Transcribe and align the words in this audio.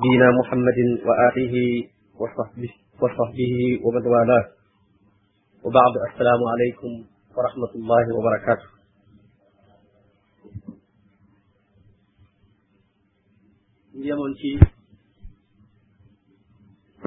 نبينا 0.00 0.28
محمد 0.40 0.78
وآله 1.06 1.54
وصحبه, 2.20 2.70
وصحبه 3.02 3.52
ومن 3.84 4.06
والاه 4.12 4.46
وبعد 5.64 5.94
السلام 6.12 6.40
عليكم 6.52 6.90
ورحمة 7.36 7.72
الله 7.80 8.04
وبركاته 8.16 8.68
yemoon 14.08 14.32
ci 14.40 14.50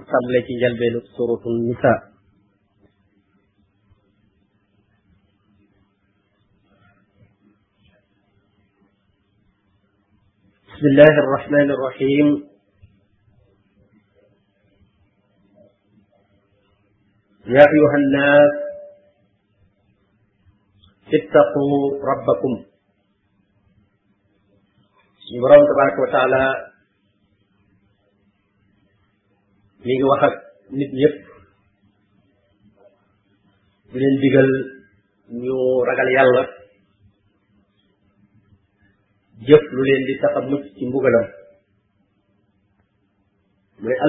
tàmbale 0.10 0.39
ci 0.48 0.54
njalbeenu 0.57 1.00
بسم 10.78 10.86
الله 10.94 11.14
الرحمن 11.25 11.68
الرحيم 11.75 12.53
يا 17.52 17.60
أيها 17.60 17.96
الناس 17.98 18.52
اتقوا 21.14 21.76
ربكم 22.10 22.54
سيبرون 25.30 25.62
تبارك 25.68 25.96
وتعالى 26.00 26.40
ليه 29.86 30.04
وقت 30.04 30.36
نت 30.72 30.92
يب 31.04 31.14
بلين 33.94 34.14
ديغل 34.22 34.50
نيو 35.32 35.84
رجل 35.90 36.08
يالله 36.16 36.44
جف 39.48 39.64
لولين 39.74 40.02
دي 40.08 40.16
تقمت 40.24 40.64
سيبوغلهم 40.80 41.28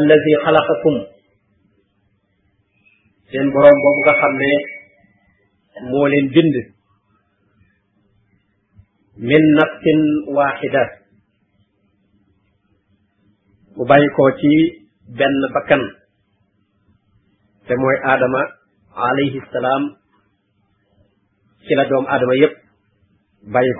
الذي 0.00 0.34
خلقكم 0.46 1.13
seen 3.34 3.50
boroom 3.54 3.76
boobu 3.82 4.00
nga 4.06 4.14
xam 4.20 4.32
ne 4.42 4.48
moo 5.90 6.06
leen 6.12 6.26
bind 6.34 6.54
min 9.28 9.44
nafsin 9.58 10.00
waaxida 10.36 10.82
bu 13.74 13.82
bàyyi 13.90 14.08
ci 14.40 14.50
benn 15.18 15.34
bakkan 15.54 15.82
te 17.66 17.72
mooy 17.80 17.96
aadama 18.10 18.42
alayhi 19.06 19.38
salaam 19.52 19.82
ci 21.66 21.72
doom 21.90 22.04
aadama 22.06 22.34
yépp 22.42 22.54
bàyyi 23.54 23.74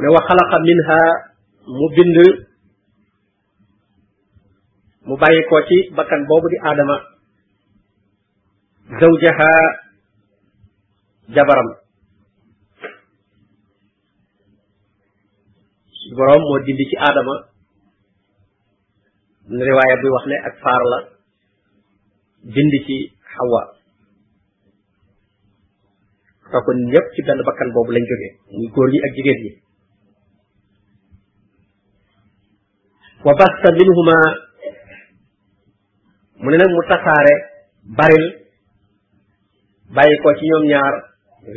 ne 0.00 0.06
wa 0.14 0.20
xalaqa 0.28 0.56
minha 0.66 0.98
mu 1.78 1.86
bind 1.96 2.16
mu 5.06 5.14
bàyyi 5.16 5.40
ko 5.50 5.56
ci 5.68 5.76
bakkan 5.96 6.26
boobu 6.28 6.46
di 6.50 6.58
aadama 6.66 6.96
zawjaha 9.00 9.50
jabaram 11.30 11.68
su 15.94 16.06
boroom 16.18 16.42
moo 16.42 16.58
dindi 16.66 16.84
ci 16.90 16.96
aadama 16.98 17.34
ne 19.54 19.62
riwaaya 19.70 19.94
buy 20.02 20.10
wax 20.14 20.24
ne 20.30 20.36
ak 20.48 20.54
faar 20.62 20.82
la 20.90 20.98
dindi 22.54 22.78
ci 22.86 22.96
xawa 23.30 23.62
soo 26.50 26.62
ko 26.66 26.70
ñëpp 26.90 27.06
ci 27.14 27.20
benn 27.26 27.46
bakkan 27.46 27.70
boobu 27.74 27.94
lañ 27.94 28.04
jógee 28.10 28.30
muy 28.54 28.68
góor 28.74 28.88
ñi 28.90 28.98
ak 29.06 29.12
jigéen 29.16 29.38
ñi 29.44 29.50
wa 33.26 33.32
basta 33.38 33.68
minhuma 33.78 34.18
mu 36.40 36.48
ne 36.52 36.56
nag 36.60 36.68
mu 36.76 36.82
tasaare 36.90 37.34
baril 37.98 38.26
bàyyi 39.96 40.16
ko 40.22 40.28
ci 40.38 40.44
ñoom 40.50 40.64
ñaar 40.72 40.94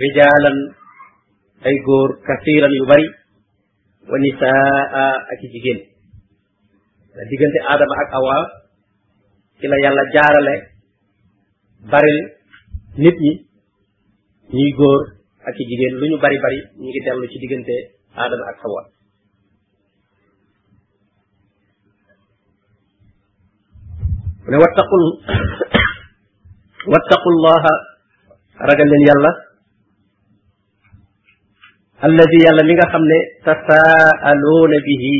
rijaalan 0.01 0.57
ay 1.67 1.75
góor 1.87 2.09
kasiiran 2.27 2.73
yu 2.79 2.83
bari 2.91 3.07
wa 4.09 4.17
nisaa 4.23 4.75
ak 5.31 5.39
i 5.43 5.47
jigéen 5.53 5.79
da 7.15 7.21
diggante 7.29 7.59
aadama 7.69 7.95
ak 8.03 8.09
awa 8.19 8.37
ci 9.59 9.65
la 9.71 9.77
yàlla 9.83 10.03
jaarale 10.13 10.55
baril 11.91 12.19
nit 13.03 13.17
ñi 13.25 13.33
ñuy 14.55 14.71
góor 14.79 15.01
ak 15.47 15.55
i 15.61 15.63
jigéen 15.69 15.93
lu 15.99 16.05
ñu 16.09 16.17
bari 16.23 16.37
bari 16.43 16.59
ñu 16.79 16.87
ngi 16.91 16.99
dellu 17.05 17.27
ci 17.31 17.37
diggante 17.43 17.75
aadama 18.19 18.45
ak 18.51 18.59
awa 18.67 18.81
mu 24.49 24.49
ne 24.49 24.57
wattaqul 24.65 25.03
wattaqullaha 26.91 27.73
ragal 28.67 28.87
leen 28.91 29.05
yàlla 29.09 29.31
mi 32.65 32.73
nga 32.73 32.85
xam 32.93 33.03
ne 33.11 33.19
tasaaluuna 33.45 34.77
bihi 34.87 35.17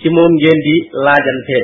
ci 0.00 0.06
moom 0.14 0.32
ngeen 0.38 0.60
di 0.66 0.76
laajante 1.04 1.60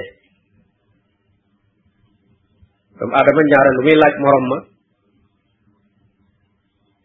doomu 2.99 3.15
aadama 3.19 3.43
ñaare 3.51 3.71
lu 3.77 3.83
muy 3.87 3.97
laaj 4.03 4.15
morom 4.23 4.45
ma 4.51 4.59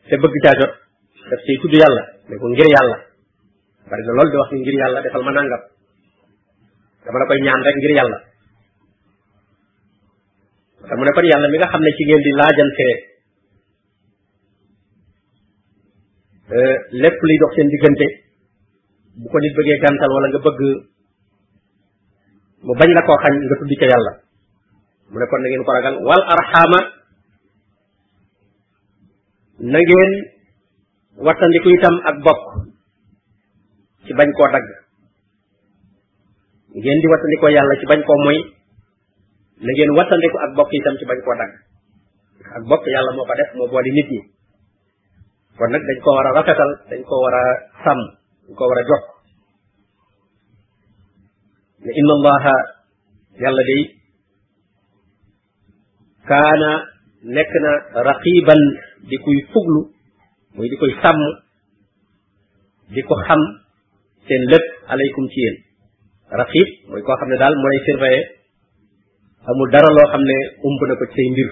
te 0.08 0.14
bëgg 0.22 0.36
caa 0.44 0.58
jot 0.60 0.74
daf 1.30 1.42
ciy 1.46 1.56
tudd 1.62 1.76
yàlla 1.82 2.04
ne 2.30 2.34
ko 2.42 2.46
ngir 2.50 2.70
yàlla 2.76 2.98
bari 3.90 4.04
na 4.08 4.12
lool 4.18 4.30
di 4.32 4.38
wax 4.40 4.50
ngir 4.54 4.76
yàlla 4.82 5.00
defal 5.06 5.24
ma 5.26 5.32
nangam 5.34 5.64
dama 7.04 7.18
la 7.24 7.28
koy 7.30 7.40
ñaan 7.44 7.62
rek 7.66 7.76
ngir 7.80 7.94
yàlla 7.98 8.20
te 10.90 10.94
mu 10.96 11.04
ne 11.04 11.12
yàlla 11.32 11.48
mi 11.48 11.58
nga 11.58 11.72
xam 11.72 11.82
ne 11.84 11.92
ci 11.96 12.04
ngeen 12.06 12.24
di 12.26 12.32
laajante 12.40 12.88
euh, 16.60 16.76
lépp 17.02 17.18
li 17.28 17.36
dox 17.42 17.52
seen 17.56 17.68
diggante 17.72 18.08
bu 19.22 19.26
ko 19.32 19.38
nit 19.40 19.56
bëggee 19.58 19.80
gantal 19.84 20.12
wala 20.14 20.28
nga 20.28 20.44
bëgg 20.46 20.62
mu 22.68 22.72
bañ 22.80 22.90
la 22.96 23.06
koo 23.08 23.18
xañ 23.24 23.32
nga 23.46 23.56
tuddi 23.60 23.80
ca 23.80 23.88
yàlla 23.92 24.12
mu 25.12 25.16
ne 25.20 25.26
ko 25.66 25.72
ragal 25.76 25.96
wal 26.08 26.24
arxaama 26.34 26.80
na 29.72 29.80
wattandiku 31.26 31.70
itam 31.76 31.96
ak 32.10 32.16
bokk 32.26 32.44
ci 34.06 34.12
bañ 34.18 34.30
koo 34.38 34.48
dagg 34.56 34.68
ngeen 36.74 36.98
di 37.02 37.38
ko 37.42 37.48
yàlla 37.50 37.74
ci 37.82 37.86
bañ 37.90 38.00
koo 38.06 38.18
moy 38.26 38.38
na 39.66 39.70
ngeen 39.74 39.96
wattandiku 39.98 40.38
ak 40.46 40.52
bokk 40.58 40.70
itam 40.78 40.96
ci 41.02 41.06
bañ 41.10 41.20
koo 41.26 41.34
dagg 41.42 41.52
ak 42.58 42.64
bokk 42.70 42.84
yàlla 42.94 43.12
moo 43.18 43.26
ko 43.26 43.34
def 43.38 43.50
moo 43.58 43.70
boole 43.72 43.90
nit 43.90 44.08
ñi 44.14 44.22
kon 45.58 45.70
nag 45.72 45.84
dañ 45.88 45.98
koo 46.04 46.14
war 46.18 46.28
a 46.30 46.36
rafetal 46.38 46.72
dañ 46.90 47.02
ko 47.10 47.14
war 47.24 47.36
a 47.42 47.44
sàmm 47.84 48.00
dañ 48.46 48.54
ko 48.58 48.64
war 48.70 48.80
a 48.82 48.84
jokk 48.90 49.06
ne 51.86 51.92
inna 52.00 52.14
allaha 52.22 52.56
yàlla 53.42 53.64
day 53.70 53.84
kaana 56.30 56.72
nekk 57.36 57.52
na 57.66 57.72
raqiban 58.08 58.62
di 59.10 59.18
kuy 59.24 59.38
fuglu 59.54 59.82
muy 60.54 60.68
di 60.72 60.78
koy 60.82 60.94
sàmm 61.02 61.18
di 62.94 63.02
ko 63.08 63.16
xam 63.26 63.42
seen 64.28 64.42
lépp 64.52 64.66
aleykum 64.94 65.28
ci 65.34 65.42
yéen 65.46 65.69
raqib 66.38 66.70
mooy 66.90 67.02
koo 67.06 67.18
xam 67.20 67.30
ne 67.30 67.38
daal 67.44 67.56
mooy 67.64 67.78
surveiller 67.86 68.28
amul 69.50 69.68
dara 69.74 69.90
loo 69.98 70.08
xam 70.12 70.24
ne 70.30 70.38
umb 70.68 70.80
na 70.88 70.94
ko 71.00 71.04
say 71.16 71.28
mbir 71.34 71.50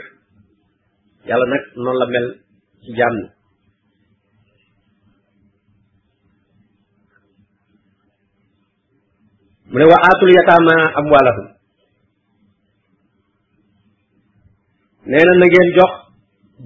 yàlla 1.29 1.45
nag 1.53 1.63
noonu 1.83 1.99
la 2.01 2.05
mel 2.13 2.25
ci 2.83 2.91
jaam 2.99 3.13
ni 3.19 3.25
mu 9.71 9.77
ne 9.79 9.85
wa 9.91 9.97
aatul 10.07 10.31
yataama 10.37 10.75
amwaalahum 10.99 11.47
nee 15.09 15.23
na 15.27 15.33
na 15.41 15.47
jox 15.77 15.91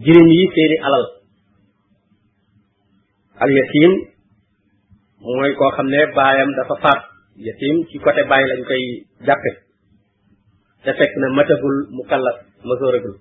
jirim 0.03 0.27
yi 0.36 0.44
seeni 0.56 0.77
alal 0.86 1.06
al 3.44 3.51
yatim 3.57 3.91
mooy 5.36 5.51
koo 5.57 5.71
xam 5.75 5.88
ne 5.94 6.01
baayam 6.15 6.51
dafa 6.59 6.75
faat 6.83 7.01
yatim 7.39 7.75
ci 7.88 7.98
côté 8.00 8.24
bàyyi 8.30 8.45
lañ 8.50 8.62
koy 8.68 8.81
jàppe 9.28 9.51
te 10.83 10.92
fekk 11.00 11.12
na 11.19 11.28
matagul 11.36 11.75
mu 11.95 12.04
kallaf 12.10 12.38
masooragul 12.68 13.16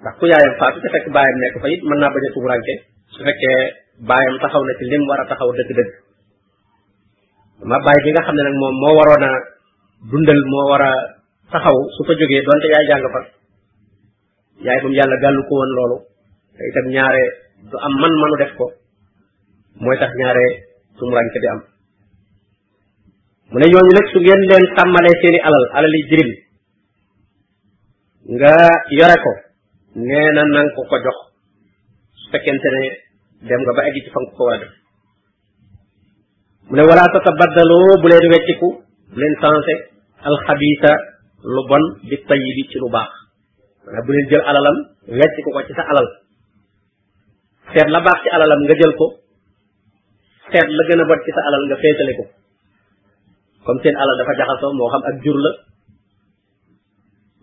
ndax 0.00 0.14
ku 0.20 0.24
yaayam 0.30 0.54
faatu 0.58 0.78
te 0.84 0.88
fekk 0.94 1.06
bàyyam 1.16 1.36
nekk 1.42 1.56
fa 1.62 1.68
it 1.74 1.82
naa 1.84 2.14
bañ 2.14 2.24
a 2.28 2.32
tumuranke 2.34 2.74
su 3.14 3.20
fekkee 3.26 4.26
taxaw 4.42 4.62
na 4.64 4.72
ci 4.78 4.84
lim 4.90 5.02
war 5.08 5.20
a 5.22 5.28
taxaw 5.30 5.50
dëgg-dëgg 5.58 5.90
bi 7.68 8.12
nga 8.12 8.26
xam 8.26 8.36
ne 8.36 8.42
nag 8.42 8.56
moom 8.60 8.74
moo 8.82 8.94
waroon 8.98 9.24
moo 10.52 10.64
war 10.70 10.82
a 10.90 10.92
taxaw 11.52 11.76
su 11.96 12.00
fa 12.06 12.12
jógee 12.20 12.42
donte 12.46 12.66
yaay 12.74 12.86
jàng 12.90 13.06
fa 13.14 13.20
yaay 14.66 14.78
moom 14.82 14.94
yàlla 14.98 15.16
gàllu 15.22 15.42
ko 15.48 15.52
woon 15.58 15.72
loolu 15.76 15.98
te 16.56 16.62
itam 16.70 16.86
ñaare 16.94 17.24
du 17.70 17.76
am 17.86 17.94
man-manu 18.00 18.36
def 18.42 18.54
ko 18.58 18.66
mooy 19.80 19.96
tax 20.00 20.12
ñaare 20.18 20.44
sumuranke 20.98 21.38
di 21.40 21.48
am 21.52 21.60
mu 23.52 23.56
ne 23.58 23.66
ñooñu 23.68 23.92
nag 23.96 24.06
su 24.12 24.18
ngeen 24.20 24.42
leen 24.50 24.64
sàmmalee 24.76 25.16
seeni 25.22 25.40
alal 25.46 25.64
alali 25.78 26.00
jirim 26.08 26.30
nga 28.36 28.54
yore 28.98 29.16
ko 29.24 29.32
nee 30.06 30.28
na 30.36 30.42
nanga 30.44 30.70
ko 30.76 30.80
ko 30.90 30.96
jox 31.04 31.18
su 32.20 32.24
fekkente 32.32 32.68
ne 32.76 32.82
dem 33.48 33.60
nga 33.64 33.72
ba 33.76 33.82
egg 33.88 33.96
ci 34.04 34.10
fan 34.14 34.26
ko 34.36 34.42
war 34.46 34.56
a 34.56 34.60
def 34.62 34.72
mu 36.68 36.74
ne 36.76 36.82
wala 36.88 37.04
tatabaddaloo 37.12 37.92
bu 38.00 38.06
leen 38.12 38.26
wecciku 38.32 38.68
bu 39.10 39.16
leen 39.20 39.34
sensé 39.40 39.74
alxabiisa 40.28 40.92
lu 41.54 41.60
bon 41.68 41.84
bi 42.08 42.16
tayibi 42.28 42.62
ci 42.70 42.76
lu 42.78 42.88
baax 42.94 43.10
maanaam 43.84 44.04
bu 44.06 44.10
leen 44.12 44.26
jël 44.30 44.44
alalam 44.48 44.76
wecciku 45.20 45.50
ko 45.54 45.60
ci 45.66 45.74
sa 45.76 45.84
alal 45.92 46.08
seet 47.72 47.88
la 47.94 48.00
baax 48.06 48.18
ci 48.22 48.28
alalam 48.36 48.60
nga 48.68 48.76
jël 48.80 48.94
ko 49.00 49.06
seet 50.52 50.68
la 50.76 50.82
gën 50.88 51.00
a 51.00 51.04
bot 51.08 51.20
ci 51.24 51.30
sa 51.32 51.40
alal 51.48 51.62
nga 51.66 51.76
féetale 51.82 52.12
ko 52.20 52.24
comme 53.64 53.80
seen 53.82 53.96
alal 54.02 54.16
dafa 54.20 54.36
jaxasoo 54.38 54.76
moo 54.78 54.90
xam 54.92 55.02
ak 55.08 55.16
jur 55.24 55.36
la 55.44 55.50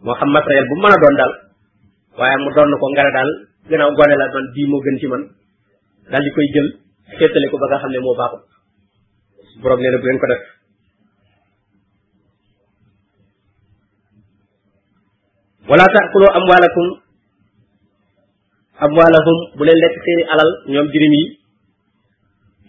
moo 0.05 0.13
xam 0.19 0.29
matériel 0.35 0.67
bu 0.69 0.75
mën 0.81 0.93
a 0.95 1.01
doon 1.01 1.15
daal 1.19 1.33
waaye 2.21 2.37
mu 2.43 2.49
doon 2.55 2.71
ko 2.79 2.85
nga 2.93 3.03
ne 3.03 3.11
daal 3.17 3.29
gannaaw 3.69 3.91
gone 3.97 4.13
la 4.21 4.25
man 4.33 4.45
bii 4.53 4.69
moo 4.71 4.81
gën 4.85 4.97
ci 5.01 5.07
man 5.11 5.23
daal 6.13 6.21
di 6.25 6.33
koy 6.37 6.47
jël 6.53 6.69
féetale 7.17 7.45
ko 7.49 7.55
ba 7.61 7.65
nga 7.73 7.81
xam 7.81 7.91
ne 7.91 7.99
moo 8.05 8.13
baaxut 8.19 8.43
bu 9.59 9.65
leen 9.65 9.95
ko 10.21 10.27
def 19.01 19.23
lekk 19.81 19.95
seeni 20.05 20.23
alal 20.33 20.49
ñoom 20.71 20.87
jirim 20.93 21.13
yi 21.19 21.38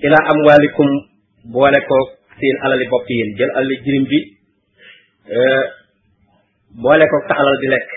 am 0.09 0.27
amwaalikum 0.33 0.89
boole 1.53 1.81
ko 1.89 1.99
seen 2.41 2.57
alali 2.65 2.87
bopp 2.89 3.09
yéen 3.11 3.37
jël 3.37 3.51
alali 3.55 3.77
jirim 3.85 4.05
bi 4.09 4.19
euh, 5.31 5.65
boole 6.83 7.05
ko 7.09 7.17
sa 7.29 7.35
alal 7.41 7.57
di 7.61 7.69
lekk 7.69 7.89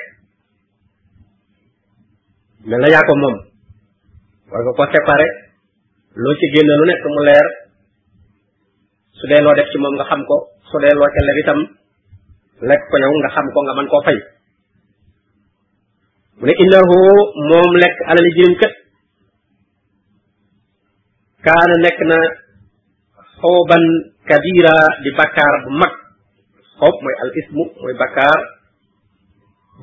mel 2.67 2.79
na 2.79 2.88
yaa 2.94 3.07
ko 3.07 3.13
moom 3.15 3.35
war 4.51 4.61
nga 4.63 4.71
ko 4.77 4.83
séparé 4.91 5.27
loo 6.21 6.35
ci 6.39 6.45
génn 6.53 6.67
lu 6.79 6.85
nekk 6.88 7.03
mu 7.13 7.21
leer 7.27 7.47
su 9.17 9.23
dee 9.29 9.39
loo 9.41 9.55
def 9.55 9.69
ci 9.71 9.77
moom 9.79 9.95
nga 9.97 10.05
xam 10.09 10.21
ko 10.29 10.38
su 10.71 10.77
dee 10.83 10.94
loo 11.00 11.07
ca 11.13 11.19
itam 11.41 11.59
lekk 12.69 12.83
ko 12.91 12.95
yow 13.03 13.13
nga 13.19 13.29
xam 13.35 13.47
ko 13.53 13.59
nga 13.65 13.73
mën 13.79 13.88
koo 13.91 14.01
fay 14.07 14.17
mu 16.39 16.44
ne 16.47 16.51
innahu 16.63 17.00
moom 17.50 17.69
lekk 17.81 17.95
alali 18.09 18.31
jirim 18.38 18.55
kat 18.61 18.73
kaana 21.44 21.75
nekk 21.84 22.00
na 22.10 22.18
xooban 23.40 23.84
kabira 24.24 24.75
di 25.04 25.10
bakkaar 25.19 25.54
bu 25.68 25.72
mag 25.75 25.94
xoob 26.80 26.95
mooy 27.04 27.16
al 27.24 27.31
ismu 27.40 27.63
mooy 27.84 27.95
bakkaar 28.01 28.40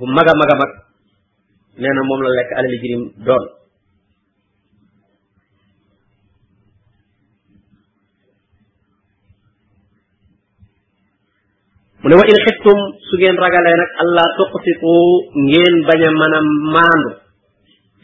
bu 0.00 0.04
mag 0.16 0.26
a 0.32 0.34
mag 0.40 0.50
a 0.52 0.56
mag 0.60 0.72
nee 1.80 1.92
moom 2.08 2.20
la 2.24 2.30
lekk 2.38 2.50
alali 2.58 2.76
jirim 2.82 3.02
doon 3.28 3.44
mu 12.00 12.06
ne 12.08 12.14
wa 12.16 12.24
in 12.30 12.42
xiftum 12.46 12.78
su 13.06 13.12
ngeen 13.20 13.36
ragalee 13.44 13.76
nag 13.82 13.90
allah 14.02 14.26
tuqsitu 14.38 14.94
ngeen 15.48 15.74
bañ 15.88 16.00
a 16.08 16.10
mën 16.18 16.32
a 16.38 16.40
maandu 16.74 17.10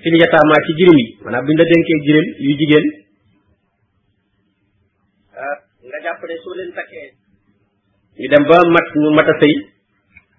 fil 0.03 0.17
ci 0.65 0.73
jirim 0.79 0.97
yi 1.01 1.07
maanaam 1.25 1.45
la 1.61 1.65
dénkee 1.71 1.99
jirim 2.07 2.27
yu 2.47 2.53
jigéen 2.61 2.87
jàpp 6.19 6.29
ne 6.31 6.37
soo 6.45 6.55
leen 6.59 6.71
takkee 6.79 7.07
ñu 8.21 8.27
dem 8.33 8.45
ba 8.51 8.57
mat 8.77 8.87
ñu 9.03 9.09
mat 9.19 9.29
a 9.33 9.35
sëy 9.41 9.55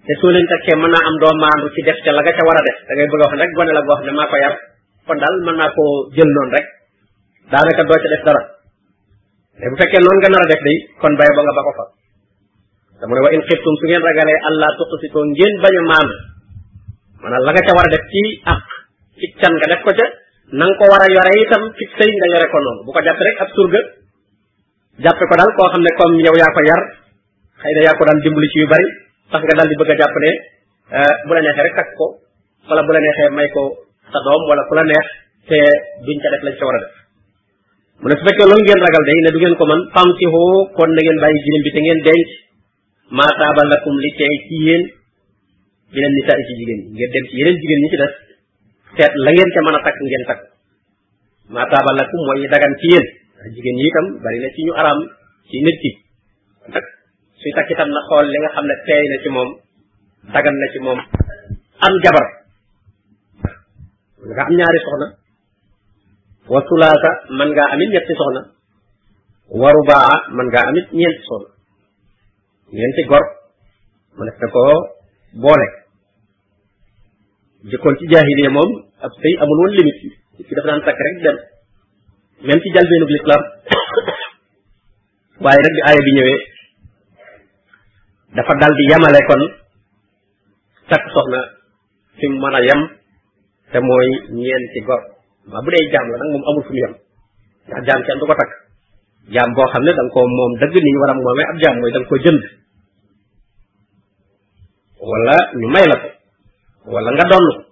te 0.05 0.13
soo 0.19 0.31
leen 0.35 0.45
takkee 0.53 0.75
mën 0.81 0.89
naa 0.93 1.05
am 1.09 1.15
doo 1.21 1.33
maandu 1.43 1.67
ci 1.75 1.79
def 1.87 1.99
ca 2.05 2.11
la 2.15 2.21
nga 2.23 2.31
ca 2.37 2.43
war 2.47 2.57
a 2.57 2.63
def 2.67 2.77
da 2.87 2.91
bëgg 2.97 3.11
a 3.13 3.17
wax 3.21 3.31
rek 3.41 3.51
gone 3.57 3.71
la 3.77 3.81
goo 3.87 3.95
xam 4.05 4.19
ko 4.31 4.35
yar 4.43 4.55
kon 5.07 5.17
daal 5.21 5.35
mën 5.45 5.55
naa 5.59 5.69
koo 5.77 5.89
jël 6.15 6.29
noonu 6.35 6.53
rek 6.57 6.65
daanaka 7.51 7.83
doo 7.89 7.97
ca 8.03 8.09
def 8.13 8.23
dara 8.27 8.41
bu 9.71 9.75
fekkee 9.81 10.01
noonu 10.05 10.19
nga 10.21 10.29
nar 10.33 10.43
a 10.45 10.49
def 10.51 10.61
day 10.67 10.77
kon 11.01 11.13
bay 11.19 11.29
ba 11.35 11.41
nga 11.45 11.53
ba 11.57 11.61
ko 11.67 11.71
fa 11.79 11.85
dama 13.01 13.13
ne 13.13 13.21
wa 13.25 13.29
in 13.35 13.43
xiftum 13.47 13.73
su 13.79 13.85
ngeen 13.87 14.03
ragalee 14.07 14.39
allah 14.49 14.69
tuqsitoo 14.81 15.25
ngeen 15.33 15.53
bañ 15.63 15.73
a 15.81 15.83
maandu 15.91 16.17
maanaam 17.21 17.41
la 17.45 17.51
nga 17.53 17.61
ca 17.67 17.73
war 17.77 17.85
a 17.89 17.91
def 17.93 18.03
ci 18.11 18.23
àq 18.53 18.63
ci 19.19 19.25
can 19.41 19.53
nga 19.61 19.67
def 19.73 19.81
ko 19.85 19.91
ca 19.99 20.05
na 20.57 20.65
ko 20.79 20.83
war 20.91 21.01
a 21.05 21.07
yore 21.13 21.31
itam 21.45 21.63
ci 21.77 21.83
sëy 21.97 22.09
nga 22.17 22.25
yore 22.33 22.47
ko 22.53 22.57
noonu 22.65 24.06
jappé 24.97 25.23
ko 25.29 25.33
dal 25.37 25.49
ko 25.53 25.63
xamné 25.71 25.91
comme 25.97 26.17
yow 26.25 26.33
ya 26.33 26.47
ko 26.49 26.61
yar 26.65 26.81
xëy 27.61 27.73
na 27.73 27.79
yaa 27.85 27.97
ko 27.97 28.03
daan 28.05 28.17
dimbali 28.25 28.49
ci 28.49 28.57
yu 28.61 28.67
bari 28.69 28.87
tax 29.29 29.41
nga 29.45 29.55
dal 29.61 29.69
di 29.69 29.77
bëgg 29.77 30.01
a 30.01 30.07
né 30.23 30.31
euh 31.01 31.13
bu 31.25 31.31
la 31.33 31.41
nexé 31.41 31.61
rek 31.61 31.75
takk 31.77 31.89
ko 31.99 32.05
wala 32.67 32.81
bu 32.81 32.91
la 32.93 32.99
nexé 33.01 33.23
may 33.37 33.47
ko 33.53 33.61
sa 34.11 34.19
doom 34.25 34.41
wala 34.49 34.61
ku 34.67 34.73
la 34.75 34.83
nex 34.89 35.03
té 35.47 35.59
duñ 36.05 36.17
ca 36.21 36.27
def 36.33 36.41
lañ 36.49 36.55
ci 36.57 36.63
wara 36.67 36.79
def 36.83 36.91
mu 38.01 38.05
ne 38.09 38.15
su 38.17 38.23
fekkee 38.27 38.45
loolu 38.49 38.61
ngeen 38.65 38.81
ragal 38.85 39.03
day 39.09 39.19
né 39.21 39.29
du 39.33 39.37
ngeen 39.41 39.55
ko 39.59 39.63
man 39.69 39.81
ci 40.17 40.25
ho 40.33 40.43
kon 40.75 40.89
na 40.95 41.01
ngeen 41.01 41.17
bayyi 41.23 41.37
jinim 41.45 41.61
bi 41.65 41.69
té 41.75 41.79
ngeen 41.85 41.99
denc 42.07 42.29
ma 43.17 43.25
taaba 43.39 43.61
lakum 43.73 43.95
li 44.03 44.09
tay 44.17 44.33
ci 44.49 44.57
yéen 44.65 44.81
yeneen 45.93 46.13
nisaa 46.17 46.37
ci 46.49 46.53
jigen 46.59 46.81
ngeen 46.97 47.11
dem 47.13 47.25
ci 47.29 47.35
yeneen 47.39 47.57
jigen 47.61 47.79
ñi 47.85 47.89
ci 47.93 47.97
des 48.01 48.13
seet 48.97 49.13
la 49.25 49.29
ngeen 49.35 49.49
ca 49.53 49.59
mëna 49.65 49.79
tak 49.85 49.95
ngeen 50.03 50.23
tak 50.29 50.39
ma 51.53 51.61
taaba 51.71 51.91
lakum 52.01 52.21
moy 52.25 52.39
dagan 52.53 52.73
ci 52.81 52.89
yeen 52.97 53.07
ndax 53.37 53.53
jigéen 53.53 53.75
ñi 53.77 53.85
itam 53.89 54.05
bari 54.23 54.37
na 54.41 54.49
ci 54.53 54.59
ñu 54.65 54.73
araam 54.79 54.99
ci 55.49 55.55
nit 55.65 55.77
ki 55.81 55.91
nag 56.73 56.85
suy 57.39 57.51
takk 57.55 57.69
na 57.93 58.01
xool 58.07 58.25
li 58.33 58.37
nga 58.41 58.53
xam 58.55 58.65
ne 58.69 58.75
teey 58.87 59.03
na 59.11 59.17
ci 59.23 59.29
moom 59.35 59.49
dagan 60.33 60.55
na 60.61 60.67
ci 60.73 60.79
moom 60.85 60.99
am 61.85 61.93
jabar 62.03 62.27
mën 64.21 64.29
nga 64.35 64.43
am 64.47 64.53
ñaari 64.59 64.79
soxna 64.85 65.07
wa 66.51 66.59
sulaasa 66.69 67.09
mën 67.37 67.49
ngaa 67.53 67.71
amit 67.73 67.89
ñetti 67.93 68.13
soxna 68.19 68.41
wa 69.61 69.69
rubaa 69.75 70.15
mën 70.35 70.47
ngaa 70.51 70.67
amit 70.69 70.85
ñeenti 70.99 71.21
soxna 71.29 71.49
ñeenti 72.75 73.01
gor 73.11 73.23
mu 74.15 74.21
nekk 74.25 74.37
na 74.41 74.47
koo 74.55 74.75
boole 75.41 75.67
jëkkoon 77.69 77.95
ci 77.99 78.05
jaahiliya 78.11 78.49
moom 78.57 78.69
ab 79.03 79.11
sëy 79.21 79.33
amul 79.41 79.57
woon 79.61 79.73
limite 79.77 80.07
ci 80.47 80.51
dafa 80.55 80.67
daan 80.69 80.83
takk 80.85 81.01
rek 81.05 81.17
dem 81.25 81.39
même 82.41 82.61
ci 82.61 82.69
jalbeenug 82.75 83.09
lislaam 83.17 83.43
waaye 85.41 85.57
rek 85.65 85.73
bi 85.77 85.81
aaya 85.89 86.01
bi 86.05 86.11
ñëwee 86.17 86.39
dafa 88.35 88.53
dal 88.61 88.73
di 88.77 88.83
yamale 88.93 89.19
kon 89.29 89.41
takk 90.89 91.03
soxna 91.13 91.41
fi 92.17 92.25
mu 92.29 92.37
mën 92.41 92.55
a 92.59 92.61
yem 92.67 92.81
te 93.71 93.77
mooy 93.87 94.07
ñeenti 94.37 94.79
gor 94.87 95.01
waa 95.49 95.61
bu 95.65 95.69
dee 95.73 95.89
jaam 95.91 96.05
la 96.11 96.17
nag 96.17 96.29
moom 96.31 96.43
amul 96.49 96.63
fu 96.67 96.71
mu 96.73 96.81
yem 96.85 96.93
ndax 97.67 97.81
jaam 97.87 98.01
kenn 98.05 98.19
du 98.19 98.25
ko 98.29 98.35
takk 98.37 98.51
jaam 99.33 99.49
boo 99.55 99.69
xam 99.73 99.83
ne 99.85 99.91
da 99.97 100.03
nga 100.05 100.13
ko 100.13 100.19
moom 100.37 100.51
dëgg 100.61 100.75
ni 100.81 100.89
ñu 100.93 100.99
war 101.01 101.11
a 101.11 101.13
moomee 101.17 101.49
ab 101.51 101.57
jaam 101.61 101.75
mooy 101.81 101.91
da 101.93 101.99
koo 102.05 102.09
ko 102.09 102.23
jënd 102.23 102.41
wala 105.09 105.35
ñu 105.59 105.67
may 105.73 105.85
la 105.91 105.97
ko 106.05 106.09
wala 106.93 107.09
nga 107.17 107.25
donn 107.33 107.66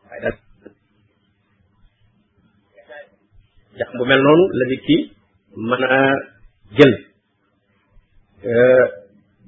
jax 3.80 3.90
bu 4.00 4.04
mel 4.08 4.20
noonu 4.24 4.46
la 4.60 4.64
nit 4.72 4.82
ki 4.88 4.98
mën 5.70 5.82
a 6.00 6.02
jël 6.78 6.94
euh, 8.52 8.86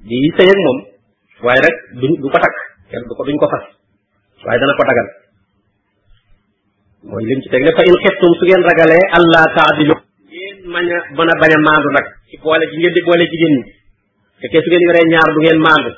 di 0.07 0.19
sëy 0.35 0.49
ak 0.53 0.59
moom 0.65 0.79
waaye 1.43 1.63
rek 1.65 1.77
duñ 2.01 2.11
du 2.21 2.23
ko 2.27 2.37
takk 2.43 2.57
kenn 2.91 3.07
du 3.07 3.13
ko 3.15 3.23
duñ 3.25 3.37
ko 3.41 3.47
fas 3.53 3.65
waaye 4.45 4.59
dana 4.59 4.77
ko 4.79 4.83
dagal 4.89 5.07
mooy 7.09 7.23
lim 7.27 7.39
ci 7.43 7.49
teg 7.51 7.63
ne 7.63 7.71
fa 7.77 7.83
in 7.87 7.97
xeftum 8.03 8.31
su 8.39 8.43
ngeen 8.47 8.67
ragalee 8.69 9.03
allah 9.19 9.43
taadilu 9.55 9.95
ngeen 9.95 10.57
mañ 10.75 10.85
a 10.97 10.99
mën 11.17 11.29
a 11.33 11.35
bañ 11.41 11.51
a 11.57 11.59
maandu 11.67 11.89
nag 11.95 12.07
ci 12.29 12.35
boole 12.43 12.65
ci 12.69 12.75
ngeen 12.79 12.93
di 12.95 13.01
boole 13.07 13.25
bi 13.31 13.37
ñi 13.55 13.63
fekkee 14.41 14.61
su 14.63 14.69
ngeen 14.69 14.85
yoree 14.87 15.05
ñaar 15.11 15.29
du 15.35 15.39
ngeen 15.41 15.59
maandu 15.65 15.91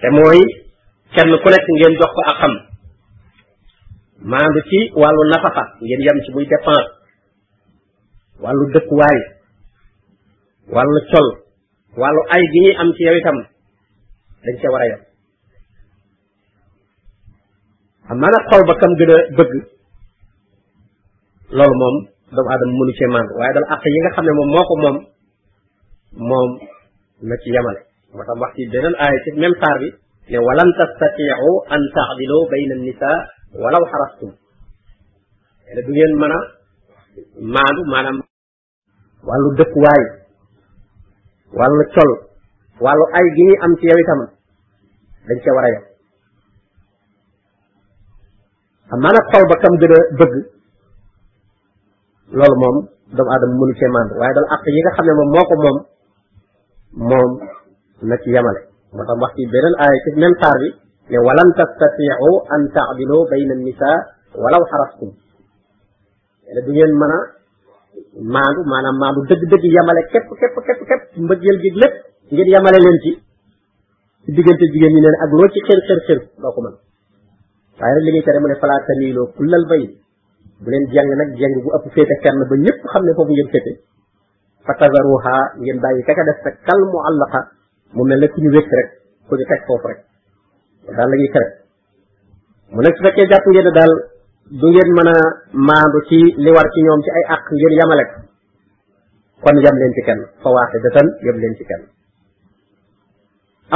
te 0.00 0.08
mooy 0.16 0.40
kenn 1.14 1.30
ku 1.42 1.48
nekk 1.54 1.66
ngeen 1.78 1.94
jox 2.02 2.10
ko 2.16 2.20
ak 2.30 2.38
xam 2.42 2.54
maandu 4.30 4.60
ci 4.68 4.78
wàllu 5.00 5.22
nafaqa 5.36 5.64
ngeen 5.84 6.00
yem 6.06 6.18
ci 6.24 6.32
muy 6.32 6.44
dépense 6.44 6.84
wàllu 8.42 8.64
dëkkuwaay 8.74 9.18
wàllu 10.74 10.98
col 11.12 11.28
wàllu 12.02 12.20
ay 12.36 12.42
gi 12.52 12.60
ñuy 12.64 12.74
am 12.80 12.88
ci 12.96 13.02
yow 13.08 13.16
itam 13.20 13.36
dañ 14.44 14.54
ca 14.62 14.68
war 14.72 14.82
a 14.84 14.88
yem 14.90 15.00
am 18.10 18.16
naa 18.20 18.32
nag 18.34 18.44
xol 18.50 18.62
ba 18.68 18.74
kam 18.80 18.92
gën 18.98 19.12
a 19.14 19.16
bëgg 19.38 19.52
loolu 21.56 21.76
moom 21.82 21.96
doomu 22.34 22.50
aadama 22.52 22.72
mënu 22.78 22.92
cee 22.98 23.10
maandu 23.14 23.32
waaye 23.38 23.52
dal 23.56 23.68
àq 23.74 23.82
yi 23.94 24.00
nga 24.02 24.10
xam 24.14 24.24
ne 24.26 24.32
moom 24.38 24.48
moo 24.54 24.64
ko 24.68 24.74
moom 24.82 24.96
moom 26.28 26.50
na 27.28 27.34
ci 27.42 27.48
yemale 27.54 27.80
moo 28.14 28.24
tax 28.28 28.36
wax 28.42 28.50
ci 28.56 28.62
beneen 28.72 28.94
aaya 29.02 29.18
ci 29.24 29.30
saar 29.60 29.76
bi 29.82 29.88
ne 30.30 30.38
walan 30.46 30.70
tastatiu 30.78 31.50
an 31.74 31.82
taadilu 31.94 32.38
bayna 32.50 32.76
nisa 32.88 33.12
walaw 33.54 33.82
xarastum 33.90 34.30
nee 35.64 35.72
na 35.74 35.80
du 35.86 35.90
ngeen 35.94 36.12
mën 36.20 36.32
a 36.36 36.38
maandu 37.56 37.82
maanaam 37.92 38.16
wàllu 39.28 39.48
dëkkuwaay 39.58 40.02
wàllu 41.58 41.82
col 41.96 42.10
wàllu 42.84 43.04
ay 43.18 43.24
gi 43.34 43.42
ñuy 43.46 43.56
am 43.64 43.72
ci 43.78 43.84
yow 43.90 44.00
itam 44.04 44.20
dañ 45.26 45.38
ca 45.44 45.50
war 45.56 45.64
a 45.68 45.70
yem 45.74 45.84
xam 48.88 48.98
naa 49.02 49.14
nag 49.16 49.24
xol 49.32 49.44
ba 49.50 49.56
kam 49.62 49.74
gën 49.80 49.92
bëgg 50.18 50.32
loolu 52.38 52.56
moom 52.62 52.76
doomu 53.16 53.30
aadama 53.32 53.54
mënu 53.60 53.74
cee 53.78 53.90
maandu 53.96 54.12
waaye 54.20 54.34
daal 54.36 54.48
àq 54.54 54.62
yi 54.74 54.80
nga 54.82 55.12
moom 55.18 55.30
moo 55.34 55.44
ko 55.48 55.54
moom 55.64 55.76
moom 57.10 57.30
na 58.08 58.14
ci 58.22 58.28
yemale 58.34 58.60
moo 58.94 59.04
tax 59.08 59.18
wax 59.22 59.32
beneen 59.52 59.74
aaya 59.82 59.96
ci 60.02 60.08
même 60.20 60.36
saar 60.42 60.56
bi 60.62 60.70
ولن 61.12 61.48
تستطيعوا 61.60 62.34
أن 62.54 62.60
تعدلوا 62.76 63.22
بين 63.30 63.52
النساء 63.52 63.98
ولو 64.42 64.62
حرصتم 64.70 65.10
لدين 66.56 66.74
يعني 66.74 66.96
منا 67.02 67.18
مالو 68.36 68.60
مانا 68.72 68.90
مالو 69.02 69.20
دق 69.30 69.42
دق 69.52 69.62
يمالي 69.76 70.02
كيب 70.12 70.24
كيب 70.40 70.54
كيب 70.68 70.78
كيب 70.88 71.00
مبجيل 71.24 71.56
جيد 71.62 71.76
لك 71.82 71.92
جيد 72.36 72.48
يمالي 72.56 72.78
لنتي 72.86 73.12
بيجنت 74.36 74.60
بيجنين 74.72 75.04
أن 75.10 75.14
أقول 75.28 75.40
لك 75.44 75.52
خير 75.68 75.78
خير 75.88 75.98
خير 76.08 76.18
لكم 76.44 76.64
فأنا 77.80 77.96
اللي 78.00 78.18
يترى 78.18 78.38
من 78.44 78.54
فلا 78.62 78.76
تميلوا 78.88 79.26
كل 79.38 79.52
البيت 79.60 79.92
بلين 80.64 80.84
جيان 80.92 81.08
نك 81.20 81.28
جيان 81.38 81.52
بو 81.64 81.68
أبو 81.78 81.88
فيتا 81.94 82.16
كان 82.24 82.34
بنيب 82.50 82.76
خمي 82.92 83.12
فوق 83.18 83.28
يمكتي 83.40 83.72
فتذروها 84.66 85.36
ينبعي 85.68 86.02
كاكا 86.06 86.22
دستك 86.30 86.54
كالمعلقة 86.66 87.40
ممن 87.96 88.16
لكي 88.20 88.40
نوك 88.42 88.68
رك 88.78 88.88
كي 89.28 89.44
تك 89.50 89.62
فوق 89.68 89.84
رك 89.90 90.00
daal 90.92 91.08
la 91.10 91.16
ñuy 91.16 91.28
tere 91.34 91.48
mu 92.74 92.80
ne 92.82 92.90
su 92.96 93.00
fekkee 93.04 93.26
jàpp 93.30 93.44
ngeen 93.48 93.70
daal 93.78 93.92
du 94.60 94.66
ngeen 94.72 94.90
mën 94.96 95.08
a 95.12 95.14
maandu 95.68 95.98
ci 96.08 96.18
li 96.44 96.50
war 96.56 96.66
ci 96.74 96.80
ñoom 96.86 97.00
ci 97.04 97.10
ay 97.16 97.24
àq 97.34 97.42
ngeen 97.56 97.74
yamale 97.78 98.04
kon 99.44 99.56
yam 99.64 99.76
leen 99.80 99.92
ci 99.96 100.02
kenn 100.08 100.20
fa 100.42 100.48
waaxidatan 100.54 101.06
yam 101.26 101.36
leen 101.42 101.54
ci 101.58 101.64
kenn 101.70 101.82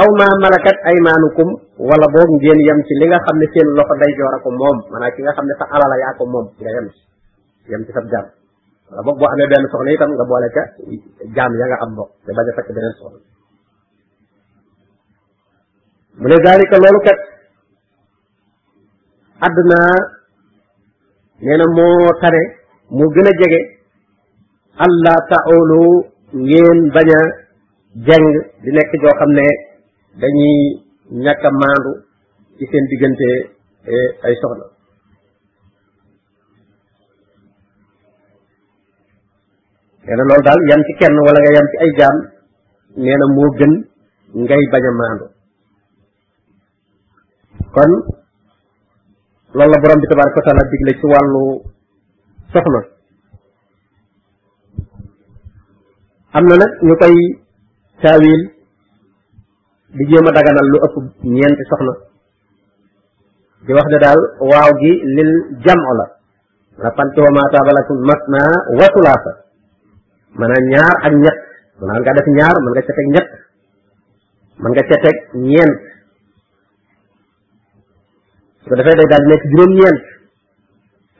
aw 0.01 0.09
maa 0.19 0.33
malakat 0.43 0.77
aymaanukum 0.89 1.47
wala 1.89 2.07
boog 2.13 2.29
ngeen 2.37 2.59
yam 2.67 2.79
ci 2.87 2.93
li 2.99 3.05
nga 3.11 3.19
xam 3.25 3.37
ne 3.41 3.47
seen 3.53 3.67
loxo 3.77 3.95
day 4.01 4.11
joor 4.17 4.33
a 4.37 4.39
ko 4.43 4.49
moom 4.61 4.77
maanaam 4.91 5.13
ki 5.15 5.21
nga 5.25 5.33
xam 5.37 5.45
ne 5.49 5.53
sa 5.59 5.65
alala 5.75 5.95
yaa 6.03 6.17
ko 6.19 6.23
moom 6.33 6.45
nga 6.61 6.71
yem 6.75 6.87
ci 6.93 6.99
yem 7.71 7.83
ci 7.85 7.91
sa 7.95 8.01
jaam 8.13 8.27
boog 9.05 9.17
boo 9.19 9.29
amee 9.33 9.49
benn 9.51 9.65
soxna 9.71 9.91
itam 9.95 10.09
nga 10.17 10.25
boole 10.29 10.49
ca 10.55 10.63
jaam 11.35 11.51
ya 11.59 11.65
nga 11.69 11.77
am 11.83 11.91
boog 11.97 12.09
te 12.25 12.29
bañ 12.37 12.47
a 12.49 12.51
fekk 12.57 12.69
beneen 12.75 12.95
soxna 12.99 13.19
mu 16.19 16.27
ne 16.31 16.35
daalika 16.45 16.75
loolu 16.83 16.99
kat 17.07 17.19
àdduna 19.45 19.79
nee 21.45 21.57
na 21.59 21.65
moo 21.77 22.09
tare 22.21 22.41
moo 22.95 23.09
gën 23.13 23.27
a 23.29 23.33
jege 23.41 23.61
allah 24.85 25.17
taolu 25.33 25.81
ngeen 26.47 26.79
bañ 26.95 27.07
a 27.19 27.21
jeng 28.07 28.27
di 28.63 28.69
nekk 28.77 28.91
joo 29.01 29.15
xam 29.19 29.31
ne 29.37 29.45
dañuy 30.21 30.55
ñàkk 31.23 31.43
a 31.47 31.49
maandu 31.61 31.91
ci 32.55 32.63
seen 32.71 32.85
diggante 32.91 33.29
e, 33.93 33.95
ay 34.25 34.33
soxna 34.41 34.65
nee 40.05 40.15
na 40.17 40.23
loolu 40.29 40.45
daal 40.47 40.59
yam 40.69 40.81
ci 40.87 40.91
kenn 40.99 41.15
wala 41.25 41.39
nga 41.41 41.51
yam 41.57 41.67
ci 41.71 41.75
ay 41.83 41.91
jaam 41.99 42.17
nee 43.03 43.17
moo 43.35 43.49
gën 43.57 43.73
ngay 44.43 44.63
bañ 44.73 44.85
a 44.91 44.93
maandu 45.01 45.27
kon 47.73 47.91
loolu 49.53 49.71
la 49.71 49.77
borom 49.81 49.99
bi 50.01 50.07
tabaraka 50.09 50.39
wa 50.41 50.45
taala 50.47 50.63
digle 50.71 50.91
ci 50.99 51.05
wàllu 51.13 51.43
soxna 52.53 52.81
am 56.37 56.43
na 56.49 56.55
nag 56.61 56.71
ñu 56.87 56.93
koy 57.01 57.15
taawil 58.03 58.39
di 59.95 60.03
jéem 60.09 60.27
a 60.29 60.31
daganal 60.37 60.67
lu 60.71 60.77
ëpp 60.85 60.95
ñeenti 61.35 61.63
soxna 61.71 61.93
di 63.65 63.71
wax 63.77 63.87
ne 63.93 63.97
daal 64.05 64.19
waaw 64.49 64.71
gi 64.81 64.91
lil 65.17 65.31
jamo 65.65 65.91
la 65.99 66.05
la 66.83 66.89
pantiwa 66.97 67.29
ma 67.35 67.43
taabalakum 67.53 67.97
masna 68.09 68.41
wa 68.77 68.85
sulaasa 68.93 69.31
maanaam 70.37 70.65
ñaar 70.73 70.93
ak 71.05 71.13
ñett 71.23 71.39
maanaam 71.79 72.01
nga 72.03 72.17
def 72.17 72.27
ñaar 72.37 72.55
mën 72.63 72.71
nga 72.73 72.81
ca 72.97 73.03
ñett 73.13 73.29
mën 74.61 74.69
nga 74.73 74.83
ca 74.89 75.09
ñeent 75.51 75.77
bu 78.69 78.73
defee 78.77 78.95
day 78.99 79.07
daal 79.11 79.23
di 79.25 79.29
nekk 79.33 79.43
juróom-ñeent 79.51 79.99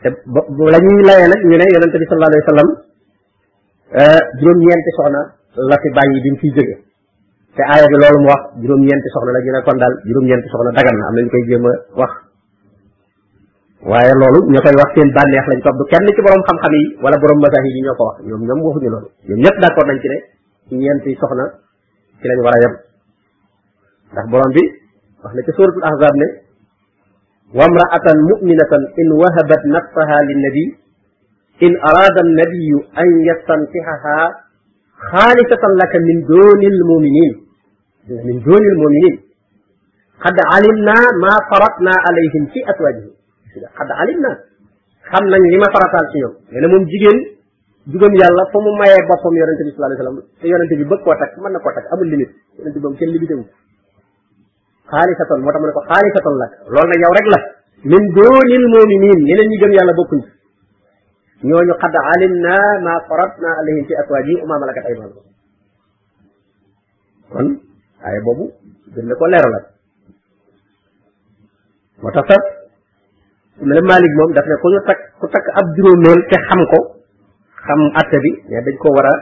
te 0.03 0.07
ba 0.33 0.67
la 0.73 0.79
ñuy 0.85 0.99
layee 1.09 1.27
nag 1.33 1.41
ñu 1.49 1.55
ne 1.59 1.65
yonente 1.73 1.97
bi 2.01 2.05
sallallahu 2.09 2.31
alayhi 2.33 2.43
wa 2.45 2.49
sallam 2.51 2.69
euh, 4.01 4.21
juróom-ñeenti 4.39 4.89
soxna 4.97 5.21
la 5.69 5.77
fi 5.83 5.87
bàyyi 5.97 6.17
bi 6.25 6.29
mu 6.33 6.37
fiy 6.43 6.51
jóge 6.55 6.75
te 7.57 7.61
aaya 7.65 7.85
bi 7.91 7.97
loolu 8.01 8.17
mu 8.23 8.29
wax 8.33 8.41
juróom-ñeenti 8.61 9.07
soxna 9.15 9.31
la 9.35 9.41
ñu 9.45 9.49
ne 9.51 9.59
kon 9.65 9.77
daal 9.81 9.93
juróom-ñeenti 10.07 10.47
soxna 10.53 10.71
dagan 10.77 10.95
na 10.99 11.03
am 11.09 11.13
nañu 11.17 11.29
koy 11.33 11.43
jéem 11.49 11.65
a 11.65 11.71
wax 12.01 12.11
waaye 13.89 14.13
loolu 14.21 14.39
ñoo 14.53 14.63
koy 14.65 14.75
wax 14.81 14.89
seen 14.93 15.09
bànneex 15.17 15.45
lañ 15.49 15.59
ko 15.65 15.69
du 15.79 15.83
kenn 15.91 16.05
ci 16.15 16.21
borom 16.25 16.41
xam-xam 16.47 16.73
yi 16.77 16.83
wala 17.03 17.15
borom 17.21 17.39
masahib 17.41 17.65
yi 17.73 17.81
ñoo 17.85 17.97
ko 17.97 18.03
wax 18.09 18.15
ñoom 18.29 18.41
ñoom 18.47 18.59
waxuñu 18.65 18.89
loolu 18.93 19.07
ñoom 19.25 19.39
ñëpp 19.41 19.57
d'accord 19.63 19.87
nañ 19.89 19.97
ci 20.03 20.07
ne 20.13 20.17
ñeenti 20.85 21.09
soxna 21.21 21.45
ci 22.21 22.25
lañ 22.29 22.39
war 22.45 22.53
a 22.57 22.59
yem 22.63 22.73
ndax 24.13 24.25
borom 24.33 24.51
bi 24.55 24.61
wax 25.25 25.31
na 25.35 25.41
ci 25.45 25.51
suratul 25.57 25.87
ahzab 25.89 26.13
ne 26.23 26.27
وامرأة 27.57 28.07
مؤمنة 28.29 28.71
إن 28.99 29.09
وهبت 29.21 29.61
نفسها 29.77 30.17
للنبي 30.29 30.65
إن 31.63 31.71
أراد 31.89 32.15
النبي 32.25 32.69
أن 33.01 33.07
يستنفحها 33.29 34.21
خالصة 35.11 35.63
لك 35.81 35.93
من 36.07 36.17
دون 36.33 36.61
المؤمنين 36.73 37.31
من 38.09 38.35
دون 38.47 38.63
المؤمنين 38.73 39.13
قد 40.25 40.35
علمنا 40.51 40.97
ما 41.25 41.33
فرطنا 41.51 41.93
عليهم 42.05 42.43
في 42.53 42.59
أزواجهم 42.71 43.11
قد 43.79 43.89
علمنا 43.99 44.31
خمنا 45.11 45.35
لما 45.53 45.67
فرطنا 45.75 46.03
فيهم 46.13 46.33
يعني 46.53 46.67
من 46.73 46.81
جيجين 46.91 47.17
جيجين 47.91 48.13
يالله 48.23 48.45
فمو 48.53 48.71
ما 48.79 48.85
يبقى 48.97 49.15
فمو 49.23 49.37
يرنتبه 49.43 49.69
صلى 49.71 49.77
الله 49.85 49.87
عليه 49.89 50.01
وسلم 50.01 50.15
يرنتبه 50.53 50.83
بكوتك 50.95 51.31
من 51.43 51.51
نكوتك 51.55 51.85
أبو 51.93 52.01
الليمت 52.01 52.29
يرنتبه 52.59 52.89
مكين 52.89 53.07
اللي 53.07 53.19
بيتهم 53.19 53.45
xaalisatoon 54.91 55.39
moo 55.43 55.51
tax 55.53 55.61
mu 55.63 55.67
ne 55.69 55.77
ko 55.77 55.83
xaalisatoon 55.91 56.35
lak 56.41 56.51
loolu 56.73 56.87
nag 56.91 56.99
yow 57.03 57.13
rek 57.17 57.27
la 57.33 57.39
min 57.91 58.03
doonil 58.17 58.63
mu'minin 58.73 59.19
ñeneen 59.29 59.49
ñi 59.51 59.57
gëm 59.61 59.71
yàlla 59.77 59.93
bokkuñ 59.99 60.21
ñooñu 61.47 61.73
xad 61.81 61.93
alimna 62.13 62.55
ma 62.85 62.93
faratna 63.07 63.49
alayhim 63.59 63.83
fi 63.89 63.93
aswaji 64.01 64.33
wa 64.41 64.45
ma 64.49 64.55
malakat 64.61 64.83
aymanukum 64.89 65.25
kon 67.33 67.47
aaya 68.05 68.19
boobu 68.25 68.45
gën 68.93 69.05
na 69.09 69.13
ko 69.19 69.25
leeralal 69.31 69.65
moo 72.01 72.11
tax 72.15 72.25
sax 72.31 72.41
mel 73.69 73.81
Malik 73.89 74.11
moom 74.17 74.29
daf 74.35 74.45
ne 74.51 74.55
ku 74.61 74.67
ñu 74.73 74.79
takk 74.87 75.01
ku 75.19 75.25
takk 75.33 75.45
ab 75.59 75.65
juróomeel 75.77 76.19
te 76.31 76.37
xam 76.47 76.61
ko 76.71 76.79
xam 77.67 77.79
atte 77.99 78.17
bi 78.23 78.31
mais 78.49 78.63
dañ 78.65 78.77
ko 78.83 78.87
war 78.95 79.07
a 79.11 79.15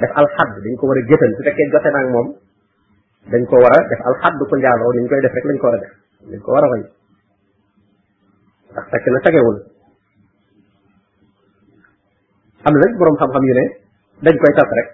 def 0.00 0.12
alxad 0.20 0.48
dañ 0.64 0.74
ko 0.80 0.84
war 0.88 0.98
a 1.00 1.02
jëfal 1.08 1.30
su 1.36 1.42
fekkee 1.46 1.70
jote 1.72 1.90
naag 1.92 2.08
moom 2.16 2.28
dañ 3.30 3.42
ko 3.50 3.56
war 3.62 3.72
a 3.76 3.80
def 3.90 4.00
alxaddu 4.08 4.42
ko 4.48 4.54
njaaloo 4.56 4.92
ni 4.94 5.00
ñu 5.02 5.08
koy 5.10 5.20
def 5.22 5.34
rek 5.36 5.44
lañ 5.50 5.58
ko 5.58 5.66
war 5.70 5.78
def 5.84 5.92
dañ 6.30 6.40
ko 6.46 6.52
war 6.54 6.64
a 6.64 6.68
roy 6.70 6.82
ndax 8.70 8.86
takk 8.90 9.04
na 9.14 9.18
am 12.66 12.74
na 12.74 12.80
nag 12.82 12.92
boroom 12.98 13.16
xam-xam 13.20 13.44
yu 13.50 13.54
ne 13.58 13.64
dañ 14.24 14.36
koy 14.40 14.52
rek 14.78 14.88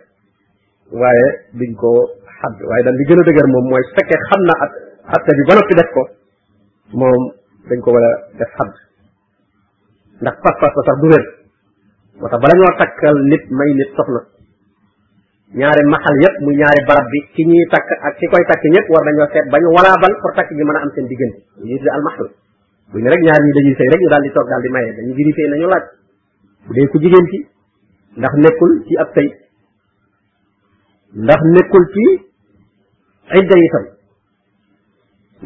waaye 1.00 1.26
duñ 1.60 1.72
ko 1.80 1.90
xadd 2.40 2.56
waaye 2.68 2.82
daal 2.86 2.96
li 2.98 3.04
gën 3.08 3.20
a 3.20 3.22
dëgër 3.28 3.46
moom 3.52 3.64
mooy 3.70 3.82
su 3.86 4.02
xam 4.28 4.40
na 4.48 4.54
at 4.64 4.72
atte 5.14 5.30
bi 5.36 5.46
ba 5.48 5.52
noppi 5.60 5.74
def 5.78 5.90
ko 5.96 6.02
moom 7.00 7.22
dañ 7.68 7.78
ko 7.84 7.88
war 7.94 8.04
a 8.10 8.12
def 8.40 8.48
xadd 8.56 8.72
ndax 10.24 10.36
pas-pas 10.42 10.72
ba 10.76 10.82
sax 10.88 10.96
du 11.04 11.08
wér 11.12 11.24
moo 12.18 12.28
tax 12.32 12.40
bala 12.42 12.54
ñoo 12.58 13.14
nit 13.30 13.44
may 13.56 13.70
nit 13.78 13.90
soxna 13.96 14.22
ñaari 15.58 15.82
maxal 15.92 16.16
yépp 16.22 16.36
muy 16.44 16.54
ñaari 16.56 16.80
barab 16.88 17.06
bi 17.12 17.18
ki 17.34 17.42
ñuy 17.48 17.64
takk 17.72 17.84
ak 18.08 18.14
ki 18.18 18.26
koy 18.32 18.40
takk 18.48 18.62
ñëpp 18.74 18.86
war 18.92 19.04
nañoo 19.06 19.28
seet 19.32 19.46
ba 19.52 19.60
ñu 19.62 19.68
walaabal 19.76 20.12
pour 20.20 20.32
takk 20.36 20.48
gi 20.56 20.64
mën 20.64 20.76
a 20.76 20.80
am 20.84 20.90
seen 20.96 21.06
diggante 21.10 21.38
ñu 21.64 21.76
tudde 21.78 21.92
almaxal 21.96 22.28
buñ 22.90 23.02
ne 23.04 23.08
rek 23.12 23.20
ñaar 23.26 23.40
ñi 23.44 23.50
dañuy 23.56 23.74
sëy 23.78 23.88
rek 23.92 24.00
ñu 24.02 24.08
daal 24.12 24.24
di 24.24 24.30
toog 24.32 24.48
daal 24.48 24.62
di 24.64 24.70
maye 24.74 24.88
dañu 24.96 25.12
vérifié 25.18 25.44
nañu 25.52 25.66
laaj 25.72 25.84
bu 26.66 26.70
dee 26.76 26.88
ku 26.92 26.96
jigéen 27.02 27.26
ki 27.32 27.38
ndax 28.18 28.32
nekkul 28.44 28.72
ci 28.86 28.92
ab 29.02 29.08
sëy 29.16 29.28
ndax 31.24 31.40
nekkul 31.56 31.84
ci 31.94 32.04
idda 33.38 33.54
itam 33.66 33.84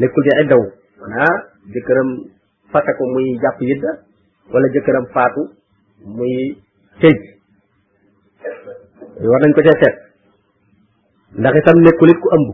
nekkul 0.01 0.23
ci 0.27 0.31
idda 0.43 0.55
wu 0.63 0.67
maanaam 1.01 1.37
jëkkëram 4.73 5.05
faatu 5.15 5.43
muy 6.17 6.39
tëj 7.03 7.19
war 9.25 9.41
nañ 9.41 9.51
ko 9.57 9.61
cee 9.67 9.79
seet 9.81 9.95
ndax 11.41 11.55
itam 11.61 11.77
nekkul 11.85 12.11
it 12.13 12.19
ku 12.23 12.29
ëmb 12.37 12.49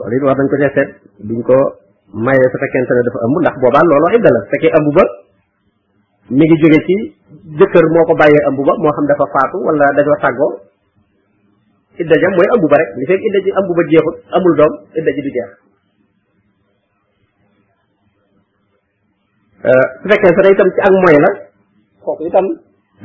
loolu 0.00 0.14
it 0.16 0.24
war 0.26 0.36
nañ 0.40 0.46
ko 0.52 0.56
cee 0.60 0.72
seet 0.74 0.88
duñ 1.28 1.40
ko 1.48 1.56
mayee 2.24 2.48
su 2.52 2.56
fekkente 2.62 2.92
ne 2.96 3.02
dafa 3.06 3.20
ëmb 3.28 3.36
ndax 3.44 3.54
boobaa 3.62 3.84
loolu 3.90 4.06
idda 4.16 4.30
la 4.34 4.40
su 4.84 4.90
ba 4.96 5.04
mi 6.36 6.44
ngi 6.48 6.56
jóge 6.60 6.80
ci 6.88 6.94
jëkkër 7.60 7.86
moo 7.94 8.04
ko 8.08 8.14
bàyyee 8.20 8.40
ëmb 8.48 8.58
ba 8.68 8.72
moo 8.80 8.94
xam 8.96 9.04
dafa 9.10 9.24
faatu 9.36 9.56
wala 9.66 9.84
dañoo 10.00 10.20
tàggoo 10.24 10.52
idda 12.00 12.14
ja 12.24 12.28
mooy 12.36 12.48
ëmb 12.56 12.64
li 12.98 13.08
fekk 13.08 13.20
idda 13.28 13.38
ji 13.44 13.50
ëmb 13.58 13.68
ba 13.76 13.82
jeexut 13.92 14.16
amul 14.36 14.52
doom 14.58 14.72
idda 14.98 15.10
ji 15.16 15.20
du 15.26 15.30
jeex 15.36 15.50
euh, 19.68 20.52
itam 20.56 20.68
ci 20.74 20.80
ak 20.86 20.92
moy 21.02 21.14
itam 22.32 22.48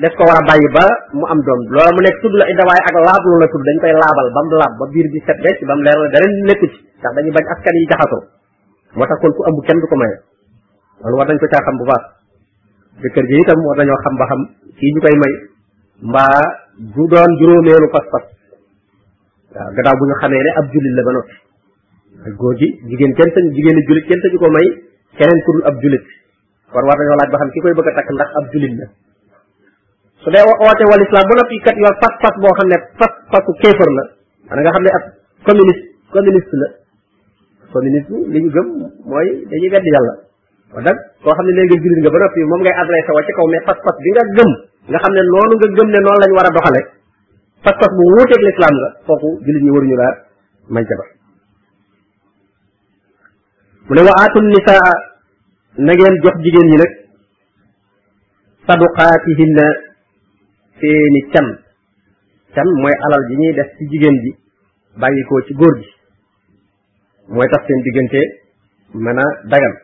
def 0.02 0.14
ko 0.18 0.24
war 0.30 0.38
a 0.42 0.48
bàyyi 0.50 0.68
ba 0.76 0.84
mu 1.20 1.26
am 1.34 1.40
doom 1.46 1.60
loola 1.76 1.92
mu 1.96 2.02
nekk 2.06 2.16
tudd 2.24 2.36
la 2.40 2.46
idda 2.52 2.64
waaye 2.70 2.82
ak 2.90 2.96
laab 3.08 3.24
lu 3.30 3.36
la 3.44 3.48
tudd 3.52 3.64
dañ 3.68 3.78
koy 3.84 3.92
laabal 4.04 4.28
ba 4.36 4.40
mu 4.46 4.50
laab 4.62 4.74
ba 4.80 4.86
biir 4.94 5.08
bi 5.14 5.20
set 5.28 5.40
wecc 5.46 5.60
ba 5.70 5.74
mu 5.78 5.82
leer 5.88 5.98
la 6.04 6.08
dara 6.16 6.28
nekku 6.50 6.66
ci 6.72 6.78
ndax 7.00 7.12
dañu 7.16 7.32
bañ 7.38 7.46
askan 7.54 7.76
moo 8.98 9.06
tax 9.12 9.18
kon 9.22 9.32
ku 9.38 9.42
ambu 9.50 9.62
kenn 9.68 9.80
ko 9.92 9.96
maye 10.02 10.16
loolu 11.04 11.16
war 11.20 11.28
nañ 11.30 11.38
ko 11.44 11.48
caa 11.54 11.64
xam 11.68 11.76
bu 11.80 11.84
baax 11.92 12.04
jëkkër 13.04 13.26
ji 13.30 13.36
itam 13.44 13.58
war 13.68 13.78
nañoo 13.80 14.00
xam 14.04 14.14
ba 14.20 14.26
xam 14.32 14.42
kii 14.80 14.92
ñu 14.96 15.00
koy 15.04 15.16
may 15.22 15.34
mbaa 16.10 16.38
du 16.96 17.04
doon 17.12 17.32
juróomeelu 17.40 17.88
pas-pas 17.96 18.24
waaw 19.56 19.70
gannaaw 19.76 19.96
bu 20.00 20.04
ñu 20.10 20.16
xamee 20.22 20.44
ne 20.48 20.52
ab 20.60 20.66
jullit 20.74 20.94
la 20.98 21.02
ba 21.08 21.12
noppi 21.18 21.36
ak 22.26 22.34
gi 22.60 22.68
jigéen 22.90 23.14
kenn 23.20 23.30
sañ 23.36 23.44
jigéeni 23.56 23.82
jullit 23.88 24.06
kenn 24.10 24.22
sañu 24.24 24.38
ko 24.44 24.48
may 24.56 24.68
keneen 25.20 25.40
ku 25.46 25.50
dul 25.60 25.64
ab 25.70 25.76
jullit 25.84 26.06
kon 26.72 26.84
war 26.88 26.96
nañoo 27.00 27.18
laaj 27.20 27.30
ba 27.34 27.38
xam 27.44 27.50
ki 27.54 27.60
koy 27.64 27.74
bëgg 27.78 27.90
a 27.92 27.94
takk 28.00 28.10
ndax 28.16 28.30
ab 28.40 28.48
jullit 28.56 28.76
la 28.82 28.88
su 30.30 30.34
dee 30.34 30.46
oote 30.64 30.84
wal 30.90 31.02
islam 31.06 31.26
ba 31.30 31.34
noppi 31.42 31.58
kat 31.66 31.76
yor 31.82 31.94
pas-pas 32.02 32.34
boo 32.42 32.54
xam 32.58 32.68
ne 32.70 32.78
pas-pasu 33.02 33.52
kéefër 33.62 33.90
la 33.98 34.04
maanaam 34.50 34.64
nga 34.66 34.72
xam 34.78 34.84
ne 34.86 34.90
ab 34.98 35.04
communiste 35.46 35.84
communiste 36.14 36.56
la 36.62 36.68
communiste 37.74 38.14
li 38.34 38.40
ñu 38.44 38.50
gëm 38.56 38.68
mooy 39.10 39.28
dañuy 39.50 39.70
weddi 39.74 39.90
yàlla 39.96 40.14
kon 40.72 40.82
nag 40.86 40.98
koo 41.24 41.34
xam 41.36 41.46
ne 41.50 41.54
léegi 41.58 41.76
jullit 41.82 42.00
nga 42.06 42.12
ba 42.14 42.18
noppi 42.22 42.42
moom 42.52 42.62
ngay 42.64 42.76
adressé 42.82 43.12
wa 43.18 43.22
ci 43.26 43.32
kaw 43.38 43.46
mais 43.54 43.64
pas-pas 43.68 43.96
bi 44.06 44.10
nga 44.16 44.24
gëm 44.38 44.52
nga 44.94 44.98
xam 45.02 45.14
ne 45.18 45.22
noonu 45.34 45.54
nga 45.58 45.68
gëm 45.78 45.90
ne 45.94 46.00
noonu 46.06 46.20
lañ 46.24 46.32
war 46.38 46.48
a 46.50 46.52
doxale 46.56 46.82
pas-pas 47.66 47.92
bu 47.98 48.04
wuuteeg 48.16 48.42
l'islam 48.48 48.76
la 48.84 48.88
foofu 49.10 49.30
jullit 49.46 49.64
ñi 49.66 49.72
waruñu 49.76 49.96
laa 50.02 50.14
may 50.74 50.86
jabar 50.90 51.10
mu 53.88 53.92
ne 53.98 54.02
wa 54.08 54.14
aatu 54.22 54.38
nisaa 54.54 54.90
na 55.86 55.92
ngeen 55.98 56.16
jox 56.24 56.36
jigéen 56.46 56.68
ñi 56.72 56.78
nag 56.86 56.92
saduqaatihinna 58.70 59.68
seeni 60.80 61.22
can 61.36 61.48
can 62.56 62.68
mooy 62.82 62.96
alal 63.06 63.22
ji 63.30 63.34
ñuy 63.42 63.54
def 63.58 63.70
ci 63.78 63.84
jigéen 63.92 64.16
ji 64.24 64.32
bàyyi 65.02 65.22
ko 65.30 65.36
ci 65.46 65.54
góor 65.60 65.74
ji 65.84 65.88
mooy 67.34 67.48
tax 67.52 67.62
seen 67.68 67.80
diggante 67.86 68.22
mën 69.04 69.18
a 69.24 69.26
dagan 69.52 69.76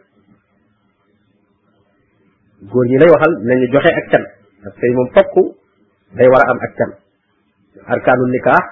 góor 2.71 2.85
ñi 2.89 2.95
lay 3.01 3.09
waxal 3.13 3.33
nañu 3.47 3.65
joxe 3.73 3.91
ak 3.99 4.07
can 4.11 4.23
ak 4.67 4.73
sëy 4.79 4.91
moom 4.97 5.09
fokk 5.15 5.35
day 6.17 6.27
war 6.31 6.41
a 6.45 6.49
am 6.51 6.59
ak 6.67 6.71
can 6.79 6.91
arkaanul 7.93 8.29
nikaax 8.35 8.65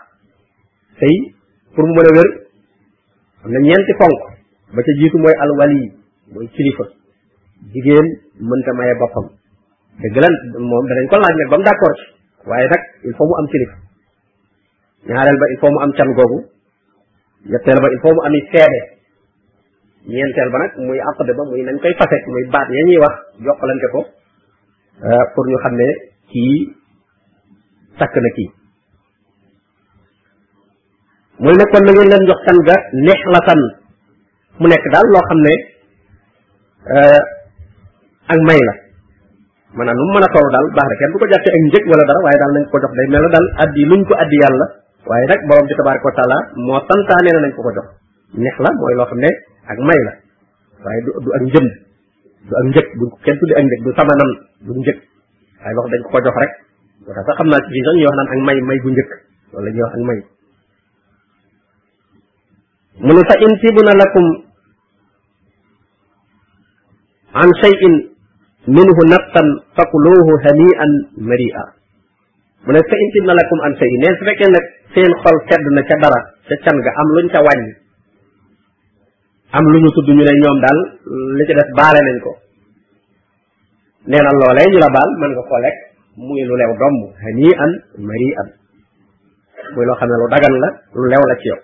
sëy 1.00 1.16
pour 1.74 1.86
mu 1.88 1.94
mën 1.98 2.10
a 2.10 2.12
wér 2.18 2.30
am 3.44 3.50
na 3.54 3.60
ñeenti 3.60 3.94
fonk 4.02 4.18
ba 4.74 4.80
ca 4.86 4.92
jiitu 5.00 5.18
mooy 5.24 5.36
alwali 5.44 5.82
mooy 6.34 6.48
kilifa 6.56 6.86
jigéen 7.72 8.08
mënta 8.50 8.72
maye 8.78 8.94
boppam 9.02 9.28
dëgg 10.02 10.18
la 10.24 10.30
moom 10.58 10.86
danañ 10.90 11.06
ko 11.12 11.18
laaj 11.22 11.36
nag 11.38 11.82
waaye 12.50 12.66
nag 12.74 12.84
il 13.08 13.14
faut 13.18 13.28
mu 13.30 13.34
am 13.38 13.48
kilifa 13.52 13.76
ñaareel 15.06 15.38
ba 15.38 15.46
il 15.54 15.60
faut 15.62 15.70
mu 15.74 15.80
am 15.86 15.92
can 15.94 16.10
googu 16.18 16.38
ñetteel 17.52 17.78
ba 17.82 17.88
il 17.96 18.00
faut 18.02 18.14
mu 18.16 18.22
ami 18.26 18.42
seede 18.52 18.82
ñeenteel 20.10 20.50
ba 20.52 20.58
nag 20.66 20.72
muy 20.86 20.98
àqde 21.00 21.32
ba 21.38 21.44
muy 21.50 21.62
nañ 21.64 21.78
koy 21.82 21.94
fase 22.00 22.18
muy 22.34 22.44
baat 22.54 22.68
ya 22.76 22.82
ñuy 22.90 22.98
wax 23.04 23.14
jokkalante 23.46 23.88
ko 23.94 24.00
euh, 25.08 25.24
pour 25.36 25.46
ñu 25.46 25.58
xam 25.64 25.76
ne 25.78 25.88
kii 26.32 26.58
takk 28.00 28.16
na 28.22 28.30
kii 28.38 28.50
muy 31.42 31.54
ne 31.54 31.66
kon 31.72 31.84
na 31.86 31.92
ngeen 31.94 32.10
leen 32.12 32.26
jox 32.28 32.40
can 32.50 32.58
ga 32.68 32.76
neex 33.06 33.22
la 33.34 33.42
tan 33.48 33.62
mu 34.60 34.66
nekk 34.68 34.86
daal 34.94 35.06
loo 35.14 35.24
xam 35.30 35.40
ne 35.48 35.54
euh, 36.94 37.22
ak 38.34 38.42
may 38.50 38.58
la 38.68 38.74
maanaam 39.74 39.98
lu 39.98 40.04
mu 40.10 40.14
mën 40.18 40.26
a 40.26 40.30
toll 40.34 40.48
daal 40.54 40.68
baax 40.78 40.88
na 40.90 40.96
kenn 41.02 41.12
du 41.14 41.18
ko 41.22 41.26
jàppee 41.32 41.54
ak 41.56 41.62
njëg 41.70 41.84
wala 41.90 42.04
dara 42.10 42.20
waaye 42.26 42.40
daal 42.42 42.54
nañ 42.58 42.64
ko 42.72 42.76
jox 42.82 42.92
day 42.98 43.08
mel 43.14 43.22
na 43.26 43.30
daal 43.36 43.48
addi 43.64 43.84
luñ 43.90 44.02
ko 44.08 44.14
addi 44.24 44.38
yàlla 44.44 44.66
waaye 45.10 45.26
nag 45.32 45.42
borom 45.50 45.66
bi 45.70 45.76
tabaraka 45.78 46.06
wa 46.10 46.14
taala 46.18 46.38
moo 46.66 46.80
santaane 46.90 47.30
na 47.34 47.40
nañ 47.46 47.52
ko 47.58 47.62
ko 47.66 47.72
jox 47.78 47.88
neex 48.42 48.56
la 48.64 48.70
mooy 48.80 48.94
loo 48.98 49.10
xam 49.10 49.20
ne 49.26 49.30
ak 49.74 49.78
may 49.88 50.00
la 50.08 50.12
waaye 50.86 51.00
du 51.06 51.12
du 51.26 51.30
ak 51.38 51.44
njënd 51.50 51.72
du 52.50 52.54
ak 52.62 52.66
njëg 52.70 52.88
du 53.02 53.06
kenn 53.26 53.38
tuddi 53.40 53.54
ak 53.60 53.66
du 53.86 53.90
samanan 53.98 54.30
du 54.66 54.72
njëg 54.80 54.98
waaye 55.62 55.76
dañ 55.94 56.02
ko 56.06 56.10
ko 56.14 56.18
jox 56.26 56.36
rek 56.42 56.54
moo 57.04 57.12
tax 57.18 57.26
sax 57.30 57.36
xam 57.42 57.48
naa 57.50 57.62
ci 57.66 57.70
fii 57.74 57.82
sax 57.86 57.94
ñuy 57.98 58.08
wax 58.10 58.20
may 58.48 58.58
may 58.70 58.78
bu 58.84 58.88
njëkk 58.94 59.12
loolu 59.54 59.66
la 59.66 59.70
ñuy 59.74 59.84
wax 59.90 59.94
ak 59.98 60.04
may 60.10 60.20
mu 63.06 63.12
ne 63.18 63.22
fa 63.30 63.36
in 63.46 63.54
tibuna 63.60 63.94
lakum 64.02 64.26
an 67.42 67.50
shay'in 67.62 68.13
minhu 68.70 69.02
naqsan 69.12 69.48
fakuluhu 69.76 70.32
hani'an 70.40 70.92
mari'a 71.20 71.64
mu 72.64 72.72
ne 72.72 72.80
fa 72.80 72.96
intimna 72.96 73.36
lakum 73.36 73.58
an 73.68 73.72
shay'in 73.76 73.98
neen 74.00 74.14
su 74.16 74.24
fekkee 74.24 74.48
nag 74.48 74.66
seen 74.96 75.12
xol 75.20 75.36
sedd 75.52 75.64
na 75.76 75.82
ca 75.84 75.96
dara 76.00 76.20
ca 76.48 76.56
can 76.64 76.78
ga 76.80 76.92
am 77.02 77.08
luñ 77.16 77.28
ca 77.34 77.40
wàññi 77.44 77.74
am 79.58 79.66
lu 79.72 79.78
ñu 79.84 79.90
tudd 79.96 80.08
ñu 80.16 80.24
ne 80.24 80.34
ñoom 80.44 80.58
daal 80.64 80.80
li 81.38 81.44
ci 81.48 81.52
def 81.60 81.70
baale 81.78 82.00
nañ 82.08 82.18
ko 82.26 82.32
nee 84.10 84.22
na 84.24 84.32
loolee 84.40 84.68
ñu 84.74 84.80
la 84.84 84.90
baal 84.96 85.10
mën 85.20 85.32
nga 85.36 85.44
ko 85.50 85.56
lekk 85.66 85.78
muy 86.26 86.42
lu 86.48 86.54
lew 86.62 86.72
domm 86.82 86.98
hani'an 87.24 87.72
mari'an 88.08 88.48
muy 89.76 89.84
loo 89.88 89.98
xam 90.00 90.08
ne 90.12 90.16
lu 90.24 90.28
dagan 90.34 90.54
la 90.64 90.70
lu 91.00 91.06
lew 91.12 91.24
la 91.30 91.36
ci 91.42 91.48
yow 91.52 91.60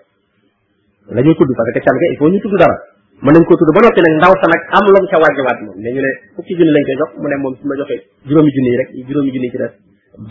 la 1.16 1.20
tudd 1.38 1.50
parce 1.56 1.70
que 1.74 1.80
can 1.84 1.96
ga 2.00 2.06
il 2.12 2.18
faut 2.20 2.28
ñu 2.32 2.40
tudd 2.44 2.56
dara 2.62 2.76
mën 3.22 3.32
nañ 3.36 3.42
ko 3.44 3.52
tudd 3.60 3.72
ba 3.76 3.80
noppi 3.84 4.00
nag 4.00 4.14
ndaw 4.20 4.32
sa 4.40 4.46
nag 4.48 4.60
am 4.76 4.84
lu 4.92 4.98
mu 5.02 5.08
ca 5.12 5.20
wàjjiwaat 5.20 5.58
moom 5.64 5.76
ne 5.84 5.88
ñu 5.92 6.00
ne 6.00 6.10
fukki 6.36 6.52
junni 6.56 6.72
lañ 6.72 6.84
koy 6.88 6.96
mu 7.20 7.26
ne 7.28 7.36
moom 7.42 7.52
su 7.60 7.64
ma 7.68 7.74
joxee 7.78 8.00
juróomi 8.24 8.50
junni 8.54 8.70
yi 8.72 8.78
rek 8.80 8.88
juróomi 9.08 9.30
junni 9.34 9.50
ci 9.52 9.58
des 9.60 9.72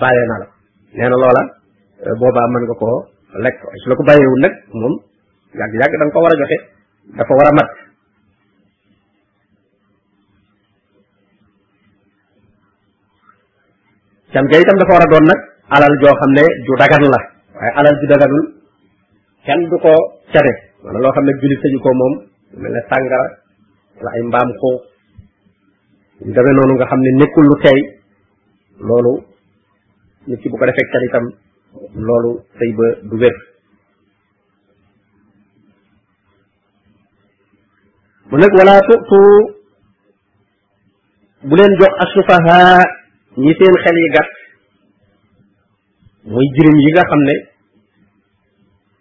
bàyyee 0.02 0.26
naa 0.30 0.40
la 0.42 0.48
nee 0.98 1.06
na 1.08 1.16
loola 1.22 1.42
euh, 2.06 2.16
boobaa 2.20 2.48
mën 2.54 2.62
nga 2.66 2.76
koo 2.82 2.98
lekk 3.46 3.58
su 3.82 3.86
la 3.90 3.96
ko 4.00 4.04
bàyyeewul 4.10 4.42
nag 4.46 4.54
moom 4.82 4.94
yàgg-yàgg 5.60 5.94
da 6.00 6.04
nga 6.06 6.14
ko 6.16 6.20
war 6.24 6.34
a 6.34 6.38
joxe 6.42 6.58
dafa 7.18 7.34
a 7.52 7.54
mat 7.60 7.70
cam 14.34 14.46
ga 14.50 14.58
itam 14.66 14.78
dafa 14.82 14.92
war 14.98 15.06
a 15.06 15.10
doon 15.14 15.26
nag 15.30 15.40
alal 15.78 15.94
joo 16.02 16.16
xam 16.20 16.32
ne 16.38 16.44
ju 16.66 16.74
dagan 16.82 17.04
la 17.14 17.20
waaye 17.58 17.72
alal 17.80 17.96
ju 18.02 18.08
daganul 18.12 18.44
kenn 19.46 19.62
du 19.70 19.78
ko 19.84 19.92
cabe 20.34 20.54
wala 20.84 20.98
loo 21.04 21.14
xam 21.16 21.24
ne 21.28 21.32
jullit 21.42 21.62
sañu 21.66 21.80
ko 21.86 21.92
moom 22.02 22.14
mel 22.58 22.72
ne 22.74 22.82
sàngara 22.90 23.22
wala 23.98 24.10
ay 24.18 24.22
mbaam 24.30 24.50
xuux 24.60 24.78
yu 26.26 26.32
demee 26.36 26.56
noonu 26.56 26.74
nga 26.76 26.90
xam 26.90 27.00
ne 27.04 27.12
nekkul 27.20 27.46
lu 27.50 27.56
tey 27.66 27.78
loolu 28.88 29.14
nit 30.28 30.40
ki 30.42 30.48
bu 30.50 30.56
ko 30.60 30.66
defee 30.68 30.90
caritam 30.94 31.26
loolu 32.08 32.32
sëy 32.58 32.72
ba 32.78 32.86
du 33.10 33.16
wér 33.22 33.36
mu 38.30 38.36
nag 38.42 38.54
wala 38.60 38.76
tutu 38.88 39.22
bu 41.48 41.54
leen 41.58 41.74
jox 41.80 41.94
asufaha 42.04 42.58
ñi 43.42 43.52
seen 43.58 43.76
xel 43.84 43.98
yi 44.04 44.10
gàtt 44.16 44.30
jirim 46.54 46.78
yi 46.84 46.90
nga 46.94 47.04
xam 47.10 47.22
ne 47.30 47.36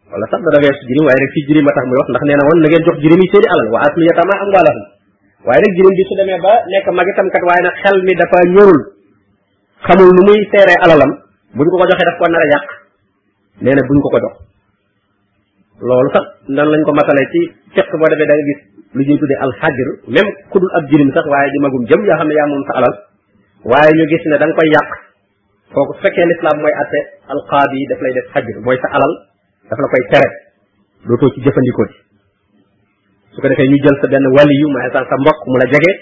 wala 0.08 0.24
sax 0.32 0.40
dana 0.40 0.58
weesu 0.64 0.82
jirim 0.88 1.04
waaye 1.08 1.20
rek 1.20 1.32
fi 1.36 1.40
jirim 1.48 1.64
a 1.68 1.72
tax 1.76 1.84
muy 1.88 1.96
wax 2.00 2.06
ndax 2.12 2.22
nee 2.28 2.36
na 2.40 2.44
woon 2.48 2.58
na 2.64 2.68
ngeen 2.72 2.84
jox 2.88 2.96
jirim 3.04 3.20
yi 3.24 3.28
seeni 3.32 3.48
alal 3.52 3.68
waaye 5.48 5.60
nag 5.64 5.72
jirim 5.78 5.92
bi 5.98 6.04
su 6.08 6.14
demee 6.20 6.38
ba 6.44 6.52
nekk 6.72 6.88
mag 6.98 7.08
itam 7.12 7.28
kat 7.34 7.42
waaye 7.48 7.62
nag 7.68 7.76
xel 7.84 7.96
mi 8.06 8.12
dafa 8.20 8.38
ñorul 8.56 8.80
xamul 9.86 10.10
nu 10.16 10.22
muy 10.28 10.38
seeree 10.52 10.78
alalam 10.86 11.10
bu 11.56 11.60
ñu 11.64 11.70
ko 11.72 11.76
ko 11.82 11.86
joxee 11.92 12.08
daf 12.08 12.16
ko 12.16 12.24
nar 12.32 12.44
yàq 12.52 12.66
nee 13.64 13.74
na 13.76 13.82
buñ 13.88 13.98
ko 14.04 14.08
ko 14.14 14.18
jox 14.24 14.34
loolu 15.88 16.08
sax 16.16 16.24
nan 16.56 16.66
lañ 16.72 16.82
ko 16.88 16.92
masalee 16.96 17.26
ci 17.34 17.40
fekk 17.76 17.88
boo 18.00 18.08
demee 18.08 18.28
da 18.30 18.34
gis 18.48 18.60
lu 18.96 19.02
ñuy 19.04 19.18
tuddee 19.20 19.38
alxajir 19.44 19.88
même 20.14 20.30
ku 20.50 20.56
dul 20.60 20.72
ab 20.78 20.84
jirim 20.90 21.10
sax 21.12 21.24
waaye 21.32 21.52
di 21.52 21.58
magum 21.60 21.82
jëm 21.88 22.00
yoo 22.08 22.16
xam 22.16 22.28
ne 22.28 22.34
yaa 22.40 22.48
moom 22.52 22.62
sa 22.68 22.72
alal 22.80 22.94
waaye 23.70 23.90
ñu 23.98 24.04
gis 24.10 24.24
ne 24.32 24.36
da 24.40 24.44
nga 24.48 24.56
koy 24.56 24.68
yàq 24.72 24.88
kooku 25.76 25.92
su 25.96 26.00
fekkee 26.04 26.24
lislaam 26.32 26.56
mooy 26.64 26.72
atte 26.82 26.98
alqaadi 27.34 27.80
daf 27.92 28.00
lay 28.04 28.12
def 28.16 28.26
xajir 28.32 28.56
mooy 28.64 28.78
sa 28.84 28.88
alal 28.96 29.12
daf 29.68 29.78
la 29.84 29.88
koy 29.92 30.04
tere 30.10 30.28
dootoo 31.06 31.30
ci 31.36 31.44
jëfandikoo 31.44 31.86
ci 31.92 31.96
su 33.34 33.38
ko 33.40 33.48
defee 33.52 33.68
ñu 33.68 33.76
jël 33.84 33.96
sa 34.00 34.06
benn 34.08 34.24
wàll 34.36 34.50
yu 34.60 34.66
ma 34.72 34.88
sa 34.92 35.04
mbokk 35.20 35.38
mu 35.50 35.56
la 35.60 35.66
jege 35.72 35.92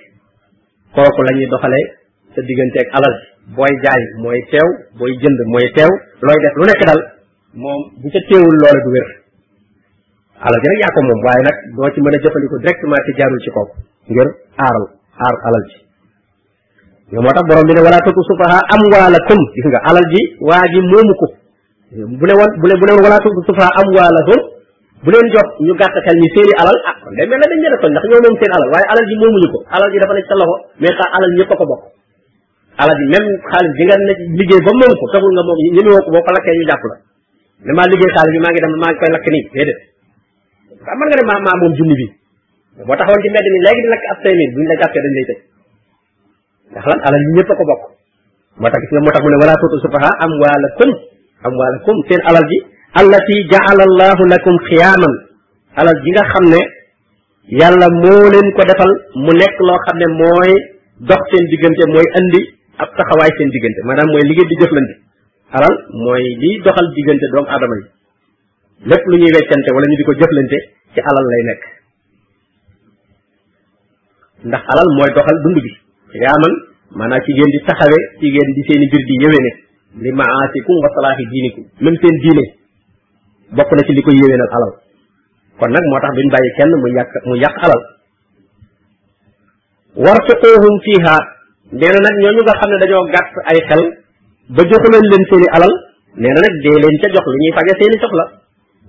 kooku 0.94 1.20
la 1.26 1.32
ñuy 1.34 1.48
doxalee 1.50 1.86
sa 2.34 2.40
diggante 2.46 2.78
ak 2.84 2.88
alal 2.98 3.14
booy 3.56 3.72
jaay 3.82 4.02
mooy 4.22 4.38
teew 4.50 4.68
booy 4.98 5.12
jënd 5.20 5.38
mooy 5.50 5.66
teew 5.74 5.90
looy 6.26 6.38
def 6.42 6.54
lu 6.58 6.64
nekk 6.70 6.80
bu 8.00 8.06
ca 8.14 8.18
teewul 8.30 8.56
loola 8.62 8.80
du 8.86 8.90
wér 8.94 9.08
alal 10.46 10.58
gi 10.62 10.68
nag 10.70 10.80
yaa 10.82 10.94
ko 10.94 11.00
moom 11.08 11.20
waaye 11.26 11.42
nag 11.50 11.56
doo 11.76 11.88
ci 11.92 11.98
mën 12.02 12.14
a 12.14 12.18
jëfandikoo 12.22 12.58
directement 12.62 12.90
ma 13.02 13.18
jaarul 13.18 13.40
ci 13.44 13.50
kooku 13.50 13.74
ngir 14.14 14.28
aaral 14.62 14.86
aar 15.26 15.34
alal 15.50 15.64
ji 15.72 15.78
ñoo 17.12 17.22
moo 17.24 17.34
tax 17.34 17.44
borom 17.50 17.66
bi 17.66 17.74
ne 17.74 17.82
wala 17.86 17.98
tutu 18.06 18.22
sufaha 18.30 18.58
amwaalakum 18.78 19.40
gis 19.54 19.66
nga 19.74 19.80
alal 19.90 20.06
ji 20.14 20.20
waa 20.48 20.62
ji 20.72 20.80
moomu 20.90 21.14
ko 21.20 21.26
bu 21.94 22.24
ne 22.28 22.34
woon 22.38 22.50
bu 22.62 22.66
ne 22.70 22.74
bu 22.80 22.84
ne 22.86 22.92
woon 22.94 23.04
walaatu 23.06 23.28
sufa 23.46 23.66
am 23.78 23.86
waalakum 23.94 24.40
bu 25.06 25.10
leen 25.14 25.26
jot 25.34 25.48
ñu 25.66 25.72
gàttakal 25.80 26.16
ñi 26.22 26.28
seeni 26.34 26.52
alal 26.62 26.74
ah 26.90 26.94
kon 27.02 27.10
demee 27.14 27.38
na 27.38 27.46
dañ 27.50 27.58
leen 27.62 27.74
a 27.78 27.78
toñ 27.82 27.90
ndax 27.94 28.04
ñoo 28.10 28.22
moom 28.26 28.34
seen 28.40 28.50
alal 28.58 28.68
waaye 28.74 28.86
alal 28.90 29.04
ji 29.06 29.14
moomuñu 29.22 29.48
ko 29.54 29.58
alal 29.70 29.88
ji 29.92 29.98
dafa 30.02 30.14
nekk 30.18 30.26
sa 30.30 30.34
loxo 30.40 30.56
mais 30.82 30.94
xa 30.98 31.04
alal 31.14 31.30
ñëpp 31.38 31.52
a 31.52 31.54
ko 31.60 31.64
bokk 31.70 31.82
alal 32.82 32.96
ji 32.98 33.06
même 33.14 33.28
xaalis 33.50 33.72
bi 33.78 33.84
nga 33.86 33.96
ne 34.02 34.12
liggéey 34.38 34.60
ba 34.66 34.72
moom 34.74 34.92
ko 34.98 35.04
taxul 35.14 35.30
nga 35.34 35.42
moom 35.46 35.58
ñeme 35.76 35.90
woo 35.94 36.02
ko 36.06 36.10
boo 36.10 36.24
ko 36.26 36.30
lakkee 36.34 36.56
ñu 36.58 36.64
jàpp 36.66 36.84
la 36.90 36.94
ne 37.62 37.72
maa 37.78 37.86
liggéey 37.90 38.10
xaalis 38.16 38.32
bi 38.34 38.40
maa 38.42 38.50
ngi 38.52 38.60
dem 38.66 38.72
maa 38.82 38.90
ngi 38.90 38.98
koy 39.00 39.10
lakk 39.14 39.26
nii 39.34 39.42
déedéet 39.54 39.82
a 40.90 40.92
mën 40.98 41.06
nga 41.06 41.16
ne 41.22 41.24
maa 41.30 41.38
maa 41.46 41.56
moom 41.62 41.72
junni 41.78 41.94
bi 42.02 42.06
boo 42.86 42.96
taxawoon 42.98 43.22
ci 43.22 43.28
mbedd 43.30 43.46
mi 43.54 43.60
léegi 43.62 43.80
di 43.84 43.88
lakk 43.94 44.04
ab 44.10 44.18
cinq 44.26 44.34
mille 44.34 44.50
buñ 44.58 44.64
la 44.70 44.74
jàppee 44.82 45.02
dañ 45.06 45.12
lay 45.18 45.26
tëj 45.30 45.38
ndax 46.74 46.84
lan 46.90 46.98
alal 47.06 47.22
yi 47.26 47.32
ñëpp 47.38 47.50
a 47.52 47.54
ko 47.58 47.64
bokk 47.70 47.82
moo 48.60 48.68
tax 48.74 48.80
gis 48.82 48.90
nga 48.90 49.02
moo 49.06 49.12
tax 49.14 49.22
mu 49.24 49.30
ne 49.30 49.38
wala 49.42 49.54
tuutu 49.60 49.78
sufaha 49.86 50.10
amwaalakum 50.26 50.90
amwaalakum 51.50 51.96
seen 52.10 52.20
alal 52.30 52.46
ji 52.50 52.58
allati 53.00 53.36
jaala 53.54 53.82
allahu 53.88 54.22
lakum 54.34 54.54
xiyaaman 54.68 55.12
alal 55.82 55.98
ji 56.04 56.10
nga 56.14 56.24
xam 56.32 56.44
ne 56.54 56.60
yàlla 57.60 57.86
moo 58.04 58.24
leen 58.34 58.46
ko 58.56 58.62
defal 58.70 58.92
mu 59.24 59.32
nekk 59.40 59.56
loo 59.68 59.78
xam 59.86 59.96
ne 60.02 60.06
mooy 60.20 60.52
dox 61.12 61.22
seen 61.30 61.44
diggante 61.52 61.84
mooy 61.94 62.06
indi 62.20 62.40
ab 62.84 62.88
taxawaay 62.98 63.32
seen 63.38 63.48
diggante 63.56 63.80
maanaam 63.88 64.08
mooy 64.14 64.24
liggéey 64.30 64.46
di 64.50 64.56
jëflante 64.62 64.94
mooy 66.02 66.24
liy 66.42 66.54
doxal 66.66 66.86
diggante 66.98 67.26
doomu 67.32 67.48
aadama 67.54 67.74
yi 67.80 67.84
lépp 68.90 69.04
lu 69.10 69.16
ñuy 69.20 69.32
weccante 69.36 69.68
wala 69.74 69.86
ñu 69.90 69.96
di 70.00 70.04
ko 70.08 70.12
jëflante 70.20 70.58
ci 70.94 70.98
alal 71.10 71.26
lay 71.32 71.42
nekk 71.50 71.60
ndax 74.50 74.62
alal 74.72 74.88
mooy 74.98 75.10
doxal 75.16 75.38
dund 75.44 75.58
bi 75.64 75.70
xiyaaman 76.14 76.52
maanaam 76.98 77.20
ci 77.24 77.30
ngeen 77.36 77.52
di 77.54 77.58
taxawe 77.68 77.98
ci 78.18 78.26
ngeen 78.32 78.48
di 78.56 78.62
seen 78.66 78.82
i 78.84 78.86
mbir 78.90 79.02
di 79.10 79.16
yéwéne 79.22 79.52
li 80.04 80.10
maasikum 80.12 80.76
wa 80.84 80.88
salaahi 80.96 81.24
diinikum 81.32 81.64
même 81.80 81.96
seen 82.00 82.14
diine 82.24 82.44
bokk 83.56 83.70
na 83.78 83.82
ci 83.88 83.92
li 83.96 84.02
ko 84.04 84.10
yéwénal 84.12 84.50
alal 84.56 84.72
kon 85.60 85.70
nag 85.72 85.84
moo 85.90 86.00
tax 86.04 86.12
duñ 86.18 86.28
bàyyi 86.34 86.50
kenn 86.58 86.72
mu 86.82 86.88
yàq 86.98 87.12
mu 87.28 87.34
yàq 87.44 87.54
alal 87.64 87.82
wartuquhum 90.04 90.74
fiha 90.84 91.14
nee 91.78 91.88
na 92.04 92.10
ñoo 92.20 92.32
ñu 92.36 92.42
nga 92.44 92.54
xam 92.60 92.68
ne 92.72 92.76
dañoo 92.84 93.04
gàtt 93.14 93.32
ay 93.50 93.58
xel 93.68 93.82
ba 94.54 94.60
joxuleen 94.68 95.06
leen 95.12 95.22
seeni 95.32 95.48
alal 95.56 95.72
nee 96.20 96.32
na 96.36 96.40
nag 96.44 96.54
dee 96.64 96.76
leen 96.82 96.94
ca 97.00 97.06
jox 97.16 97.24
lu 97.32 97.38
ñuy 97.42 97.52
faje 97.56 97.72
seeni 97.80 97.96
soxla 98.04 98.24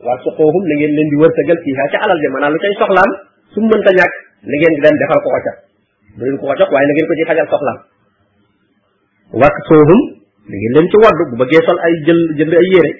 wartuquhum 0.06 0.64
na 0.70 0.74
ngeen 0.80 0.92
leen 0.98 1.08
di 1.12 1.16
wërsëgal 1.24 1.60
fiha 1.64 1.84
ca 1.92 1.98
alal 2.06 2.18
de 2.24 2.28
maanaam 2.36 2.52
lu 2.54 2.60
cay 2.64 2.74
soxlaam 2.84 3.10
su 3.52 3.58
mu 3.64 3.68
mënta 3.72 3.92
ñàkk 3.98 4.14
na 4.50 4.54
ngeen 4.60 4.74
di 4.76 4.80
defal 5.02 5.20
ko 5.24 5.30
ca 5.46 5.52
du 6.20 6.24
leen 6.28 6.36
ko 6.40 6.46
ko 6.50 6.54
jox 6.60 6.68
waaye 6.74 6.86
na 6.88 6.94
ngeen 6.94 7.08
ko 7.10 7.14
ci 7.20 7.24
fajal 7.32 7.48
soxlaam 7.54 7.80
waksuhum 9.42 10.02
li 10.50 10.56
ngeen 10.56 10.72
leen 10.76 10.86
ci 10.92 10.98
waddu 11.04 11.24
bu 11.32 11.36
bëggee 11.44 11.62
sol 11.68 11.78
ay 11.88 11.94
jël 12.08 12.20
jënd 12.40 12.54
ay 12.56 12.68
yére 12.74 12.92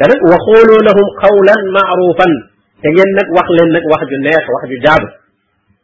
te 0.00 0.04
nag 0.08 0.20
waxooloo 0.32 0.80
lahum 0.88 1.06
qawlan 1.22 1.60
maarufan 1.76 2.32
te 2.82 2.88
ngeen 2.92 3.10
nag 3.18 3.28
wax 3.36 3.46
leen 3.56 3.70
nag 3.76 3.84
wax 3.92 4.00
ju 4.10 4.16
neex 4.24 4.42
wax 4.54 4.62
ju 4.72 4.76
jaadu 4.84 5.08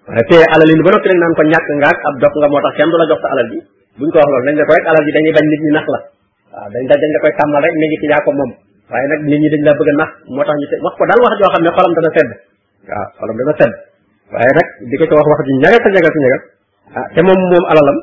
waaye 0.09 0.25
te 0.29 0.37
alal 0.53 0.71
yi 0.73 0.77
ba 0.87 0.91
noppi 0.93 1.09
nag 1.13 1.21
naan 1.23 1.33
ko 1.37 1.43
ñàkk 1.53 1.69
nga 1.81 1.89
ak 1.93 1.99
ab 2.09 2.15
dof 2.23 2.33
nga 2.41 2.49
moo 2.49 2.61
la 3.01 3.07
jox 3.13 3.21
sa 3.23 3.29
alal 3.35 3.49
bi 3.53 3.59
buñ 4.01 4.09
ko 4.13 4.17
wax 4.21 4.31
loolu 4.33 4.45
dañ 4.49 4.57
la 4.61 4.65
ko 4.69 4.73
rek 4.77 4.87
alal 4.91 5.03
bi 5.07 5.13
dañuy 5.17 5.33
bañ 5.37 5.45
nit 5.53 5.61
ñi 5.67 5.73
nax 5.77 5.87
la 5.95 5.99
waaw 6.57 6.69
dañ 6.73 6.85
dañ 7.03 7.11
la 7.15 7.19
koy 7.25 7.33
rek 7.65 7.75
ne 7.81 7.85
ngi 7.91 7.99
ci 8.03 8.07
moom 8.39 8.51
waaye 8.91 9.07
nag 9.13 9.21
nit 9.29 9.39
ñi 9.43 9.49
dañ 9.53 9.63
la 9.69 9.73
bëgg 9.79 9.91
a 9.93 9.95
nax 10.01 10.11
moo 10.35 10.45
tax 10.49 10.57
ñu 10.61 10.67
te 10.73 10.77
wax 10.85 10.95
ko 10.99 11.03
daal 11.09 11.21
wax 11.25 11.35
joo 11.41 11.51
xam 11.53 11.63
ne 11.65 11.71
xolam 11.77 11.93
dana 11.97 12.11
sedd 12.17 12.31
waaw 12.89 13.07
xolam 13.21 13.37
dana 13.45 13.55
sedd 13.61 13.73
waaye 14.33 14.51
nag 14.59 14.69
di 14.89 14.95
ko 15.01 15.05
ci 15.09 15.13
wax 15.19 15.27
wax 15.31 15.41
ju 15.47 15.53
ñagat 15.63 15.85
a 15.87 15.89
ñagat 15.95 16.15
a 16.19 16.21
ñagat 16.25 16.43
ah 16.99 17.07
te 17.15 17.21
moom 17.27 17.41
moom 17.53 17.65
alalam 17.73 17.97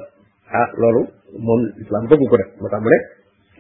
ah 0.62 0.70
loolu 0.82 1.04
moom 1.40 1.62
islam 1.82 2.04
bëggu 2.10 2.26
ko 2.30 2.36
nag 2.38 2.50
moo 2.62 2.70
tax 2.70 2.80
mu 2.84 2.90
ne 2.90 3.00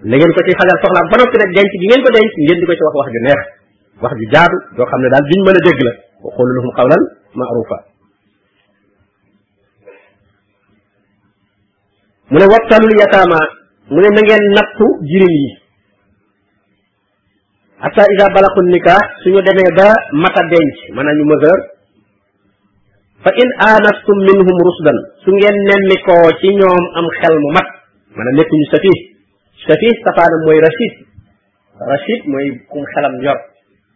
la 0.10 0.14
ngeen 0.18 0.32
ko 0.36 0.42
ci 0.46 0.58
fajal 0.60 0.78
soxlaam 0.84 1.08
ba 1.12 1.16
noppi 1.18 1.38
nag 1.42 1.52
denc 1.58 1.72
gi 1.82 1.88
ngeen 1.90 2.04
ko 2.06 2.10
denc 2.16 2.30
ngeen 2.46 2.60
di 2.62 2.66
ko 2.70 2.74
ci 2.78 2.84
wax 2.86 2.96
wax 3.02 3.08
ju 3.14 3.20
neex 3.26 3.42
wax 4.04 4.14
ju 4.20 4.26
jaadu 4.34 4.58
yoo 4.78 4.88
xam 4.90 5.00
ne 5.02 5.10
daal 5.14 5.26
duñ 5.30 5.40
mën 5.46 5.58
a 5.60 5.62
dégg 5.68 5.82
la 5.88 5.92
wa 6.24 6.30
qulu 6.38 6.52
lahum 6.58 6.72
qawlan 6.78 7.04
ma'rufa 7.40 7.78
mu 12.30 12.38
ne 12.42 12.46
wabtalul 12.52 12.94
yataama 13.02 13.42
mu 13.92 13.98
ne 14.04 14.10
na 14.14 14.22
ngeen 14.28 14.46
nattu 14.58 14.88
jirim 15.10 15.36
yi 15.44 15.50
hatta 17.82 18.04
ida 18.14 18.26
balaxul 18.36 18.68
nikah 18.76 19.02
suñu 19.24 19.40
demee 19.48 19.72
ba 19.78 19.88
mata 20.22 20.42
denc 20.54 20.74
maanaam 20.96 21.18
ñu 21.20 21.26
mesure 21.32 21.73
fa 23.24 23.32
in 23.40 23.50
aanastum 23.64 24.18
minhum 24.28 24.58
rusdan 24.68 24.98
su 25.24 25.32
ngeen 25.34 25.56
nemmikoo 25.72 26.28
ci 26.40 26.50
ñoom 26.60 26.82
am 27.00 27.08
xel 27.20 27.36
mu 27.44 27.50
mat 27.56 27.68
maanaam 28.16 28.36
nekkuñu 28.40 28.66
safih 28.76 28.98
safih 29.68 29.94
safaanam 30.04 30.42
mooy 30.46 30.60
rachid 30.66 30.94
rachid 31.92 32.22
mooy 32.32 32.46
kum 32.72 32.84
xelam 32.94 33.16
yor 33.24 33.40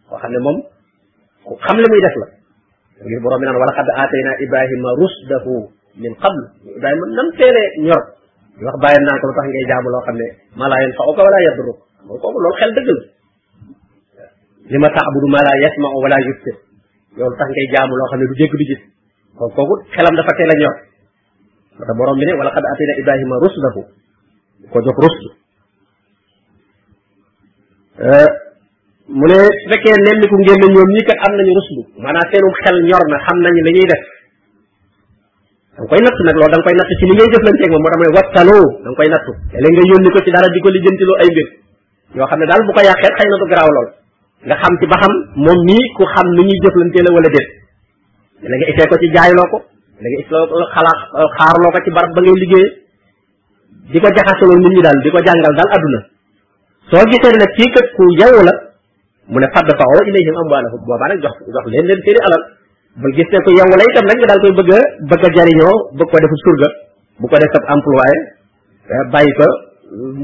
koo 0.08 0.18
xam 0.22 0.32
ne 0.32 0.40
moom 0.46 0.56
ku 1.46 1.52
xam 1.64 1.76
li 1.76 1.86
muy 1.92 2.00
def 2.04 2.16
la 2.20 2.26
ngir 3.04 3.20
borom 3.22 3.38
bi 3.40 3.44
naan 3.46 3.60
wala 3.60 3.72
xad 3.78 3.88
aatayna 3.92 4.32
ibrahima 4.44 4.90
rusdahu 5.00 5.52
min 6.02 6.12
qabl 6.24 6.40
ibrahima 6.76 7.04
nam 7.20 7.28
teele 7.38 7.62
ñor 7.86 8.02
di 8.56 8.62
wax 8.64 8.76
bàyyam 8.82 9.02
ko 9.20 9.24
lu 9.28 9.34
tax 9.38 9.46
ngay 9.52 9.64
jaamu 9.70 9.88
loo 9.92 10.02
xam 10.08 10.16
ne 10.20 10.26
ma 10.58 10.66
laa 10.72 10.80
yanfauka 10.84 11.20
wala 11.26 11.38
yaduruk 11.46 11.78
loolu 12.08 12.20
kooku 12.24 12.38
loolu 12.42 12.56
xel 12.60 12.70
la 12.76 12.80
li 14.72 14.76
ma 14.82 14.88
taabudu 14.96 15.26
ma 15.34 15.40
laa 15.46 15.56
yasmau 15.64 15.98
wala 16.04 16.16
yubsir 16.28 16.56
yow 17.20 17.28
lu 17.30 17.36
tax 17.40 17.48
ngay 17.52 17.68
loo 18.00 18.08
xam 18.10 18.18
ne 18.20 18.26
du 18.32 18.36
dégg 18.42 18.52
kon 19.38 19.48
kooku 19.54 19.74
xelam 19.94 20.14
dafa 20.18 20.32
teel 20.36 20.50
a 20.50 20.56
ñor 20.62 20.74
mata 21.78 21.92
borom 21.94 22.18
bi 22.18 22.26
ne 22.26 22.34
wala 22.38 22.50
qad 22.50 22.64
atina 22.72 22.94
ibrahima 23.00 23.36
ruslahu 23.44 23.80
ko 24.72 24.76
jox 24.84 24.96
rus 25.04 25.16
euh, 28.06 28.28
mu 29.18 29.24
ne 29.30 29.38
su 29.38 29.66
fekkee 29.70 29.94
nemmiku 30.06 30.34
ngeen 30.42 30.58
ne 30.60 30.66
ñoom 30.74 30.90
ñi 30.94 31.02
kat 31.06 31.18
am 31.24 31.32
nañu 31.38 31.52
ruslu 31.58 31.80
maanaa 32.02 32.26
seenum 32.34 32.52
xel 32.66 32.76
ñor 32.88 33.04
na 33.10 33.16
xam 33.24 33.38
nañu 33.44 33.60
li 33.66 33.72
ñuy 33.78 33.86
def 33.90 34.02
da 35.74 35.80
nga 35.82 35.86
koy 35.90 36.00
natt 36.02 36.18
nag 36.26 36.36
loolu 36.42 36.50
da 36.50 36.56
nga 36.58 36.66
koy 36.66 36.74
natt 36.78 36.90
ci 36.98 37.04
li 37.08 37.14
ngay 37.14 37.30
jëflanteeg 37.32 37.70
moom 37.72 37.82
moo 37.86 37.90
tax 37.94 37.98
mooy 38.02 38.10
wattaloo 38.18 38.66
da 38.82 38.88
koy 38.98 39.08
nattu 39.14 39.32
te 39.50 39.56
nga 39.58 39.84
yónni 39.90 40.08
ko 40.14 40.20
ci 40.26 40.30
dara 40.34 40.48
di 40.54 40.58
ko 40.62 40.68
lijjantiloo 40.74 41.16
ay 41.22 41.28
mbir 41.32 41.48
yoo 42.18 42.26
xam 42.30 42.38
ne 42.42 42.46
daal 42.50 42.62
bu 42.66 42.70
ko 42.76 42.80
yàqee 42.88 43.12
xëy 43.22 43.28
na 43.30 43.36
du 43.40 43.46
garaaw 43.50 43.70
lool 43.76 43.88
nga 44.50 44.56
xam 44.60 44.74
ci 44.82 44.86
ba 44.90 44.96
xam 45.02 45.12
moom 45.46 45.58
mii 45.68 45.84
ku 45.96 46.02
xam 46.12 46.26
ni 46.36 46.42
ñuy 46.48 46.58
jëflantee 46.64 47.04
la 47.06 47.12
wala 47.16 47.30
la 48.42 48.54
nga 48.56 48.70
isee 48.70 48.86
ko 48.86 48.94
ci 49.02 49.06
jaayloo 49.14 49.46
ko 49.50 49.58
la 50.02 50.06
nga 50.06 50.18
isee 50.22 50.42
ko 50.50 50.56
xalaa 50.74 50.98
xaarloo 51.36 51.72
ko 51.74 51.78
ci 51.84 51.90
barab 51.96 52.12
ba 52.14 52.20
ngay 52.22 52.38
liggéey 52.42 52.66
di 53.90 53.98
ko 53.98 54.08
jaxasaloo 54.14 54.58
nit 54.62 54.74
ñi 54.78 54.82
daal 54.86 54.98
di 55.02 55.10
ko 55.10 55.18
jàngal 55.26 55.54
daal 55.58 55.70
adduna 55.74 56.00
soo 56.90 57.02
gisee 57.10 57.34
nag 57.34 57.50
kii 57.58 57.72
kat 57.74 57.86
ku 57.96 58.02
yewu 58.20 58.40
la 58.46 58.54
mu 59.28 59.38
ne 59.42 59.46
fadd 59.50 59.66
faxoo 59.74 60.02
ilayhim 60.06 60.36
amwaalahum 60.44 60.80
boobaa 60.86 61.08
nag 61.10 61.18
jox 61.24 61.34
jox 61.50 61.64
leen 61.66 61.84
leen 61.90 62.00
seeni 62.06 62.20
alal 62.28 62.42
ba 63.02 63.06
gis 63.16 63.28
ne 63.34 63.38
ku 63.42 63.50
yewu 63.58 63.74
la 63.74 63.84
itam 63.90 64.06
nag 64.06 64.18
nga 64.22 64.28
daal 64.30 64.40
bëgg 65.10 65.24
a 65.24 65.28
jariñoo 65.34 65.74
bëgg 65.98 66.10
ko 66.12 66.16
defu 66.22 66.36
surga 66.46 66.68
bu 67.18 67.24
ko 67.26 67.34
def 67.42 67.50
sab 67.50 67.62
employé 67.74 68.14
eh, 68.94 69.04
bàyyi 69.12 69.32
ko 69.38 69.46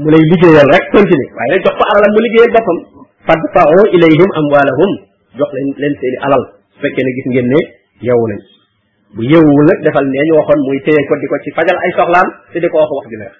mu 0.01 0.07
lay 0.13 0.23
liggéeyal 0.31 0.67
rek 0.71 0.83
continuer 0.93 1.27
waaye 1.35 1.51
nag 1.55 1.61
jox 1.67 1.75
ko 1.79 1.83
alalam 1.91 2.11
mu 2.15 2.21
liggéeyal 2.25 2.51
boppam 2.55 2.77
fadd 3.27 3.41
faxoo 3.55 3.83
ilayhim 3.95 4.29
amwaalahum 4.39 4.91
jox 5.37 5.49
leen 5.55 5.67
len 5.83 5.93
seeni 5.99 6.17
alal 6.25 6.43
su 6.71 6.77
fekkee 6.81 7.03
ne 7.03 7.11
gis 7.19 7.27
ngeen 7.35 7.49
ne 7.53 7.61
yeewu 8.07 8.25
nañ 8.31 8.41
bu 9.15 9.21
yeewul 9.31 9.65
nag 9.69 9.79
defal 9.85 10.05
ne 10.13 10.21
ñu 10.27 10.33
waxoon 10.39 10.61
muy 10.67 10.79
téye 10.85 11.01
ko 11.09 11.13
diko 11.21 11.35
ci 11.43 11.49
fajal 11.57 11.77
ay 11.83 11.91
soxlaam 11.97 12.27
te 12.53 12.57
diko 12.63 12.75
wax 12.81 12.89
wax 12.97 13.05
ju 13.11 13.17
leer 13.21 13.35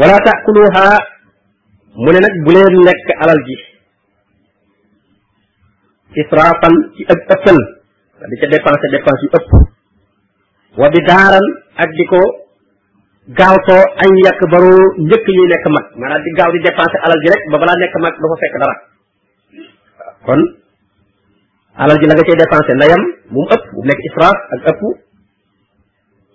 wala 0.00 0.16
taakuluha 0.26 0.84
mu 2.02 2.10
ne 2.14 2.20
nag 2.24 2.34
bu 2.44 2.50
leen 2.54 2.74
lekk 2.88 3.08
alal 3.22 3.40
ji 3.48 3.56
israfan 6.22 6.74
ci 6.96 7.02
ëpp 7.12 7.22
ëppal 7.36 7.58
di 8.30 8.36
ca 8.40 8.46
dépenser 8.54 8.88
dépenses 8.94 9.22
yu 9.26 9.30
ëpp 9.38 9.48
wa 10.80 10.86
bi 10.92 11.00
daaran 11.08 11.46
ak 11.82 11.90
diko 11.98 12.20
ko 13.38 13.48
to 13.66 13.78
ay 14.02 14.10
yak 14.26 14.38
baro 14.52 14.72
njëkk 15.04 15.26
yu 15.38 15.44
nekk 15.50 15.66
mag 15.74 15.86
maanaam 16.00 16.20
di 16.24 16.30
gaaw 16.38 16.50
di 16.54 16.62
dépenser 16.68 17.00
alal 17.04 17.20
ji 17.22 17.28
rek 17.32 17.42
ba 17.50 17.56
bala 17.62 17.74
nekk 17.82 17.94
mag 18.04 18.14
dafa 18.22 18.36
fekk 18.44 18.54
dara 18.62 18.76
kon 20.26 20.42
alal 21.80 21.96
ji 22.00 22.06
la 22.08 22.14
nga 22.16 22.24
cay 22.28 22.36
dépensé 22.36 22.72
na 22.76 22.86
yem 22.90 23.02
bu 23.32 23.40
mu 23.40 23.48
ëpp 23.56 23.64
bu 23.72 23.80
nekk 23.88 24.00
israaf 24.08 24.36
ak 24.56 24.60
ëpp 24.72 24.80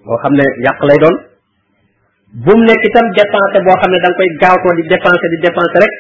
boo 0.06 0.18
xam 0.24 0.34
ne 0.34 0.46
yàq 0.66 0.80
lay 0.90 0.98
doon 1.04 1.16
bu 2.44 2.54
mu 2.58 2.66
nekk 2.66 2.84
tam 2.96 3.08
dépensé 3.18 3.58
boo 3.66 3.78
xam 3.78 3.92
ne 3.94 4.00
da 4.02 4.10
nga 4.10 4.18
koy 4.18 4.30
gaawtoo 4.42 4.74
di 4.78 4.84
dépensé 4.90 5.26
di 5.34 5.38
dépensé 5.46 5.78
rek 5.86 5.94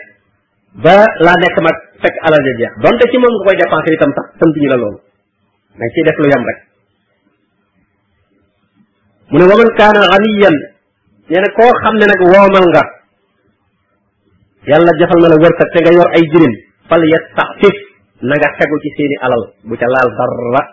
ba 0.84 0.96
laa 1.26 1.38
nekk 1.44 1.58
ma 1.66 1.72
fekk 2.02 2.18
alal 2.26 2.44
ja 2.46 2.52
jeex 2.66 2.96
te 3.00 3.06
ci 3.14 3.18
moom 3.22 3.34
nga 3.38 3.46
koy 3.52 3.58
dépensé 3.62 3.90
itam 3.94 4.12
sax 4.18 4.26
santuñu 4.42 4.70
la 4.74 4.78
loolu 4.82 5.00
da 5.78 5.84
nga 5.86 6.04
def 6.10 6.18
lu 6.24 6.28
yem 6.34 6.44
rek 6.50 6.60
mu 9.30 9.38
ne 9.38 9.46
waman 9.54 9.70
kaana 9.78 10.02
ganiyan 10.16 10.58
nee 11.30 11.42
na 11.46 11.50
koo 11.58 11.72
xam 11.84 11.96
ne 12.02 12.06
nag 12.10 12.22
woomal 12.34 12.66
nga 12.74 12.84
yàlla 14.70 14.92
jafal 15.00 15.20
na 15.22 15.30
la 15.30 15.38
wërsëg 15.46 15.68
te 15.74 15.80
nga 15.86 15.92
yor 15.98 16.10
ay 16.18 16.24
jirim 16.32 16.54
fal 16.90 17.02
yastaxfif 17.14 17.78
na 18.24 18.34
nga 18.34 18.50
tagu 18.58 18.76
ci 18.82 18.90
seeni 18.98 19.16
alal 19.22 19.44
bu 19.62 19.74
ca 19.78 19.86
laal 19.86 20.10
dara 20.18 20.64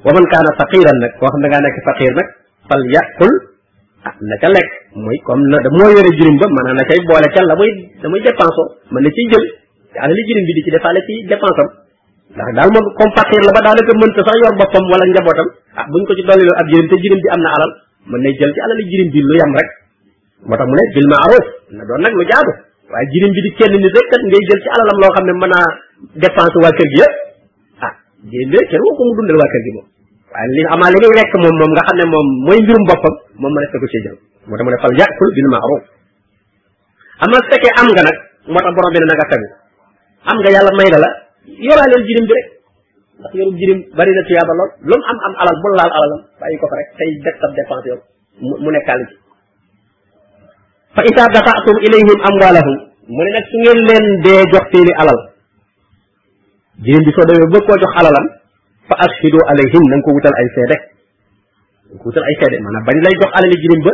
wa 0.00 0.10
man 0.16 0.24
kana 0.32 0.50
faqiran 0.56 0.96
nak 1.04 1.12
ko 1.20 1.28
xam 1.28 1.42
nga 1.44 1.60
nek 1.60 1.76
faqir 1.88 2.12
nak 2.16 2.28
fal 2.64 2.80
yaqul 2.96 3.32
ah, 4.08 4.14
na 4.24 4.34
ca 4.40 4.48
lek 4.48 4.68
moy 4.96 5.16
comme 5.28 5.44
na 5.52 5.60
da 5.60 5.68
moo 5.76 5.92
yere 5.92 6.08
jirim 6.16 6.36
ba 6.40 6.48
man 6.48 6.72
na 6.80 6.84
cey 6.88 6.96
boole 7.04 7.28
ca 7.28 7.44
la 7.44 7.54
moy 7.60 7.68
da 8.00 8.08
moy 8.08 8.20
dépenso 8.24 8.64
man 8.88 9.04
na 9.04 9.10
ciy 9.12 9.24
jël 9.28 9.44
ala 10.00 10.12
li 10.16 10.22
jirim 10.24 10.44
bi 10.48 10.52
di 10.56 10.62
ci 10.64 10.70
defale 10.72 11.00
ci 11.04 11.12
dépensam 11.28 11.68
ndax 12.32 12.48
dal 12.56 12.68
mom 12.72 12.84
comme 12.96 13.12
faqir 13.20 13.40
la 13.44 13.52
ba 13.52 13.60
dal 13.60 13.76
daanaka 13.76 13.92
mënta 14.00 14.20
sax 14.24 14.36
yor 14.40 14.54
bopam 14.56 14.84
wala 14.88 15.04
njabotam 15.12 15.48
ah 15.76 15.84
buñ 15.92 16.02
ko 16.08 16.12
ci 16.16 16.24
dolliloo 16.24 16.56
ab 16.56 16.66
jirim 16.72 16.88
te 16.88 16.96
jirim 17.04 17.20
bi 17.20 17.28
amna 17.36 17.48
alal 17.52 17.72
man 18.08 18.20
nay 18.24 18.32
jël 18.40 18.52
ci 18.56 18.60
ala 18.64 18.74
li 18.80 18.84
jirim 18.90 19.08
bi 19.12 19.20
lu 19.28 19.34
yam 19.40 19.52
rek 19.58 19.68
motax 20.48 20.64
mu 20.70 20.74
ne 20.76 20.82
bil 20.96 21.04
ma'ruf 21.12 21.44
na 21.76 21.82
do 21.84 21.92
nak 22.00 22.14
lu 22.16 22.24
jaabu 22.32 22.52
waaye 22.90 23.06
jëriñ 23.14 23.30
bi 23.34 23.40
di 23.46 23.50
kenn 23.56 23.74
nit 23.78 23.94
rek 23.96 24.08
ngay 24.18 24.42
jël 24.50 24.60
ci 24.62 24.68
alalam 24.74 24.96
loo 25.02 25.12
xam 25.14 25.24
ne 25.26 25.32
man 25.38 25.50
naa 25.54 25.66
dépense 26.22 26.58
waa 26.62 26.72
kër 26.76 26.88
gi 26.94 26.98
yëpp 27.02 27.14
ah 27.86 27.92
déedéet 28.30 28.66
kenn 28.70 28.82
woo 28.84 28.96
ko 28.98 29.02
mu 29.06 29.12
dundal 29.20 29.38
moom 29.76 29.86
li 30.54 30.62
amaa 30.74 30.90
li 30.90 30.96
ngay 30.98 31.14
lekk 31.22 31.32
moom 31.42 31.54
moom 31.60 31.70
nga 31.74 31.82
xam 31.86 31.96
ne 31.98 32.04
moom 32.12 32.26
mooy 32.46 32.58
mbirum 32.64 32.84
boppam 32.90 33.14
moom 33.40 33.52
ma 33.54 33.60
moo 33.62 33.70
tax 33.70 34.18
mu 34.48 34.54
ne 34.74 34.78
fal 34.82 34.92
yàqul 34.98 35.30
bil 35.38 35.48
maaruf 35.54 35.82
am 37.22 37.28
na 37.30 37.36
su 37.42 37.48
fekkee 37.54 37.72
am 37.78 37.86
nga 37.94 38.02
nag 38.10 38.18
moo 38.50 38.60
tax 38.66 38.72
borom 38.74 38.90
bi 38.94 38.98
ne 39.00 39.06
na 39.06 39.14
nga 39.18 39.26
tegu 39.30 39.48
am 40.30 40.36
nga 40.42 40.50
yàlla 40.54 40.72
may 40.78 40.88
la 40.94 40.98
la 41.04 41.10
yoraaleel 41.66 42.02
jëriñ 42.10 42.26
bi 42.28 42.34
rek 42.38 42.46
ndax 43.22 43.32
yorum 43.38 43.56
jëriñ 43.60 43.78
bari 43.96 44.10
na 44.18 44.22
tuyaaba 44.26 44.52
lool 44.58 44.70
lu 44.88 44.94
mu 44.98 45.04
am 45.14 45.18
am 45.30 45.34
alal 45.40 45.56
bu 45.62 45.66
laal 45.78 45.92
alalam 45.96 46.22
bàyyi 46.42 46.56
ko 46.60 46.66
fa 46.70 46.76
rek 46.82 46.88
tey 46.98 47.10
def 47.24 47.36
sab 47.40 47.50
dépense 47.58 47.90
mu 48.64 48.70
nekkaale 48.74 49.06
ci 49.10 49.19
fa 50.96 51.02
ida 51.06 51.24
dafa'tum 51.30 51.76
ilayhim 51.86 52.18
amwalahum 52.18 52.76
mu 53.10 53.20
ne 53.22 53.30
nag 53.36 53.44
su 53.50 53.56
ngeen 53.64 53.78
leen 53.88 54.04
dee 54.26 54.40
jox 54.52 54.64
seeni 54.74 54.92
alal 55.02 55.20
jigéen 56.82 57.02
bi 57.06 57.10
soo 57.14 57.26
demee 57.30 57.46
bëgg 57.54 57.66
koo 57.68 57.78
jox 57.82 57.92
alalam 58.02 58.26
fa 58.90 58.96
ashhidu 59.06 59.38
alayhim 59.52 59.82
na 59.92 59.96
ko 60.02 60.10
wutal 60.16 60.34
ay 60.40 60.48
seede 60.56 60.76
na 61.94 61.96
nga 62.02 62.22
ay 62.30 62.34
seede 62.40 62.56
maanaam 62.64 62.82
bañ 62.88 62.96
lay 63.06 63.14
jox 63.22 63.30
alali 63.38 63.56
jigéen 63.62 63.80
ba 63.86 63.92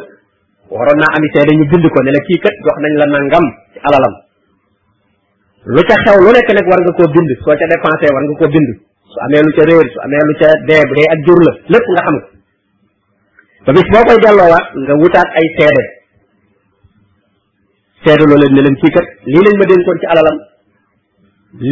waroon 0.76 0.98
naa 1.00 1.12
ami 1.20 1.26
ñu 1.60 1.64
bind 1.72 1.86
ko 1.92 1.98
ne 2.06 2.10
la 2.16 2.20
kii 2.28 2.40
kat 2.44 2.54
jox 2.64 2.76
nañ 2.84 2.92
la 3.02 3.06
nangam 3.14 3.44
ci 3.72 3.78
alalam 3.86 4.14
lu 5.74 5.82
ca 5.88 5.96
xew 6.06 6.16
lu 6.24 6.30
nekk 6.32 6.48
nag 6.58 6.66
war 6.70 6.80
nga 6.80 6.92
koo 6.98 7.08
bind 7.14 7.30
soo 7.44 7.52
ca 7.60 7.66
dépensé 7.72 8.06
war 8.14 8.22
nga 8.24 8.36
koo 8.40 8.48
bind 8.54 8.68
su 9.12 9.16
amee 9.24 9.44
lu 9.46 9.52
ca 9.56 9.62
réer 9.68 9.86
su 9.92 9.98
amee 10.04 10.22
lu 10.28 10.34
ca 10.40 10.48
dee 10.68 10.82
bu 10.88 10.92
dee 10.98 11.08
ak 11.12 11.20
jur 11.28 11.40
la 11.46 11.52
lépp 11.76 11.86
nga 11.94 12.02
xam 12.08 12.16
ko 12.24 12.28
ba 13.64 13.70
bis 13.76 13.86
boo 13.92 14.04
koy 14.08 14.18
delloowaat 14.24 14.64
nga 14.86 14.94
wutaat 15.04 15.30
ay 15.40 15.46
seede 15.60 15.84
seetaloo 18.06 18.36
leen 18.42 18.52
ne 18.56 18.62
leen 18.64 18.76
kii 18.82 18.92
kat 18.96 19.06
lii 19.32 19.42
lañ 19.46 19.54
ma 19.60 19.66
dénkoon 19.70 19.96
ci 20.02 20.06
alalam 20.14 20.36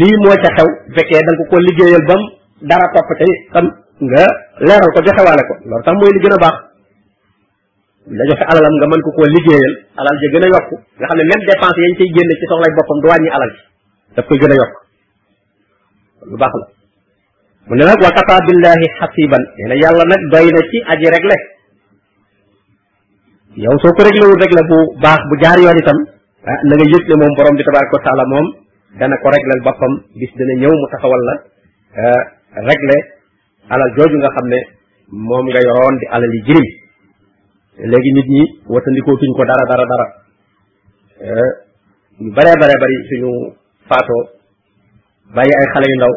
lii 0.00 0.14
moo 0.22 0.34
ca 0.44 0.50
xew 0.56 0.68
fekkee 0.98 1.20
da 1.26 1.32
ko 1.40 1.44
koo 1.52 1.60
liggéeyal 1.66 2.04
bam 2.10 2.22
dara 2.70 2.86
topp 2.96 3.10
ca 3.18 3.26
tam 3.54 3.66
nga 4.10 4.22
leeral 4.66 4.90
ko 4.94 5.00
joxewaale 5.06 5.42
ko 5.48 5.54
loolu 5.70 5.84
tax 5.86 5.94
mooy 6.00 6.12
gën 6.24 6.34
a 6.36 6.38
baax 6.44 6.56
la 8.18 8.24
joxe 8.30 8.44
alalam 8.52 8.74
nga 8.78 8.86
mën 8.92 9.02
ko 9.06 9.10
koo 9.18 9.26
liggéeyal 9.36 9.74
alal 10.02 10.16
ja 10.24 10.28
gën 10.34 10.44
a 10.46 10.48
yokk 10.54 10.68
nga 10.98 11.06
xam 11.08 11.18
ne 11.20 11.24
même 11.30 11.44
dépense 11.50 11.78
yañ 11.86 11.92
cay 12.02 12.08
génne 12.16 12.34
ci 12.40 12.44
soxlay 12.50 12.72
boppam 12.78 12.98
du 13.02 13.06
wàññi 13.12 13.30
alal 13.38 13.50
ji 13.54 13.62
daf 14.18 14.24
koy 14.28 14.38
gën 14.42 14.52
a 14.54 14.56
yokk 14.60 14.74
lu 16.32 16.36
baax 16.42 16.52
la 16.60 16.66
mu 17.68 17.74
ne 17.78 17.84
nag 17.88 18.00
wa 18.04 18.10
kafa 18.16 18.36
billahi 18.48 18.86
xasiban 18.98 19.44
nee 19.56 19.66
na 19.70 19.74
yàlla 19.82 20.04
nag 20.10 20.22
doy 20.34 20.46
na 20.56 20.60
ci 20.72 20.78
aji 20.92 21.06
regle 21.16 21.36
yow 23.66 23.76
soo 23.84 23.92
ko 23.96 24.00
réglewul 24.08 24.38
rek 24.42 24.52
bu 24.72 24.78
baax 25.06 25.20
bu 25.30 25.34
jaar 25.46 25.60
yoon 25.68 25.80
itam 25.86 26.00
ah 26.44 26.58
na 26.68 26.74
nga 26.76 26.84
yëg 26.92 27.04
ne 27.08 27.16
moom 27.16 27.32
borom 27.38 27.56
bi 27.56 27.64
tabaraka 27.64 27.96
wa 27.96 28.04
taala 28.04 28.24
moom 28.28 28.46
dana 29.00 29.16
ko 29.16 29.28
réglel 29.32 29.60
boppam 29.64 29.92
bis 30.20 30.28
dana 30.36 30.52
ñëw 30.60 30.74
mu 30.76 30.86
taxawal 30.92 31.22
la 31.28 31.34
ah, 32.04 32.22
réglé 32.68 32.96
alal 33.72 33.92
jooju 33.96 34.16
nga 34.20 34.34
xam 34.36 34.46
ne 34.52 34.60
moom 35.28 35.44
nga 35.48 35.60
yoroon 35.66 35.96
di 36.00 36.06
alal 36.14 36.32
yi 36.36 36.40
jirim 36.46 36.68
léegi 37.90 38.10
nit 38.16 38.28
ñi 38.36 38.42
watandikoo 38.68 39.16
tuñ 39.20 39.32
ko 39.36 39.42
dara 39.48 39.64
dara 39.72 39.84
dara 39.92 40.06
ah, 41.32 41.52
ñu 42.20 42.28
baree 42.36 42.56
baree 42.60 42.78
bari 42.82 42.96
suñu 43.08 43.30
faatoo 43.88 44.22
bàyyi 45.34 45.52
ay 45.60 45.66
xale 45.72 45.86
yu 45.92 45.96
ndaw 45.96 46.14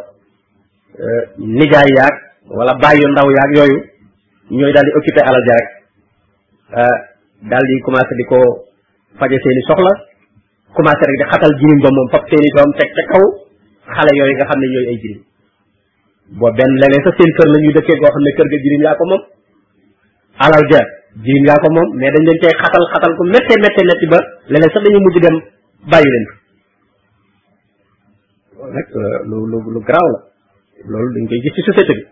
ah, 1.08 1.24
nijaay 1.58 1.90
yaag 1.98 2.16
wala 2.58 2.72
bàyyi 2.84 3.00
yu 3.04 3.10
ndaw 3.16 3.28
yaag 3.38 3.52
yooyu 3.58 3.80
ñooy 4.58 4.74
daal 4.76 4.88
di 4.92 4.98
occupé 5.00 5.22
alal 5.24 5.44
ja 5.48 5.56
rek 5.60 5.68
daal 7.50 7.64
di 7.70 7.80
commencé 7.86 8.12
di 8.20 8.26
ko 8.32 8.40
faje 9.20 9.38
seeni 9.44 9.64
soxla 9.72 9.94
commencé 10.78 11.04
rek 11.10 11.18
di 11.18 11.26
xatal 11.34 11.54
jëriñ 11.60 11.80
ba 11.82 11.90
moom 11.92 12.08
fab 12.14 12.24
seeni 12.30 12.50
doom 12.56 12.70
teg 12.78 12.90
xale 12.94 14.12
yooyu 14.14 14.36
xam 14.46 14.60
ne 14.62 14.68
ñooy 14.74 14.86
ay 14.94 14.98
jëriñ 15.02 15.20
boo 16.38 16.52
benn 16.54 16.72
le 16.78 17.00
sa 17.04 17.10
seen 17.18 17.32
kër 17.36 17.48
la 17.50 17.58
ñuy 17.62 17.74
dëkkee 17.78 17.98
goo 17.98 18.12
xam 18.14 18.24
ne 18.28 18.32
kër 18.38 18.48
ga 18.54 18.58
jëriñ 18.64 18.82
yaa 18.86 18.98
ko 19.00 19.04
moom 19.12 19.24
alal 20.46 20.66
ja 20.70 20.82
jëriñ 21.24 21.46
yaa 21.50 21.70
mais 22.00 22.12
dañ 22.14 22.24
leen 22.30 22.40
cay 22.44 22.54
xatal 22.62 22.84
xatal 22.94 23.14
ko 23.18 23.24
métte 23.34 23.54
métte 23.64 23.82
métti 23.90 24.06
ba 24.14 24.20
leneen 24.54 24.72
sax 24.76 24.82
dañuy 24.86 25.02
mujj 25.08 25.18
dem 25.26 25.36
bàyyi 25.92 26.10
leen 26.14 26.26
rek 28.78 28.88
euh, 29.02 29.18
lu 29.30 29.38
lu 29.52 29.58
lu 29.74 29.80
garaaw 29.88 30.08
la 30.14 30.20
loolu 31.02 31.10
dañ 31.18 31.26
koy 31.30 31.40
gis 31.44 31.54
ci 31.58 31.62
société 31.72 31.94
bi 31.98 32.04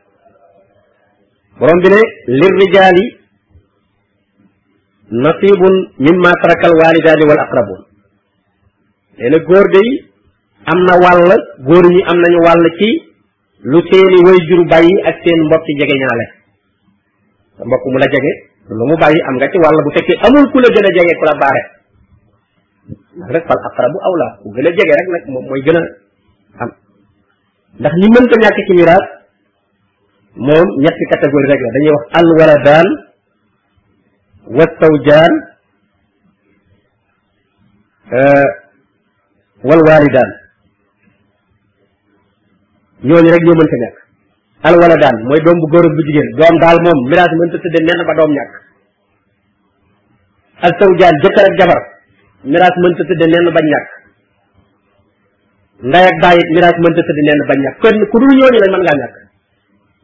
borom 1.60 1.80
bi 1.86 1.90
ne 1.94 2.02
lir 2.42 2.54
rijaali 2.64 3.06
nasibun 5.24 5.76
mimma 6.06 6.32
tarakal 6.42 6.74
walidaani 6.82 7.26
wal 7.30 7.42
nee 9.18 9.30
na 9.32 9.38
góor 9.48 9.66
de 9.72 9.80
yi 9.80 9.96
am 10.72 10.80
na 10.88 10.96
wàll 11.04 11.24
góor 11.68 11.86
ñi 11.94 12.02
am 12.12 12.18
nañu 12.24 12.40
wàll 12.46 12.66
ci 12.80 12.90
lu 13.72 13.80
seeni 13.90 14.18
way 14.28 14.38
jur 14.48 14.62
bàyyi 14.72 14.96
ak 15.10 15.16
seen 15.24 15.40
mbokki 15.48 15.72
jege 15.80 15.96
ñaale 16.02 16.26
sa 17.56 17.64
mbokk 17.66 17.84
mu 17.94 17.98
la 18.04 18.08
jege 18.14 18.32
lu 18.78 18.84
mu 18.90 18.96
bàyyi 19.04 19.20
am 19.28 19.36
nga 19.40 19.48
ci 19.52 19.58
wàll 19.64 19.80
bu 19.86 19.92
fekkee 19.96 20.18
amul 20.28 20.46
ku 20.52 20.58
la 20.60 20.70
gën 20.74 20.88
a 20.90 20.92
jege 21.00 21.14
ku 21.20 21.26
la 21.32 21.36
baaxe 21.42 21.64
ndax 23.16 23.30
rek 23.36 23.46
fal 23.50 23.62
aqrabu 23.70 23.98
awla 24.08 24.28
ku 24.44 24.48
gën 24.56 24.68
a 24.70 24.72
jege 24.78 24.94
rek 25.00 25.08
nag 25.16 25.24
moom 25.34 25.46
mooy 25.50 25.62
gën 25.66 25.78
a 25.80 25.82
am 26.62 26.70
ndax 27.80 27.94
li 28.02 28.08
mënta 28.14 28.36
ñàkk 28.44 28.60
ci 28.68 28.74
miraas 28.80 29.06
moom 30.46 30.68
ñetti 30.84 31.04
catégorie 31.12 31.50
rek 31.56 31.62
la 31.64 31.74
dañuy 31.76 31.94
wax 31.98 32.06
al 32.20 32.28
waladaan 32.40 32.88
wa 34.58 34.64
euh, 38.18 38.64
wal 39.68 39.82
waalidaan 39.90 40.32
ñooñu 43.08 43.30
rek 43.34 43.44
ñoo 43.46 43.58
mënta 43.60 43.78
ñàkk 43.84 43.98
al 44.68 44.76
waladaan 44.82 45.16
mooy 45.28 45.40
doom 45.46 45.58
bu 45.62 45.68
góor 45.74 45.86
ak 45.90 45.96
doom 46.40 46.56
daal 46.64 46.78
moom 46.86 47.00
miraas 47.10 47.32
mënta 47.40 47.58
tëdde 47.64 47.80
nenn 47.88 48.02
ba 48.10 48.14
doom 48.20 48.32
ñàkk 48.38 48.52
al 50.66 50.72
zawjaan 50.80 51.16
jëkkër 51.24 51.46
ak 51.50 51.56
jabar 51.60 51.82
miraas 52.52 52.76
mënta 52.84 53.02
tëdde 53.10 53.26
nenn 53.34 53.48
ba 53.58 53.62
ñàkk 53.72 53.88
nday 55.90 56.06
ak 56.12 56.18
baay 56.24 56.38
miraas 56.56 56.78
mënta 56.86 57.02
tëdde 57.10 57.24
nenn 57.30 57.42
ba 57.50 57.54
ñàkk 57.64 57.78
kon 57.82 57.96
ku 58.12 58.18
dul 58.22 58.34
ñooñu 58.40 58.58
lañ 58.62 58.72
mën 58.74 58.84
ngaa 58.86 58.98
ñàkk 59.02 59.16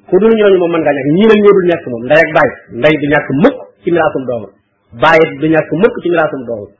ku 0.09 0.15
dul 0.21 0.33
ñooñu 0.39 0.57
moom 0.61 0.71
mën 0.73 0.81
ngaa 0.83 0.95
ñàkk 0.97 1.09
ñii 1.15 1.29
lañ 1.31 1.39
dul 1.57 1.67
ñàkk 1.69 1.85
moom 1.91 2.03
nday 2.09 2.21
ak 2.25 2.29
baay 2.37 2.49
nday 2.81 2.93
du 3.01 3.05
ñàkk 3.13 3.27
mukk 3.43 3.57
ci 3.81 3.87
miraasum 3.93 4.23
doomam 4.27 4.53
baay 5.03 5.21
du 5.39 5.47
ñàkk 5.53 5.69
mukk 5.81 5.95
ci 6.01 6.07
miraasum 6.13 6.41
doomam 6.49 6.71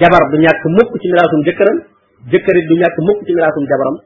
jabar 0.00 0.22
du 0.30 0.36
ñàkk 0.44 0.62
mukk 0.78 0.90
ci 1.02 1.06
miraasum 1.10 1.42
jëkkëram 1.48 1.78
jëkkërit 2.28 2.66
du 2.70 2.74
ñàkk 2.80 2.96
mukk 3.08 3.20
ci 3.26 3.32
miraasum 3.32 3.64
jabaram 3.70 3.96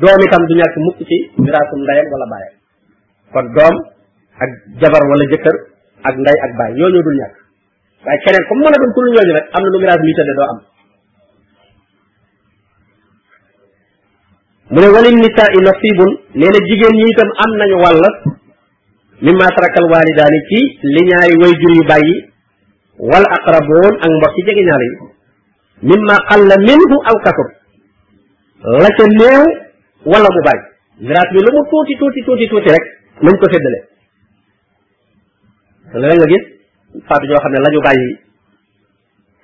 doom 0.00 0.20
itam 0.26 0.42
du 0.48 0.54
ñàkk 0.60 0.76
mukk 0.86 0.98
ci 1.08 1.16
miraasum 1.44 1.78
ndayam 1.84 2.06
wala 2.12 2.26
baayam 2.32 2.54
kon 3.32 3.46
doom 3.56 3.74
ak 4.44 4.50
jabar 4.80 5.02
wala 5.12 5.24
jëkkër 5.32 5.56
ak 6.08 6.14
nday 6.22 6.36
ak 6.46 6.52
baay 6.58 6.70
ñoo 6.78 6.88
ñoo 6.92 7.04
dul 7.06 7.16
ñàkk 7.20 7.34
waaye 8.06 8.18
keneen 8.24 8.44
comme 8.48 8.60
mën 8.64 8.72
a 8.76 8.78
doon 8.82 8.92
kul 8.96 9.06
ñooñu 9.12 9.32
rek 9.36 9.46
am 9.54 9.62
na 9.64 9.68
lu 9.72 9.78
miraas 9.84 10.00
mi 10.06 10.16
tëdde 10.16 10.34
doo 10.38 10.48
am 10.52 10.58
mu 14.72 14.78
ne 14.84 14.88
walin 14.94 15.18
nisaai 15.24 15.60
nasibun 15.68 16.10
nee 16.38 16.50
na 16.54 16.58
jigéen 16.68 16.94
ñi 16.98 17.06
itam 17.12 17.30
am 17.44 17.50
nañu 17.60 17.76
wàll 17.84 18.00
ma 19.38 19.46
tarakal 19.56 19.86
walidaani 19.92 20.40
ci 20.48 20.58
li 20.94 21.00
ñaari 21.08 21.34
way 21.42 21.52
jur 21.60 21.72
yu 21.78 21.84
bàyyi 21.90 22.16
wal 23.10 23.26
aqraboon 23.36 23.94
ak 24.04 24.08
mbokk 24.16 24.34
ci 24.36 24.52
ñaar 24.68 24.82
yi 24.86 24.94
ma 26.08 26.16
qalla 26.28 26.56
minhu 26.66 26.96
aw 27.10 27.16
kasur 27.24 27.48
la 28.62 28.88
ca 28.96 29.04
néew 29.06 29.44
wala 30.04 30.28
mu 30.34 30.40
bari 30.46 30.60
miraas 31.06 31.30
mi 31.32 31.40
la 31.46 31.50
mu 31.54 31.62
tuuti 31.70 31.94
tuuti 31.94 32.20
tuuti 32.48 32.68
rek 32.74 32.84
nañ 33.22 33.34
ko 33.38 33.44
séddale 33.50 33.78
léeg 36.02 36.16
nga 36.18 36.26
gis 36.30 36.44
faatu 37.06 37.26
ñoo 37.30 37.42
xam 37.42 37.52
ne 37.54 37.58
la 37.62 37.70
ñu 37.70 37.80
bàyyi 37.86 38.08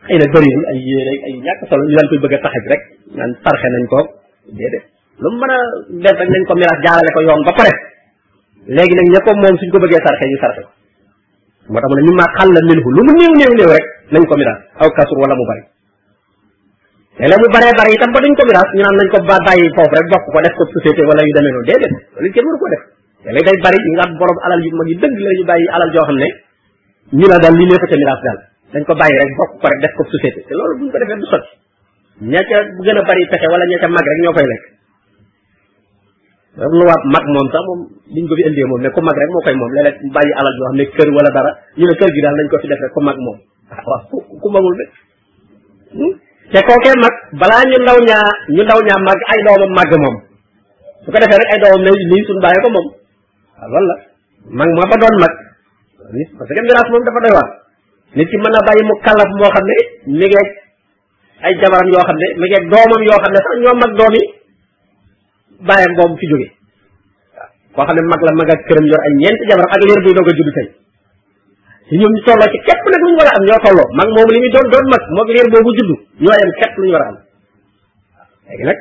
xëy 0.07 0.17
na 0.19 0.27
ay 0.71 0.79
yére 0.89 1.13
ay 1.27 1.33
ñàkk 1.47 1.61
solo 1.71 1.83
ñu 1.87 1.97
koy 2.11 2.19
bëgg 2.25 2.35
a 2.35 2.39
taxaj 2.45 2.65
rek 2.73 2.83
naan 3.17 3.31
tarxe 3.45 3.69
nañ 3.71 3.85
ko 3.93 3.99
déedéet 4.57 4.85
lu 5.23 5.29
mu 5.31 5.37
mën 5.41 5.53
a 5.57 5.61
def 6.03 6.17
rek 6.21 6.29
nañ 6.35 6.43
ko 6.49 6.53
miraas 6.59 6.79
jaarale 6.85 7.11
ko 7.15 7.21
yoon 7.27 7.43
ba 7.47 7.53
pare 7.59 7.73
léegi 8.77 8.95
nag 8.99 9.07
ña 9.15 9.21
ko 9.25 9.31
moom 9.41 9.57
suñ 9.63 9.71
ko 9.73 9.79
bëggee 9.83 10.03
sarxe 10.05 10.25
ñu 10.27 10.39
sarxe 10.43 10.61
ko 10.67 10.71
moo 11.73 11.81
tax 11.83 11.91
ne 11.95 12.03
ñu 12.03 12.13
maa 12.21 12.31
xàll 12.37 12.51
minhu 12.69 12.91
lu 12.97 13.03
mu 13.07 13.13
néew 13.19 13.33
néew 13.39 13.53
néew 13.63 13.71
rek 13.75 13.85
nañ 14.13 14.25
ko 14.29 14.35
miraas 14.41 14.61
aw 14.83 14.89
kasur 14.97 15.19
wala 15.23 15.37
mu 15.39 15.47
bari 15.51 15.65
léeg-léeg 17.19 17.41
mu 17.43 17.49
baree 17.55 17.73
bare 17.79 17.91
itam 17.95 18.11
ba 18.11 18.19
duñ 18.21 18.33
ko 18.35 18.43
miraas 18.47 18.71
ñu 18.75 18.83
naan 18.83 18.97
nañ 18.99 19.09
ko 19.15 19.19
ba 19.29 19.37
bàyyi 19.47 19.67
foofu 19.77 19.95
rek 19.95 20.07
bokk 20.11 20.25
ko 20.35 20.39
def 20.43 20.55
ko 20.59 20.63
société 20.75 21.03
wala 21.07 21.21
yu 21.23 21.35
demee 21.37 21.53
noonu 21.55 21.67
déedéet 21.71 21.95
loolu 22.13 22.31
kenn 22.35 22.49
def 23.47 23.59
bari 23.63 23.79
ñu 23.79 23.91
nga 23.99 24.07
borom 24.19 24.39
alal 24.45 24.61
yu 24.67 24.71
mag 24.75 24.89
yi 24.91 24.97
dëgg 24.99 25.19
la 25.23 25.29
ñu 25.39 25.45
bàyyi 25.51 25.67
alal 25.75 25.91
joo 25.95 26.07
xam 26.11 26.19
ne 26.19 26.29
ñu 27.19 27.27
la 27.31 27.37
daal 27.39 27.55
lii 27.55 27.67
nee 27.71 27.79
ko 27.83 27.87
miraas 28.03 28.21
daal 28.27 28.39
dañ 28.75 28.83
ko 28.89 28.93
bàyyi 28.99 29.15
rek 29.21 29.31
bokk 29.39 29.51
ko 29.63 29.67
rek 29.71 29.81
def 29.85 29.93
ko 29.99 30.03
société 30.13 30.39
te 30.47 30.53
loolu 30.59 30.73
buñ 30.83 30.89
ko 30.91 30.97
defee 30.99 31.19
du 31.23 31.27
sotti 31.31 31.53
ña 32.35 32.41
ca 32.51 32.57
gën 32.83 32.99
a 32.99 33.01
bari 33.09 33.23
pexe 33.31 33.47
wala 33.53 33.65
ña 33.71 33.79
ca 33.83 33.89
mag 33.95 34.05
rek 34.11 34.19
ñoo 34.25 34.35
koy 34.37 34.47
lekk 34.53 34.65
lu 36.79 36.83
waat 36.89 37.03
mag 37.15 37.25
moom 37.35 37.47
sax 37.55 37.63
moom 37.69 37.81
liñ 38.15 38.25
ko 38.27 38.33
fi 38.39 38.43
indee 38.51 38.67
moom 38.71 38.81
ne 38.83 38.89
ku 38.91 38.99
mag 39.07 39.15
rek 39.23 39.31
moo 39.31 39.43
koy 39.47 39.55
moom 39.55 39.71
léeg-léeg 39.77 40.11
bàyyi 40.17 40.33
alal 40.39 40.55
joo 40.59 40.67
xam 40.69 40.77
ne 40.79 40.85
kër 40.97 41.09
wala 41.17 41.31
dara 41.37 41.51
ñu 41.79 41.85
ne 41.87 41.95
kër 41.99 42.11
gi 42.15 42.21
daal 42.27 42.37
nañ 42.43 42.47
ko 42.51 42.57
fi 42.63 42.67
def 42.75 42.81
rek 42.85 42.91
ku 42.97 43.01
mag 43.07 43.17
moom 43.27 43.39
ah, 43.75 43.81
waaw 43.89 46.13
te 46.55 46.63
kookee 46.71 46.95
mag 47.03 47.15
balaa 47.43 47.63
ñu 47.71 47.77
ndaw 47.83 47.99
ñaa 48.09 48.27
ñu 48.55 48.63
ndaw 48.67 48.81
ñaa 48.87 48.99
màgg 49.07 49.21
ay 49.33 49.41
doomam 49.47 49.73
màgg 49.79 49.93
moom 50.03 50.17
su 51.03 51.09
ko 51.13 51.19
defee 51.21 51.41
rek 51.43 51.51
ay 51.53 51.61
doomam 51.63 51.83
ne 51.85 51.91
lii 52.11 52.25
suñu 52.27 52.41
bàyyi 52.45 52.61
moom 52.75 52.87
waaw 53.73 53.85
la 53.91 53.97
mag 54.59 54.71
moo 54.77 54.87
fa 54.91 54.97
doon 55.03 55.15
mag 55.23 55.35
parce 56.39 56.53
que 56.55 56.61
miraas 56.67 56.87
moom 56.93 57.03
dafa 57.07 57.21
doy 57.25 57.33
waar 57.37 57.49
nit 58.17 58.27
ki 58.31 58.37
mën 58.39 58.53
na 58.55 58.61
bàyyi 58.69 58.83
mu 58.89 58.95
kàllaf 59.07 59.31
moo 59.39 59.51
xam 59.55 59.65
ne 59.71 59.77
mi 60.19 60.27
ngeeg 60.31 60.47
ay 61.45 61.53
jabaram 61.61 61.89
yoo 61.93 62.07
xam 62.09 62.19
ne 62.23 62.27
mi 62.39 62.47
ngeeg 62.47 62.65
doomam 62.73 63.01
yoo 63.09 63.19
xam 63.23 63.33
ne 63.35 63.41
sax 63.45 63.55
ñoo 63.63 63.75
mag 63.83 63.93
doom 63.99 64.15
yi 64.19 64.23
bàyyam 65.69 65.93
fi 66.21 66.25
jóge 66.31 66.49
waaw 67.75 67.75
koo 67.75 67.85
xam 67.89 67.95
ne 67.99 68.03
mag 68.13 68.21
la 68.27 68.33
mag 68.41 68.49
ak 68.55 68.61
këram 68.69 68.87
yor 68.93 69.01
ay 69.07 69.13
ñeenti 69.21 69.43
jabaram 69.51 69.71
ak 69.75 69.81
leer 69.87 70.01
buy 70.07 70.15
doog 70.17 70.31
a 70.31 70.35
judd 70.39 70.53
tey 70.57 70.69
ñoom 71.93 72.13
ñu 72.17 72.21
tolloo 72.25 72.49
ci 72.49 72.59
képp 72.65 72.85
nag 72.89 73.03
lu 73.05 73.09
ñu 73.13 73.17
war 73.21 73.29
a 73.31 73.35
am 73.37 73.43
ñoo 73.45 73.61
tolloo 73.65 73.87
mag 73.93 74.09
moom 74.17 74.29
li 74.33 74.39
muy 74.41 74.51
doon 74.55 74.67
doon 74.73 74.87
mag 74.89 75.03
moog 75.17 75.29
leer 75.35 75.49
boobu 75.53 75.71
juddu 75.77 75.95
ñoo 76.25 76.37
yem 76.41 76.51
képp 76.61 76.75
lu 76.81 76.85
ñu 76.89 76.93
war 76.97 77.05
a 77.05 77.09
am 77.13 77.17
léegi 78.49 78.65
nag 78.69 78.79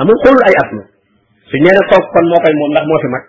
amul 0.00 0.46
ay 0.46 0.54
at 0.62 0.70
ma 0.78 0.82
su 1.48 1.54
ñeene 1.58 1.82
toog 1.90 2.04
moo 2.30 2.38
koy 2.44 2.54
moom 2.60 2.70
ndax 2.70 2.86
moo 2.86 3.02
fi 3.02 3.08
mag 3.14 3.24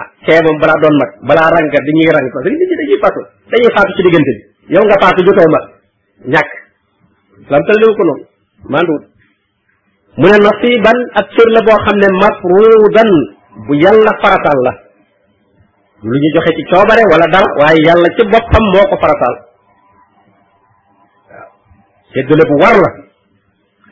ah 0.00 0.06
moom 0.46 0.56
balaa 0.62 0.78
doon 0.82 0.94
mag 1.00 1.10
balaa 1.28 1.52
ranga 1.52 1.78
dañuy 1.86 2.08
rang 2.16 2.28
ko 2.32 2.38
dañuy 2.44 2.64
dañuy 2.80 2.98
faatu 3.04 3.20
dañuy 3.52 3.70
faatu 3.76 3.90
ci 3.96 4.00
diggante 4.08 4.32
bi 4.36 4.40
yow 4.74 4.84
nga 4.88 4.96
faatu 5.04 5.20
jotoo 5.26 5.48
mag 5.56 5.64
ñàkk 6.32 6.50
lam 7.52 7.62
tëlliwu 7.68 7.92
ko 7.98 8.02
noonu 8.08 8.24
manduwut 8.72 9.04
mu 10.18 10.26
ne 10.32 10.36
nasiban 10.46 10.98
ak 11.20 11.26
cër 11.36 11.48
la 11.54 11.60
boo 11.68 11.78
xam 11.84 11.96
ne 12.00 12.08
mafrudan 12.22 13.10
bu 13.68 13.72
yàlla 13.82 14.12
faratal 14.24 14.60
la 14.68 14.72
lu 16.04 16.16
ñu 16.20 16.28
joxe 16.36 16.50
ci 16.52 16.62
coobare 16.68 17.00
wala 17.12 17.24
dara 17.32 17.48
waaye 17.60 17.80
yàlla 17.88 18.08
ci 18.12 18.22
boppam 18.28 18.64
moo 18.72 18.84
ko 18.92 18.96
farataal 19.02 19.36
waaw 21.32 21.48
séddale 22.12 22.44
bu 22.50 22.54
war 22.60 22.76
la 22.76 22.88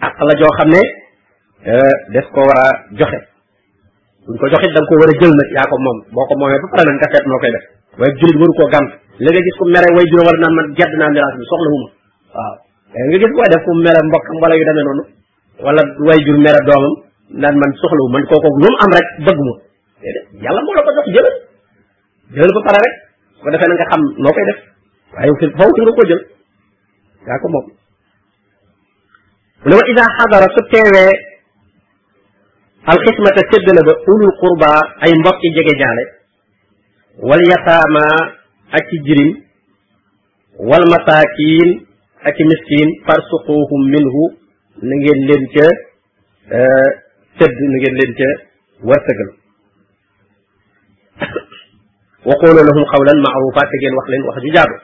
àq 0.06 0.14
la 0.28 0.34
joo 0.36 0.52
xam 0.60 0.68
ne 0.76 0.82
euh, 1.72 1.92
des 2.12 2.26
ko 2.34 2.44
war 2.44 2.58
a 2.68 2.68
joxe 3.00 3.18
buñ 4.28 4.36
ko 4.36 4.44
joxe 4.52 4.68
da 4.76 4.80
nga 4.80 4.88
ko 4.92 4.94
war 5.00 5.08
a 5.08 5.14
jël 5.16 5.32
nag 5.40 5.48
yaa 5.56 5.66
ko 5.72 5.76
moom 5.80 5.98
boo 6.12 6.26
ko 6.28 6.34
moomee 6.36 6.60
ba 6.60 6.68
pare 6.76 6.82
nañ 6.92 6.96
nga 7.00 7.08
seet 7.16 7.24
noo 7.24 7.40
koy 7.40 7.50
def 7.56 7.64
waaye 7.96 8.12
jullit 8.20 8.36
waru 8.44 8.54
koo 8.60 8.68
gànt 8.76 8.90
léegi 9.16 9.40
gis 9.48 9.56
ku 9.56 9.64
mere 9.72 9.88
way 9.96 10.04
juróom 10.12 10.28
wala 10.28 10.38
naan 10.44 10.54
man 10.58 10.66
gedd 10.76 10.92
naa 11.00 11.10
miraas 11.16 11.34
bi 11.40 11.44
soxlawuma 11.48 11.88
waaw 12.36 12.52
léegi 13.08 13.24
gis 13.24 13.32
koy 13.40 13.48
def 13.56 13.62
ku 13.64 13.72
mere 13.84 14.00
mbokkam 14.04 14.36
wala 14.44 14.54
yu 14.60 14.64
demee 14.68 14.84
noonu 14.86 15.02
wala 15.64 15.80
way 16.06 16.18
jur 16.28 16.36
mere 16.44 16.60
doomam 16.68 16.94
naan 17.40 17.56
man 17.56 17.70
soxlawu 17.80 18.08
man 18.14 18.22
kooku 18.28 18.48
lu 18.62 18.68
mu 18.68 18.78
am 18.84 18.90
rek 19.00 19.08
bëgg 19.24 19.38
ma 19.48 19.52
déedéet 20.02 20.24
yàlla 20.44 20.60
jël 22.34 22.48
ko 22.56 22.60
pare 22.66 22.80
rek 22.84 22.92
ko 23.44 23.52
defee 23.52 23.70
na 23.70 23.76
nga 23.78 23.88
xam 23.92 24.02
noo 24.24 24.32
koy 24.36 24.46
def 24.48 24.60
waaye 25.14 25.28
yow 25.30 25.48
faw 25.58 25.68
si 25.74 25.84
nga 25.84 25.92
ko 25.98 26.04
jël 26.10 26.22
yaa 27.28 27.40
ko 27.42 27.46
moom 27.54 27.66
mu 29.62 29.66
ne 29.70 29.76
wa 29.78 29.84
ida 29.92 30.04
xadara 30.16 30.48
su 30.54 30.60
alxismata 32.92 33.42
séddale 33.50 33.82
ba 33.88 33.92
ulul 34.12 34.32
qurba 34.40 34.70
ay 35.04 35.12
mbokki 35.20 35.48
jege 35.56 35.74
jaale 35.82 36.04
wal 37.28 37.42
yataama 37.52 38.04
ak 38.76 38.82
ci 38.88 38.96
jirim 39.06 39.30
wal 40.70 40.84
masaakiin 40.94 41.68
ak 42.26 42.34
ci 42.36 42.42
miskiin 42.50 42.90
minhu 43.94 44.24
na 44.88 44.94
ngeen 44.98 45.20
leen 45.28 45.42
euh, 48.88 49.30
wa 52.22 52.34
qulu 52.38 52.54
lahum 52.62 52.78
qawlan 52.86 53.18
ma'rufa 53.18 53.62
te 53.66 53.74
ngeen 53.82 53.94
wax 53.98 54.06
leen 54.12 54.22
wax 54.30 54.36
ju 54.46 54.50
jaadu 54.54 54.76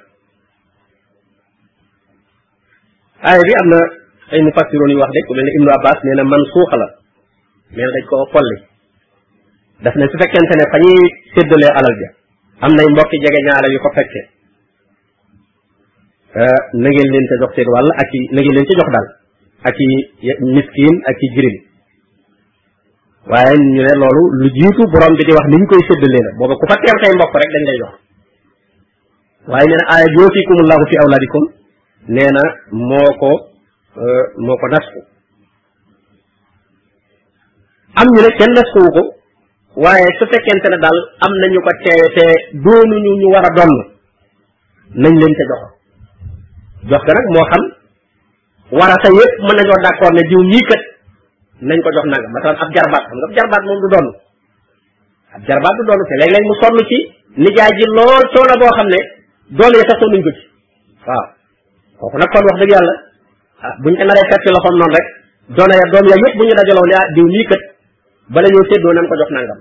aaya 3.23 3.43
bi 3.47 3.55
am 3.63 3.67
na 3.71 3.81
ay 4.35 4.41
mufassiroon 4.43 4.91
yu 4.93 4.99
wax 4.99 5.11
de 5.15 5.21
ku 5.27 5.33
mel 5.39 5.45
ne 5.47 5.53
ibnu 5.59 5.71
abbas 5.79 5.99
nee 6.07 6.17
na 6.19 6.25
man 6.27 6.43
suuxa 6.51 6.77
la 6.83 6.87
nee 7.75 7.85
na 7.87 7.91
dañ 7.95 8.05
ko 8.11 8.17
xolli 8.35 8.57
daf 9.87 9.95
ne 9.99 10.05
su 10.11 10.17
fekkente 10.21 10.55
ne 10.59 10.65
fa 10.73 10.79
ñuy 10.83 10.99
séddalee 11.35 11.73
alal 11.79 11.97
ja 12.03 12.09
am 12.67 12.73
nay 12.77 12.87
mbokki 12.93 13.17
jege 13.23 13.41
ñaare 13.47 13.69
yu 13.75 13.79
ko 13.85 13.89
fekkee 13.97 14.25
euh, 16.43 16.61
na 16.83 16.89
ngeen 16.91 17.09
leen 17.13 17.25
ca 17.31 17.35
jox 17.47 17.51
seen 17.55 17.69
wàll 17.75 17.89
ak 18.03 18.11
i 18.19 18.21
na 18.35 18.39
ngeen 18.43 18.67
daal 18.95 19.09
ak 19.69 19.77
i 19.87 19.89
i 21.25 21.27
jirim 21.35 21.59
waaye 23.31 23.55
ñu 23.57 23.73
ne 23.85 23.93
loolu 24.01 24.23
lu 24.41 24.47
jiitu 24.57 24.83
borom 24.93 25.13
bi 25.19 25.25
di 25.29 25.33
wax 25.37 25.47
ni 25.53 25.57
ñu 25.61 25.67
koy 25.69 25.83
séddalee 25.89 26.25
la 26.27 26.31
booba 26.39 26.55
ku 26.59 26.65
fa 26.69 26.77
teew 26.81 26.97
tey 27.03 27.13
mbokk 27.17 27.35
rek 27.41 27.51
dañ 27.55 27.63
lay 27.69 27.79
jox 27.83 27.93
waaye 29.53 29.67
nee 29.69 29.79
na 29.79 29.83
aaya 29.93 30.07
yootikumullahu 30.17 30.85
fi 30.91 30.97
na 32.09 32.43
moo 32.89 33.11
ko 33.21 33.31
euh, 34.01 34.25
moo 34.45 34.57
ko 34.57 34.67
am 38.01 38.07
ñu 38.15 38.21
ne 38.25 38.31
kenn 38.39 38.53
naskuwu 38.57 38.89
ko 38.97 39.03
waaye 39.85 40.09
su 40.19 40.25
fekkente 40.33 40.69
ne 40.73 40.79
daal 40.81 40.99
am 41.21 41.33
nañu 41.41 41.61
ko 41.61 41.71
teewe 41.85 42.07
te 42.17 42.25
doonuñu 42.65 43.13
ñu 43.21 43.29
war 43.35 43.45
a 43.45 43.51
donn 43.61 43.75
nañ 45.05 45.13
leen 45.21 45.35
te 45.37 45.45
jox 45.53 45.63
jox 46.89 47.03
ko 47.07 47.11
nag 47.13 47.27
moo 47.37 47.47
xam 47.53 47.63
warata 48.79 49.09
yépp 49.21 49.35
mën 49.45 49.55
nañoo 49.59 49.83
d'accord 49.85 50.15
ne 50.17 50.23
jiw 50.33 50.45
mii 50.49 50.65
kat 50.73 50.83
nañ 51.61 51.79
ko 51.85 51.91
jox 51.95 52.07
nangam 52.13 52.31
masalan 52.35 52.57
ab 52.63 52.71
jarbaat 52.77 53.03
xam 53.11 53.17
nga 53.19 53.27
ab 53.27 53.33
jarbaat 53.37 53.63
moom 53.67 53.79
du 53.83 53.89
doon 53.95 54.07
ab 55.35 55.43
jarbaat 55.49 55.75
du 55.79 55.83
doon 55.89 56.01
te 56.09 56.15
léeg-léeg 56.23 56.45
mu 56.49 56.55
sonn 56.63 56.79
ci 56.91 56.99
nijaay 57.43 57.71
ji 57.79 57.87
lool 57.99 58.21
coono 58.33 58.55
boo 58.63 58.73
xam 58.79 58.87
ne 58.95 59.01
doole 59.59 59.77
yi 59.81 59.85
sax 59.91 59.97
sonnuñ 60.01 60.23
ko 60.27 60.31
ci 60.39 60.45
waaw 61.07 61.25
kooku 61.99 62.17
nag 62.23 62.31
kon 62.33 62.45
wax 62.49 62.57
dëgg 62.63 62.73
yàlla 62.75 62.95
ah 63.67 63.75
buñ 63.83 63.95
ko 63.99 64.03
naree 64.07 64.27
fekk 64.31 64.43
ci 64.45 64.49
loxoom 64.55 64.75
noonu 64.81 64.95
rek 64.97 65.07
doona 65.59 65.75
ya 65.81 65.87
ya 66.11 66.17
yëpp 66.23 66.35
bu 66.39 66.43
ñu 66.47 66.55
dajaloon 66.59 66.89
ne 66.91 66.95
ah 67.03 67.07
diw 67.15 67.27
lii 67.35 67.47
kat 67.51 67.63
bala 68.33 68.47
ñoo 68.55 68.67
séddoo 68.71 68.93
nañ 68.97 69.05
ko 69.11 69.15
jox 69.21 69.31
nangam 69.37 69.59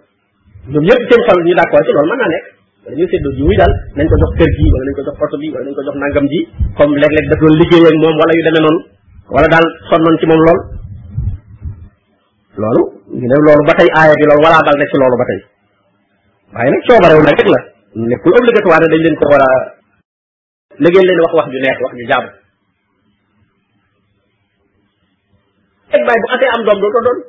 ñoom 0.71 0.85
ñëpp 0.87 1.01
seen 1.09 1.21
xol 1.27 1.37
ñu 1.47 1.53
d'accord 1.59 1.81
ci 1.85 1.91
loolu 1.95 2.09
daal 2.21 3.73
nañ 3.97 4.05
ko 4.11 4.15
jox 4.21 4.31
kër 4.39 4.49
gi 4.57 4.65
wala 4.73 4.83
nañ 4.87 4.93
ko 4.97 5.01
jox 5.09 5.17
oto 5.25 5.35
bi 5.41 5.47
wala 5.53 5.63
nañ 5.67 5.73
ko 5.77 5.81
jox 5.87 5.95
nangam 6.01 6.25
ji 6.31 6.39
comme 6.77 6.95
léeg-léeg 7.01 7.25
daf 7.33 7.39
doon 7.41 7.53
liggéey 7.59 7.83
ak 7.89 7.95
moom 8.01 8.15
wala 8.21 8.31
yu 8.37 8.43
demee 8.47 8.61
noonu 8.65 8.79
wala 9.33 9.47
daal 9.53 9.65
sonnoon 9.89 10.17
si 10.21 10.27
moom 10.31 10.43
lool 10.49 10.61
loolu 12.61 12.83
ñu 13.17 13.25
ne 13.29 13.35
loolu 13.45 13.61
ba 13.69 13.73
tey 13.77 13.89
aaya 13.97 14.13
bi 14.19 14.25
la 14.29 14.35
walaa 14.43 14.63
dal 14.65 14.77
na 14.79 14.85
ci 14.89 14.95
loolu 14.97 15.15
ba 15.21 15.25
tey 15.29 15.39
waaye 16.55 16.69
nag 16.73 16.81
coobarew 16.89 17.21
nag 17.23 17.35
rek 17.39 17.49
la 17.55 17.59
nekkul 18.09 18.31
dañ 18.35 18.43
leen 19.03 19.15
ko 19.19 19.25
war 19.31 19.43
a 19.45 19.47
wax 21.21 21.31
wax 21.37 21.47
ju 21.53 21.59
neex 21.61 21.77
wax 21.83 21.93
ju 21.99 22.05
jàmm 22.11 22.25
teg 25.89 26.01
baay 26.07 26.17
bu 26.21 26.27
xasee 26.31 26.51
am 26.53 26.61
doom 26.67 26.77
dootoo 26.81 27.03
doon 27.07 27.19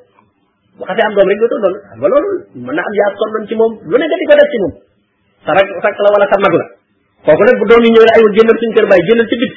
bu 0.76 0.82
xasee 0.88 1.04
am 1.08 1.14
doom 1.16 1.26
rek 1.30 1.38
dootoo 1.42 1.60
doon 1.64 1.74
xam 1.88 1.96
nga 2.02 2.08
loolu 2.12 2.30
mën 2.66 2.78
am 2.88 2.94
yaa 2.98 3.10
sonnoon 3.20 3.44
ci 3.48 3.54
moom 3.60 3.72
lu 3.88 3.94
ne 4.00 4.04
nga 4.06 4.16
di 4.20 4.26
ko 4.28 4.34
def 4.38 4.48
ci 4.52 4.58
moom 4.62 4.72
sa 5.44 5.50
rak 5.56 5.66
sak 6.32 6.42
bit 9.42 9.52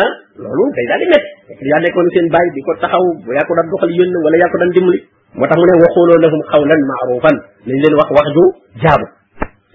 ah 0.00 0.06
loolu 0.40 0.72
day 0.72 0.84
daal 0.88 1.00
di 1.00 1.06
métti 1.12 1.64
yaa 1.68 1.80
nekkoon 1.84 2.08
seen 2.16 2.26
bàyyi 2.32 2.50
bi 2.56 2.60
ko 2.64 2.70
taxaw 2.80 3.04
yaa 3.36 3.44
ko 3.46 3.52
daan 3.58 3.68
doxal 3.68 3.92
yónn 3.92 4.14
wala 4.24 4.36
yaa 4.40 4.52
ko 4.52 4.56
daan 4.60 4.72
dimbali 4.76 5.00
moo 5.36 5.46
tax 5.48 5.56
mu 5.60 5.64
ne 5.68 5.72
waxooloo 5.84 6.18
lahum 6.24 6.40
xawlan 6.52 6.80
maarufan 6.90 7.36
nañ 7.68 7.76
leen 7.82 7.94
wax 8.00 8.08
wax 8.16 8.26
ju 8.36 8.44
jaabu 8.82 9.06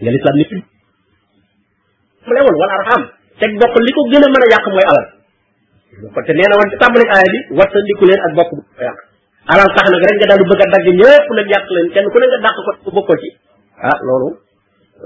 nga 0.01 0.09
lislaam 0.15 0.35
nit 0.39 0.49
mu 2.25 2.31
ne 2.35 2.41
woon 2.45 2.57
wala 2.61 2.71
arxam 2.81 3.01
teg 3.39 3.51
li 3.85 3.91
ko 3.97 4.01
gën 4.11 4.23
a 4.25 4.27
mën 4.33 4.43
a 4.45 4.47
yàq 4.53 4.65
mooy 4.75 4.85
alal 4.91 5.07
ko 6.15 6.19
nee 6.37 6.47
na 6.49 6.55
woon 6.57 6.67
ci 6.73 6.77
tàmbali 6.81 7.05
aaya 7.13 7.27
bi 7.33 7.37
wattandiku 7.59 8.03
leen 8.09 8.21
ak 8.25 8.31
bokk 8.37 8.49
bu 8.57 8.61
ko 8.67 8.73
yàq 8.89 8.97
alal 9.53 9.69
tax 9.75 9.85
nag 9.93 10.03
rek 10.09 10.15
nga 10.19 10.27
daal 10.31 10.39
di 10.41 10.45
bëgg 10.51 10.61
a 10.63 10.65
dagg 10.73 10.87
ñëpp 11.01 11.27
nag 11.37 11.47
yàq 11.53 11.65
leen 11.75 11.87
kenn 11.93 12.07
ku 12.13 12.17
ne 12.19 12.25
nga 12.31 12.39
dàq 12.45 12.55
ko 12.85 12.89
bokkoo 12.95 13.17
ci 13.21 13.29
ah 13.89 13.97
loolu 14.07 14.29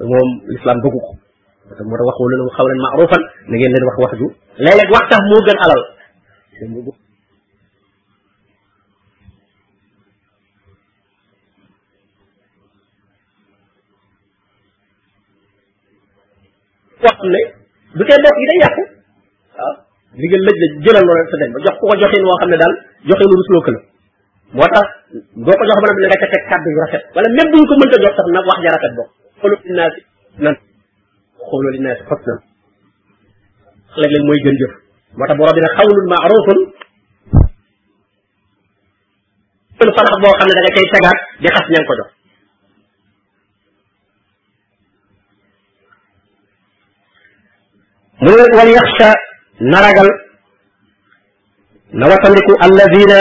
moom 0.10 0.30
lislaam 0.54 0.80
bëggu 0.86 1.02
moo 1.78 1.96
tax 1.98 2.06
waxoo 2.10 2.28
leen 2.30 2.50
xawlan 2.58 2.78
maarufan 2.86 3.22
na 3.50 3.56
ngeen 3.58 3.72
leen 3.74 3.86
wax 3.90 3.98
wax 4.04 4.12
ju 4.20 4.28
léeg-léeg 4.64 4.90
wax 4.94 5.04
sax 5.12 5.22
moo 5.32 5.40
gën 5.46 5.58
alal 5.64 5.82
wax 17.04 17.18
ne 17.34 17.40
du 17.98 18.04
tee 18.08 18.20
dox 18.26 18.36
yi 18.42 18.46
day 18.50 18.58
yàqu 18.66 18.82
waaw 19.58 19.74
li 20.22 20.26
nga 20.28 20.38
lëj 20.46 20.58
la 20.62 20.66
jëlal 20.84 21.04
noonu 21.08 21.24
sa 21.32 21.38
dem 21.42 21.52
ba 21.54 21.60
jox 21.66 21.76
ku 21.80 21.86
ko 21.90 21.96
joxin 22.02 22.24
woo 22.30 22.40
xam 22.42 22.50
ne 22.52 22.58
daal 22.62 22.74
joxinu 23.10 23.36
rusloo 23.40 23.62
këla 23.66 23.80
moo 24.58 24.68
tax 24.76 24.88
boo 25.46 25.56
ko 25.60 25.64
jox 25.70 25.78
ba 25.84 25.88
nag 25.90 25.98
na 26.02 26.08
nga 26.12 26.22
ca 26.24 26.28
teg 26.34 26.44
kàddu 26.50 26.70
yu 26.74 26.80
rafet 26.84 27.04
wala 27.16 27.28
même 27.38 27.50
bu 27.54 27.58
ñu 27.62 27.68
ko 27.70 27.76
mënta 27.80 28.02
jox 28.04 28.14
sax 28.20 28.26
nag 28.34 28.46
wax 28.50 28.60
ja 28.66 28.72
rafet 28.76 28.94
bokk 28.98 29.12
xolu 29.40 29.56
naa 29.78 29.90
si 29.94 30.00
nan 30.44 30.56
قول 31.52 31.64
للناس 31.76 31.98
حسنا 32.10 32.36
خلي 33.96 34.08
لهم 34.14 34.30
ويجن 34.30 34.56
جف 34.62 34.74
وتبور 35.20 35.48
بنا 35.56 35.68
قول 35.80 35.96
معروف 36.16 36.46
كل 39.80 39.90
صلاح 39.98 40.14
بو 40.24 40.30
خمنا 40.40 40.62
دقا 40.66 40.74
كي 40.76 40.86
تقع 40.94 41.12
دي 41.42 41.50
خسن 41.56 41.74
ينكو 41.76 41.94
وليخشى 48.58 49.12
نرقل 49.62 50.10
نوتنك 51.94 52.48
الذين 52.68 53.12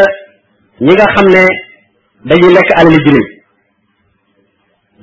نيغا 0.80 1.06
خمنا 1.16 1.44
دي 2.40 2.52
لك 2.56 2.78
على 2.78 2.88
الجنين 2.88 3.37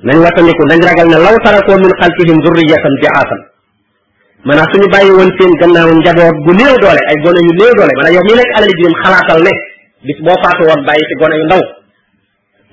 nañ 0.04 0.16
wattandiku 0.24 0.62
dañ 0.68 0.80
ragal 0.84 1.08
ne 1.08 1.18
law 1.24 1.36
tarakoo 1.44 1.78
min 1.84 1.92
xalfihim 2.00 2.36
zurriyatan 2.44 2.94
di'aafan 3.00 3.40
maanaam 4.44 4.68
suñu 4.72 4.88
bàyyi 4.92 5.12
woon 5.16 5.30
seen 5.40 5.52
gannaaw 5.62 5.88
njaboot 5.98 6.36
bu 6.44 6.52
néew 6.52 6.74
doole 6.84 7.00
ay 7.08 7.16
gone 7.24 7.40
yu 7.48 7.52
néew 7.58 7.72
doole 7.80 7.92
maanaam 7.96 8.14
yow 8.16 8.22
mii 8.28 8.36
nekk 8.40 8.52
alal 8.58 8.72
jirim 8.78 8.94
xalaatal 9.02 9.40
ne 9.46 9.52
bis 10.06 10.18
boo 10.24 10.36
faatu 10.44 10.62
woon 10.68 10.80
bàyyi 10.88 11.04
ci 11.08 11.14
gone 11.20 11.34
yu 11.40 11.44
ndaw 11.48 11.62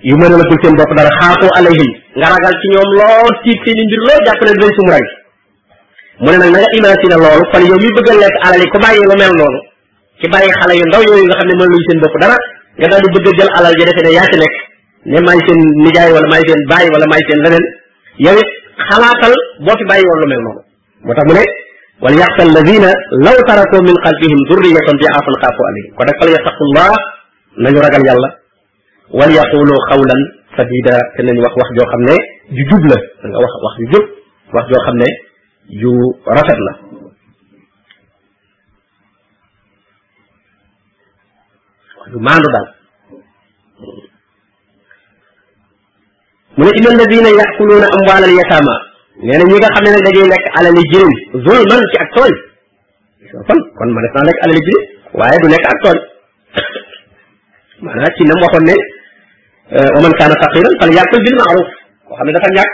yu 0.10 0.16
mën 0.20 0.32
a 0.36 0.38
lagul 0.42 0.58
seen 0.64 0.76
bopp 0.80 0.92
dara 1.00 1.12
xaafoo 1.20 1.52
alayhim 1.60 1.90
nga 2.20 2.28
ragal 2.36 2.56
ci 2.62 2.66
ñoom 2.74 2.90
lool 3.00 3.32
tiit 3.44 3.60
seen 3.64 3.78
i 3.82 3.86
mbir 3.88 4.00
lool 4.08 4.20
jàpp 4.28 4.42
ne 4.44 4.52
dinañ 4.58 4.72
sumu 4.78 4.92
rang 4.96 5.08
mu 6.24 6.28
ne 6.32 6.38
nag 6.44 6.52
na 6.54 6.60
nga 6.62 6.72
imaginer 6.80 7.20
loolu 7.26 7.46
kon 7.54 7.64
yow 7.72 7.80
mi 7.84 7.90
bëgg 7.96 8.10
a 8.14 8.16
lekk 8.22 8.36
alal 8.48 8.60
yi 8.64 8.70
ku 8.74 8.78
bàyyi 8.84 9.00
lu 9.12 9.16
mel 9.24 9.34
noonu 9.40 9.60
ci 10.20 10.26
bàyyi 10.34 10.52
xale 10.60 10.74
nga 10.76 11.36
xam 11.40 11.46
ne 11.48 11.54
mën 11.60 11.68
luñu 11.72 11.84
seen 11.88 12.00
dara 12.04 12.36
nga 12.80 12.88
daal 12.92 13.02
di 13.04 13.10
bëgg 13.16 13.28
a 13.32 13.34
jël 13.40 13.50
alal 13.58 13.74
ji 13.80 13.84
defe 13.90 14.02
ne 14.44 14.50
ne 15.12 15.20
maay 15.20 15.40
seen 15.48 15.60
nijaay 15.84 16.12
wala 16.16 16.28
maay 16.32 16.44
seen 16.48 16.62
bàyyi 16.72 16.90
wala 16.96 17.06
maay 17.12 17.22
seen 17.28 17.40
leneen 17.46 17.66
yow 18.26 18.36
it 18.42 18.50
xalaatal 18.90 19.34
boo 19.66 19.76
fi 19.80 19.84
bàyyi 19.92 20.06
woon 20.10 20.20
lu 20.22 20.28
mel 20.32 20.42
noonu 20.46 20.62
moo 21.06 21.14
tax 21.18 21.26
mu 21.30 21.34
ne 21.40 21.44
wal 22.04 22.16
yaxsa 22.24 22.42
alladina 22.48 22.92
law 23.26 23.38
tarako 23.50 23.78
min 23.88 23.96
xalfihim 24.06 24.42
durriyatan 24.50 24.96
diafan 25.02 25.36
xaafu 25.44 25.62
alayhim 25.68 25.88
kon 25.98 26.06
nag 26.08 26.18
fal 26.22 26.30
yattaqullah 26.36 26.90
nañu 27.64 27.80
ragal 27.86 28.04
yàlla 28.10 28.30
wal 29.20 29.32
yaqulu 29.40 29.74
xawlan 29.90 30.22
sadida 30.58 30.96
te 31.16 31.22
nañ 31.28 31.36
wax 31.46 31.54
wax 31.60 31.70
joo 31.78 31.88
xam 31.92 32.02
ne 32.08 32.16
ju 32.56 32.64
jub 32.70 32.84
la 32.92 32.98
da 33.22 33.26
nga 33.30 33.40
wax 33.44 33.54
wax 33.66 33.76
ju 33.80 33.86
jub 33.94 34.06
wax 34.56 34.66
joo 34.72 34.82
xam 34.88 34.98
ne 35.04 35.10
ju 35.82 35.92
rafet 36.38 36.60
la 36.68 36.74
ju 42.12 42.20
maandu 42.28 42.50
daal 42.56 42.68
من 46.58 46.68
إلا 46.68 46.90
الذين 46.98 47.26
يأكلون 47.42 47.84
أموال 47.96 48.24
اليتامى 48.30 48.76
لأن 49.28 49.42
نيغا 49.50 49.68
خامن 49.76 49.92
دا 50.04 50.10
جاي 50.16 50.28
لك 50.34 50.44
على 50.58 50.70
لي 50.76 50.84
جيرم 50.92 51.14
ظلم 51.44 51.70
من 51.80 51.84
كي 51.94 51.98
اكول 52.06 52.34
شوفن 53.32 53.60
كون 53.78 53.90
ما 53.96 54.00
نسان 54.06 54.24
لك 54.30 54.38
على 54.44 54.54
لي 54.56 54.62
جيرم 54.68 54.84
واي 55.18 55.38
دو 55.42 55.48
لك 55.54 55.66
اكول 55.74 55.98
ما 57.84 57.92
لا 58.02 58.10
تي 58.18 58.24
نم 58.30 58.40
واخون 58.44 58.64
ني 58.70 58.78
ومن 59.98 60.12
كان 60.20 60.32
فقيرا 60.44 60.70
فليأكل 60.80 61.20
بالمعروف 61.26 61.70
وخامن 62.10 62.34
دا 62.34 62.40
فان 62.44 62.54
ياك 62.60 62.74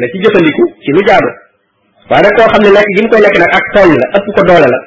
لا 0.00 0.06
تي 0.12 0.18
جيفانديكو 0.24 0.64
تي 0.84 0.90
لو 0.96 1.02
جادو 1.08 1.30
وانا 2.10 2.28
كو 2.36 2.42
خامن 2.52 2.68
لك 2.76 2.86
جيم 2.96 3.06
كو 3.10 3.16
لك 3.24 3.34
نك 3.42 3.52
اكول 3.58 3.90
لا 4.00 4.06
اسكو 4.16 4.30
كو 4.36 4.42
دولا 4.50 4.68
لا 4.72 4.80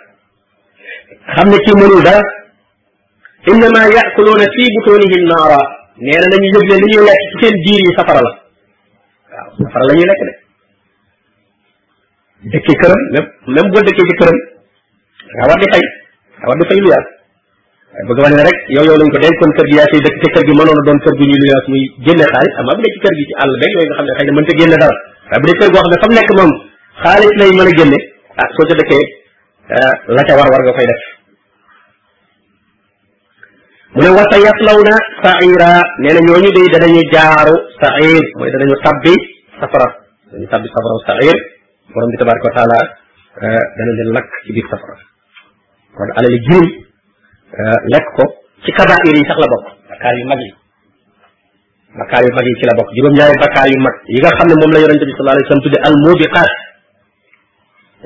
خامن 1.35 1.53
تي 1.65 1.71
مولو 1.79 1.99
دا 2.07 2.15
انما 3.51 3.81
ياكلون 3.97 4.39
في 4.53 4.63
بطونهم 4.73 5.35
nee 6.03 6.11
na 6.19 6.27
nañu 6.27 6.49
yëg 6.51 6.67
ne 6.67 6.75
li 6.75 6.87
ñuy 6.91 7.05
lekk 7.07 7.23
ci 7.31 7.35
seen 7.39 7.55
biir 7.63 7.79
yi 7.87 7.91
safara 7.95 8.19
la 8.19 8.31
safara 9.55 9.85
la 9.87 9.93
lekk 9.95 10.21
de 10.27 10.31
dëkkee 12.51 12.77
këram 12.81 13.01
même 13.15 13.27
même 13.55 13.69
boo 13.71 13.79
dëkkee 13.85 14.07
ci 14.09 14.15
këram 14.19 14.37
war 15.47 15.55
di 15.61 15.67
fay 15.75 15.83
da 16.41 16.51
war 16.51 16.57
di 16.59 16.65
fay 16.71 16.79
lu 16.83 16.89
yaas 16.91 17.07
waaye 17.95 18.07
bëgg 18.11 18.21
wax 18.25 18.31
ne 18.35 18.43
rek 18.49 18.57
yow 18.75 18.83
yow 18.91 18.97
lañ 18.99 19.07
ko 19.07 19.17
denc 19.23 19.35
kon 19.39 19.51
kër 19.55 19.67
gi 19.71 19.75
yaa 19.79 19.87
say 19.95 19.99
te 20.03 20.09
kër 20.19 20.43
gi 20.47 20.53
mënoon 20.59 20.79
a 20.83 20.83
doon 20.87 20.99
kër 21.05 21.15
gi 21.21 21.25
ñuy 21.31 21.39
lu 21.41 21.47
yaas 21.53 21.65
muy 21.71 21.83
génne 22.09 22.25
xaalis 22.33 22.53
am 22.59 22.65
bu 22.75 22.81
dee 22.83 22.99
kër 23.05 23.13
gi 23.17 23.23
ci 23.27 23.33
àll 23.45 23.53
beeg 23.61 23.71
yooyu 23.75 23.93
nga 23.95 23.97
xam 24.01 24.07
ne 24.11 24.15
xëy 24.19 24.25
na 24.25 24.33
mënta 24.39 24.53
génne 24.59 24.77
dara 24.83 24.95
waaye 25.31 25.39
bu 25.41 25.47
dee 25.51 25.59
kër 25.63 25.69
goo 25.73 25.91
xam 25.91 25.91
ne 25.91 25.97
fa 26.03 26.07
mu 26.11 26.15
nekk 26.19 26.31
moom 26.39 26.51
xaalis 27.05 27.35
lay 27.39 27.51
mën 27.55 27.69
a 27.71 27.73
génne 27.79 27.99
ah 28.43 28.47
soo 28.55 28.65
ca 28.67 28.73
dëkkee 28.79 29.03
ah 29.79 29.93
la 30.15 30.21
ca 30.27 30.33
war 30.43 30.47
war 30.51 30.63
nga 30.67 30.75
koy 30.75 30.89
def 30.91 31.05
mu 33.95 34.03
ne 34.03 34.11
wasa 34.11 34.35
yaslawna 34.35 34.93
sa'ira 35.23 35.79
nee 36.03 36.11
na 36.11 36.19
ñooñu 36.19 36.51
day 36.51 36.67
danañu 36.75 36.99
jaaru 37.15 37.55
sa'ir 37.79 38.19
mooy 38.35 38.51
danañu 38.51 38.75
tabbi 38.83 39.15
safara 39.55 39.87
dañu 40.35 40.43
tabbi 40.51 40.67
safara 40.67 40.95
sa'ir 41.07 41.37
borom 41.95 42.09
bi 42.11 42.19
tabaraka 42.19 42.43
wa 42.51 42.55
taala 42.59 42.79
dana 43.55 43.91
leen 43.95 44.11
lakk 44.11 44.27
ci 44.43 44.51
biir 44.51 44.67
safara 44.67 44.99
kon 45.95 46.11
alali 46.11 46.39
jirim 46.43 46.67
lekk 47.87 48.07
ko 48.19 48.23
ci 48.67 48.75
kabair 48.75 49.15
yi 49.15 49.23
sax 49.31 49.39
la 49.39 49.47
bokk 49.47 49.67
bakkaar 49.87 50.15
yu 50.19 50.27
mag 50.27 50.41
yi 50.43 50.51
bakkaar 51.95 52.23
yu 52.27 52.35
mag 52.35 52.45
yi 52.51 52.55
ci 52.59 52.63
la 52.67 52.75
bokk 52.75 52.91
juróom 52.99 53.15
ñaari 53.15 53.39
bakkaar 53.39 53.69
yu 53.71 53.79
mag 53.79 53.95
yi 54.11 54.19
nga 54.19 54.35
xam 54.35 54.47
ne 54.51 54.59
moom 54.59 54.71
la 54.75 54.83
yonente 54.83 55.07
bi 55.07 55.15
sallallahu 55.15 55.39
alayhi 55.39 55.47
wa 55.47 55.51
sallam 55.55 55.65
tudde 55.71 55.79
al 55.87 55.95
mubiqat 56.03 56.51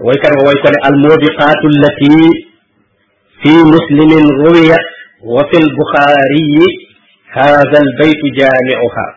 way 0.06 0.18
kan 0.22 0.38
wa 0.38 0.54
way 0.54 0.58
ko 0.62 0.70
ne 0.70 0.80
al 0.86 0.96
mubiqatu 1.02 1.66
allati 1.66 2.14
fi 3.42 3.54
muslimin 3.74 4.26
ruwiyat 4.46 4.86
وفي 5.24 5.58
البخاري 5.66 6.62
هذا 7.32 7.78
البيت 7.86 8.22
جامعها 8.40 9.08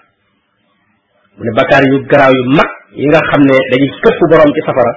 من 1.38 1.50
بكار 1.58 1.82
يقرأ 1.94 2.28
يمك 2.38 2.70
يرى 3.02 3.20
خمنا 3.32 3.54
لن 3.70 3.82
يكف 3.86 4.18
برام 4.30 4.50
في 4.54 4.60
سفرة 4.68 4.94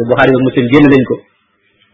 البخاري 0.00 0.32
ومسلم 0.36 0.66
جينا 0.72 0.88
لنكو 0.92 1.16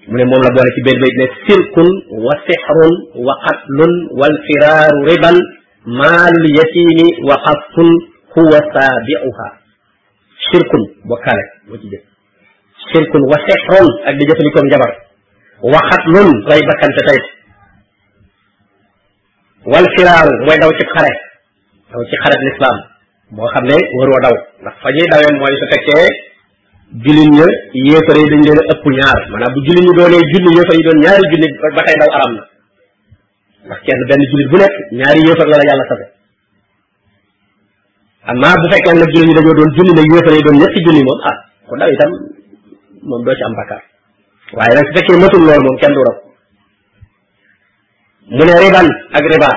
من 0.09 0.20
المولى 0.20 0.49
بولا 0.57 0.70
في 0.76 0.81
بيت 0.87 0.99
بيتنا 1.05 1.26
سلك 1.49 1.76
وسحر 2.24 2.78
وقتل 3.26 3.81
والفرار 4.18 4.93
ربا 5.11 5.33
مال 6.01 6.33
اليتيم 6.45 6.99
وقف 7.28 7.74
هو 8.39 8.51
سابعها 8.76 9.49
شرك 10.53 10.72
وكالة 11.11 11.45
وجدة 11.70 12.01
شرك 12.93 13.12
وسحر 13.31 13.85
أجل 14.09 14.18
جسلكم 14.31 14.64
جبر 14.72 14.91
وقتل 15.72 16.14
ريبا 16.53 16.74
كانت 16.81 16.97
تتعيش 17.01 17.39
wal 19.69 19.87
firaaru 19.97 20.33
mooy 20.47 20.57
daw 20.63 20.71
ci 20.79 20.85
xare 20.93 21.13
daw 21.93 22.01
ci 22.09 22.17
xare 22.23 22.37
lislaam 22.45 22.77
boo 23.37 23.47
xam 23.53 23.65
ne 23.69 23.77
waroo 23.99 24.21
daw 24.25 24.35
ndax 24.63 24.75
fa 24.83 24.89
ñuy 24.89 25.07
dawee 25.13 25.33
mooy 25.39 25.55
su 25.61 25.67
fekkee 25.73 26.09
jullit 27.05 27.31
ña 27.35 27.47
yéefar 27.85 28.17
yi 28.21 28.27
dañ 28.33 28.41
leen 28.49 28.61
ëpp 28.73 28.85
ñaar 28.97 29.19
maanaam 29.31 29.53
bu 29.55 29.61
jullit 29.67 29.85
ñi 29.85 29.93
doonee 29.99 30.23
ñaari 31.05 31.25
junni 31.31 31.49
ba 31.77 31.83
tey 31.85 31.97
daw 32.03 32.11
aram 32.19 32.33
kenn 33.85 34.01
benn 34.09 34.23
jullit 34.31 34.49
bu 34.53 34.57
nekk 34.65 34.75
ñaari 34.99 35.21
yéefar 35.29 35.47
la 35.53 35.57
la 35.61 35.67
yàlla 35.69 35.85
safe 35.91 36.07
amma 38.33 38.57
bu 38.61 38.67
fekkee 38.73 38.97
nag 38.97 39.11
jullit 39.13 39.29
ñi 39.29 39.35
dañoo 39.37 39.57
doon 39.61 39.71
junni 39.77 39.93
nag 39.95 40.07
yéefar 40.13 40.33
yi 40.39 40.43
doon 40.47 40.57
ñetti 40.61 40.81
junni 40.89 41.03
moom 41.07 41.21
ah 41.31 41.37
ku 41.69 41.75
daw 41.81 41.89
itam 41.95 42.13
moom 43.09 43.21
doo 43.27 43.37
ci 43.39 43.45
am 43.45 43.55
bakkaar 43.61 43.85
waaye 44.57 44.73
nag 44.77 44.87
su 44.89 44.93
fekkee 44.97 45.21
matul 45.21 45.43
loolu 45.47 45.65
moom 45.69 45.79
kenn 45.85 45.93
du 45.97 46.01
raw 46.09 46.19
mu 48.37 48.43
ne 48.47 48.55
riban 48.62 48.87
ak 49.12 49.24
riba 49.35 49.51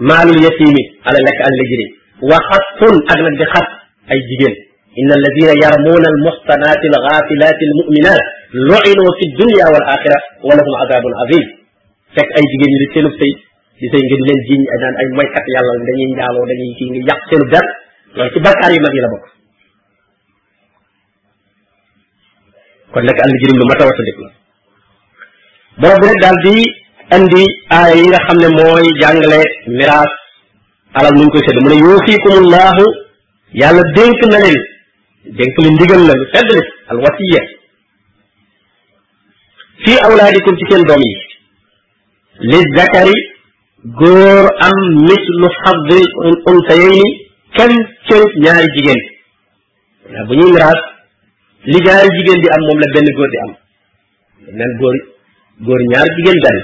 maalul 0.00 0.40
yatimi 0.40 0.82
ala 1.04 1.18
lekk 1.20 1.38
al 1.44 1.54
lajiri 1.60 1.86
wa 2.24 2.36
xasun 2.48 2.96
ak 3.04 3.18
nag 3.20 3.34
di 3.36 3.46
xas 3.52 3.68
ay 4.08 4.18
jigéen 4.28 4.54
inna 4.96 5.12
alladina 5.20 5.52
yarmuuna 5.64 6.08
almuxsanaati 6.14 6.84
alxaafilaati 6.88 7.62
almuminat 7.68 8.20
lu'inu 8.68 9.04
fi 9.20 9.24
dunya 9.40 9.66
wal 9.74 9.86
axira 9.92 10.18
wa 10.48 10.56
lahum 10.56 10.74
adabun 10.88 11.12
azim 11.24 11.44
fekk 12.16 12.30
ay 12.32 12.44
jigéen 12.52 12.70
ñu 12.72 12.78
di 12.82 12.88
seenub 12.96 13.14
sëy 13.20 13.32
di 13.78 13.86
sëy 13.92 14.02
ngeen 14.08 14.22
leen 14.28 14.40
jiñ 14.48 14.60
ay 14.72 14.78
naan 14.82 14.94
ay 15.02 15.08
moykat 15.18 15.44
yàlla 15.54 15.72
dañuy 15.84 16.08
njaaloo 16.16 16.46
dañuy 16.50 16.70
kii 16.80 16.88
ngi 16.96 17.00
yàq 17.12 17.20
seenub 17.28 17.48
der 17.52 17.64
loolu 18.16 18.30
ci 18.32 18.38
bakkaar 18.40 18.72
yu 18.72 18.80
mag 18.80 18.94
yi 18.96 19.00
la 19.04 19.10
bokk 19.12 19.26
kon 22.96 23.04
nag 23.08 23.18
al 23.24 23.30
lajiri 23.32 23.54
lu 23.60 23.64
mat 23.68 23.80
a 23.82 23.84
watandik 23.92 24.18
la 24.24 24.30
borom 25.82 25.98
bi 26.00 26.06
nag 26.08 26.20
daal 26.24 26.40
di 26.48 26.56
andi 27.16 27.44
aaya 27.76 27.94
yi 27.98 28.04
nga 28.10 28.20
xamne 28.26 28.48
moy 28.56 28.84
jàngale 29.00 29.40
miraas 29.78 30.12
alal 30.98 31.14
nu 31.18 31.28
ko 31.32 31.38
sedd 31.46 31.58
mune 31.60 31.74
ne 31.76 31.82
yuufikumullahu 31.84 32.84
yàlla 33.60 33.82
dénk 33.96 34.20
na 34.32 34.38
len 34.44 34.56
dénk 35.38 35.54
leen 35.62 35.74
ndigal 35.78 36.02
la 36.08 36.14
sedd 36.32 36.50
li 36.56 36.60
al 36.90 36.98
wasiya 37.04 37.42
fi 39.84 39.92
awladikum 40.08 40.54
ci 40.60 40.64
sen 40.72 40.82
dom 40.90 41.02
yi 41.08 41.14
li 42.50 42.60
zakari 42.76 43.18
gor 44.00 44.44
am 44.68 44.78
mislu 45.08 45.48
hadd 45.48 45.56
xaddi 45.62 46.02
unsayayni 46.52 47.08
kan 47.58 47.72
ci 48.08 48.16
ñaar 48.44 48.64
jigen 48.76 49.00
waaw 50.12 50.26
bu 50.28 50.34
ñu 50.40 50.46
miraas 50.54 50.82
li 51.72 51.78
jaar 51.86 52.04
jigen 52.18 52.38
di 52.42 52.48
am 52.56 52.62
mom 52.68 52.78
la 52.84 52.88
ben 52.94 53.06
gor 53.16 53.28
di 53.34 53.38
am 53.46 53.52
nan 54.60 54.70
gor 54.82 54.96
gor 55.66 55.80
ñaar 55.92 56.08
jigen 56.18 56.40
dal 56.46 56.60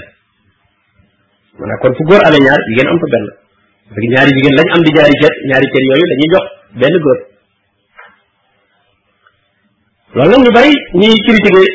mu 1.58 1.64
ne 1.70 1.74
kon 1.80 1.92
fu 1.96 2.02
góor 2.08 2.20
amee 2.26 2.42
ñaar 2.46 2.58
jigéen 2.68 2.88
am 2.90 2.98
fa 3.02 3.06
ñaari 4.12 4.30
jigéen 4.36 4.56
lañ 4.58 4.68
am 4.74 4.82
di 4.86 4.90
ñaari 4.96 5.14
cër 5.20 5.32
ñaari 5.48 5.66
cër 5.72 5.82
yooyu 5.88 6.06
dañuy 6.10 6.28
jox 6.34 6.44
benn 6.80 6.96
góor 7.04 7.18
loolu 10.14 10.30
nag 10.34 10.42
ñu 10.44 10.50
bari 10.58 10.72
ñuy 10.98 11.16
critiquer 11.26 11.68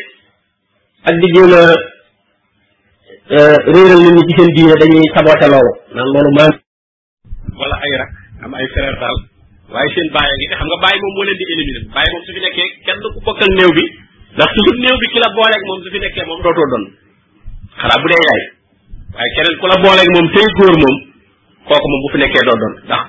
ak 1.08 1.16
a 1.16 1.18
euh, 3.32 3.56
réeral 3.74 4.02
nit 4.02 4.14
ñi 4.18 4.24
ci 4.28 4.34
seen 4.38 4.50
diine 4.56 4.74
dañuy 4.82 5.06
saboté 5.16 5.48
loolu 5.54 5.72
naan 5.96 6.08
loolu 6.14 6.30
maa 6.38 6.52
wala 7.60 7.76
ay 7.86 7.94
rak 8.02 8.12
am 8.44 8.52
ay 8.60 8.68
frère 8.74 8.98
daal 9.00 9.18
waaye 9.72 9.90
seen 9.96 10.08
bàyyi 10.16 10.36
ngi 10.40 10.48
te 10.52 10.56
xam 10.60 10.68
nga 10.68 10.78
bàyyi 10.84 10.98
moom 11.00 11.14
moo 11.16 11.26
leen 11.28 11.38
di 11.40 11.46
éliminer 11.52 11.82
bàyyi 11.96 12.10
moom 12.12 12.24
su 12.28 12.32
fi 12.36 12.42
nekkee 12.44 12.68
kenn 12.86 13.04
ku 13.26 13.32
néew 13.48 13.72
bi 13.78 13.84
ndax 14.36 14.50
su 14.54 14.60
nekkee 14.76 16.26
moom 16.28 16.40
dootoo 16.44 16.68
doon 16.72 16.86
xanaa 17.80 18.02
bu 18.04 18.08
dee 18.12 18.22
yaay 18.28 18.44
waaye 19.16 19.32
keneen 19.36 19.56
ku 19.60 19.66
la 19.70 19.78
booleeg 19.84 20.10
moom 20.14 20.28
tey 20.36 20.48
góor 20.58 20.74
moom 20.82 20.96
kooku 21.70 21.88
moom 21.90 22.02
bu 22.04 22.10
fi 22.14 22.18
nekkee 22.24 22.44
doo 22.48 22.58
doon 22.62 22.74
ndax 22.86 23.04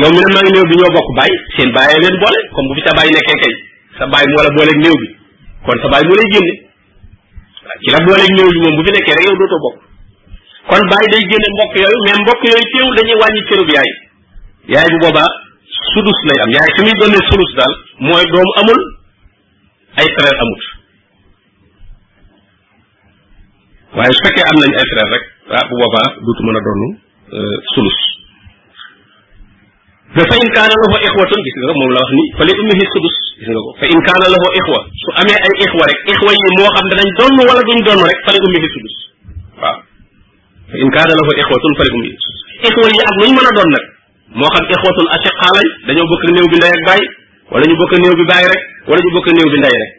yow 0.00 0.10
mi 0.14 0.18
ne 0.22 0.28
maa 0.34 0.44
néew 0.46 0.64
bi 0.70 0.76
ñoo 0.80 0.94
bokk 0.96 1.08
bàyyi 1.18 1.36
seen 1.56 1.70
bàyyee 1.76 2.00
leen 2.02 2.16
boole 2.22 2.38
comme 2.54 2.68
bu 2.70 2.74
fi 2.78 2.82
sa 2.88 2.92
bàyyi 2.98 3.12
nekkee 3.18 3.38
kay 3.42 3.54
sa 3.98 4.02
bàyyi 4.12 4.28
moo 4.32 4.42
la 4.46 4.50
booleeg 4.56 4.78
néew 4.82 4.96
bi 5.02 5.08
kon 5.66 5.78
sa 5.84 5.88
bàyyi 5.94 6.06
moo 6.08 6.18
lay 6.20 6.28
génne 6.34 6.52
waaw 7.66 7.78
ki 7.82 7.88
la 7.94 8.00
booleeg 8.08 8.30
néew 8.36 8.48
bi 8.54 8.58
moom 8.64 8.74
bu 8.76 8.82
fi 8.86 8.90
nekkee 8.98 9.16
rek 9.20 9.26
yow 9.30 9.36
dootoo 9.42 9.62
bokk 9.66 9.78
kon 10.70 10.82
bàyyi 10.92 11.06
day 11.14 11.22
génne 11.32 11.48
mbokk 11.54 11.72
yooyu 11.82 12.00
mais 12.06 12.16
mbokk 12.24 12.42
yooyu 12.50 12.66
teewul 12.72 12.94
dañuy 12.98 13.18
wàññi 13.22 13.42
cërub 13.48 13.68
yaay 13.76 13.90
yaay 14.74 14.88
bu 14.94 14.98
boobaa 15.06 15.30
sudus 15.92 16.20
lay 16.30 16.38
am 16.46 16.50
yaay 16.58 16.68
su 16.76 16.80
muy 16.88 16.96
doonee 17.02 17.24
sudus 17.30 17.52
mooy 18.08 18.24
doom 18.34 18.48
amul 18.62 18.80
ay 20.02 20.08
frère 20.18 20.40
amut 20.44 20.64
waaye 23.98 24.12
su 24.16 24.22
fekkee 24.26 24.44
am 24.50 24.56
nañ 24.62 24.72
ay 24.80 24.86
frère 24.92 25.10
rek 25.12 25.24
ah 25.58 25.64
bu 25.68 25.74
boobaa 25.82 26.06
duutu 26.24 26.40
mën 26.46 26.56
a 26.58 26.60
doon 26.66 26.80
euh, 27.38 27.56
sulus 27.74 28.00
mais 30.14 30.26
fa 30.30 30.36
in 30.42 30.50
kaana 30.56 30.74
lahu 30.82 30.96
ixwatun 31.08 31.40
gis 31.46 31.54
nga 31.58 31.66
ko 31.68 31.74
moom 31.82 31.92
la 31.96 32.00
wax 32.02 32.10
ni 32.18 32.24
fa 32.38 32.42
li 32.46 32.52
ummihi 32.62 32.84
sudus 32.94 33.16
gis 33.38 33.48
nga 33.50 33.60
ko 33.66 33.70
fa 33.80 33.86
in 33.94 34.00
kaana 34.08 34.26
lahu 34.34 34.46
ixwa 34.60 34.78
su 35.02 35.10
amee 35.22 35.38
ay 35.44 35.54
ixwa 35.66 35.84
rek 35.90 35.98
ixwa 36.14 36.30
yi 36.38 36.46
moo 36.58 36.68
xam 36.78 36.86
danañ 36.94 37.08
donn 37.18 37.34
wala 37.50 37.62
duñ 37.70 37.78
donn 37.90 38.00
rek 38.10 38.18
fa 38.26 38.30
li 38.34 38.40
ummihi 38.46 38.68
sudus 38.76 38.96
waaw 39.64 39.78
fa 40.70 40.76
in 40.84 40.90
kaana 40.98 41.12
lahu 41.18 41.30
ixwatun 41.42 41.72
fa 41.78 41.82
li 41.86 41.90
ummihi 41.96 42.16
sudus 42.24 42.42
ixwa 42.70 42.86
yi 42.94 43.00
ak 43.10 43.16
luñ 43.20 43.30
mën 43.36 43.46
a 43.50 43.52
doon 43.58 43.68
nag 43.78 43.84
moo 44.42 44.50
xam 44.54 44.64
ixwatul 44.78 45.08
ashiqa 45.18 45.48
lañ 45.58 45.66
dañoo 45.90 46.06
bokk 46.14 46.22
néew 46.36 46.46
bi 46.52 46.56
ndey 46.62 46.72
ak 46.78 46.82
baay 46.88 47.02
wala 47.50 47.64
ñu 47.66 47.76
bokk 47.82 47.92
néew 48.02 48.14
bi 48.20 48.24
baay 48.30 48.44
rek 48.54 48.62
wala 48.88 49.00
ñu 49.02 49.10
bokk 49.18 49.26
néew 49.34 49.48
bi 49.52 49.58
ndey 49.62 49.74
rek 49.82 49.92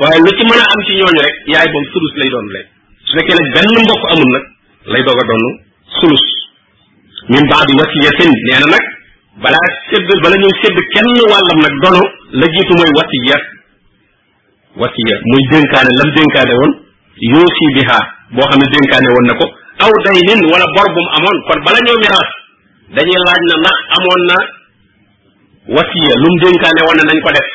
waaye 0.00 0.18
lu 0.26 0.30
ci 0.38 0.42
mën 0.46 0.60
a 0.62 0.64
am 0.72 0.80
ci 0.86 0.92
ñooñu 1.02 1.20
rek 1.26 1.34
yaay 1.54 1.68
boobu 1.74 1.88
sudus 1.96 2.14
lay 2.22 2.30
doon 2.36 2.48
léegi 2.56 2.78
su 3.10 3.16
fekkee 3.18 3.36
ne 3.42 3.48
benn 3.54 3.84
mbokk 3.86 4.04
amul 4.12 4.28
nag 4.34 4.44
lay 4.92 5.02
doog 5.06 5.20
a 5.20 5.24
doon 5.30 5.44
sulus 5.98 6.24
min 7.32 7.44
baadi 7.52 7.72
wasiyatin 7.80 8.30
nee 8.46 8.58
na 8.62 8.68
nag 8.74 8.84
balaa 9.44 9.66
sédd 9.90 10.08
bala 10.24 10.36
ñuy 10.42 10.54
sédd 10.62 10.76
kenn 10.94 11.10
wàllam 11.32 11.58
nag 11.64 11.74
dono 11.84 12.02
la 12.40 12.46
jiitu 12.54 12.72
mooy 12.80 12.90
wasiya 12.98 13.38
wasiya 14.82 15.14
muy 15.30 15.42
dénkaane 15.52 15.90
lam 16.00 16.10
dénkaane 16.18 16.54
woon 16.60 16.72
yoosi 17.32 17.66
biha 17.78 17.98
boo 18.36 18.46
xam 18.52 18.58
ne 18.62 18.66
dénkaane 18.74 19.08
woon 19.14 19.26
na 19.30 19.34
ko 19.40 19.46
aw 19.86 19.92
daynin 20.06 20.40
wala 20.54 20.66
bor 20.76 20.88
bu 20.96 21.02
amoon 21.18 21.38
kon 21.48 21.60
bala 21.66 21.78
ñoo 21.86 21.98
miraas 22.04 22.30
dañuy 22.98 23.20
laaj 23.26 23.42
na 23.50 23.54
ndax 23.64 23.78
amoon 23.96 24.22
na 24.30 24.36
wasiya 25.78 26.12
lu 26.22 26.28
mu 26.34 26.38
dénkaane 26.46 26.80
woon 26.86 26.98
na 27.00 27.04
nañ 27.10 27.18
ko 27.26 27.30
def 27.38 27.48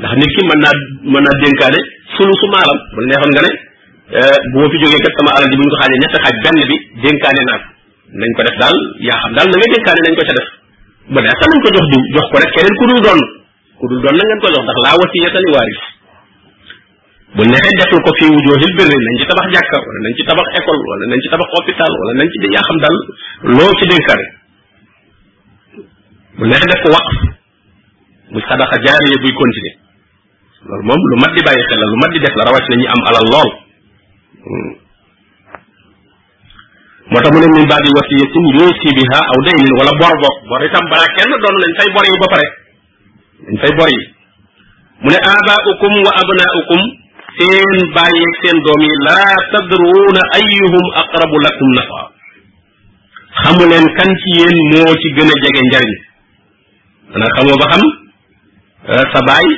ndax 0.00 0.12
nit 0.20 0.30
ki 0.36 0.42
mën 0.50 0.60
naa 0.66 0.74
mën 1.12 1.22
naa 1.26 1.36
dénkaane 1.46 1.80
sulusu 2.16 2.46
maalam 2.56 2.78
bu 2.96 3.00
neexoon 3.08 3.32
nga 3.38 3.44
ne 3.48 3.52
Eh, 4.08 4.38
bu 4.52 4.56
ma 4.64 4.68
fi 4.72 4.76
jógee 4.80 5.00
kat 5.04 5.12
sama 5.20 5.30
alal 5.36 5.48
ji 5.52 5.56
bu 5.58 5.62
ñu 5.64 5.72
ko 5.74 5.78
xaajee 5.82 6.00
ñetti 6.00 6.18
xaaj 6.24 6.36
benn 6.44 6.58
bi 6.70 6.76
dénkaane 7.04 7.42
naa 7.48 7.60
ko 7.60 7.68
nañ 8.20 8.30
ko 8.36 8.40
def 8.48 8.56
daal 8.62 8.76
yaa 9.04 9.18
xam 9.20 9.32
daal 9.36 9.48
na 9.52 9.56
ngay 9.60 9.70
dénkaane 9.76 10.00
nañ 10.04 10.12
ko 10.16 10.22
ca 10.28 10.34
def 10.38 10.48
ba 11.12 11.18
dee 11.28 11.34
sax 11.36 11.48
nañ 11.52 11.60
ko 11.64 11.68
jox 11.76 11.86
diw 11.92 12.02
jox 12.16 12.26
ko 12.32 12.36
rek 12.40 12.50
keneen 12.56 12.74
ku 12.80 12.84
dul 12.88 13.00
doon 13.04 13.20
ku 13.78 13.84
dul 13.90 14.00
doon 14.04 14.40
ko 14.40 14.46
jox 14.54 14.62
ndax 14.64 14.78
laa 14.84 14.96
wasiyata 15.02 15.38
bu 17.36 17.40
neexee 17.52 17.76
deful 17.80 18.00
ko 18.06 18.10
fii 18.18 18.30
wujoohil 18.32 18.72
birri 18.80 18.96
nañ 19.04 19.14
ci 19.20 19.24
tabax 19.28 19.46
jàkka 19.52 19.76
wala 19.84 19.98
nañ 20.08 20.12
ci 20.16 20.22
tabax 20.24 20.46
école 20.58 20.82
wala 20.90 21.04
nañ 21.12 21.18
ci 21.24 21.28
tabax 21.32 21.48
hôpital 21.56 21.92
wala 22.00 22.12
nañ 22.18 22.28
ci 22.32 22.36
yaa 22.56 22.64
xam 22.68 22.78
daal 22.84 22.96
loo 23.60 23.70
ci 23.78 23.84
dénkaane 23.92 24.26
bu 26.36 26.42
neexee 26.48 26.70
def 26.72 26.80
ko 26.84 26.88
waqf 26.96 27.10
muy 28.32 28.42
sadaxa 28.48 28.76
jaariye 28.88 29.16
buy 29.20 29.32
continuer 29.36 29.76
loolu 30.68 30.84
moom 30.88 31.00
lu 31.12 31.16
mat 31.22 31.32
di 31.36 31.42
bàyyi 31.44 31.60
xel 31.68 31.76
la 31.82 31.86
lu 31.92 31.98
mat 32.02 32.10
di 32.14 32.18
def 32.24 32.34
la 32.40 32.44
rawatina 32.48 32.76
ñi 32.80 32.86
am 32.96 33.02
alal 33.12 33.28
lool 33.36 33.52
Hmm. 34.28 34.70
moo 37.10 37.20
tax 37.22 37.30
mu 37.34 37.38
ne 37.42 37.48
min 37.54 37.66
baabi 37.70 37.90
wasiyatin 37.98 38.44
yuusi 38.56 38.88
biha 38.96 39.18
aw 39.32 39.38
daynin 39.46 39.72
wala 39.78 39.92
bor 40.00 40.14
bokk 40.22 40.36
bor 40.48 40.60
balaa 40.90 41.08
kenn 41.16 41.32
doon 41.42 41.56
lañ 41.62 41.72
fay 41.78 41.88
bor 41.96 42.04
yi 42.08 42.16
ba 42.22 42.28
pare 42.32 42.46
lañ 43.48 43.56
fay 43.62 43.72
bor 43.78 43.90
mu 45.02 45.08
ne 45.12 45.18
abaaukum 45.32 45.92
wa 46.06 46.12
abnaaukum 46.22 46.80
seen 47.38 47.74
bàyyi 47.96 48.20
ak 48.28 48.34
seen 48.42 48.56
doom 48.66 48.80
yi 48.88 48.94
laa 49.08 49.32
tadruuna 49.52 50.22
ayuhum 50.38 50.86
aqrabu 51.02 51.36
lakum 51.46 51.70
nafa 51.78 52.00
xamu 53.42 53.64
leen 53.72 53.86
kan 53.98 54.10
ci 54.22 54.28
yéen 54.38 54.56
moo 54.72 54.90
ci 55.02 55.08
gën 55.16 55.28
a 55.34 55.36
jege 55.44 55.60
njariñ 55.68 55.92
maanaam 57.10 57.30
xamoo 57.36 57.58
ba 57.62 57.66
xam 57.72 57.84
eh, 58.92 59.04
sa 59.12 59.20
baay 59.28 59.48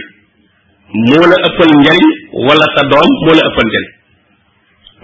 moo 1.06 1.24
la 1.30 1.36
ëppal 1.50 1.70
njariñ 1.82 2.06
wala 2.48 2.66
sa 2.74 2.82
doom 2.90 3.10
moo 3.24 3.34
la 3.38 3.44
ëppal 3.50 3.68
njariñ 3.68 3.99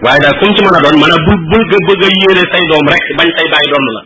waaye 0.05 0.19
daal 0.21 0.35
kum 0.41 0.51
ci 0.57 0.61
mën 0.61 0.77
a 0.77 0.79
doon 0.85 0.95
mën 1.01 1.09
a 1.13 1.17
bul 1.25 1.39
bul 1.51 1.63
nga 1.69 1.77
bëgg 1.87 2.03
a 2.05 2.07
yéene 2.13 2.43
say 2.53 2.61
doom 2.69 2.85
rek 2.93 3.03
bañ 3.17 3.29
say 3.37 3.47
bàyyi 3.53 3.67
doon 3.73 3.85
la 3.97 4.01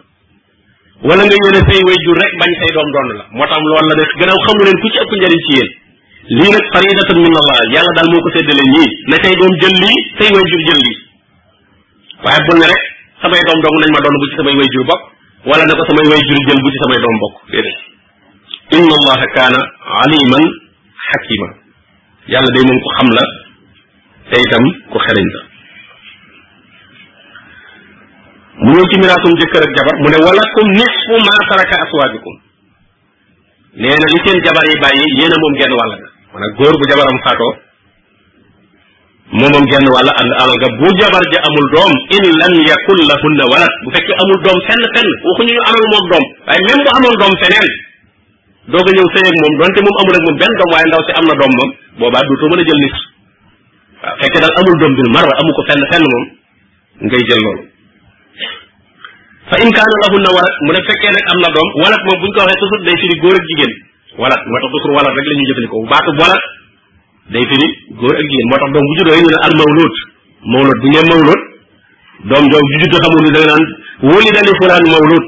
wala 1.03 1.23
nga 1.27 1.35
yéene 1.35 1.59
say 1.67 1.79
wayjur 1.87 2.15
rek 2.21 2.31
bañ 2.39 2.51
say 2.59 2.69
doom 2.75 2.87
doon 2.95 3.07
la 3.19 3.23
moo 3.35 3.43
tax 3.51 3.59
lool 3.59 3.87
la 3.91 3.95
def 3.99 4.11
gannaaw 4.21 4.39
xamu 4.45 4.61
leen 4.67 4.77
ku 4.83 4.87
ci 4.93 4.97
ëpp 5.03 5.11
njëriñ 5.19 5.41
ci 5.45 5.51
yéen 5.59 5.69
lii 6.39 6.51
nag 6.55 6.65
faridatan 6.75 7.17
min 7.19 7.35
allah 7.41 7.57
yàlla 7.75 7.91
daal 7.97 8.07
moo 8.13 8.23
ko 8.23 8.29
séddale 8.35 8.63
ñii 8.75 8.89
na 9.11 9.15
say 9.19 9.33
doom 9.41 9.53
jël 9.59 9.75
lii 9.83 9.99
say 10.17 10.29
wayjur 10.31 10.61
jël 10.67 10.79
lii 10.85 10.97
waaye 12.23 12.39
bul 12.47 12.57
ne 12.63 12.67
rek 12.71 12.83
samay 13.23 13.41
doom 13.51 13.59
dong 13.65 13.75
nañ 13.83 13.89
ma 13.91 13.99
doon 14.07 14.15
bu 14.21 14.25
ci 14.31 14.35
samay 14.39 14.55
wayjur 14.63 14.83
bokk 14.87 15.01
wala 15.51 15.63
ne 15.67 15.73
ko 15.75 15.83
samay 15.91 16.05
wayjur 16.07 16.39
jël 16.47 16.59
bu 16.63 16.69
ci 16.71 16.79
samay 16.87 16.99
doom 17.03 17.15
bokk 17.25 17.35
déedéet 17.51 17.79
inna 18.79 18.93
allaha 19.03 19.25
kaana 19.35 19.59
aliman 20.07 20.43
xakima 21.11 21.49
yàlla 22.31 22.49
day 22.55 22.63
moom 22.71 22.79
xam 22.95 23.09
la 23.19 23.23
te 24.31 24.35
itam 24.47 24.65
ku 24.95 24.99
la 25.03 25.50
mu 28.65 28.71
ñëw 28.77 28.85
ci 28.93 28.97
mirasum 29.01 29.33
jëkkër 29.41 29.63
ak 29.65 29.73
jabar 29.77 29.95
mu 30.05 30.07
ne 30.13 30.17
walakum 30.21 30.67
nisfu 30.77 31.15
maa 31.25 31.41
taraka 31.49 31.75
aswaajukum 31.81 32.35
nee 33.81 33.95
na 33.97 34.05
li 34.13 34.19
seen 34.21 34.37
jabar 34.45 34.63
yi 34.69 34.75
bàyyi 34.83 35.05
yéen 35.17 35.33
a 35.33 35.37
moom 35.41 35.53
genn 35.61 35.73
wàll 35.77 35.93
ga 35.97 36.07
maanaam 36.33 36.51
góor 36.61 36.75
bu 36.77 36.85
jabaram 36.91 37.17
faatoo 37.25 37.53
moomoom 39.41 39.65
genn 39.73 39.87
wàll 39.95 40.09
ànd 40.13 40.33
alal 40.45 40.57
ga 40.61 40.69
bu 40.77 40.87
jabar 41.01 41.23
ja 41.33 41.41
amul 41.49 41.67
doom 41.73 41.93
in 42.21 42.25
lam 42.37 42.53
yakul 42.69 42.99
lahunna 43.09 43.45
walad 43.49 43.73
bu 43.81 43.89
fekkee 43.97 44.17
amul 44.21 44.39
doom 44.45 44.59
fenn 44.69 44.83
fenn 44.93 45.09
waxuñu 45.25 45.53
ñu 45.57 45.63
amal 45.65 45.85
moom 45.93 46.05
doom 46.13 46.25
waaye 46.45 46.61
même 46.69 46.81
bu 46.85 46.89
amoon 46.97 47.15
doom 47.17 47.33
feneen 47.41 47.69
doo 48.69 48.77
a 48.85 48.91
ñëw 48.93 49.07
sëy 49.13 49.27
moom 49.41 49.53
donte 49.63 49.79
moom 49.81 49.97
amul 50.03 50.13
ak 50.13 50.23
moom 50.27 50.37
benn 50.37 50.53
doom 50.61 50.69
waaye 50.75 50.85
ndaw 50.91 51.01
si 51.09 51.11
am 51.17 51.25
na 51.25 51.33
doom 51.41 51.53
moom 51.57 51.71
boobaa 51.97 52.23
duutoo 52.29 52.49
mën 52.53 52.61
a 52.61 52.65
jël 52.69 52.79
nit 52.85 52.97
waaw 54.05 54.15
fekkee 54.21 54.41
daal 54.45 54.53
amul 54.61 54.75
doom 54.77 54.93
amu 55.41 55.49
ko 55.57 55.61
fenn 55.71 55.81
fenn 55.89 56.05
moom 56.11 56.23
ngay 57.09 57.25
jël 57.31 57.41
loolu 57.41 57.67
fa 59.51 59.57
in 59.59 59.69
kaana 59.75 59.93
lahunna 60.03 60.29
walat 60.35 60.55
mu 60.65 60.71
fekkee 60.89 61.11
nag 61.13 61.25
am 61.31 61.37
na 61.43 61.49
doom 61.55 61.67
walat 61.83 62.01
moom 62.07 62.19
bu 62.23 62.25
ñu 62.25 62.33
ko 62.39 62.41
waxee 62.47 62.61
toujours 62.63 62.83
day 62.87 62.95
firi 63.01 63.15
góor 63.23 63.35
ak 63.35 63.45
jigéen 63.51 63.73
walat 64.23 64.41
moo 64.47 64.59
tax 64.63 64.69
toujours 64.71 64.95
walat 64.97 65.11
rek 65.19 65.27
la 65.29 65.33
ñuy 65.39 65.47
jëfandikoo 65.49 65.81
baatu 65.91 66.11
walat 66.23 66.43
day 67.35 67.43
firi 67.51 67.67
góor 67.99 68.15
ak 68.15 68.25
jigéen 68.31 68.47
moo 68.51 68.59
tax 68.63 68.69
doom 68.75 68.85
bu 68.87 68.93
juddoo 69.01 69.17
ñu 69.19 69.27
ne 69.33 69.37
al 69.47 69.53
mawlud 69.61 69.93
mawlud 70.53 70.77
bu 70.83 70.87
ñu 70.87 71.03
mawlud 71.11 71.41
doom 72.31 72.43
jooju 72.51 72.67
ju 72.71 72.77
judd 72.81 72.95
xamul 73.03 73.23
ni 73.27 73.31
da 73.35 73.39
nga 73.41 73.51
naan 73.51 73.65
wóoli 74.07 74.29
dali 74.35 74.51
fulaan 74.61 74.85
mawlud 74.95 75.25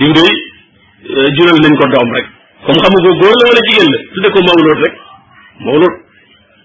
diw 0.00 0.10
de 0.18 0.24
euh, 0.26 1.28
jural 1.36 1.58
nañ 1.62 1.72
ko 1.78 1.84
doom 1.94 2.08
rek 2.18 2.26
comme 2.66 2.80
xamu 2.82 2.98
ko 3.06 3.10
góor 3.22 3.34
la 3.38 3.42
wala 3.52 3.62
jigéen 3.68 3.88
la 3.94 3.98
tudde 4.16 4.28
ko 4.34 4.38
mawlud 4.50 4.78
rek 4.84 4.94
mawlud 5.68 5.92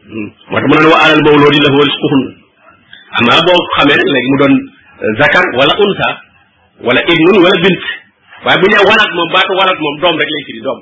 hmm. 0.09 0.29
moo 0.49 0.57
tax 0.57 0.65
mu 0.69 0.73
naan 0.73 0.87
wa 0.93 0.97
alal 1.05 1.21
mawludi 1.27 1.59
lahu 1.67 1.77
rizquhunna 1.85 2.29
amaa 3.21 3.45
boo 3.45 3.61
xamee 3.77 4.01
léegi 4.13 4.29
mu 4.33 4.37
doon 4.41 4.53
euh, 4.57 5.11
zakar 5.21 5.45
wala 5.61 5.73
unsa 5.85 6.09
wala 6.83 6.99
ibnun 7.03 7.37
wala 7.43 7.55
bint 7.63 7.83
waaye 8.47 8.57
bu 8.61 8.67
nee 8.71 8.81
walaat 8.89 9.11
moom 9.17 9.29
baatu 9.35 9.53
walaat 9.59 9.79
moom 9.83 9.95
doom 10.03 10.15
rek 10.19 10.29
lay 10.33 10.43
firi 10.47 10.61
doom 10.67 10.79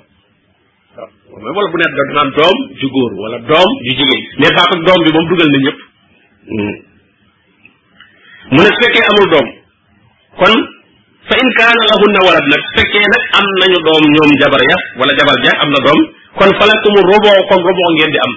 waaw 0.96 1.10
wala 1.58 1.70
bu 1.74 1.78
nekk 1.82 1.94
da 2.00 2.04
naan 2.18 2.30
doom 2.40 2.58
ju 2.80 2.88
góor 2.96 3.12
wala 3.24 3.38
doom 3.50 3.70
ju 3.86 3.90
jigéen 3.98 4.22
mais 4.42 4.54
baatu 4.60 4.76
doom 4.88 5.00
bi 5.08 5.12
moom 5.16 5.26
dugal 5.32 5.50
na 5.54 5.60
ñëpp 5.66 5.80
hmm. 6.54 6.76
mu 8.54 8.60
ne 8.62 8.70
su 8.74 8.80
fekkee 8.84 9.06
amul 9.10 9.28
doom 9.34 9.48
kon 10.42 10.54
fa 11.30 11.36
in 11.44 11.50
kaana 11.60 11.84
lahunna 11.92 12.22
walad 12.28 12.46
nag 12.54 12.62
su 12.68 12.72
fekkee 12.78 13.02
nag 13.14 13.24
am 13.40 13.48
nañu 13.62 13.80
doom 13.88 14.04
ñoom 14.16 14.32
jabar 14.46 14.62
ya 14.70 14.78
wala 15.02 15.12
jabar 15.18 15.38
ja 15.46 15.52
am 15.66 15.70
na 15.76 15.80
doom 15.88 16.00
kon 16.38 16.52
falakumu 16.60 17.02
ngeen 17.98 18.12
di 18.14 18.20
am 18.28 18.34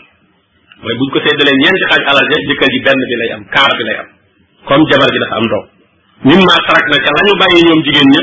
mooy 0.82 0.94
buñ 0.98 1.08
ko 1.14 1.18
séddalee 1.28 1.60
ñeenti 1.60 1.84
xaaj 1.92 2.02
alal 2.10 2.26
ja 2.32 2.38
jëkkër 2.48 2.70
ji 2.72 2.80
benn 2.88 3.00
bi 3.10 3.14
lay 3.20 3.30
am 3.36 3.44
kaar 3.54 3.72
bi 3.76 3.82
lay 3.88 3.96
am 4.02 4.08
comme 4.68 4.84
jabar 4.94 5.08
ji 5.12 5.20
dafa 5.26 5.36
am 5.44 5.48
doom 5.54 5.66
mimma 6.24 6.54
tarak 6.68 6.84
na 6.92 6.96
ca 7.04 7.10
lañu 7.16 7.32
bàyyi 7.40 7.60
ñoom 7.64 7.80
jigéen 7.86 8.08
ña 8.14 8.22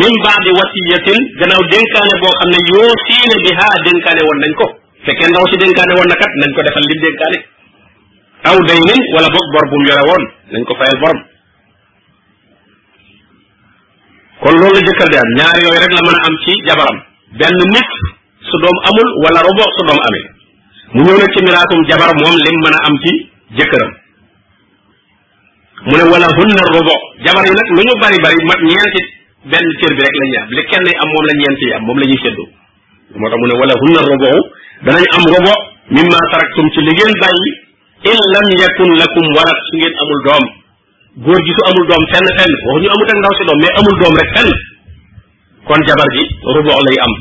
min 0.00 0.12
baadi 0.22 0.50
wasiyatin 0.58 1.18
gannaaw 1.40 1.62
dénkaane 1.72 2.14
boo 2.22 2.34
xam 2.38 2.48
ne 2.52 2.58
yoo 2.70 2.90
siina 3.08 3.36
bi 3.44 3.50
haa 3.58 3.74
dénkaane 3.86 4.22
woon 4.26 4.38
nañ 4.44 4.50
ko 4.60 4.66
fekkee 5.06 5.28
ndaw 5.32 5.44
si 5.50 5.56
dénkaane 5.62 5.92
woon 5.98 6.08
na 6.12 6.16
kat 6.22 6.32
nañ 6.42 6.48
ko 6.54 6.60
defal 6.68 6.84
lim 6.90 7.00
dénkaane 7.04 7.38
aw 8.52 8.58
daynin 8.68 9.00
wala 9.16 9.28
boog 9.34 9.46
bor 9.54 9.64
bu 9.70 9.76
mu 9.82 9.86
yore 9.90 10.04
woon 10.10 10.22
nañ 10.54 10.60
ko 10.68 10.72
fayal 10.78 10.98
borom 11.02 11.20
kon 14.44 14.54
loolu 14.60 14.76
la 14.78 14.86
jëkkër 14.86 15.08
di 15.12 15.16
am 15.18 15.30
ñaar 15.40 15.56
yooyu 15.62 15.80
rek 15.82 15.92
la 15.98 16.02
mën 16.06 16.18
a 16.22 16.22
am 16.26 16.34
ci 16.44 16.52
jabaram 16.68 16.98
benn 17.40 17.58
nit 17.74 17.90
su 18.46 18.56
doom 18.62 18.76
amul 18.92 19.08
wala 19.26 19.40
robo 19.46 19.64
su 19.76 19.82
doom 19.90 20.00
amee 20.06 20.26
mu 21.02 21.08
ñëw 21.10 21.18
nag 21.18 21.30
ci 21.34 21.40
miraatum 21.46 21.80
jabar 21.90 22.10
moom 22.22 22.34
lim 22.46 22.56
mën 22.62 22.76
a 22.78 22.80
am 22.86 22.94
ci 23.02 23.12
jëkkëram 23.58 23.97
mu 25.88 25.94
ne 25.98 26.04
wala 26.12 26.26
hunna 26.36 26.62
rubu 26.74 26.96
jabar 27.24 27.44
yi 27.48 27.54
nag 27.58 27.68
lu 27.76 27.80
ñu 27.86 27.94
bari 28.02 28.18
bari 28.24 28.36
mat 28.48 28.60
ñeenti 28.68 29.00
benn 29.50 29.66
cër 29.80 29.92
bi 29.96 30.00
rek 30.04 30.12
la 30.20 30.24
ñuy 30.28 30.36
am 30.42 30.48
li 30.56 30.62
kenn 30.70 30.84
am 31.02 31.08
moom 31.12 31.24
la 31.28 31.32
ñeenti 31.40 31.64
yi 31.68 31.72
am 31.76 31.82
moom 31.86 31.98
la 32.00 32.04
ñuy 32.08 32.20
séddoo 32.24 32.46
moo 33.20 33.36
mu 33.40 33.46
ne 33.48 33.54
wala 33.60 33.72
hunna 33.80 34.00
rubu 34.08 34.28
danañ 34.84 35.04
am 35.16 35.24
rubu 35.32 35.52
mimma 35.96 36.18
taraktum 36.32 36.66
ci 36.74 36.78
li 36.84 36.92
ngeen 36.92 37.12
bàyyi 37.22 37.50
in 38.12 38.18
lam 38.32 38.46
yakun 38.62 38.90
lakum 39.00 39.26
warat 39.36 39.60
su 39.70 39.74
ngeen 39.80 39.94
amul 40.02 40.20
doom 40.28 40.44
góor 41.24 41.40
gi 41.46 41.52
su 41.56 41.62
amul 41.72 41.86
doom 41.88 42.02
fenn 42.12 42.26
fenn 42.36 42.52
waxu 42.68 42.84
ñu 42.84 43.28
si 43.38 43.42
doom 43.48 43.58
mais 43.62 43.72
amul 43.80 43.96
doom 44.02 44.14
rek 44.20 44.30
fenn 44.36 44.50
kon 45.68 45.80
jabar 45.88 46.08
ji 46.12 46.22
rubu 46.52 46.68
lay 46.68 46.96
am 47.06 47.14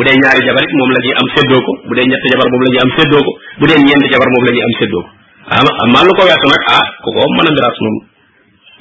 bu 0.00 0.02
dee 0.08 0.16
ñaari 0.22 0.40
jabar 0.48 0.64
moom 0.72 0.90
la 0.96 1.00
ñuy 1.04 1.14
am 1.20 1.28
séddoo 1.36 1.60
ko 1.60 1.72
bu 1.86 1.92
dee 1.92 2.08
ñetti 2.08 2.32
moom 2.40 2.62
la 2.64 2.70
ñuy 2.72 2.80
am 2.88 2.90
séddoo 2.96 3.20
ko 3.28 3.32
bu 3.60 3.64
dee 3.68 3.80
ñeenti 3.84 4.08
jabar 4.16 4.28
moom 4.32 4.44
la 4.48 4.52
ñuy 4.56 4.64
am 4.64 4.74
séddoo 4.80 5.02
ko 5.04 5.10
ah 5.44 5.60
amaan 5.84 6.04
lu 6.08 6.12
ko 6.16 6.24
weesu 6.24 6.46
nag 6.48 6.62
ah 6.80 6.84
ku 7.04 7.08
ko 7.12 7.20
mën 7.36 7.48
a 7.52 7.52
miraas 7.52 7.78
moom 7.84 7.98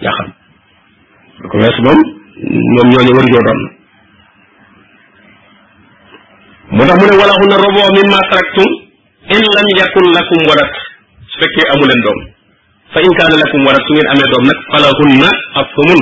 yaxam 0.04 0.28
ko 1.50 1.56
wess 1.64 1.78
mom 1.88 2.00
ñom 2.76 2.88
ñoo 2.92 3.06
war 3.16 3.26
ñoo 3.26 3.44
doon 3.48 3.62
mo 6.76 6.84
tax 6.88 6.98
mu 7.00 7.08
ne 7.08 7.16
wala 7.22 7.34
hunna 7.40 7.58
min 7.96 8.08
ma 8.12 8.20
taraktum 8.30 8.70
in 9.36 9.40
lam 9.56 9.68
yakul 9.80 10.06
lakum 10.18 10.40
warat 10.50 10.72
su 11.32 11.36
fekke 11.42 11.62
amu 11.74 11.86
leen 11.88 12.02
doom 12.08 12.20
fa 12.94 13.00
in 13.02 13.14
kana 13.18 13.36
lakum 13.42 13.62
warat 13.68 13.84
su 13.88 13.92
ngeen 13.96 14.10
amé 14.14 14.26
doom 14.34 14.44
nak 14.52 14.60
fala 14.74 14.90
hunna 15.00 15.30
afsumun 15.64 16.00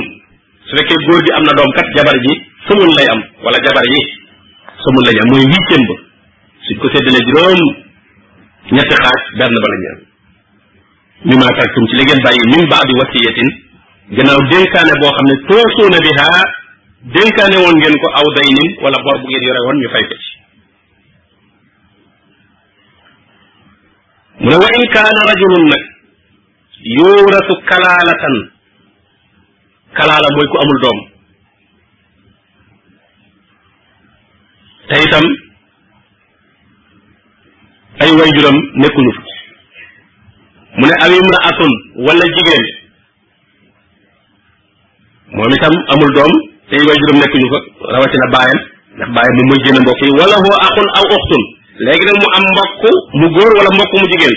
su 0.66 0.72
fekke 0.80 0.94
goor 1.06 1.20
gi 1.26 1.32
amna 1.38 1.52
doom 1.58 1.70
kat 1.78 1.88
jabar 1.96 2.16
ji 2.26 2.32
sumun 2.66 2.90
lay 2.98 3.08
am 3.14 3.20
wala 3.46 3.58
jabar 3.68 3.86
yi 3.92 4.00
sumun 4.82 5.02
lay 5.08 5.16
am 5.22 5.28
mooy 5.32 5.44
huitième 5.46 5.84
ba 5.90 5.96
su 6.66 6.70
ko 6.80 6.86
séddalee 6.94 7.26
juroom 7.30 7.62
ñetti 8.74 8.94
xaar 9.02 9.20
benn 9.38 9.54
ba 9.62 9.68
la 9.74 9.78
ñu 9.84 11.38
am 11.38 11.42
taraktum 11.56 11.84
ci 11.90 11.94
li 12.00 12.04
ngeen 12.08 12.20
bàyyi 12.26 12.42
min 12.54 12.64
baadi 12.72 12.94
wasiyatin 13.02 13.50
gannaaw 14.16 14.42
dénkaane 14.52 14.92
boo 15.00 15.12
xam 15.16 15.26
ne 15.30 15.34
toosuuna 15.48 15.98
bi 16.06 16.10
haa 16.20 16.40
dénkaane 17.14 17.56
woon 17.62 17.76
ngeen 17.80 17.96
ko 18.02 18.08
aw 18.18 18.26
daynin 18.36 18.68
wala 18.84 18.98
bor 19.06 19.16
bu 19.20 19.26
ngeen 19.30 19.46
yore 19.48 19.62
woon 19.66 19.78
ñu 19.80 19.88
fay 19.94 20.04
ko 20.10 20.14
ci 20.22 20.28
mu 24.42 24.48
ne 24.50 24.56
wa 24.62 24.68
in 24.76 24.84
kaana 24.96 25.20
rajulun 25.30 25.64
nag 25.72 25.82
yuurasu 26.96 27.54
kalaalatan 27.70 28.34
kalaala 29.98 30.28
mooy 30.36 30.48
ku 30.52 30.56
amul 30.62 30.80
doom 30.84 30.98
te 34.88 34.94
itam 35.06 35.26
ay 38.02 38.10
way 38.18 38.30
juram 38.36 38.56
nekkuñu 38.80 39.12
fa 39.16 39.24
mu 40.78 40.84
ne 40.90 40.94
aw 41.04 41.10
imraatun 41.20 41.72
wala 42.06 42.26
jigéen 42.36 42.64
moom 45.36 45.52
itam 45.56 45.74
amul 45.92 46.10
doom 46.16 46.32
te 46.68 46.74
yi 46.78 46.84
waajuram 46.88 47.18
nekkuñu 47.22 47.48
ko 47.52 47.58
rawatina 47.94 48.26
baayam 48.36 48.60
ndax 48.96 49.08
baayam 49.16 49.34
moom 49.38 49.48
mooy 49.48 49.60
génn 49.64 49.78
mbokk 49.84 50.00
yi 50.04 50.10
wala 50.20 50.36
huwa 50.44 50.54
axun 50.66 50.88
aw 50.98 51.04
uxtun 51.16 51.42
léegi 51.84 52.04
nag 52.08 52.18
mu 52.22 52.28
am 52.36 52.44
mbokk 52.52 52.74
mu 53.18 53.26
góor 53.34 53.52
wala 53.58 53.70
mbokk 53.76 53.92
mu 54.00 54.06
jigéen 54.12 54.34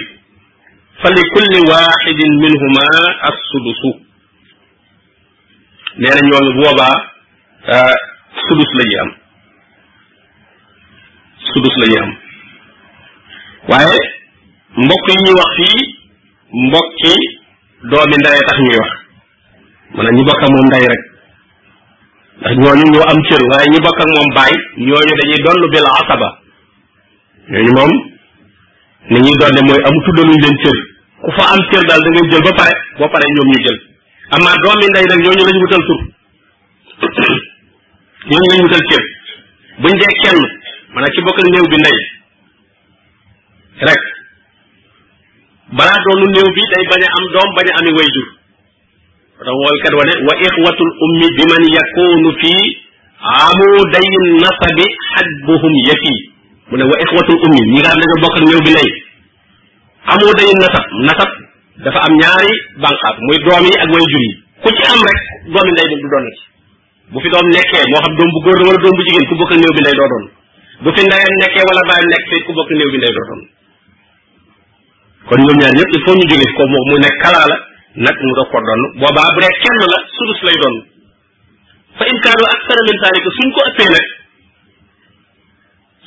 fa 1.01 1.07
li 1.15 1.21
kulli 1.33 1.59
waxidin 1.71 2.31
minhuma 2.43 2.85
assudusu 3.29 3.89
nee 5.99 6.13
na 6.15 6.21
ñooñu 6.29 6.51
boobaa 6.59 6.95
euh, 7.75 7.95
sudus 8.45 8.71
la 8.77 8.83
ñuy 8.87 8.99
am 9.03 9.09
sudus 11.51 11.75
la 11.81 11.85
ñuy 11.91 11.99
am 12.03 12.11
waaye 13.69 13.97
mbokk 14.83 15.03
yi 15.11 15.15
ñuy 15.23 15.33
wax 15.39 15.49
fii 15.59 15.79
mbokki 16.67 17.13
doomi 17.89 18.15
ndaree 18.19 18.47
tax 18.47 18.57
ñuy 18.65 18.79
wax 18.83 19.04
maanaam 19.95 20.15
ñi 20.17 20.23
bokk 20.27 20.41
ak 20.45 20.51
moom 20.53 20.67
ndey 20.69 20.83
rek 20.91 21.01
ndax 22.39 22.53
ñooñu 22.61 22.85
ñoo 22.93 23.05
am 23.11 23.19
cër 23.27 23.41
waaye 23.49 23.67
ñi 23.73 23.79
bokk 23.85 23.99
ak 24.03 24.09
moom 24.15 24.29
baay 24.37 24.53
ñooñu 24.87 25.09
dañuy 25.19 25.41
donn 25.45 25.59
bil 25.73 25.87
asaba 25.99 26.29
ñooñu 27.51 27.71
moom 27.77 27.91
ni 29.11 29.17
ñuy 29.25 29.35
donne 29.41 29.61
mooy 29.67 29.81
amu 29.87 29.97
tuddaluñ 30.05 30.37
leen 30.43 30.57
cër 30.63 30.77
ku 31.23 31.29
fa 31.39 31.43
am 31.53 31.61
cër 31.71 31.83
daal 31.89 32.01
da 32.05 32.09
ngay 32.11 32.27
jël 32.31 32.43
ba 32.47 32.51
pare 32.59 32.73
boo 32.99 33.09
pare 33.15 33.25
ñoom 33.35 33.47
ñu 33.51 33.57
jël 33.65 33.77
amaa 34.35 34.55
doomi 34.63 34.85
ndey 34.91 35.05
nag 35.11 35.19
ñooñu 35.23 35.43
lañu 35.47 35.61
wutal 35.63 35.83
tur 35.87 36.01
ñooñu 38.31 38.47
lañ 38.51 38.59
wutal 38.67 38.83
cër 38.91 39.03
buñ 39.81 39.93
dee 40.01 40.15
kenn 40.23 40.41
maanaam 40.91 41.13
ci 41.15 41.19
bokk 41.25 41.39
néew 41.47 41.65
bi 41.71 41.77
ndey 41.83 41.97
rek 43.89 44.01
balaa 45.77 45.99
doonu 46.03 46.25
néew 46.35 46.49
bi 46.55 46.61
day 46.71 46.83
bañ 46.91 47.01
a 47.07 47.09
am 47.15 47.25
doom 47.35 47.49
bañ 47.55 47.67
ami 47.79 47.91
way 47.99 48.09
jur 48.15 48.29
tax 49.39 49.47
woolkat 49.51 49.93
wa 49.99 50.03
ne 50.07 50.15
wa 50.27 50.33
ixwatul 50.47 50.91
ummi 51.07 51.27
bi 51.35 51.43
man 51.49 51.63
yakunu 51.75 52.31
fii 52.41 52.77
amuday 53.19 54.09
nasabi 54.43 54.85
xajbuhum 55.13 55.73
yafi 55.87 56.15
mu 56.71 56.77
ne 56.79 56.83
wa 56.87 56.95
ixwatul 57.03 57.35
ummi 57.47 57.61
ñi 57.71 57.79
nga 57.83 57.89
xam 57.91 57.99
ne 57.99 58.19
bokk 58.23 58.35
ak 58.39 58.45
ñëw 58.47 58.61
bi 58.65 58.71
lay 58.77 58.89
am 61.83 62.15
ñaari 62.21 62.55
banqaas 62.79 63.17
muy 63.27 63.37
doom 63.43 63.65
yi 63.67 63.73
ak 63.83 63.89
way 63.91 64.03
jur 64.09 64.87
am 64.93 65.01
rek 65.03 65.21
doomi 65.51 65.71
ndey 65.75 65.87
du 65.99 66.07
doon 66.15 66.25
fi 67.23 67.27
doom 67.33 67.47
nekkee 67.51 67.83
moo 67.91 67.99
xam 68.05 68.13
doom 68.15 68.29
bu 68.31 68.39
góor 68.45 68.57
la 68.61 68.65
wala 68.71 68.77
doom 68.83 68.91
bu 68.91 69.03
ku 69.03 69.35
bokk 69.41 69.51
ak 69.51 69.57
néew 69.59 69.73
bi 69.75 69.81
ndey 69.83 69.95
doo 69.99 70.07
doon 70.13 70.25
bu 70.83 70.89
wala 70.91 71.81
baayam 71.89 72.07
nekk 72.13 72.25
fi 72.31 72.35
ku 72.45 72.51
kon 75.25 75.37
ñoom 75.43 75.57
ñaar 75.59 75.73
ñëpp 75.75 75.91
il 75.95 76.03
faut 76.05 76.15
ñu 76.19 76.25
jógee 76.31 76.53
ko 76.55 76.63
moom 76.71 76.85
mu 76.91 76.97
nekk 77.03 77.17
kalaa 77.25 77.49
nag 77.95 78.15
mu 78.19 78.31
doog 78.35 78.49
ko 78.51 78.59
doon 78.59 78.81
boobaa 78.99 79.33
bu 79.35 79.39
dee 79.39 79.51
kenn 79.63 79.81
la 79.87 79.99
sulus 80.15 80.39
lay 80.47 80.57
doon 80.61 80.75
fa 81.99 82.03
in 82.11 82.17
kaanu 82.25 82.43
aksara 82.51 82.81
min 82.87 82.97
zaalika 83.03 83.29
suñ 83.37 83.49
ko 83.55 83.61
ëppee 83.71 83.89
nag 83.95 84.07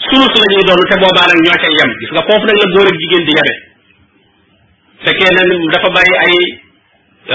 sulus 0.07 0.35
la 0.37 0.47
doon 0.69 0.83
te 0.93 0.97
boobaa 1.05 1.27
nag 1.33 1.39
ñoo 1.47 1.59
ca 1.63 1.69
yem 1.77 1.91
gis 2.03 2.13
nga 2.13 2.23
foofu 2.29 2.45
nag 2.49 2.59
la 2.61 2.67
góor 2.75 2.89
ak 2.93 2.97
jigéen 3.01 3.25
di 3.29 3.33
yabe 3.39 3.55
fekkee 5.09 5.33
na 5.33 5.43
dafa 5.77 5.89
bàyyi 5.97 6.15
ay 6.29 6.37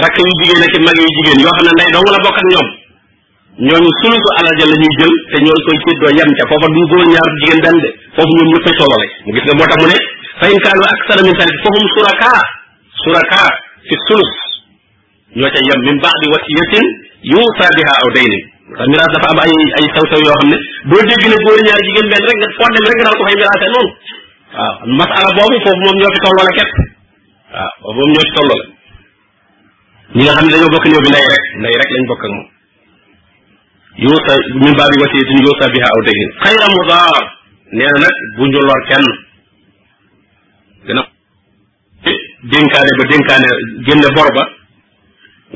rakk 0.02 0.16
yu 0.22 0.32
jigéen 0.38 0.62
ak 0.70 0.74
mag 0.86 0.98
yu 1.02 1.08
jigéen 1.18 1.42
yoo 1.42 1.54
xam 1.58 1.66
ne 1.66 1.72
ndey 1.74 1.90
dong 1.98 2.08
la 2.14 2.22
bokk 2.22 2.38
ak 2.38 2.46
ñoom 2.54 2.68
ñooñu 3.66 3.90
sulusu 4.00 4.30
alal 4.38 4.54
ja 4.62 4.66
la 4.70 4.76
ñuy 4.78 4.92
jël 5.02 5.14
te 5.30 5.36
ñoo 5.42 5.58
koy 5.66 5.78
séddoo 5.82 6.14
yem 6.14 6.30
ca 6.38 6.44
foofa 6.52 6.66
du 6.70 6.82
góor 6.94 7.02
ñaar 7.10 7.30
jigéen 7.42 7.60
benn 7.66 7.78
de 7.82 7.90
foofu 8.14 8.30
ñoom 8.38 8.50
ñëpp 8.54 8.68
ay 8.70 8.76
tollale 8.78 9.06
mu 9.26 9.30
gis 9.34 9.44
nga 9.50 9.54
moo 9.58 9.66
tax 9.66 9.78
mu 9.82 9.88
ne 9.90 9.98
fa 10.38 10.44
in 10.54 10.60
kaanu 10.62 10.82
aksara 10.94 11.20
min 11.26 11.34
zaalika 11.38 11.62
fahum 11.64 11.84
shuraka 13.02 13.42
fi 13.88 13.94
sulus 14.08 14.32
ñoo 15.36 15.50
ca 15.52 15.60
yem 15.66 15.80
min 15.84 15.96
di 15.98 16.26
wasiyatin 16.32 16.86
yuusa 17.32 17.66
biha 17.76 17.92
aw 18.02 18.08
daynin 18.14 18.42
tax 18.78 18.86
miraas 18.88 19.10
dafa 19.14 19.28
am 19.34 19.40
ay 19.44 19.52
ay 19.80 19.86
saw-saw 19.94 20.20
yoo 20.24 20.34
xam 20.40 20.48
ne 20.52 20.58
boo 20.88 21.02
dégg 21.04 21.24
ne 21.28 21.36
góor 21.44 21.60
ñaar 21.66 21.80
jigéen 21.86 22.08
benn 22.12 22.24
rek 22.28 22.38
nga 22.40 22.48
foo 22.58 22.68
dem 22.74 22.84
rek 22.88 22.96
nga 22.98 23.04
daal 23.08 23.18
ko 23.18 23.24
fay 23.28 23.36
miraase 23.40 23.66
noonu 23.74 23.90
waaw 24.56 24.74
masala 25.00 25.28
boobu 25.36 25.56
foofu 25.64 25.80
moom 25.84 25.96
ñoo 26.00 26.12
fi 26.14 26.20
tolloo 26.24 26.46
la 26.48 26.54
képp 26.58 26.72
waaw 27.52 27.72
foofu 27.84 27.98
moom 27.98 28.10
ñoo 28.14 28.24
fi 28.28 28.32
tolloo 28.38 28.58
la 28.60 28.66
ñi 30.18 30.22
nga 30.24 30.34
xam 30.38 30.46
ne 30.48 30.52
dañoo 30.54 30.72
bokk 30.74 30.86
néew 30.90 31.02
bi 31.04 31.10
ndey 31.12 31.26
rek 31.32 31.44
ndey 31.60 31.74
rek 31.82 31.90
lañ 31.94 32.04
bokk 32.10 32.22
ak 32.26 32.32
moom 32.36 32.48
yuusa 34.04 34.32
min 34.64 34.74
baabi 34.78 34.96
wasiyatin 35.02 35.44
yuusa 35.44 35.64
biha 35.74 35.88
aw 35.94 36.00
daynin 36.06 36.30
xayra 36.44 36.66
mudaar 36.76 37.24
nee 37.76 37.92
nag 38.04 38.16
bu 38.38 38.42
ñu 38.48 38.60
lor 38.68 38.80
kenn 38.90 39.08
gën 40.86 41.00
a 41.00 41.04
dénkaane 42.52 42.90
ba 42.98 43.04
dénkaane 43.08 43.48
génne 43.88 44.08
bor 44.16 44.28
ba 44.36 44.44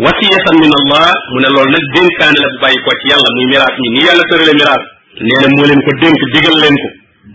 wasiyatan 0.05 0.55
min 0.57 0.73
allah 0.81 1.11
mu 1.33 1.39
ne 1.45 1.49
loolu 1.53 1.69
nag 1.73 1.83
dénkaane 1.97 2.39
la 2.41 2.49
bu 2.49 2.57
bàyyi 2.65 2.79
ko 2.87 2.91
ci 3.01 3.05
yàlla 3.13 3.29
muy 3.37 3.47
miraas 3.53 3.75
ñi 3.83 3.89
ni 3.97 4.01
yàlla 4.09 4.23
tërale 4.31 4.55
miraas 4.57 4.83
nee 5.21 5.39
na 5.45 5.49
moo 5.53 5.67
leen 5.69 5.81
ko 5.85 5.91
dénk 6.01 6.17
digal 6.33 6.57
leen 6.63 6.77
ko 6.81 6.89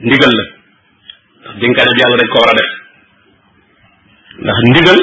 ndigal 0.09 0.33
la 0.37 0.43
ndax 1.43 1.53
dénkaane 1.61 1.91
bi 1.95 1.99
yàlla 2.01 2.17
dañ 2.21 2.29
ko 2.33 2.37
war 2.41 2.51
a 2.53 2.55
def 2.57 2.69
ndax 4.41 4.57
ndigal 4.73 4.99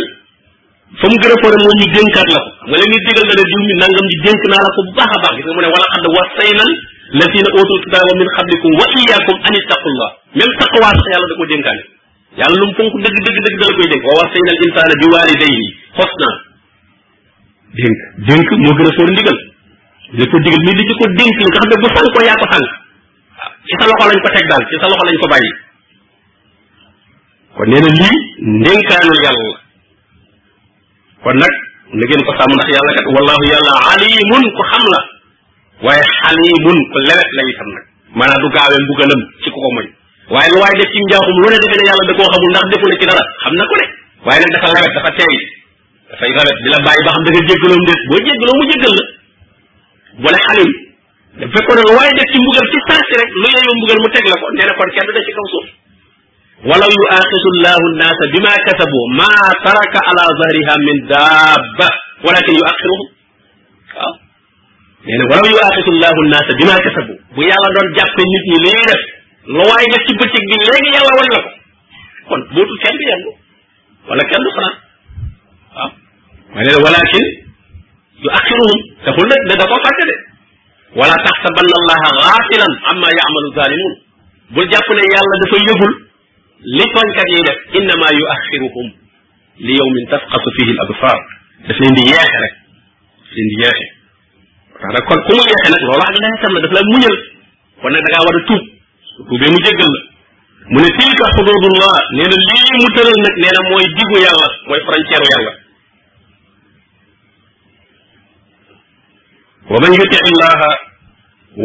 fa 1.01 1.07
gën 1.15 1.33
a 1.35 1.37
foore 1.43 1.57
moo 1.63 1.75
ñu 1.79 1.87
dénkaat 1.95 2.29
la 2.35 2.41
ko 2.43 2.51
nga 2.71 2.77
leen 2.83 2.91
di 2.91 2.99
digal 3.07 3.25
na 3.31 3.35
ne 3.39 3.45
diw 3.51 3.61
mi 3.71 3.75
nangam 3.83 4.07
di 4.11 4.17
dénk 4.27 4.41
naa 4.51 4.63
la 4.67 4.71
ko 4.75 4.81
bu 4.89 4.93
baax 4.99 5.13
a 5.15 5.19
baax 5.23 5.33
gis 5.39 5.45
nga 5.47 5.55
mu 5.59 5.63
ne 5.63 5.71
wala 5.75 5.87
xadd 5.95 6.07
wasaynan 6.19 6.71
lazina 7.23 7.51
utul 7.55 7.79
kitaaba 7.87 8.13
min 8.19 8.29
qablikum 8.37 8.73
wa 8.83 8.87
iyaakum 8.99 9.37
an 9.47 9.53
ittaqullah 9.63 10.11
même 10.43 10.55
taqwa 10.59 10.91
sax 10.99 11.07
yàlla 11.15 11.27
da 11.31 11.37
ko 11.39 11.47
dénkaane 11.55 11.85
yàlla 12.39 12.57
lu 12.61 12.67
mu 12.69 12.75
fonk 12.79 12.95
dëgg 13.05 13.17
dëgg 13.27 13.39
dëgg 13.45 13.57
dala 13.61 13.75
koy 13.77 13.89
dénk 13.91 14.05
wa 14.07 14.15
wasaynal 14.23 14.59
insaana 14.67 14.95
bi 15.01 15.07
waalidayni 15.15 15.65
husnaa 15.99 16.35
dénk 17.81 17.99
dénk 18.29 18.49
moo 18.63 18.75
gën 18.79 18.87
a 18.87 18.93
sóor 18.97 19.11
ndigal 19.15 19.39
li 20.19 20.27
ko 20.31 20.37
digal 20.39 20.87
ko 20.89 20.95
xam 20.95 21.67
ne 21.67 21.75
bu 21.83 21.89
ko 22.15 22.21
yaa 22.29 22.39
ko 22.43 22.47
sànq 22.53 22.69
ci 23.67 23.75
sa 23.81 23.85
loxo 23.91 24.07
lañ 24.11 24.21
ko 24.23 24.31
teg 24.37 24.47
daal 24.51 24.63
ci 24.71 24.79
sa 24.83 24.87
loxo 24.93 25.05
lañ 25.09 25.17
ko 25.23 25.27
bàyyi 25.35 25.51
kon 27.59 27.67
nee 27.75 27.83
na 27.83 27.91
lii 27.99 28.21
ndénkaanul 28.55 29.21
yàlla 29.27 29.51
kon 31.27 31.35
nag 31.43 31.55
na 31.99 32.05
ngeen 32.07 32.27
ko 32.27 32.33
sàmm 32.39 32.51
ndax 32.55 32.67
yàlla 32.77 32.93
kat 32.99 33.07
wallahu 33.17 33.43
yàlla 33.53 33.73
alimun 33.95 34.45
ku 34.55 34.63
xam 34.71 34.85
la 34.95 35.01
waaye 35.85 36.03
xalimun 36.23 36.79
ku 36.95 36.99
lewet 37.11 37.31
la 37.39 37.43
itam 37.55 37.69
nag 37.75 37.85
maanaam 38.17 38.43
du 38.43 38.49
gaawee 38.55 38.83
mbugalam 38.87 39.21
ci 39.43 39.51
ko 39.51 39.59
ko 39.67 39.71
moy 39.79 39.89
waaye 40.35 40.49
lu 40.55 40.59
waay 40.63 40.75
def 40.79 40.91
ci 40.95 40.99
njaaxum 41.07 41.37
lu 41.43 41.49
ne 41.53 41.59
defe 41.63 41.77
ne 41.81 41.85
yàlla 41.91 42.05
da 42.09 42.13
koo 42.19 42.29
xamul 42.33 42.51
ndax 42.55 42.67
defu 42.73 42.85
na 42.91 42.95
ci 43.01 43.07
dara 43.11 43.25
xam 43.43 43.53
na 43.59 43.65
ko 43.71 43.75
ne 43.81 43.87
waaye 44.27 44.39
nag 44.43 44.53
dafa 44.55 44.67
lawet 44.77 44.93
dafa 44.97 45.11
teey 45.19 45.37
dafay 46.11 46.31
lawet 46.39 46.57
di 46.65 46.69
la 46.75 46.79
bàyyi 46.87 47.03
ba 47.07 47.11
xam 47.15 47.23
da 47.27 47.31
nga 47.35 47.43
jéggaloo 47.51 47.79
ndéet 47.85 48.01
boo 48.11 48.21
jéggaloo 48.27 48.57
mu 48.59 48.65
jéggal 48.71 48.95
la 48.99 49.05
boole 50.23 50.39
xalim 50.47 50.71
da 51.41 51.45
fekkoon 51.55 51.79
ne 51.81 51.85
waaye 51.99 52.13
def 52.19 52.29
ci 52.31 52.37
mbugal 52.43 52.67
ci 52.73 52.79
saasi 52.89 53.13
rek 53.21 53.31
lu 53.43 53.47
yeyoo 53.55 53.75
mbugal 53.79 53.99
mu 54.03 54.09
teg 54.15 54.25
la 54.31 54.37
ko 54.43 54.47
nee 54.55 54.67
na 54.69 54.73
kon 54.79 54.91
kenn 54.95 55.11
da 55.19 55.23
ci 55.27 55.33
kaw 55.39 55.47
suuf 55.55 55.69
ولو 56.71 56.91
يؤاخذ 57.01 57.45
الله 57.55 57.77
الناس 57.93 58.19
بما 58.35 58.53
كسبوا 58.67 59.05
ما 59.21 59.33
ترك 59.65 59.95
على 60.07 60.25
ظهرها 60.39 60.75
من 60.87 60.97
دابة 61.09 61.89
ولكن 62.27 62.53
يؤخرهم 62.61 63.01
nee 65.07 65.17
na 65.21 65.25
walaw 65.33 65.47
yuaxisu 65.55 65.91
llahu 66.03 66.21
nnaasa 66.29 66.53
bima 66.61 66.77
kasabu 66.85 67.15
bu 67.35 67.41
yàlla 67.49 67.69
doon 67.77 67.87
jàppe 67.99 68.23
nit 68.33 68.45
ñi 68.53 68.59
li 68.65 68.71
ñuy 68.77 68.85
def 68.91 69.03
lu 69.51 69.59
waay 69.67 69.85
def 69.91 70.03
ci 70.07 70.13
bëccëg 70.21 70.45
bi 70.51 70.57
léegi 70.63 70.91
yàlla 70.95 71.15
wan 71.19 71.27
la 71.35 71.39
ko 71.43 71.43
kon 72.31 72.41
dootul 72.55 72.79
kenn 72.85 72.97
du 72.99 73.05
yendu 73.11 73.31
wala 74.07 74.23
kenn 74.31 74.45
du 74.47 74.51
fanaan 74.57 74.75
waaw 75.75 75.91
ma 76.55 76.61
ne 76.67 76.71
la 76.71 76.81
walakin 76.87 77.27
yu 78.23 78.29
axiruhum 78.39 78.81
taxul 79.07 79.27
nag 79.33 79.43
ne 79.51 79.55
da 79.59 79.67
koo 79.73 79.81
fàtte 79.87 80.05
de 80.11 80.17
wala 81.01 81.17
taxsabanna 81.27 81.77
allaha 81.81 82.09
gaafilan 82.21 82.75
amma 82.93 83.09
yaamalu 83.19 83.49
zalimun 83.59 83.95
bul 84.55 84.69
jàpp 84.75 84.89
ne 84.95 85.03
yàlla 85.15 85.37
dafa 85.43 85.57
yëgul 85.67 85.93
li 86.77 86.87
tooñkat 86.95 87.29
yi 87.35 87.41
def 87.47 87.59
innama 87.81 88.07
yu 88.21 88.25
axiruhum 88.37 88.89
li 89.67 89.73
yawmin 89.81 90.05
tasqasu 90.15 90.51
fihi 90.61 90.71
al 90.79 90.83
absar 90.87 91.19
daf 91.67 91.79
leen 91.83 91.95
di 91.99 92.03
yeexe 92.13 92.39
rek 92.47 92.55
daf 93.19 93.31
leen 93.35 93.49
di 93.51 93.57
yeexe 93.65 93.87
tax 94.79 94.91
nag 94.99 95.05
kon 95.11 95.21
ku 95.27 95.33
mu 95.39 95.43
yeexe 95.51 95.69
nag 95.75 95.83
loolu 95.89 96.07
xam 96.41 96.53
ne 96.55 96.55
dafay 96.55 96.55
tam 96.55 96.55
la 96.55 96.61
daf 96.69 96.73
la 96.79 96.83
muñal 96.95 97.17
kon 97.83 97.89
nag 97.91 98.01
da 98.07 98.11
ngaa 98.15 98.27
war 98.31 98.39
a 98.39 98.43
tuub 98.53 98.65
su 99.17 99.23
tuubee 99.27 99.51
mu 99.51 99.59
jéggal 99.67 99.91
la 99.91 100.01
mu 100.73 100.79
ne 100.81 100.91
tilka 100.97 101.27
xududullah 101.35 101.95
nee 102.17 102.29
na 102.29 102.37
lii 102.37 102.81
mu 102.83 102.89
tëral 102.95 103.19
nag 103.27 103.35
nee 103.43 103.53
na 103.57 103.61
mooy 103.71 103.87
diggu 103.99 104.17
yàlla 104.25 104.49
mooy 104.69 104.81
frontière 104.87 105.27
yàlla 105.35 105.53
wa 109.71 109.79
man 109.83 109.93
yuti 109.99 110.17
illaha 110.31 110.71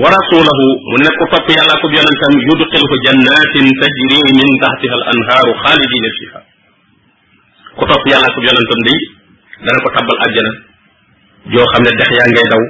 wa 0.01 0.07
rasulahu 0.17 0.67
mu 0.89 0.97
nekk 1.05 1.17
ku 1.21 1.25
topp 1.33 1.47
yàlla 1.57 1.73
ko 1.81 1.85
yonentam 1.95 2.33
yudxilhu 2.49 2.95
jannatin 3.05 3.67
tajri 3.81 4.19
min 4.39 4.49
taxtiha 4.65 4.95
al 4.99 5.05
anhaaru 5.13 5.51
xaalidina 5.63 6.09
fiha 6.17 6.39
ku 7.77 7.83
topp 7.89 8.03
yàlla 8.11 8.27
ko 8.33 8.39
yonentam 8.47 8.79
day 8.89 9.01
dana 9.65 9.79
ko 9.85 9.89
tabbal 9.95 10.17
àjjana 10.27 10.53
joo 11.53 11.65
xam 11.73 11.81
ne 11.85 11.91
dex 12.01 12.09
yaa 12.17 12.27
ngay 12.33 12.47
daw 12.53 12.63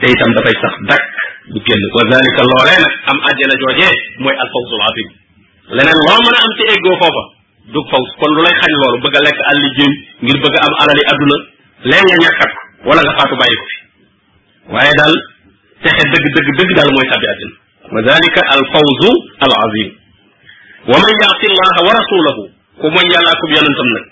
te 0.00 0.06
itam 0.14 0.30
dafay 0.38 0.56
sax 0.62 0.74
dak 0.92 1.09
du 1.48 1.58
génn 1.66 1.82
wa 1.96 2.02
zalika 2.12 2.42
loolee 2.48 2.78
nag 2.84 2.94
am 3.12 3.18
àjjana 3.30 3.56
joojee 3.62 3.92
mooy 4.24 4.36
alfawsul 4.44 4.82
azim 4.88 5.08
leneen 5.76 5.96
loo 6.06 6.18
mën 6.24 6.36
a 6.36 6.40
am 6.44 6.52
ci 6.58 6.64
eggoo 6.74 6.96
foofa 7.00 7.22
du 7.72 7.80
faws 7.90 8.08
kon 8.20 8.32
lu 8.36 8.40
lay 8.46 8.54
xañ 8.60 8.72
loolu 8.80 8.98
bëgg 9.04 9.16
a 9.16 9.20
lekk 9.26 9.40
àlli 9.50 9.68
jéem 9.78 9.94
ngir 10.24 10.36
bëgg 10.44 10.56
a 10.56 10.62
am 10.68 10.74
alali 10.82 11.02
adduna 11.12 11.38
leen 11.90 12.04
nga 12.08 12.16
ñàkkat 12.24 12.52
ko 12.52 12.64
wala 12.90 13.00
nga 13.06 13.14
faatu 13.20 13.36
bàyyi 13.40 13.56
ko 13.60 13.66
fi 13.70 13.76
waaye 14.74 14.92
daal 15.00 15.14
texe 15.84 16.04
dëgg 16.12 16.26
dëgg 16.36 16.48
dëgg 16.60 16.70
daal 16.78 16.90
mooy 16.96 17.08
tàbbi 17.12 17.26
àjjana 17.32 17.56
wa 17.94 17.98
zalika 18.08 18.42
alfawzu 18.54 19.12
al 19.46 19.54
azim 19.64 19.90
wa 20.92 20.96
man 21.02 21.14
yaati 21.22 21.44
allaha 21.56 21.80
wa 21.88 21.92
rasulahu 22.00 22.42
ku 22.82 22.86
mooy 22.96 23.06
yàlla 23.14 23.30
akub 23.36 23.50
yonentam 23.56 23.88
nag 23.96 24.04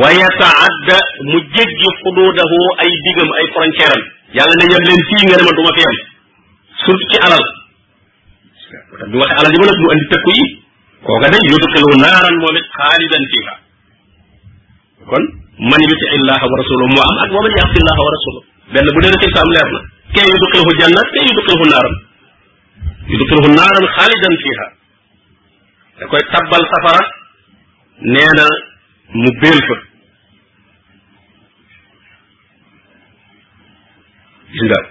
wa 0.00 0.08
yataadda 0.20 0.98
mu 1.30 1.38
jéggi 1.56 1.88
xuduudahu 2.04 2.58
ay 2.84 2.90
digam 3.06 3.30
ay 3.40 3.46
frontière 3.56 3.96
am 3.98 4.02
yàlla 4.38 4.54
ne 4.60 4.64
yem 4.74 4.84
leen 4.88 5.02
fii 5.08 5.24
nga 5.28 5.36
ne 5.40 5.44
ma 5.48 5.54
du 5.58 5.64
ma 5.68 5.74
fi 5.80 6.09
surtout 6.80 7.06
ci 7.12 7.16
alal 7.26 7.44
bi 9.12 9.16
waxee 9.20 9.38
alal 9.40 9.50
ji 9.52 9.58
ba 9.60 9.66
nag 9.68 9.76
mu 9.82 9.86
andi 9.92 10.06
tëkku 10.12 10.30
yi 10.38 10.46
kooka 11.06 11.28
day 11.32 11.42
yudxilu 11.52 11.88
naaran 12.02 12.34
moom 12.42 12.56
it 12.60 12.66
xaalidan 12.76 13.24
fiiha 13.32 13.54
kon 15.10 15.24
man 15.70 15.80
yuti 15.90 16.06
illaha 16.16 16.44
wa 16.50 16.56
rasulahu 16.62 16.90
moo 16.96 17.04
am 17.10 17.16
ak 17.24 17.30
wa 17.36 17.40
man 17.46 17.52
yaxsi 17.60 17.76
illaha 17.82 18.00
wa 18.06 18.10
rasulahu 18.16 18.44
benn 18.74 18.86
bu 18.94 18.98
dee 19.04 19.12
rek 19.14 19.24
islaam 19.28 19.48
leer 19.56 19.68
na 19.76 19.80
kee 20.16 20.26
yudxiluhu 20.32 20.72
jannat 20.80 21.06
kee 21.16 21.24
yudxiluhu 21.28 21.64
naaran 21.72 21.96
yudxiluhu 23.12 23.48
naaran 23.60 23.84
xaalidan 23.96 24.34
fiiha 24.44 24.66
da 26.00 26.04
koy 26.14 26.22
tabbal 26.32 26.62
safara 26.72 27.02
nee 28.16 28.28
na 28.40 28.46
mu 29.20 29.30
béel 29.42 29.60
fa 29.70 29.74
gis 34.54 34.62
nga 34.70 34.82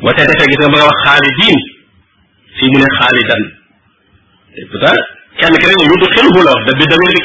boo 0.00 0.12
ca 0.14 0.22
defee 0.30 0.46
gis 0.50 0.58
nga 0.62 0.70
bëgg 0.72 0.82
a 0.82 0.86
wax 0.88 0.98
xaalidiin 1.06 1.58
fii 2.56 2.70
mu 2.72 2.78
ne 2.82 2.88
xaalidan 2.98 3.42
te 4.54 4.60
pourtant 4.70 4.98
kenn 5.38 5.54
ñu 5.90 5.96
du 6.02 6.06
xel 6.14 6.28
bu 6.34 6.40
la 6.46 6.52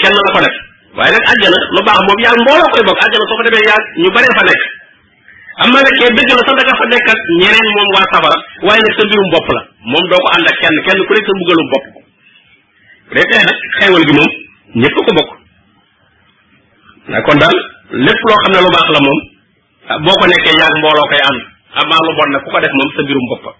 kenn 0.01 0.15
la 0.17 0.23
ko 0.33 0.39
def 0.45 0.55
waaye 0.97 1.49
lu 1.75 1.81
baax 1.85 1.99
moom 2.07 2.19
yaa 2.25 2.35
mbooloo 2.41 2.69
koy 2.73 2.83
bokk 2.89 3.03
àjjana 3.03 3.25
soo 3.29 3.37
ñu 4.01 4.09
baree 4.15 4.33
fa 4.37 4.43
na 4.43 4.53
nag 5.69 5.87
kee 5.99 6.09
dëgg 6.17 6.31
la 6.33 6.85
nekk 6.93 7.07
ñeneen 7.41 7.67
moom 7.77 7.89
waa 7.95 8.05
safara 8.13 8.37
waaye 8.65 8.81
nag 8.81 8.93
sa 8.97 9.03
bopp 9.35 9.47
la 9.55 9.61
moom 9.91 10.03
doo 10.09 10.21
ko 10.23 10.27
ànd 10.37 10.49
ak 10.53 10.57
kenn 10.63 10.77
kenn 10.89 10.99
ku 11.05 11.11
nekk 11.13 11.27
sa 11.29 11.33
mbugalum 11.37 11.67
bopp 11.75 11.85
ko 11.93 11.99
bu 13.07 13.13
dee 13.21 13.27
tey 13.29 13.41
nag 13.47 13.57
xeewal 13.77 14.03
gi 14.09 14.13
moom 14.17 14.31
ñëpp 14.81 14.97
ko 15.05 15.11
bokk 15.21 15.31
ndax 17.09 17.21
kon 17.29 17.37
daal 17.43 17.57
lépp 18.07 18.21
loo 18.27 18.41
xam 18.41 18.51
ne 18.53 18.59
lu 18.65 18.73
baax 18.77 18.89
la 18.97 19.01
moom 19.07 19.19
ah, 19.93 19.97
boo 20.05 20.17
ko 20.19 20.25
nekkee 20.33 20.55
yaa 20.59 20.73
mbooloo 20.81 21.09
koy 21.13 21.23
ànd 21.29 21.52
amaa 21.81 22.01
lu 22.05 22.11
bon 22.17 22.27
nag 22.33 22.41
ku 22.45 22.49
ko 22.53 22.59
def 22.61 22.71
moom 22.77 22.89
sa 22.97 23.01
mbirum 23.05 23.25
boppa 23.33 23.51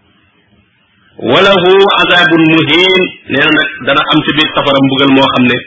walahu 1.34 1.72
azabun 2.01 2.43
muhin 2.51 3.01
nee 3.34 3.41
na 3.41 3.51
nag 3.57 3.70
dana 3.89 4.01
am 4.14 4.20
ci 4.26 4.32
biir 4.38 4.49
safara 4.53 4.78
mbugal 4.86 5.11
moo 5.18 5.26
xam 5.34 5.43
ne 5.49 5.57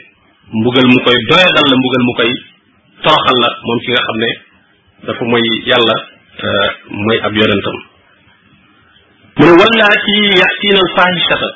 mbugal 0.59 0.87
mu 0.91 0.99
koy 1.07 1.17
doyadal 1.31 1.67
la 1.71 1.75
mbugal 1.81 2.03
mu 2.07 2.13
koy 2.19 2.29
toroxal 3.03 3.37
la 3.43 3.49
moom 3.67 3.79
ki 3.83 3.89
nga 3.93 4.03
xam 4.07 4.17
ne 4.23 4.29
dafa 5.07 5.23
mooy 5.31 5.45
yàlla 5.69 5.95
euh, 6.47 6.69
mooy 7.03 7.17
ab 7.27 7.33
yonentam 7.35 7.77
mu 9.43 9.45
ne 9.51 9.53
wallaati 9.59 10.15
yatiina 10.39 10.79
alfahishata 10.87 11.49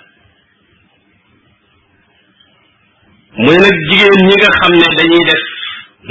mu 3.40 3.48
ne 3.56 3.60
nag 3.64 3.76
jigéen 3.88 4.22
ñi 4.28 4.36
dañuy 4.98 5.24
def 5.32 5.46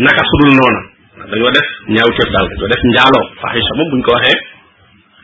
naka 0.09 0.23
sudul 0.31 0.53
noona 0.57 0.81
dañoo 1.29 1.53
def 1.53 1.69
ñaawteef 1.97 2.31
daal 2.33 2.49
dañoo 2.49 2.69
def 2.73 2.83
njaaloo 2.93 3.27
fahisha 3.45 3.77
moom 3.77 3.91
buñ 3.95 4.03
ko 4.09 4.13
waxee 4.17 4.41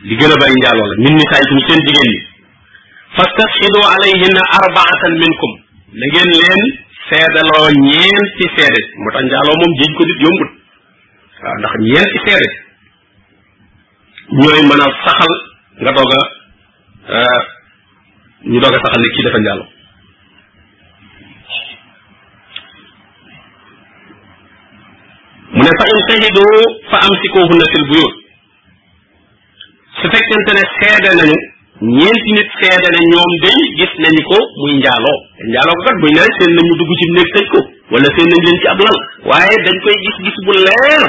li 0.04 0.14
gën 0.20 0.28
a 0.32 0.36
bari 0.42 0.54
njaaloo 0.60 0.86
la 0.90 0.96
min 1.04 1.14
nisaa'ikum 1.18 1.58
seen 1.66 1.80
jigéen 1.86 2.08
ñi 2.12 2.16
fastashhidu 3.16 3.80
alayhinna 3.94 4.42
arbaatan 4.60 5.14
minkum 5.22 5.52
na 6.00 6.06
leen 6.36 6.64
seedaloo 7.08 7.66
ñeenti 7.88 8.44
seede 8.56 8.80
moo 9.00 9.12
tax 9.14 9.24
njaaloo 9.30 9.56
moom 9.60 9.72
jéñ 9.80 9.90
ko 9.96 10.02
nit 10.08 10.20
yombut 10.24 10.50
waaw 11.42 11.56
ndax 11.60 11.72
ñeenti 11.88 12.18
seede 12.26 12.48
ñooy 14.40 14.60
mën 14.68 14.82
a 14.84 14.86
saxal 15.06 15.34
nga 15.80 15.90
doog 15.96 16.12
euh, 17.16 17.42
ñu 18.50 18.56
doog 18.62 18.74
saxal 18.84 19.00
ne 19.02 19.08
kii 19.14 19.24
dafa 19.26 19.40
njaaloo 19.44 19.68
mu 25.54 25.60
ne 25.64 25.70
fa 25.78 25.84
in 25.92 26.00
shahidu 26.08 26.44
fa 26.90 26.96
amsikuhunna 27.06 27.68
fil 27.74 27.86
buyut 27.92 28.16
su 30.06 30.14
fekkente 30.14 30.50
ne 30.58 30.64
seede 30.78 31.10
nañu 31.20 31.36
ñeenti 31.98 32.28
nit 32.38 32.48
seede 32.60 32.88
ne 32.94 33.00
ñoom 33.10 33.30
day 33.42 33.60
gis 33.78 33.92
nañu 34.04 34.20
ko 34.30 34.36
muy 34.62 34.74
njaaloo 34.82 35.18
te 35.36 35.42
njaaloo 35.52 35.76
ko 35.78 35.82
kat 35.86 35.98
buñ 36.02 36.12
ne 36.18 36.26
seen 36.36 36.50
nañu 36.56 36.72
dugg 36.80 36.92
ci 37.00 37.04
néeg 37.14 37.30
tëj 37.34 37.46
ko 37.52 37.58
wala 37.92 38.06
seen 38.14 38.28
nañ 38.32 38.40
leen 38.46 38.58
ci 38.62 38.66
ab 38.72 38.80
lal 38.86 38.96
waaye 39.30 39.54
dañ 39.66 39.76
koy 39.84 39.96
gis 40.04 40.16
gis 40.24 40.36
bu 40.46 40.50
leer 40.54 40.86
dañ 40.86 41.02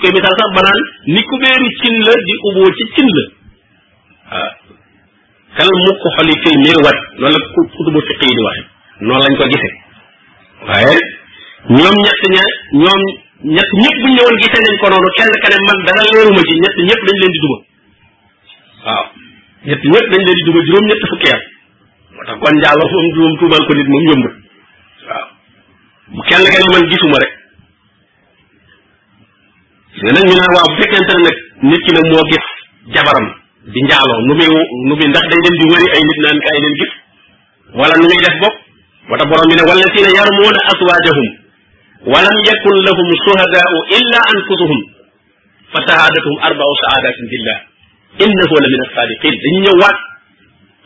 koy 0.00 0.10
misaal 0.16 0.36
sax 0.40 0.50
banaan 0.56 0.78
ni 1.14 1.20
ku 1.28 1.34
beeru 1.42 1.68
cin 1.80 1.94
la 2.06 2.12
di 2.28 2.34
uboo 2.48 2.70
ci 2.76 2.84
cin 2.94 3.08
la 3.16 3.24
waaw 4.32 4.50
kal 5.58 5.70
mukk 5.84 6.02
xoli 6.16 6.34
fil 6.44 6.56
mirwat 6.64 6.98
noonu 7.20 7.38
la 9.10 9.16
lañ 9.24 9.32
ko 9.38 9.44
gisee 9.52 9.74
waaye 10.66 10.96
ñoom 11.76 11.96
ñett 12.04 12.20
ña 12.34 12.44
ñoom 12.84 13.00
ñett 13.54 13.70
ñëpp 13.82 13.96
buñ 14.00 14.12
ñëwoon 14.16 14.36
gisee 14.40 14.62
nañ 14.64 14.74
ko 14.80 14.86
noonu 14.90 15.08
kenn 15.16 15.32
ka 15.44 15.48
ne 15.52 15.58
man 15.68 15.78
dara 15.86 16.02
leeruma 16.08 16.40
ci 16.48 16.52
ñett 16.62 16.76
ñëpp 16.88 17.02
dañ 17.08 17.16
leen 17.20 17.34
di 17.36 17.42
duma 17.44 17.60
waaw 18.84 19.04
ñett 19.66 19.82
ñëpp 19.90 20.06
dañ 20.12 20.22
leen 20.24 20.36
di 20.38 20.42
dugal 20.46 20.64
juróom 20.68 20.86
ñett 20.88 21.02
fu 21.08 21.14
at 21.14 21.40
moo 22.16 22.24
tax 22.24 22.36
kon 22.42 22.56
njaaloo 22.60 22.88
moom 22.92 23.06
juróom 23.14 23.34
tuubal 23.40 23.62
ko 23.66 23.72
nit 23.76 23.88
moom 23.92 24.04
yombul 24.08 24.34
waaw 25.08 25.26
bu 26.12 26.20
kenn 26.28 26.44
man 26.72 26.88
gisuma 26.92 27.16
rek 27.24 27.32
léegi 30.00 30.12
nag 30.16 30.26
ñu 30.28 30.34
naan 30.38 30.52
waaw 30.56 30.68
bu 30.70 30.74
fekkente 30.80 31.12
ne 31.14 31.22
nag 31.26 31.36
nit 31.68 31.80
ki 31.84 31.90
nag 31.96 32.06
moo 32.10 32.24
gis 32.30 32.46
jabaram 32.96 33.26
di 33.74 33.80
njaaloo 33.84 34.20
nu 34.26 34.32
muy 34.34 35.08
ndax 35.10 35.24
dañ 35.30 35.38
leen 35.44 35.56
di 35.60 35.64
wëri 35.72 35.88
ay 35.96 36.02
nit 36.08 36.18
naan 36.24 36.38
kaay 36.44 36.58
leen 36.64 36.74
gis 36.80 36.92
wala 37.78 37.94
nu 38.00 38.06
muy 38.08 38.18
def 38.24 38.36
bopp 38.42 38.56
moo 39.08 39.16
tax 39.20 39.28
borom 39.30 39.46
bi 39.50 39.56
ne 39.56 39.62
wallazina 39.68 40.10
yarmuuna 40.16 40.60
aswaajahum 40.72 41.28
walam 42.12 42.36
yakun 42.48 42.76
lahum 42.86 43.08
shuhadaau 43.24 43.76
illa 43.98 44.18
anfusuhum 44.32 44.80
fa 45.72 45.78
sahaadatuhum 45.86 46.36
arbau 46.48 46.72
saadatin 46.80 47.26
billah 47.34 47.60
innahu 48.18 48.54
la 48.62 48.68
min 48.70 48.80
asadiqin 48.88 49.34
dañuy 49.44 49.62
ñëw 49.66 49.76
waat 49.82 49.98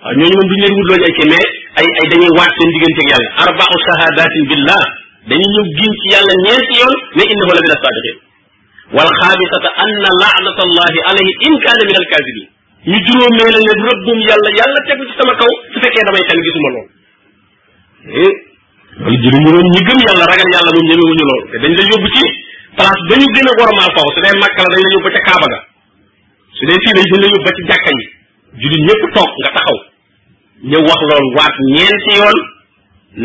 waaw 0.03 0.15
ñooñu 0.19 0.35
moom 0.37 0.49
duñu 0.51 0.63
leen 0.65 0.77
wutloo 0.77 0.99
ay 1.09 1.15
ci 1.19 1.25
mais 1.33 1.49
ay 1.81 1.89
ay 2.03 2.07
dañuy 2.13 2.31
waat 2.37 2.53
seen 2.59 2.71
diggante 2.75 3.01
ak 3.05 3.09
yàlla 3.13 3.29
arbau 3.45 3.75
shahadatin 3.85 4.45
billah 4.51 4.85
dañuy 5.31 5.49
ñëw 5.55 5.65
giñ 5.79 5.91
ci 6.01 6.07
yàlla 6.13 6.33
ñeenti 6.45 6.75
yoon 6.81 6.97
ne 7.17 7.23
innahu 7.33 7.53
la 7.57 7.61
min 7.65 7.73
asadiqin 7.79 8.17
wal 8.97 9.11
xaamisata 9.21 9.69
anna 9.85 10.09
laanata 10.21 10.61
allahi 10.69 10.99
alayhi 11.11 11.33
in 11.49 11.55
kaana 11.65 11.83
min 11.89 11.97
alkazibin 12.05 12.47
ñu 12.93 12.97
juróomee 13.09 13.51
la 13.57 13.61
ne 13.67 13.73
rëbbum 13.89 14.19
yàlla 14.29 14.49
yàlla 14.61 14.79
tegu 14.85 15.03
ci 15.09 15.15
sama 15.17 15.33
kaw 15.41 15.51
su 15.73 15.77
fekkee 15.81 16.05
damay 16.05 16.23
xel 16.29 16.41
gisuma 16.45 16.69
lool 16.77 16.89
eh, 18.21 18.33
loolu 19.01 19.17
juróomi 19.25 19.45
moom 19.65 19.69
ñi 19.73 19.81
gëm 19.89 20.01
yàlla 20.09 20.25
ragal 20.29 20.51
yàlla 20.55 20.71
moom 20.77 20.87
ñemewuñu 20.93 21.25
loolu 21.29 21.47
te 21.51 21.57
dañ 21.65 21.73
la 21.73 21.85
yóbbu 21.89 22.09
ci 22.15 22.23
place 22.77 23.03
ba 23.09 23.15
ñu 23.17 23.27
gën 23.33 23.49
a 23.49 23.53
wormaal 23.59 23.91
faw 23.97 24.09
su 24.13 24.21
dee 24.21 24.35
màkk 24.45 24.59
la 24.61 24.69
dañ 24.77 24.83
la 24.85 24.91
yóbbu 24.99 25.11
ca 25.17 25.23
kaaba 25.33 25.49
ga 25.57 25.61
su 26.55 26.63
dee 26.69 26.79
fii 26.83 26.95
dañ 26.95 27.07
fi 27.11 27.17
la 27.19 27.27
yóbbu 27.31 27.41
ba 27.47 27.51
ci 27.59 27.63
jàkka 27.69 27.91
yi 27.99 28.03
jullit 28.61 28.83
ñëpp 28.87 29.03
toog 29.15 29.31
nga 29.41 29.51
taxaw 29.57 29.79
ñëw 30.71 30.83
wax 30.89 31.01
loolu 31.11 31.29
waat 31.39 31.57
ñeenti 31.75 32.11
yoon 32.19 32.39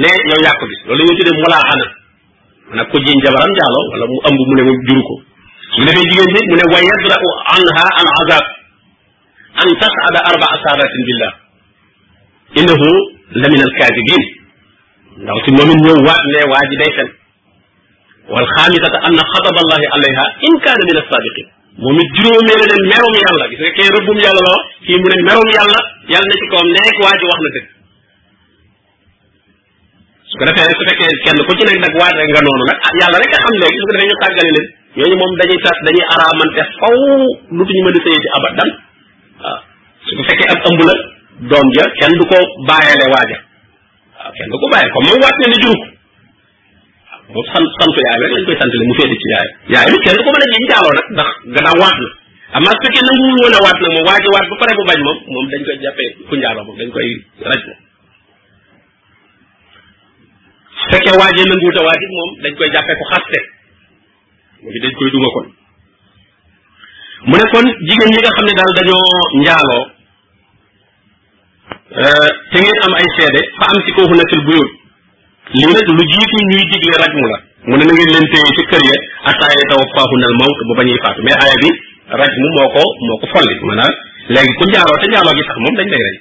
ne 0.02 0.10
yow 0.30 0.40
yàq 0.46 0.60
bi 0.70 0.76
loolu 0.88 0.98
la 0.98 1.04
ñuy 1.08 1.18
tuddee 1.20 1.38
mulaaxana 1.44 1.86
nag 2.78 2.88
ko 2.92 2.98
jiñ 3.06 3.18
jabaram 3.26 3.52
njaaloo 3.56 3.86
wala 3.92 4.06
mu 4.12 4.18
ëmb 4.28 4.40
mu 4.48 4.54
ne 4.58 4.64
mu 4.68 4.74
juru 4.88 5.02
ko 5.08 5.16
su 5.74 5.80
defee 5.86 6.08
jigéen 6.10 6.30
ji 6.36 6.42
mu 6.50 6.56
ne 6.58 6.66
wa 6.74 6.80
yadra'u 6.90 7.30
anha 7.54 7.86
al 8.02 8.10
azab 8.22 8.46
an 9.62 9.70
tasada 9.82 10.20
arbaa 10.32 10.56
saadatin 10.64 11.02
billah 11.08 11.34
innahu 12.60 12.90
la 13.42 13.48
min 13.54 13.62
al 13.68 13.74
kaadibin 13.80 14.24
ndaw 15.24 15.38
si 15.44 15.50
moom 15.56 15.70
it 15.74 15.80
ñëw 15.86 16.00
waat 16.08 16.22
ne 16.34 16.40
waa 16.52 16.64
ji 16.70 16.76
day 16.82 16.92
fen 16.98 17.10
wal 18.34 18.48
xaamisata 18.56 18.98
anna 19.08 19.22
xataba 19.32 19.60
allahi 19.64 19.86
alayha 19.96 20.26
in 20.50 20.56
kaana 20.66 20.82
min 20.90 20.98
as 21.04 21.10
saadiqin 21.14 21.50
moom 21.80 21.96
it 21.98 22.10
juróomee 22.18 22.56
la 22.60 22.68
leen 22.68 22.86
merum 22.92 23.14
yàlla 23.24 23.46
gis 23.52 23.60
nga 23.64 23.72
kee 23.78 23.88
rëbbum 23.96 24.18
yàlla 24.26 24.42
la 24.48 24.56
kii 24.86 25.00
mu 25.02 25.08
ne 25.12 25.18
merum 25.30 25.50
yàlla 25.58 25.80
yàlla 26.14 26.28
na 26.30 26.36
ci 26.40 26.46
kawam 26.52 26.68
nekk 26.76 26.98
waa 27.04 27.16
ji 27.22 27.26
wax 27.32 27.40
na 27.46 27.50
dëgg 27.56 27.68
su 30.30 30.34
ko 30.40 30.44
defee 30.50 30.74
su 30.78 30.84
fekkee 30.90 31.12
kenn 31.26 31.40
ku 31.48 31.52
ci 31.60 31.64
nag 31.84 31.96
waat 32.02 32.16
rek 32.20 32.30
nga 32.34 32.44
noonu 32.48 32.64
nag 32.70 32.78
ah 32.88 32.92
yàlla 33.02 33.18
rek 33.24 33.34
a 33.36 33.40
xam 33.44 33.56
léegi 33.62 34.16
tàggale 34.24 34.52
leen 34.56 34.68
ñooñu 34.98 35.16
moom 35.22 35.32
dañuy 35.40 35.60
tas 35.66 35.80
dañuy 35.88 36.06
araamante 36.14 36.62
faw 36.82 36.96
lutuñu 37.58 37.82
mën 37.86 37.98
a 37.98 38.00
sëyee 38.06 38.22
ci 38.24 38.30
abadan 38.38 38.70
waaw 39.44 39.60
su 40.06 40.12
ko 40.20 40.24
fekkee 40.30 40.50
ab 40.54 40.60
ëmb 40.72 40.80
la 40.90 40.96
doom 41.52 41.68
ja 41.80 41.86
kenn 42.02 42.14
du 42.20 42.26
ko 42.32 42.38
bàyyale 42.68 43.08
waaja 43.16 43.40
waaw 44.18 44.32
kenn 44.38 44.52
du 44.52 44.58
ko 44.64 44.68
bàyyale 44.74 44.92
comme 44.96 45.08
moom 45.12 45.22
waat 45.26 45.38
ne 45.42 45.48
ni 45.56 45.60
juru 45.64 45.88
moom 47.34 47.46
sant 47.54 47.66
santu 47.78 48.00
yaay 48.06 48.20
rek 48.24 48.32
lañ 48.36 48.44
koy 48.48 48.58
santale 48.60 48.86
mu 48.90 48.96
féete 49.00 49.16
ci 49.24 49.28
yaay 49.34 49.50
yaay 49.74 49.88
bi 49.94 49.98
kenn 50.06 50.20
ko 50.26 50.30
mën 50.34 50.46
a 50.46 50.48
jiñ 50.54 50.64
jaaloo 50.72 50.94
nag 50.96 51.08
ndax 51.18 51.30
gannaaw 51.56 51.78
waat 51.84 51.98
na 52.02 52.08
amaa 52.58 52.76
su 52.76 52.82
fekkee 52.86 53.04
nanguwul 53.08 53.38
woon 53.42 53.58
a 53.58 53.60
waat 53.66 53.78
nag 53.84 53.92
moom 53.96 54.06
waaji 54.10 54.28
waat 54.36 54.48
pare 54.62 54.72
bu 54.80 54.84
bañ 54.90 55.00
moom 55.06 55.18
moom 55.34 55.46
dañ 55.52 55.62
koy 55.68 55.78
jàppee 55.86 56.10
ku 56.28 56.34
njaaloo 56.40 56.66
moom 56.68 56.78
dañ 56.80 56.90
koy 56.96 57.08
raj 57.50 57.62
moom 57.68 57.80
su 60.80 60.86
fekkee 60.94 61.16
waajee 61.22 61.46
nanguwut 61.50 61.78
a 61.78 61.82
moom 62.18 62.30
dañ 62.44 62.52
koy 62.60 62.70
jàppee 62.76 62.98
ku 63.00 63.06
xaste 63.14 63.40
dañ 64.84 64.92
koy 65.00 65.08
duma 65.14 65.30
kon 65.36 65.48
mu 67.30 67.36
ne 67.38 67.46
kon 67.54 67.66
jigéen 67.88 68.10
ñi 68.12 68.20
nga 68.22 68.36
xam 68.36 68.46
ne 68.48 68.54
daal 68.60 68.72
dañoo 68.80 69.06
njaaloo 69.42 69.84
euh, 72.02 72.30
te 72.52 72.58
ngeen 72.60 72.80
am 72.86 72.94
ay 73.02 73.08
seede 73.18 73.42
fa 73.58 73.66
am 73.72 73.78
si 73.86 73.90
kooku 73.98 74.16
na 74.18 74.28
fil 74.32 74.44
buyut 74.50 74.72
lii 75.56 75.66
nag 75.74 75.88
lu 75.98 76.04
jiitu 76.10 76.38
ñuy 76.50 76.64
digle 76.72 76.96
rajmu 77.04 77.24
la 77.32 77.38
mu 77.68 77.76
ne 77.78 77.84
na 77.86 77.94
ngeen 77.96 78.14
leen 78.14 78.28
téye 78.32 78.50
ci 78.58 78.64
kër 78.72 78.84
ya 78.90 78.96
attaaye 79.34 79.62
tawaffahunal 79.72 80.34
ba 80.40 80.76
ba 80.78 80.84
ñuy 80.86 81.00
faatu 81.04 81.20
mais 81.26 81.34
aaya 81.42 81.58
bi 81.64 81.70
rajmu 82.22 82.48
moo 82.56 82.68
ko 82.74 82.82
moo 83.08 83.18
ko 83.22 83.26
folli 83.34 83.54
maanaam 83.70 83.94
léegi 84.36 84.54
ku 84.62 84.64
njaaloo 84.70 84.98
te 85.02 85.08
njaaloo 85.10 85.34
gi 85.38 85.44
sax 85.50 85.58
moom 85.64 85.74
dañ 85.80 85.88
lay 85.94 86.02
rey 86.06 86.16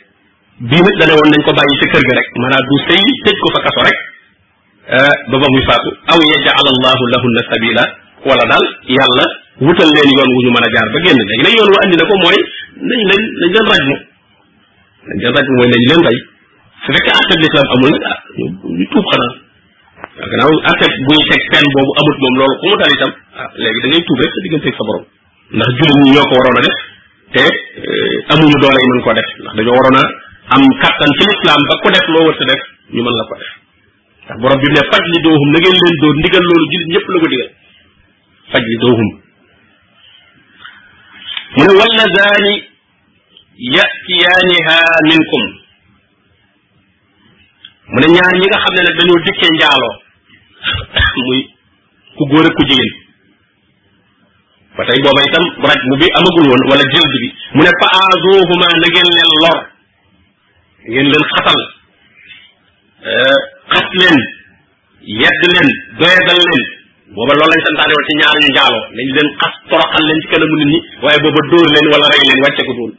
bii 0.68 0.80
nag 0.80 0.94
dane 1.00 1.12
woon 1.18 1.28
nañ 1.32 1.42
ko 1.44 1.52
bàyyi 1.58 1.74
ci 1.80 1.84
kër 1.92 2.02
ga 2.08 2.14
rek 2.18 2.26
maanaam 2.40 2.64
du 2.72 2.76
sëy 2.88 3.04
tëj 3.26 3.38
ko 3.44 3.48
fa 3.56 3.60
kaso 3.68 3.80
rek 3.88 3.98
euh, 4.96 5.12
ba 5.28 5.36
ba 5.42 5.46
muy 5.52 5.64
faatu 5.68 5.90
aw 6.12 6.18
yajal 6.32 6.60
allahu 6.72 7.04
lahunna 7.12 7.42
sabila 7.52 7.84
wala 8.24 8.44
daal 8.48 8.66
yàlla 8.96 9.26
wutal 9.60 9.90
leen 9.92 10.08
yoon 10.16 10.30
wu 10.36 10.40
ñu 10.44 10.50
man 10.56 10.64
a 10.64 10.70
jaar 10.72 10.88
ba 10.88 10.98
génn 11.04 11.20
léegi 11.28 11.42
nag 11.48 11.52
yoon 11.60 11.68
wa 11.68 11.78
andi 11.84 11.96
na 12.00 12.04
ko 12.08 12.14
mooy 12.24 12.38
nañ 12.88 13.00
leen 13.12 13.22
nañ 13.40 13.52
leen 13.52 13.66
rajmu 13.76 13.96
nañ 15.12 15.16
leen 15.20 15.34
rajmu 15.36 15.54
mooy 15.60 15.68
nañ 15.76 15.82
leen 15.92 16.02
rey 16.08 16.18
su 16.84 16.90
fekkee 16.94 17.14
atteb 17.20 17.38
lislaam 17.44 17.68
amul 17.74 17.90
nag 17.98 18.02
ah 18.10 18.18
ñu 18.78 18.86
tuub 18.92 19.04
xanaa 19.12 19.32
waaw 20.16 20.26
gannaaw 20.30 20.52
atteb 20.70 20.92
bu 21.06 21.12
ñu 21.18 21.22
teg 21.30 21.42
peine 21.52 21.70
boobu 21.74 21.92
amut 22.00 22.16
moom 22.22 22.34
loolu 22.40 22.54
ku 22.60 22.64
mu 22.70 22.76
dal 22.80 22.92
itam 22.96 23.12
ah, 23.40 23.48
léegi 23.62 23.80
da 23.82 23.88
tuub 24.06 24.18
rek 24.22 24.30
sa 24.34 24.38
digganteeg 24.44 24.74
sa 24.78 24.84
borom 24.88 25.04
ndax 25.56 25.70
jullit 25.78 26.06
ñoo 26.14 26.26
ko 26.30 26.34
waroon 26.38 26.58
a 26.60 26.62
def 26.66 26.78
te 27.34 27.44
eh, 27.46 28.32
amuñu 28.32 28.56
doole 28.62 28.78
yi 28.82 29.00
ko 29.06 29.10
def 29.18 29.28
ndax 29.42 29.54
dañoo 29.58 29.76
waroon 29.78 29.96
a 30.02 30.04
am 30.54 30.62
kattan 30.82 31.10
ci 31.16 31.22
lislaam 31.30 31.62
ko 31.82 31.88
def 31.96 32.06
loo 32.14 32.24
wër 32.28 32.36
sa 32.40 32.44
def 32.50 32.62
ñu 32.94 33.00
mën 33.06 33.14
la 33.20 33.24
ko 33.30 33.34
def 33.42 33.52
bi 34.40 34.66
mu 34.68 34.68
ne 34.76 34.82
faj 34.90 35.04
li 35.12 35.18
doohum 35.26 35.48
na 35.54 35.58
ngeen 35.62 35.76
leen 35.82 35.94
dóor 36.02 36.16
ndigal 36.22 36.44
loolu 36.46 36.64
jullit 36.72 36.90
ñëpp 36.94 37.06
la 37.12 37.18
ko 37.22 37.26
digal 37.34 37.48
faj 38.52 38.64
li 38.70 38.76
doohum 38.84 39.08
mu 41.56 41.60
ne 41.68 41.72
walla 41.80 42.04
zaani 42.16 42.54
yatiyaaniha 43.76 44.78
minkum 45.10 45.46
mu 47.92 47.98
ne 48.02 48.06
ñaar 48.14 48.34
ñi 48.40 48.46
nga 48.48 48.58
xam 48.62 48.72
ne 48.76 48.82
nag 48.86 48.96
dañoo 48.98 49.20
dikkee 49.26 49.52
njaaloo 49.56 49.92
muy 51.24 51.38
ku 52.16 52.22
góor 52.30 52.44
ak 52.48 52.52
ku 52.58 52.62
jigéen 52.68 52.92
ba 54.76 54.82
tey 54.88 55.00
booba 55.04 55.20
itam 55.28 55.44
raj 55.64 55.80
mu 55.88 55.96
bi 56.00 56.06
amagul 56.18 56.46
woon 56.52 56.62
wala 56.70 56.84
jëld 56.92 57.12
bi 57.22 57.28
mu 57.56 57.60
ne 57.64 57.72
fa 57.80 57.86
azuhuma 58.12 58.66
na 58.68 58.76
ngeen 58.92 59.08
leen 59.16 59.30
lor 59.42 59.58
ngeen 60.88 61.08
leen 61.12 61.24
xatal 61.32 61.60
eh, 63.08 63.38
xas 63.72 63.88
leen 64.00 64.18
yedd 65.20 65.40
leen 65.48 65.68
doyadal 65.98 66.40
leen 66.44 66.62
booba 67.16 67.32
loolu 67.40 67.50
lañ 67.56 67.60
santaane 67.66 67.92
woon 67.96 68.06
ci 68.08 68.12
ñaar 68.20 68.36
ñu 68.42 68.48
njaaloo 68.52 68.84
nañ 68.96 69.06
leen 69.16 69.28
xas 69.40 69.54
toroxal 69.70 70.04
leen 70.04 70.20
ci 70.22 70.26
kanamu 70.32 70.54
nit 70.60 70.68
ñi 70.72 70.76
waaye 71.02 71.18
booba 71.24 71.40
dóor 71.48 71.66
leen 71.72 71.86
wala 71.94 72.06
rey 72.12 72.24
leen 72.28 72.40
wàcce 72.44 72.62
ko 72.68 72.72
dóor 72.78 72.92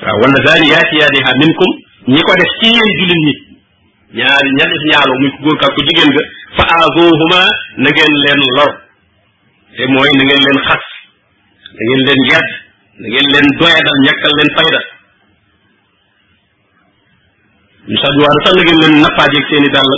waaw 0.00 0.16
wala 0.24 0.38
zariyaati 0.48 0.94
yaadiha 1.00 1.30
minkum 1.44 1.70
ñi 2.08 2.20
ko 2.24 2.32
def 2.40 2.52
ci 2.60 2.66
yéen 2.72 2.92
jullit 2.98 3.22
ñi 3.28 3.34
ñaari 4.18 4.48
ñaari 4.58 4.76
ñaalo 4.90 5.12
muy 5.18 5.30
góor 5.42 5.56
ka 5.60 5.66
ko 5.74 5.78
jigéen 5.86 6.12
ga 6.16 6.22
fa 6.56 6.64
aazoohuma 6.78 7.40
na 7.82 7.88
ngeen 7.90 8.14
leen 8.22 8.40
lor 8.56 8.70
te 9.74 9.82
mooy 9.90 10.10
na 10.18 10.22
ngeen 10.26 10.42
leen 10.46 10.60
xas 10.68 10.84
na 11.74 11.78
ngeen 11.82 12.02
leen 12.06 13.26
leen 13.32 13.46
doyadal 13.58 13.98
ñàkkal 14.06 14.32
leen 14.38 14.50
fayda 14.56 14.82
misaal 17.90 18.14
bi 18.18 18.22
sax 18.22 18.52
na 18.54 18.62
ngeen 18.62 18.78
leen 18.82 18.94
nappaajeeg 19.02 19.46
seen 19.50 19.66
i 19.66 19.70
dàll 19.74 19.90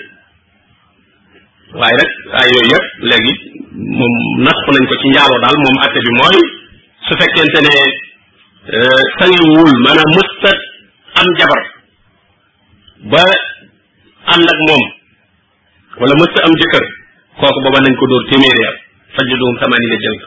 waaye 1.81 1.95
nag 2.01 2.11
ay 2.41 2.49
yooyu 2.53 2.71
yëpp 2.73 2.87
léegi 3.11 3.33
moom 3.99 4.17
naqu 4.47 4.69
nañ 4.75 4.85
ko 4.91 4.95
ci 5.01 5.07
njaaloo 5.13 5.39
daal 5.45 5.57
moom 5.65 5.77
atte 5.87 5.99
bi 6.07 6.11
mooy 6.19 6.37
su 7.07 7.13
fekkente 7.21 7.59
ne 7.67 7.75
euh, 8.77 9.03
sangiwul 9.19 9.71
maanaam 9.85 10.11
mësta 10.17 10.51
am 11.21 11.27
jabar 11.41 11.61
ba 13.13 13.23
ànd 14.35 14.51
ak 14.55 14.59
moom 14.67 14.83
wala 16.03 16.13
mësta 16.23 16.39
am 16.47 16.53
jëkkër 16.63 16.85
kooku 17.41 17.63
booba 17.67 17.79
nañ 17.87 17.95
ko 18.01 18.05
dóor 18.13 18.29
téeméeri 18.31 18.61
yar 18.67 18.77
fajjuduhum 19.15 19.57
samaniina 19.63 20.01
jël 20.05 20.19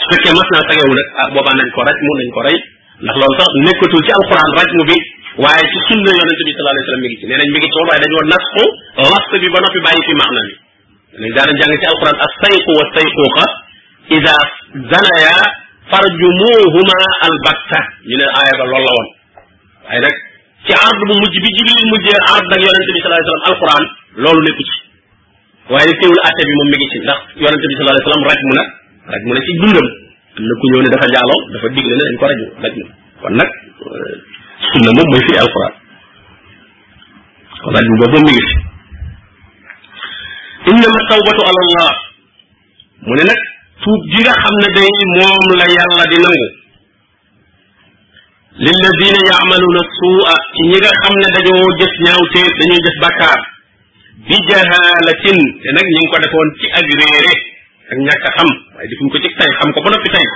su 0.00 0.04
fekkee 0.12 0.36
mas 0.40 0.50
naa 0.54 0.68
sangewu 0.68 0.94
nag 1.00 1.08
ah, 1.22 1.28
booba 1.38 1.52
nañ 1.60 1.68
ko 1.74 1.80
raj 1.88 1.98
mun 2.06 2.18
nañ 2.24 2.32
ko 2.38 2.42
rey 2.50 2.58
ndax 3.02 3.14
loolu 3.20 3.36
sax 3.40 3.50
nekkatul 3.66 4.00
ci 4.06 4.12
alquran 4.16 4.48
rajmu 4.60 4.82
bi 4.90 4.96
waaye 5.42 5.64
ci 5.72 5.78
sunna 5.88 6.10
yonente 6.18 6.42
bi 6.46 6.52
sallallahu 6.52 6.74
alayhi 6.76 6.84
wasallam 6.88 7.04
mi 7.04 7.08
ngi 7.12 7.18
ci 7.20 7.26
nee 7.30 7.38
nañ 7.40 7.48
mi 7.54 7.58
ngi 7.60 7.68
ci 7.72 7.76
woon 7.78 7.88
waaye 7.90 8.02
dañoo 8.04 8.24
nasxu 8.34 8.64
last 9.12 9.30
bi 9.40 9.48
ba 9.54 9.58
noppi 9.64 9.78
bàyyi 9.86 10.02
fi 10.06 10.12
maxna 10.20 10.42
bi 10.48 10.54
nañ 11.22 11.30
daanañ 11.36 11.54
jàng 11.60 11.74
ci 11.80 11.86
alquran 11.92 12.16
astayqu 12.26 12.70
wa 12.80 12.84
stayquqa 12.90 13.46
ida 14.16 14.36
zanaya 14.92 15.36
farjumuhuma 15.92 16.98
albatta 17.28 17.80
ñu 18.10 18.14
ne 18.20 18.26
aaya 18.38 18.54
ba 18.60 18.64
loolu 18.68 18.84
la 18.88 18.92
woon 18.96 19.08
waaye 19.86 20.00
nag 20.04 20.14
ci 20.68 20.72
ard 20.88 21.00
bu 21.08 21.14
mujj 21.22 21.34
bi 21.44 21.48
jibril 21.56 21.84
mujjee 21.92 22.18
ard 22.36 22.44
nag 22.52 22.60
yonente 22.68 22.90
bi 22.96 23.00
sallallahu 23.00 23.22
alayhi 23.22 23.32
wasallam 23.32 23.50
alquran 23.52 23.84
loolu 24.24 24.40
nekku 24.44 24.62
ci 24.68 24.76
waaye 25.72 25.86
nag 25.88 25.96
teewul 26.04 26.20
atte 26.28 26.42
bi 26.48 26.52
moom 26.58 26.68
mi 26.72 26.76
ngi 26.82 26.88
ci 26.92 26.98
ndax 27.06 27.18
yonente 27.44 27.66
bi 27.70 27.74
sallallahu 27.76 27.96
alayhi 27.96 28.08
wasallam 28.08 28.28
rajmu 28.32 28.52
na 28.60 28.64
rajmu 29.16 29.30
na 29.36 29.40
ci 29.48 29.54
dundam 29.64 29.88
am 30.36 30.42
na 30.46 30.54
ku 30.60 30.64
ñëw 30.70 30.80
ne 30.82 30.88
dafa 30.94 31.06
jaaloo 31.14 31.40
dafa 31.52 31.68
digle 31.74 31.92
ne 31.96 32.02
dañ 32.06 32.16
ko 32.20 32.24
raju 32.30 32.46
daj 32.62 32.74
na 32.76 32.84
kon 33.22 33.34
nag 33.40 33.50
euh, 33.50 34.16
sunna 34.70 34.90
moom 34.96 35.08
mooy 35.10 35.22
fii 35.26 35.38
alquran 35.42 35.72
kon 37.62 37.72
raju 37.76 37.92
boobu 38.00 38.18
mi 38.24 38.30
ngi 38.30 38.44
fi 38.48 38.56
innama 40.70 41.00
tawbatu 41.10 41.42
ala 41.50 41.60
allah 41.66 41.90
mu 43.06 43.12
ne 43.18 43.24
nag 43.26 43.40
tuub 43.82 44.00
gi 44.12 44.20
nga 44.24 44.32
xam 44.42 44.54
ne 44.62 44.68
day 44.76 44.90
moom 45.18 45.48
la 45.58 45.66
yàlla 45.76 46.04
di 46.10 46.16
nangu 46.22 46.46
lilladina 48.62 49.20
yaamaluuna 49.30 49.82
suua 49.98 50.34
ci 50.54 50.60
ñi 50.70 50.78
nga 50.78 50.90
xam 51.00 51.14
ne 51.20 51.26
dañoo 51.34 51.68
jëf 51.80 51.92
ñaawteef 52.04 52.48
dañoo 52.60 52.82
jëf 52.84 52.96
bàkkaar 53.02 53.40
bi 54.26 54.34
jahalatin 54.48 55.38
te 55.60 55.68
nag 55.74 55.86
ñi 55.90 55.98
ngi 55.98 56.10
ko 56.12 56.16
defoon 56.22 56.48
ci 56.58 56.66
ak 56.78 56.84
réere 57.00 57.34
ak 57.90 57.98
ñàkk 58.06 58.24
a 58.28 58.30
xam 58.36 58.48
waaye 58.74 58.88
defuñ 58.90 59.06
ko 59.10 59.16
ci 59.22 59.28
tay 59.34 59.50
xam 59.58 59.68
ko 59.74 59.78
ba 59.82 59.90
noppi 59.90 60.10
tay 60.14 60.26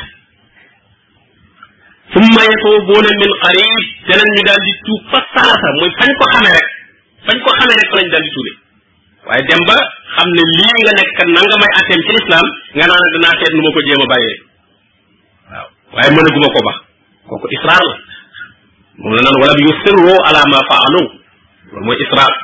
summa 2.15 2.41
yatuubuuna 2.51 3.11
min 3.23 3.33
qarib 3.43 3.79
danañ 4.09 4.29
ñu 4.35 4.43
daal 4.49 4.63
di 4.67 4.73
tuub 4.87 5.03
fa 5.13 5.19
saasa 5.35 5.67
mooy 5.79 5.91
fañ 5.99 6.11
ko 6.19 6.25
xamee 6.35 6.55
rek 6.59 6.69
fa 7.87 7.97
lañ 8.01 8.11
daal 8.13 8.25
di 8.27 8.31
tuube 8.35 8.53
waaye 9.29 9.43
dem 9.49 9.63
ba 9.71 9.79
xam 10.15 10.29
ne 10.37 10.43
lii 10.57 10.79
nga 10.83 10.93
nekk 10.99 11.11
kat 11.19 11.29
nan 11.35 11.43
nga 11.47 11.57
may 11.63 11.73
atteem 11.79 12.01
ci 12.07 12.11
lislaam 12.19 12.47
nga 12.77 12.85
naan 12.91 13.05
danaa 13.15 13.35
seet 13.39 13.53
nu 13.55 13.61
ma 13.63 13.75
ko 13.75 13.81
jéem 13.87 14.03
a 14.05 14.07
bàyyee 14.13 14.37
waaw 15.55 15.69
waaye 15.95 16.11
mënaguma 16.17 16.49
ko 16.55 16.61
ba 16.67 16.73
kooku 17.29 17.47
israar 17.57 17.85
la 17.91 17.97
moom 19.01 19.13
la 19.17 19.21
naan 19.25 19.37
wala 19.43 19.53
bi 19.59 19.63
yusirru 19.69 20.15
ala 20.27 20.41
ma 20.53 20.59
faalu 20.71 21.03
loolu 21.71 21.87
mooy 21.87 21.99
israar 22.07 22.35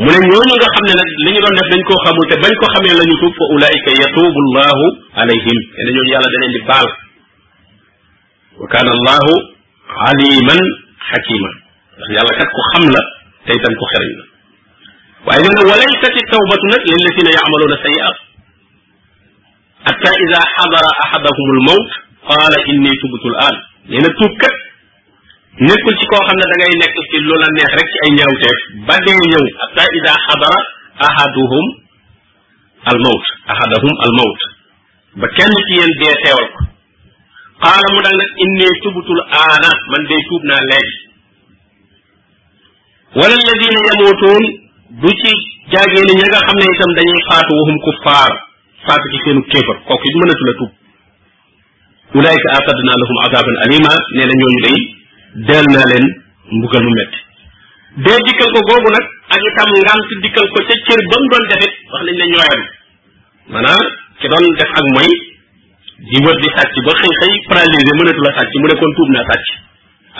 mu 0.00 0.08
ne 0.08 0.18
ñi 0.40 0.54
nga 0.56 0.68
xam 0.74 0.84
ne 0.88 0.94
nag 1.00 1.08
li 1.24 1.30
ñu 1.34 1.38
doon 1.44 1.52
def 1.58 1.68
dañ 1.72 1.82
koo 1.88 1.98
xamul 2.06 2.26
te 2.30 2.36
bañ 2.42 2.52
ko 2.60 2.66
xamee 2.74 2.94
lañu 2.96 3.14
tuub 3.20 3.34
fa 3.38 3.44
ulaayika 3.56 3.90
yatubu 4.00 4.40
llahu 4.56 4.84
alayhim 5.20 5.58
te 5.76 5.80
ñooñu 5.84 6.08
yàlla 6.12 6.28
da 6.32 6.38
leen 6.40 6.52
di 6.56 6.60
baal 6.68 6.88
wa 8.60 8.66
kaana 8.72 8.88
allahu 8.96 9.32
aliman 10.08 10.62
xakima 11.12 11.50
ndax 11.92 12.08
yàlla 12.16 12.32
kat 12.40 12.48
ko 12.56 12.60
xam 12.72 12.82
la 12.88 13.02
tey 13.44 13.58
tan 13.60 13.74
ko 13.76 13.84
xereñ 13.92 14.10
la 14.16 14.24
waaye 15.28 15.40
nee 15.44 15.54
na 15.60 15.60
walaysat 15.60 16.16
tawbatu 16.32 16.64
nag 16.72 16.82
lillazina 16.88 17.30
yacmaluuna 17.36 17.76
sayiat 17.84 18.16
hatta 19.92 20.08
ida 20.24 20.38
xadara 20.56 20.90
axadahum 21.04 21.46
almawt 21.56 21.90
qaala 22.32 22.58
inni 22.72 22.90
tubtu 23.02 23.28
al 23.28 23.36
an 23.52 23.56
nee 23.92 24.00
na 24.00 24.08
tuub 24.16 24.32
kat 24.40 24.56
nekkul 25.60 25.94
ci 26.00 26.06
koo 26.08 26.20
xam 26.26 26.36
ne 26.40 26.46
da 26.48 26.54
ngay 26.56 26.72
nekk 26.80 26.96
ci 27.10 27.16
lu 27.28 27.34
la 27.42 27.48
neex 27.56 27.70
rek 27.76 27.88
ci 27.92 27.98
ay 28.06 28.10
ñaawteef 28.16 28.58
ba 28.88 28.94
dee 29.04 29.18
ñëw 29.28 29.44
hatta 29.60 29.84
ida 29.98 30.12
xadara 30.24 30.60
ahaduhum 31.08 31.66
al 32.90 32.98
mawt 33.04 33.24
ahadahum 33.52 33.94
ba 35.20 35.26
kenn 35.36 35.52
ci 35.68 35.72
yéen 35.76 35.92
dee 36.00 36.14
teewal 36.24 36.46
ko 36.56 36.60
xaala 37.68 37.86
mu 37.92 38.00
daal 38.04 38.16
nag 38.18 38.30
innee 38.44 38.72
tubutul 38.82 39.20
aana 39.42 39.70
man 39.92 40.02
day 40.08 40.22
tuub 40.28 40.42
naa 40.48 40.62
léegi 40.72 40.94
wala 43.20 43.34
alladina 43.40 43.80
yamuutuun 43.92 44.42
du 45.04 45.08
ci 45.20 45.30
jaagee 45.70 46.02
ni 46.08 46.14
ña 46.16 46.26
nga 46.32 46.40
xam 46.48 46.56
ne 46.60 46.64
itam 46.72 46.92
dañuy 46.96 47.22
faatu 47.28 47.52
waxum 47.60 47.78
kuffaar 47.84 48.32
faatu 48.88 49.04
ci 49.12 49.18
seenu 49.26 49.40
kéefar 49.52 49.76
kooku 49.86 50.04
it 50.08 50.16
mënatu 50.20 50.44
la 50.48 50.54
tuub 50.58 50.72
ulaayka 52.18 52.48
aatadna 52.56 52.92
lahum 53.04 53.18
azaban 53.28 53.56
alima 53.68 53.92
nee 54.16 54.26
na 54.28 54.34
ñooñu 54.40 54.62
day 54.66 54.80
del 55.34 55.64
naa 55.72 55.86
leen 55.88 56.04
mbugal 56.56 56.84
mu 56.86 56.92
metti 56.96 57.18
dee 58.04 58.18
dikkal 58.26 58.50
ko 58.56 58.60
googu 58.70 58.88
nag 58.94 59.06
ak 59.36 59.40
itam 59.50 59.70
ngant 59.76 60.08
dikkal 60.24 60.46
ko 60.52 60.58
ca 60.68 60.74
cër 60.88 61.00
ba 61.08 61.16
mu 61.22 61.28
doon 61.32 61.44
defit 61.52 61.74
wax 61.92 62.00
nañ 62.08 62.16
ne 62.20 62.24
ñooyam 62.28 62.60
a 63.72 63.76
ci 64.20 64.26
doon 64.28 64.44
def 64.60 64.70
ak 64.76 64.86
moy 64.96 65.08
di 66.12 66.20
wër 66.26 66.36
di 66.44 66.48
sàcc 66.56 66.74
ba 66.88 66.92
xëy 67.00 67.12
xëy 67.20 67.32
paralysé 67.48 67.92
mënatu 68.00 68.20
la 68.28 68.34
sàcc 68.40 68.52
mu 68.60 68.66
ne 68.68 68.74
kon 68.82 68.92
tuub 68.98 69.08
naa 69.16 69.24
sàcc 69.32 69.48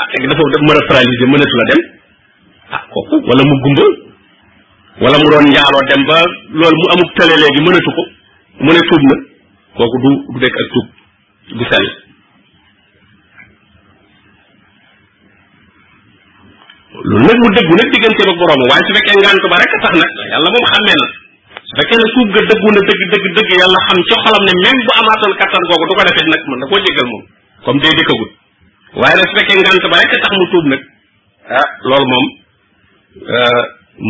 ah 0.01 0.07
léegi 0.09 0.29
dafa 0.33 0.49
def 0.55 0.63
mën 0.69 0.79
a 0.81 0.85
paralysé 0.89 1.25
mënatu 1.35 1.57
la 1.61 1.67
dem 1.73 1.81
ah 2.73 2.83
kooku 2.97 3.17
wala 3.29 3.43
mu 3.49 3.55
gumba 3.67 3.85
wala 5.05 5.17
mu 5.21 5.27
doon 5.37 5.45
njaaloo 5.53 5.89
dem 5.93 6.03
ba 6.09 6.19
loolu 6.57 6.77
mu 6.81 6.87
amuk 6.97 7.11
tële 7.21 7.35
léegi 7.37 7.61
mënatu 7.69 7.91
ko 7.97 8.03
mu 8.65 8.71
ne 8.73 8.81
tuub 8.89 9.03
na 9.13 9.17
kooku 9.77 9.97
du 10.07 10.11
du 10.33 10.39
dekk 10.47 10.57
ak 10.57 10.67
tuub 10.77 10.87
du 11.61 11.65
sell 11.75 11.93
loolu 16.93 17.25
nag 17.25 17.39
mu 17.41 17.49
dëggu 17.57 17.73
nag 17.81 17.89
diggante 17.91 18.23
ba 18.29 18.35
boroom 18.37 18.63
waaye 18.69 18.85
su 18.89 18.93
fekkee 18.97 19.17
ngànt 19.25 19.45
ba 19.53 19.57
rek 19.63 19.73
tax 19.81 19.95
nag 19.97 20.11
yàlla 20.33 20.49
moom 20.53 20.67
xàmmee 20.73 20.99
na 21.01 21.07
su 21.65 21.73
fekkee 21.81 21.97
na 21.97 22.07
dëgg 22.37 23.11
dëgg 23.17 23.27
dëgg 23.37 23.53
yàlla 23.63 23.79
xam 23.89 23.99
ci 24.09 24.15
xolam 24.25 24.43
ne 24.49 24.53
même 24.61 24.79
bu 24.87 24.93
amaatoon 25.01 25.33
kattan 25.41 25.63
googu 25.73 25.85
du 25.89 25.95
ko 26.01 26.05
defee 26.09 26.29
nag 26.33 26.43
mën 26.51 26.59
na 26.63 26.67
koo 26.69 26.79
jéggal 26.85 27.09
moom 27.13 27.25
comme 27.65 27.81
day 27.85 27.93
dëkkagul 27.97 28.31
waaye 29.01 29.15
nag 29.21 29.27
su 29.27 29.35
fekkee 29.41 29.57
ngànt 29.57 29.87
ba 29.89 30.05
tax 30.21 30.33
mu 30.37 30.45
tuub 30.53 30.67
nag 30.75 30.83
ah 31.61 31.69
loolu 31.89 32.07
moom 32.13 32.27
euh, 32.29 33.63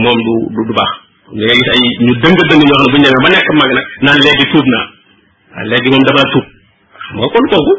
moom 0.03 0.18
du 0.26 0.35
du 0.66 0.74
baax 0.74 0.93
da 1.39 1.43
ngay 1.47 1.59
gis 1.59 1.70
ay 1.70 1.83
ñu 2.03 2.12
dëng 2.18 2.37
dëng 2.51 2.62
ñoo 2.66 2.76
bu 2.83 2.87
ñu 2.99 2.99
demee 2.99 3.22
ba 3.22 3.28
nekk 3.37 3.49
mag 3.62 3.70
nag 3.78 3.87
naan 4.09 4.18
léegi 4.26 4.47
tuub 4.51 4.66
naa 4.74 4.85
waaw 5.55 5.64
ah, 5.64 5.64
léegi 5.70 5.89
moom 5.95 6.03
damaa 6.11 6.28
tuub 6.35 6.47
xam 6.99 7.14
nga 7.22 7.28
kon 7.30 7.47
kooku 7.55 7.74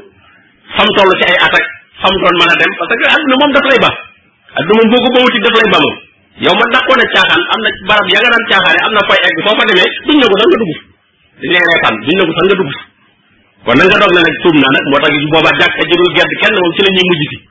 fam 0.79 0.89
toll 0.95 1.11
ci 1.19 1.25
ay 1.27 1.35
attaque 1.47 1.69
fam 2.01 2.15
doon 2.23 2.35
mën 2.39 2.51
a 2.55 2.55
dem 2.63 2.71
parce 2.79 2.95
que 2.95 3.05
àdduna 3.13 3.35
moom 3.43 3.51
daf 3.59 3.67
lay 3.73 3.81
baax 3.87 3.99
adduna 4.53 4.83
boo 4.91 5.01
ko 5.01 5.09
bawuti 5.17 5.39
daf 5.43 5.53
lay 5.57 5.65
balu 5.73 5.89
yow 6.45 6.53
ma 6.53 6.61
dàqoon 6.73 6.99
a 7.01 7.05
caaxaan 7.13 7.41
am 7.53 7.59
na 7.65 7.69
barab 7.89 8.05
ya 8.13 8.17
nga 8.21 8.29
daan 8.33 8.45
caaxaane 8.51 8.79
am 8.85 8.93
na 8.97 9.01
fay 9.09 9.17
egg 9.29 9.37
boo 9.45 9.49
fa 9.57 9.65
demee 9.69 9.89
duñ 10.05 10.17
ne 10.21 10.29
ko 10.29 10.33
sax 10.37 10.45
nga 10.49 10.59
dugg 10.61 10.73
dañ 11.41 11.49
lay 11.53 11.57
reetaan 11.57 11.97
duñ 12.05 12.13
ne 12.17 12.21
ko 12.27 12.33
sax 12.37 12.45
nga 12.45 12.53
dugg 12.61 12.71
kon 13.65 13.73
nag 13.81 13.89
nga 13.89 13.97
doog 13.97 14.13
la 14.13 14.21
ñuy 14.21 14.33
mujj 17.09 17.23
si 17.33 17.41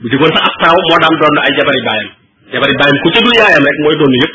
bu 0.00 0.06
jëkkoon 0.12 0.36
sax 0.36 0.44
ab 0.44 0.56
taaw 0.64 0.78
moo 0.84 0.98
daan 1.00 1.16
doon 1.24 1.36
ay 1.44 1.52
jabari 1.56 1.82
baayam 1.88 2.08
jabari 2.52 2.74
baayam 2.76 2.98
ku 3.00 3.08
ca 3.16 3.20
dul 3.24 3.36
yaayam 3.40 3.64
rek 3.64 3.78
mooy 3.80 3.96
doon 3.96 4.12
yëpp 4.20 4.34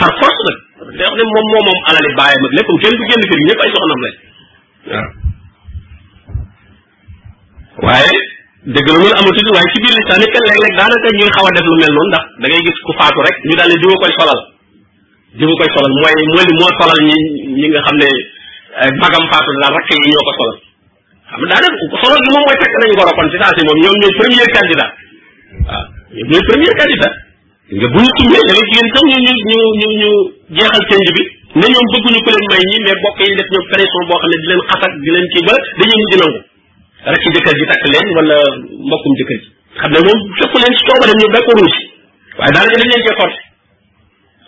par 0.00 0.12
force 0.20 0.48
nag 0.48 0.56
day 0.96 1.08
moom 1.28 1.46
moo 1.52 1.64
moom 1.68 1.78
alali 1.92 2.10
baayam 2.20 2.42
ak 2.48 2.52
léppam 2.56 2.78
kenn 2.82 2.96
du 2.96 3.04
génn 3.12 3.28
kër 3.28 3.38
gi 3.38 3.44
ñëpp 3.50 3.64
ay 3.64 3.70
soxnam 3.72 4.00
lañ 4.04 4.14
waaye 7.84 8.31
dëgg 8.64 8.86
la 8.88 8.94
loolu 8.94 9.10
amatul 9.18 9.48
waaye 9.54 9.68
ci 9.74 9.80
biir 9.84 9.90
lislam 9.94 10.22
it 10.22 10.34
léeg-léeg 10.38 10.74
daanaka 10.78 11.08
ñuy 11.18 11.30
xaw 11.36 11.46
a 11.50 11.50
def 11.54 11.64
lu 11.70 11.76
mel 11.82 11.92
noonu 11.94 12.10
ndax 12.14 12.24
da 12.42 12.46
ngay 12.46 12.62
gis 12.66 12.78
ku 12.86 12.92
faatu 12.98 13.18
rek 13.26 13.36
ñu 13.46 13.54
daal 13.58 13.70
di 13.74 13.76
diwa 13.82 13.94
koy 14.02 14.12
solal 14.18 14.40
diwa 15.38 15.54
koy 15.58 15.70
solal 15.74 15.92
mooy 16.02 16.14
mooy 16.30 16.46
li 16.46 16.54
moo 16.62 16.70
solal 16.78 17.00
ñi 17.08 17.16
ñi 17.58 17.66
nga 17.74 17.80
xam 17.86 17.96
ne 17.98 18.06
eh, 18.06 18.90
magam 19.02 19.24
faatu 19.34 19.50
daal 19.66 19.74
rakk 19.74 19.88
yi 19.90 20.06
ñoo 20.12 20.24
ko 20.28 20.32
solal 20.38 20.56
xam 20.62 21.40
nga 21.42 21.58
daanaka 21.58 21.98
solal 22.06 22.20
gi 22.22 22.30
moom 22.34 22.44
mooy 22.46 22.58
fekk 22.62 22.74
nañu 22.78 22.94
ko 23.02 23.04
kon 23.18 23.30
ci 23.34 23.38
saa 23.42 23.50
si 23.56 23.62
moom 23.66 23.78
ñoom 23.82 23.96
ñooy 23.98 24.14
premier 24.20 24.48
candidat 24.54 24.92
waaw 25.66 25.86
ñoom 26.14 26.28
ñooy 26.30 26.44
premier 26.50 26.74
candidat 26.78 27.14
nga 27.74 27.86
bu 27.90 27.98
ñu 28.04 28.10
tumbee 28.18 28.42
da 28.46 28.50
ngay 28.54 28.66
jigéen 28.70 28.88
sax 28.94 29.04
ñu 29.10 29.18
ñu 29.26 29.32
ñu 29.50 29.60
ñu 29.82 29.88
ñu 30.00 30.10
jeexal 30.58 30.84
cënj 30.90 31.06
bi 31.16 31.22
ne 31.58 31.66
ñoom 31.66 31.86
bëgguñu 31.90 32.20
ku 32.24 32.30
leen 32.30 32.46
may 32.46 32.62
ñi 32.70 32.76
mais 32.86 32.98
bokk 33.02 33.18
yi 33.26 33.34
def 33.42 33.48
ñoom 33.50 33.66
pression 33.74 34.02
boo 34.06 34.20
xam 34.22 34.28
ne 34.30 34.36
di 34.38 34.46
leen 34.52 34.62
xas 34.70 34.82
ak 34.86 34.92
di 35.02 35.08
leen 35.10 35.26
kii 35.34 35.44
ba 35.50 35.54
dañuy 35.80 35.98
mujj 36.06 36.14
nangu 36.22 36.42
rek 37.10 37.20
ci 37.26 37.34
jëkkër 37.34 37.56
ji 37.58 37.64
takk 37.70 37.84
leen 37.92 38.08
wala 38.16 38.36
mbokkum 38.86 39.14
jëkkër 39.20 39.40
ji 39.42 39.48
xam 39.80 39.90
ne 39.94 40.00
moom 40.06 40.18
fekku 40.40 40.58
leen 40.62 40.74
si 40.78 40.82
coobareem 40.88 41.18
ñu 41.18 41.28
ko 41.32 41.52
si 41.74 41.84
waaye 42.38 42.52
daanaka 42.54 42.76
dañ 42.78 42.88
leen 42.92 43.04
cee 43.06 43.18
forcé 43.20 43.42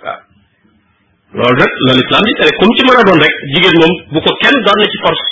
waaw 0.05 0.19
loolu 1.39 1.57
rek 1.63 1.73
la 1.89 1.93
lislaam 1.99 2.25
di 2.29 2.35
tere 2.39 2.53
comme 2.59 2.75
ci 2.79 2.83
mën 2.87 2.99
a 2.99 3.03
rek 3.27 3.35
jigéen 3.55 3.77
moom 3.83 3.95
bu 4.13 4.19
ko 4.23 4.31
kenn 4.43 4.57
doon 4.67 4.79
na 4.79 4.87
ci 4.93 4.99
force 5.05 5.27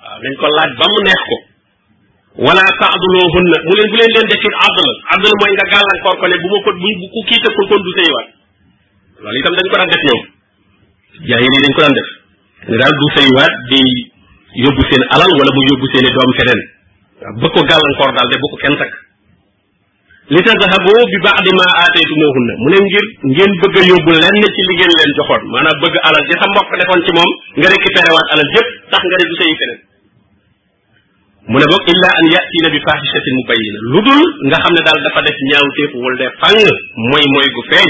waaw 0.00 0.22
ko 0.40 0.46
laaj 0.56 0.70
ba 0.80 0.86
mu 0.94 0.98
neex 1.04 1.20
ko 1.28 1.36
wala 2.48 2.64
taaduluhunna 2.80 3.36
mu 3.68 3.74
leen 3.78 3.88
bu 3.92 3.96
leen 4.00 4.12
leen 4.16 4.26
defit 4.32 4.54
abdala 4.66 4.92
abdala 5.12 5.34
mooy 5.40 5.52
nga 5.56 5.66
gàllankoor 5.76 6.24
ne 6.30 6.36
bu 6.40 6.48
ma 6.54 6.58
ko 6.64 6.70
bu 6.80 6.88
ku 7.12 7.20
kii 7.28 7.40
tëkkul 7.44 7.66
kon 7.68 7.80
du 7.84 7.92
sëy 8.00 8.08
waat 8.16 8.28
loolu 9.22 9.38
itam 9.44 9.54
dañ 9.60 9.66
ko 9.72 9.76
daan 9.76 9.90
def 9.92 10.04
ñoom 10.08 10.22
jaay 11.28 11.40
yi 11.44 11.48
dañ 11.66 11.72
ko 11.76 11.80
daan 11.84 11.96
def 12.00 12.10
nga 12.68 12.76
daal 12.80 12.94
du 13.00 13.06
sëy 13.14 13.28
yóbbu 14.54 14.82
seen 14.88 15.02
alal 15.14 15.32
wala 15.40 15.50
mu 15.54 15.62
yóbbu 15.70 15.86
seen 15.92 16.06
i 16.06 16.10
doom 16.14 16.30
feneen 16.38 16.60
ba 17.42 17.46
ko 17.54 17.60
gàllankoor 17.70 18.10
daal 18.14 18.28
de 18.30 18.36
bu 18.42 18.46
ko 18.52 18.56
kenn 18.62 18.76
takk 18.80 18.94
li 20.34 20.40
tazahabu 20.46 20.90
bi 21.10 21.18
ba'di 21.26 21.50
ma 21.58 21.66
aataytumuhunna 21.82 22.52
mu 22.62 22.68
ne 22.72 22.78
ngir 22.86 23.06
ngeen 23.32 23.52
bëgg 23.62 23.76
a 23.80 23.82
yóbbu 23.90 24.10
lenn 24.22 24.36
ci 24.54 24.60
li 24.68 24.74
ngeen 24.78 24.92
leen 24.98 25.10
joxoon 25.18 25.42
maanaam 25.52 25.76
bëgg 25.82 25.96
alal 26.06 26.24
di 26.30 26.34
sa 26.38 26.46
mbokk 26.52 26.70
defoon 26.80 27.00
ci 27.06 27.10
moom 27.18 27.30
nga 27.58 27.68
récupéré 27.74 28.10
waat 28.14 28.28
alal 28.36 28.48
yépp 28.56 28.68
tax 28.94 29.02
nga 29.10 29.16
ne 29.18 29.24
du 29.32 29.36
sëy 29.40 29.54
feneen 29.62 29.80
mu 31.50 31.56
ne 31.62 31.66
boog 31.70 31.84
illa 31.94 32.08
an 32.18 32.26
yatiina 32.34 32.68
bi 32.74 32.78
fahishatin 32.86 33.34
mubayyina 33.40 33.78
lu 33.92 33.98
dul 34.06 34.24
nga 34.50 34.56
xam 34.62 34.72
ne 34.78 34.82
daal 34.86 35.00
dafa 35.08 35.20
def 35.26 35.38
ñaaw 35.50 35.66
téef 35.78 35.92
wala 36.04 36.16
de 36.22 36.26
fàng 36.40 36.70
mooy 37.10 37.24
mooy 37.34 37.48
gu 37.58 37.62
feeñ 37.70 37.88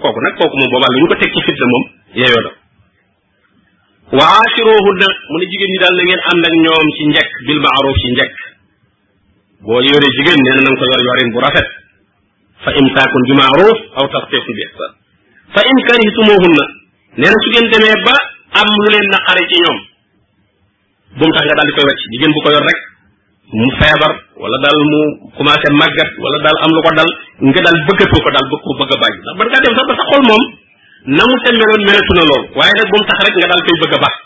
kooku 0.00 0.18
nag 0.24 0.32
kooku 0.40 0.54
moom 0.58 0.70
boobaa 0.72 0.92
lu 0.94 0.98
ñu 1.02 1.08
ko 1.12 1.16
teg 1.22 1.30
ci 1.34 1.40
fitna 1.48 1.66
moom 1.72 1.84
yeeyoo 2.20 2.42
na 2.46 2.50
wa 4.16 4.24
aashiruhunna 4.24 5.08
mu 5.28 5.34
ne 5.40 5.44
jigéen 5.52 5.68
ñi 5.72 5.78
daal 5.84 5.94
na 5.96 6.02
ngeen 6.06 6.22
ànd 6.32 6.44
ñoom 6.64 6.86
ci 6.96 7.02
njekk 7.12 7.30
bil 7.46 7.60
maaruf 7.64 7.96
ci 8.02 8.08
njekk 8.16 8.34
boo 9.68 9.80
yoree 9.84 10.14
jigéen 10.16 10.40
nee 10.44 10.52
na 10.56 10.60
na 10.64 10.70
nga 10.72 10.76
ko 10.80 10.84
yor 10.88 11.02
yorin 11.08 11.30
bu 11.34 11.38
rafet 11.44 11.68
fa 12.64 12.70
imsaakun 12.80 13.22
bi 13.28 13.34
maaruf 13.40 13.78
aw 14.00 14.04
tasfiifun 14.14 14.54
bi 14.56 14.62
ihsaan 14.64 14.92
fa 15.54 15.60
in 15.68 15.78
karihtumuhunna 15.88 16.64
nee 17.20 17.28
na 17.28 17.36
su 17.42 17.48
ngeen 17.52 17.68
demee 17.72 17.96
ba 18.08 18.14
am 18.60 18.68
lu 18.80 18.86
leen 18.94 19.06
naqare 19.12 19.42
ci 19.52 19.56
ñoom 19.64 19.78
bu 21.18 21.22
mu 21.28 21.32
tax 21.36 21.44
nga 21.44 21.56
daal 21.58 21.68
di 21.68 21.76
koy 21.76 21.86
wecc 21.90 22.02
jigéen 22.12 22.32
bu 22.32 22.40
ko 22.40 22.50
yor 22.56 22.64
rek 22.64 22.80
mu 23.60 23.66
feebar 23.80 24.12
wala 24.40 24.56
daal 24.64 24.78
mu 24.92 25.00
commencé 25.36 25.68
màggat 25.80 26.10
wala 26.24 26.38
daal 26.46 26.56
am 26.64 26.70
lu 26.72 26.80
ko 26.86 26.90
dal 26.96 27.10
nga 27.46 27.60
daal 27.60 27.76
bëggatoo 27.86 28.20
ko 28.24 28.30
daal 28.32 28.46
bëgg 28.52 28.64
ko 28.64 28.72
ba 29.36 29.44
nga 29.44 29.58
dem 29.64 29.74
sax 29.76 29.84
sa 30.00 30.04
xol 30.12 30.24
moom 30.32 30.44
na 31.06 31.22
mu 31.22 31.36
te 31.46 31.50
meloon 31.54 31.82
melatu 31.86 32.12
na 32.18 32.24
lool 32.26 32.42
waaye 32.58 32.74
nag 32.74 32.88
bu 32.90 32.96
mu 32.98 33.06
tax 33.06 33.18
rek 33.22 33.34
nga 33.38 33.46
daal 33.48 33.62
koy 33.62 33.76
bëgg 33.82 33.94
a 33.94 33.98
baax 34.02 34.16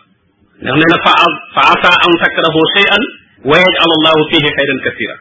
ndax 0.63 0.77
nee 0.81 0.89
na 0.93 0.99
fa 1.05 1.13
fa 1.53 1.63
asa 1.77 1.91
an 1.93 2.13
takrahu 2.23 2.61
shay'an 2.77 3.03
wa 3.51 3.57
yaj'al 3.61 3.93
allahu 3.97 4.21
fihi 4.33 4.49
xayran 4.57 4.81
kasira 4.87 5.17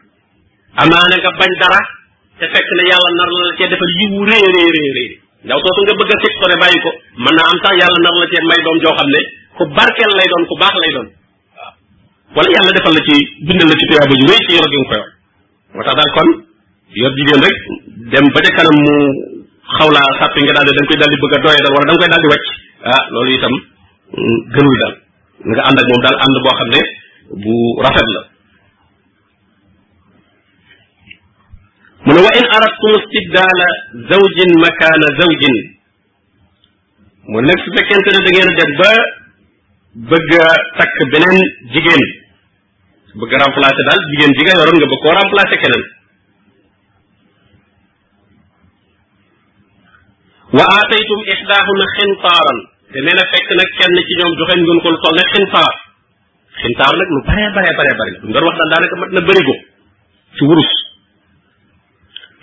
amaana 0.80 1.12
te 1.12 1.28
na 1.28 2.56
yàlla 2.88 3.10
nar 3.12 3.28
la 3.28 3.40
la 3.44 3.52
cee 3.60 3.68
defal 3.68 3.92
yiwu 4.00 4.24
réy 4.32 4.40
réy 4.56 4.68
réy 4.76 4.88
réy 4.96 5.10
ndaw 5.44 5.60
bëgg 5.60 6.00
a 6.00 6.16
sëg 6.24 6.34
ko 6.40 6.44
ne 6.52 6.56
bàyyi 6.62 6.78
ko 6.86 6.90
mën 7.20 7.34
naa 7.36 7.48
am 7.52 7.58
sax 7.66 7.74
yàlla 7.82 7.98
nar 8.06 8.14
la 8.22 8.26
cee 8.32 8.42
may 8.48 8.60
doom 8.64 8.76
joo 8.84 8.96
xam 8.96 9.10
ne 9.16 9.20
ku 9.56 9.62
barkeel 9.76 10.12
lay 10.16 10.28
doon 10.32 10.44
ku 10.48 10.54
baax 10.56 10.74
lay 10.80 10.92
doon 10.96 11.08
waaw 11.12 11.74
wala 12.40 12.48
yàlla 12.56 12.72
defal 12.80 12.94
la 12.96 13.02
ci 13.10 13.16
bindal 13.44 13.68
la 13.68 13.74
ci 13.76 13.84
tuyaaba 13.92 14.14
ju 14.20 14.24
wéy 14.32 14.40
ci 14.48 14.52
yor 14.56 14.66
gi 14.72 14.76
nga 14.80 14.88
ko 14.90 14.96
yor 15.02 15.10
moo 15.76 15.82
tax 15.84 15.96
daal 16.00 16.10
kon 16.16 16.28
yor 17.02 17.12
jigéen 17.20 17.40
rek 17.44 17.58
dem 18.14 18.26
ba 18.34 18.40
ca 18.40 18.56
kanam 18.56 18.78
mu 18.86 18.96
xaw 19.78 19.88
laa 19.96 20.08
sàppi 20.20 20.40
nga 20.44 20.52
daal 20.56 20.66
di 20.68 20.72
da 20.76 20.82
nga 20.84 20.96
daal 21.00 21.10
di 21.12 21.20
bëgg 21.22 21.34
a 21.38 21.44
doye 21.44 21.60
dal 21.64 21.74
wala 21.76 21.86
da 21.88 21.92
koy 22.00 22.08
daal 22.12 22.24
di 22.24 22.30
wàcc 22.32 22.48
ah 22.94 23.02
loolu 23.12 23.32
itam 23.36 23.54
mm, 24.24 24.38
gënul 24.54 24.76
daal 24.82 24.94
nga 25.48 25.62
ànd 25.68 25.80
ak 25.82 25.86
moom 25.88 26.02
daal 26.04 26.18
ànd 26.24 26.36
boo 26.44 26.54
xam 26.60 26.68
ne 26.74 26.82
bu 27.42 27.54
rafet 27.84 28.08
la 28.14 28.22
mu 32.06 32.10
ne 32.16 32.20
wa 32.26 32.30
in 32.40 32.46
aradtum 32.56 32.92
istibdaala 33.00 33.68
zawjin 34.10 34.50
makaana 34.64 35.08
zawjin 35.22 35.56
mu 37.32 37.38
nekk 37.46 37.60
su 37.64 37.70
fekkente 37.78 38.08
ne 38.12 38.20
da 38.26 38.30
ngeen 38.34 38.50
ba 38.82 38.90
bëgg 40.10 40.32
takk 40.80 40.94
beneen 41.14 41.38
jigéen 41.72 42.04
bëgg 43.20 43.32
a 43.34 43.38
daal 43.88 44.00
jigéen 44.10 44.32
ji 44.36 44.42
nga 44.46 44.58
yoroon 44.60 44.76
nga 44.82 44.88
bëgg 44.92 45.02
koo 45.06 45.14
remplacer 45.18 45.60
keneen 45.64 45.86
wa 50.56 50.64
aataytum 50.78 51.20
ixdaahuna 51.34 51.84
xintaaran 51.96 52.58
te 52.92 53.00
nee 53.04 53.14
na 53.18 53.24
fekk 53.34 53.48
nag 53.58 53.68
kenn 53.80 53.94
ci 54.08 54.12
ñoom 54.18 54.32
joxe 54.40 54.54
ngeen 54.62 54.80
ko 54.84 54.88
lu 54.92 54.98
toll 55.04 55.16
ne 55.18 55.24
xintaar 55.32 55.72
xintaar 56.62 56.94
nag 57.00 57.08
lu 57.16 57.20
bare 57.28 57.44
bare 57.56 57.70
bare 57.78 57.92
bare 58.00 58.10
lu 58.24 58.28
doon 58.34 58.44
wax 58.48 58.56
daal 58.60 58.70
daanaka 58.72 58.96
mat 59.02 59.12
na 59.16 59.20
ko 59.48 59.54
ci 60.36 60.42
wurus 60.48 60.72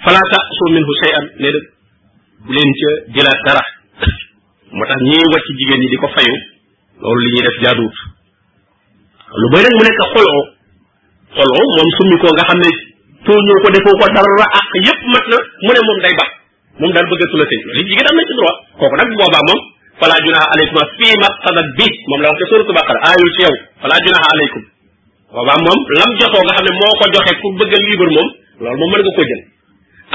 fala 0.05 0.21
ta'su 0.33 0.63
minhu 0.75 0.93
shay'an 1.01 1.25
nee 1.43 1.51
na 1.53 1.59
bu 2.45 2.49
leen 2.57 2.71
ca 2.79 2.89
jëlaat 3.15 3.39
dara 3.49 3.63
moo 4.75 4.87
tax 4.89 4.99
ñii 5.09 5.29
wat 5.33 5.43
jigéen 5.49 5.79
ñi 5.81 5.87
di 5.93 6.01
ko 6.01 6.07
fayu 6.17 6.33
loolu 7.05 7.19
li 7.25 7.29
ñuy 7.33 7.43
def 7.45 7.57
jaaduwut 7.63 7.97
lu 9.41 9.45
bëri 9.53 9.65
nag 9.69 9.75
mu 9.77 9.83
nekk 9.85 10.01
xoloo 10.17 10.41
xoloo 11.37 11.63
moom 11.77 11.89
summi 11.99 12.15
ko 12.21 12.27
nga 12.33 12.43
xam 12.49 12.57
ne 12.65 12.69
tooñoo 13.25 13.59
ko 13.63 13.67
defoo 13.77 13.95
ko 14.01 14.05
dara 14.17 14.45
àq 14.59 14.69
yépp 14.87 15.01
mat 15.13 15.25
na 15.29 15.37
mu 15.63 15.71
ne 15.77 15.81
moom 15.89 16.01
day 16.05 16.15
baax 16.19 16.31
moom 16.79 16.93
daal 16.95 17.07
bëggatula 17.11 17.45
sëy 17.51 17.59
li 17.77 17.83
jigéen 17.89 18.09
am 18.09 18.15
nañ 18.19 18.25
ci 18.29 18.35
droit 18.39 18.57
kooku 18.79 18.95
nag 18.99 19.09
boobaa 19.19 19.43
moom 19.49 19.59
falaa 20.01 20.21
junaha 20.23 20.45
aleykum 20.53 20.77
fii 20.97 21.13
maqsadat 21.23 21.67
bi 21.77 21.87
moom 22.09 22.19
la 22.23 22.31
wax 22.31 22.39
te 22.39 22.45
suratu 22.51 22.71
baqara 22.79 22.99
aayul 23.11 23.29
ci 23.37 23.41
yow 23.45 23.55
falaa 23.83 23.99
junaha 24.05 24.27
aleykum 24.35 24.63
boobaa 25.35 25.57
moom 25.65 25.79
lam 25.99 26.11
joxoo 26.23 26.43
nga 26.47 26.53
xam 26.59 26.65
ne 26.67 26.71
moo 26.79 26.93
ko 26.99 27.05
joxe 27.17 27.31
ku 27.41 27.47
bëgg 27.59 27.73
a 27.75 27.79
libre 27.85 28.09
moom 28.15 28.29
loolu 28.63 28.77
moom 28.79 28.89
man 28.95 28.99
nga 29.03 29.13
ko 29.19 29.23
jël 29.31 29.41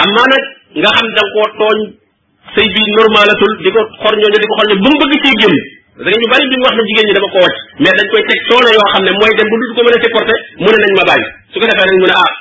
amma 0.05 0.23
nag 0.33 0.45
nga 0.81 0.91
xam 0.97 1.07
da 1.17 1.23
nga 1.25 1.33
koo 1.37 1.47
tooñ 1.61 1.79
sëy 2.57 2.67
bi 2.75 2.83
normalatul 2.99 3.53
di 3.65 3.71
ko 3.77 3.81
xor 4.03 4.15
ñooñu 4.21 4.33
di 4.33 4.49
ne 4.73 4.77
bu 4.85 4.89
mu 4.91 4.99
bëgg 5.01 5.15
ciy 5.25 5.35
génn 5.45 5.57
parce 5.97 6.15
ñu 6.21 6.29
bari 6.33 6.45
bi 6.53 6.57
wax 6.65 6.75
na 6.79 6.83
jigéen 6.89 7.07
ñi 7.11 7.15
dama 7.19 7.29
ko 7.37 7.41
wàcc 7.45 7.57
mais 7.85 7.95
dañ 8.01 8.09
koy 8.15 8.23
teg 8.31 8.41
soono 8.49 8.69
yoo 8.79 8.85
xam 8.93 9.03
ne 9.09 9.13
mooy 9.21 9.33
dem 9.37 9.49
bu 9.53 9.57
ko 9.77 9.81
mën 9.85 9.95
a 9.97 9.99
supporter 10.05 10.39
mu 10.65 10.69
ne 10.73 10.79
nañ 10.81 10.93
ma 11.01 11.05
bàyyi 11.13 11.25
ko 11.61 11.67
defee 11.69 11.87
nag 11.89 11.99
mu 12.03 12.09
ah, 12.25 12.33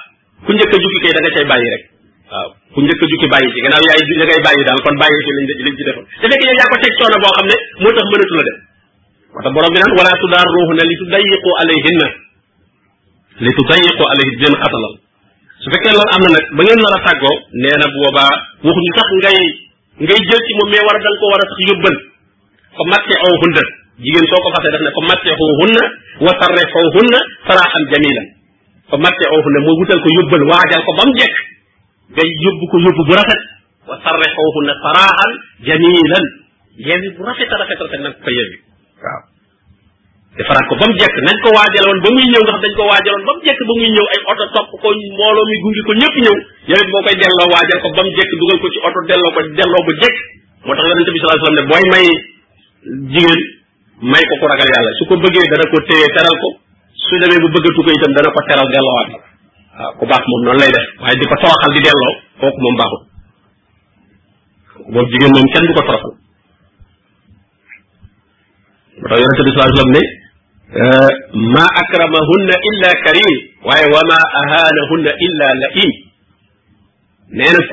a 0.76 0.78
jukki 0.91 0.99
kay 1.03 1.11
da 1.15 1.19
nga 1.28 1.91
waaw 2.34 2.50
ku 2.74 2.80
njëkk 2.82 3.02
a 3.02 3.06
jukki 3.12 3.28
bàyyi 3.34 3.48
ci 3.54 3.60
gannaaw 3.64 3.86
yaay 3.90 4.02
da 4.18 4.26
ngay 4.28 4.42
bàyyi 4.48 4.62
daal 4.68 4.82
kon 4.86 4.96
bàyyi 5.02 5.18
ci 5.24 5.30
lañ 5.38 5.46
lañ 5.64 5.74
ci 5.78 5.84
defoon 5.88 6.06
te 6.22 6.26
fekk 6.32 6.44
yow 6.46 6.56
yaa 6.60 6.70
ko 6.72 6.76
teg 6.84 6.94
coono 7.00 7.18
boo 7.24 7.34
xam 7.38 7.48
ne 7.52 7.56
moo 7.82 7.92
tax 7.98 8.06
mënatu 8.14 8.34
la 8.34 8.44
def 8.48 8.58
moo 9.34 9.42
tax 9.44 9.52
borom 9.56 9.72
bi 9.74 9.80
naan 9.82 9.94
wala 10.00 10.12
tudaarruhunna 10.22 10.84
li 10.89 10.96
tudayiqu 11.01 11.50
alayhinna 11.62 12.08
li 13.46 13.51
tudayiqu 13.58 14.04
alayhinna 14.14 14.38
di 14.39 14.43
leen 14.50 14.55
xatalal 14.64 14.93
su 15.64 15.68
fekkee 15.74 15.93
loolu 15.96 16.12
am 16.16 16.24
na 16.26 16.30
nag 16.38 16.46
ba 16.58 16.62
ngeen 16.66 16.80
nar 16.84 16.96
a 16.97 17.00
tàggoo 17.08 17.36
nee 17.62 17.78
na 17.82 17.86
boobaa 17.96 18.34
waxuñu 18.66 18.92
sax 18.97 19.08
ngay 19.20 19.39
ngay 20.04 20.20
jël 20.30 20.42
ci 20.46 20.51
moom 20.58 20.68
mais 20.74 20.86
war 20.88 20.97
a 20.97 21.01
danga 21.05 21.20
ko 21.22 21.26
war 21.34 21.42
a 21.43 21.46
sax 21.50 21.60
yóbbal 21.70 21.96
fa 22.78 22.84
matti'uhunna 22.93 23.64
jigéen 24.05 24.26
soo 24.32 24.42
ko 24.46 24.50
fasee 24.58 24.72
def 24.76 24.82
ne 24.88 24.92
fa 24.97 25.01
matti'uhunna 25.12 25.84
wa 26.28 26.32
sarrihuhunna 26.42 27.20
sarahan 27.47 27.84
jamilan 27.93 28.26
fa 28.89 28.96
matti'uhunna 29.05 29.60
mooy 29.66 29.78
wutal 29.82 30.00
ko 30.05 30.10
yóbbal 30.20 30.42
waajal 30.51 30.82
ko 30.89 30.93
ba 31.01 31.05
mu 31.10 31.14
jekk 31.22 31.38
day 32.18 32.30
yóbbu 32.46 32.66
ko 32.70 32.76
yóbbu 32.86 33.04
bu 33.10 33.14
rafet 33.18 33.42
wa 33.90 33.96
sarrixuhunna 34.04 34.74
saraahan 34.84 35.32
jamilan 35.66 36.26
yeewi 36.88 37.08
bu 37.18 37.22
rafet 37.28 37.50
a 37.50 37.56
rafet 37.62 37.80
rafet 37.84 38.02
nag 38.06 38.16
ko 38.22 38.30
yeewi 38.30 38.58
waaw 39.02 39.22
defaraat 40.38 40.66
ko 40.70 40.74
ba 40.78 40.84
mu 40.90 40.94
jekk 41.02 41.16
nañ 41.26 41.36
ko 41.46 41.50
waajaloon 41.58 41.98
ba 42.06 42.10
muy 42.18 42.26
ñëw 42.32 42.44
ndax 42.46 42.58
dañ 42.64 42.74
ko 42.78 42.84
waajaloon 42.90 43.24
ba 43.28 43.32
mu 43.38 43.42
jekk 43.48 43.60
ba 43.70 43.74
muy 43.78 43.90
ñëw 43.94 44.06
ay 44.14 44.20
oto 44.32 44.44
topp 44.56 44.70
ko 44.82 44.88
mbooloo 44.94 45.46
mi 45.50 45.56
gungi 45.64 45.82
ko 45.86 45.92
ñëpp 46.02 46.16
ñëw 46.24 46.36
yowet 46.72 46.88
boo 46.94 47.02
koy 47.06 47.16
delloo 47.22 47.48
waajal 47.54 47.80
ko 47.82 47.88
ba 47.98 48.02
mu 48.06 48.12
jekk 48.18 48.32
dugal 48.42 48.58
ko 48.62 48.68
ci 48.74 48.80
oto 48.88 49.00
delloo 49.10 49.32
ko 49.34 49.40
delloo 49.58 49.82
bu 49.88 49.92
jekk 50.04 50.18
moo 50.70 50.74
tax 50.78 50.86
yonente 50.94 51.12
bi 51.14 51.18
sallallahu 51.18 51.34
alayhi 51.34 51.46
wasallam 51.46 51.58
ne 51.58 51.70
booy 51.72 51.86
may 51.94 52.08
jigéen 53.14 53.42
may 54.14 54.24
ko 54.30 54.34
ku 54.42 54.46
ragal 54.54 54.70
yàlla 54.74 54.92
su 55.02 55.04
ko 55.10 55.14
bëggee 55.24 55.50
dana 55.50 55.66
ko 55.74 55.78
téye 55.90 56.08
teral 56.18 56.36
ko 56.46 56.50
su 57.04 57.14
demee 57.26 57.42
bu 57.42 57.50
bëggatu 57.58 57.82
ko 57.82 57.90
itam 57.98 58.14
dana 58.18 58.30
ko 58.30 58.40
teral 58.50 58.70
delloowaat 58.74 59.33
waaw 59.74 59.89
ah, 59.89 59.91
ku 59.97 60.05
baax 60.05 60.21
moom 60.29 60.41
noonu 60.45 60.59
lay 60.62 60.70
def 60.71 60.87
waaye 61.01 61.17
di 61.17 61.25
ko 61.25 61.36
toroxal 61.41 61.71
di 61.74 61.82
delloo 61.82 62.13
kooku 62.39 62.59
ko 62.62 62.70
toroxal 62.78 62.93
moo 64.93 65.74
tax 72.82 73.05
eh, 73.09 73.37
waaye 73.67 73.86
wa 73.95 74.01
ma 74.09 74.17
ahanahunna 74.41 75.12
illa 75.28 75.50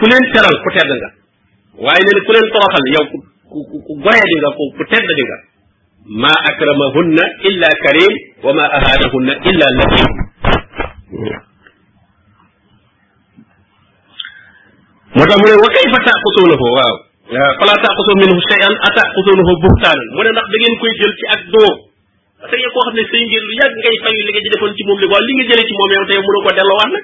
ku 0.00 0.04
leen 0.10 0.24
teral 0.32 0.56
ku 0.64 0.68
tedd 0.72 0.90
nga 0.96 1.10
waaye 1.84 2.00
nee 2.04 2.14
na 2.16 2.20
ku 2.26 2.32
leen 2.32 2.46
toroxal 2.54 2.84
yow 2.96 3.04
ku 3.12 3.16
ku 3.84 3.92
goree 4.04 4.24
di 4.30 4.36
nga 4.40 4.50
ku 4.56 4.62
ku 4.76 4.82
tedd 4.90 5.08
di 5.20 5.24
ma 6.24 6.32
akramahunna 6.50 7.24
illa 7.48 7.68
karim 7.84 8.12
wa 8.44 8.50
ma 8.56 8.64
ahanahunna 8.78 9.32
illa 9.52 9.66
laim 9.80 10.10
moo 15.16 15.22
tax 15.26 15.36
mu 15.40 15.46
ne 15.46 15.50
wa 15.64 15.68
kayfa 15.74 15.98
taaxusuunahu 16.06 16.66
waaw 16.78 16.96
falaa 17.60 17.82
taaxusu 17.84 18.12
minhu 18.20 18.36
shay'an 18.50 18.74
ataaxusuunahu 18.88 19.52
buhtaanan 19.64 20.08
mu 20.14 20.20
ne 20.24 20.30
ndax 20.34 20.46
da 20.46 20.52
ngeen 20.60 20.74
koy 20.82 20.92
jël 20.98 21.12
ci 21.18 21.24
ak 21.34 21.42
dóor 21.54 21.72
parce 22.40 22.54
que 22.54 22.68
koo 22.74 22.84
xam 22.86 22.94
ne 22.98 23.02
sëy 23.10 23.22
ngeen 23.30 23.42
lu 23.48 23.52
yàgg 23.60 23.74
ngay 23.82 23.96
fayu 24.06 24.22
li 24.22 24.30
ci 24.44 24.50
defoon 24.54 24.70
ci 24.76 24.82
moom 24.86 24.98
li 25.02 25.06
ko 25.10 25.14
delloowaat 25.18 26.94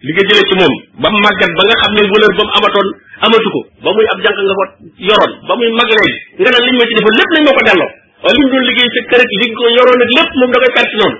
li 0.00 0.08
nga 0.12 0.22
jëlee 0.30 0.46
ci 0.50 0.54
moom 0.60 0.72
ba 1.04 1.08
mu 1.12 1.18
màggat 1.26 1.52
ba 1.58 1.62
nga 1.68 1.76
xam 1.84 1.92
ne 2.00 2.08
wëlër 2.12 2.32
ba 2.38 2.44
mu 2.48 2.52
amatoon 2.60 2.88
amatu 3.28 3.48
ko 3.54 3.60
ba 3.84 3.90
muy 3.96 4.06
ab 4.12 4.18
jànq 4.24 4.38
nga 4.44 4.56
ko 4.58 4.64
yoroon 5.08 5.32
ba 5.48 5.52
muy 5.60 5.68
mag 5.76 5.88
léegi 5.92 6.12
nga 6.40 6.48
naan 6.48 6.64
li 6.64 6.72
ñu 6.72 6.78
ma 6.80 6.88
ci 6.88 6.96
defoon 6.96 7.16
lépp 7.20 7.32
lañ 7.34 7.42
ma 7.48 7.56
ko 7.58 7.62
delloo 7.68 7.90
waaye 8.24 8.34
li 8.36 8.40
ñu 8.40 8.48
doon 8.54 8.64
liggéey 8.68 8.90
sa 8.96 9.00
kër 9.10 9.20
li 9.28 9.36
nga 9.52 9.56
ko 9.60 9.64
yoroon 9.76 9.98
nag 10.00 10.10
lépp 10.16 10.30
moom 10.40 10.50
da 10.54 10.58
koy 10.64 10.72
perte 10.76 10.94
noonu 11.00 11.18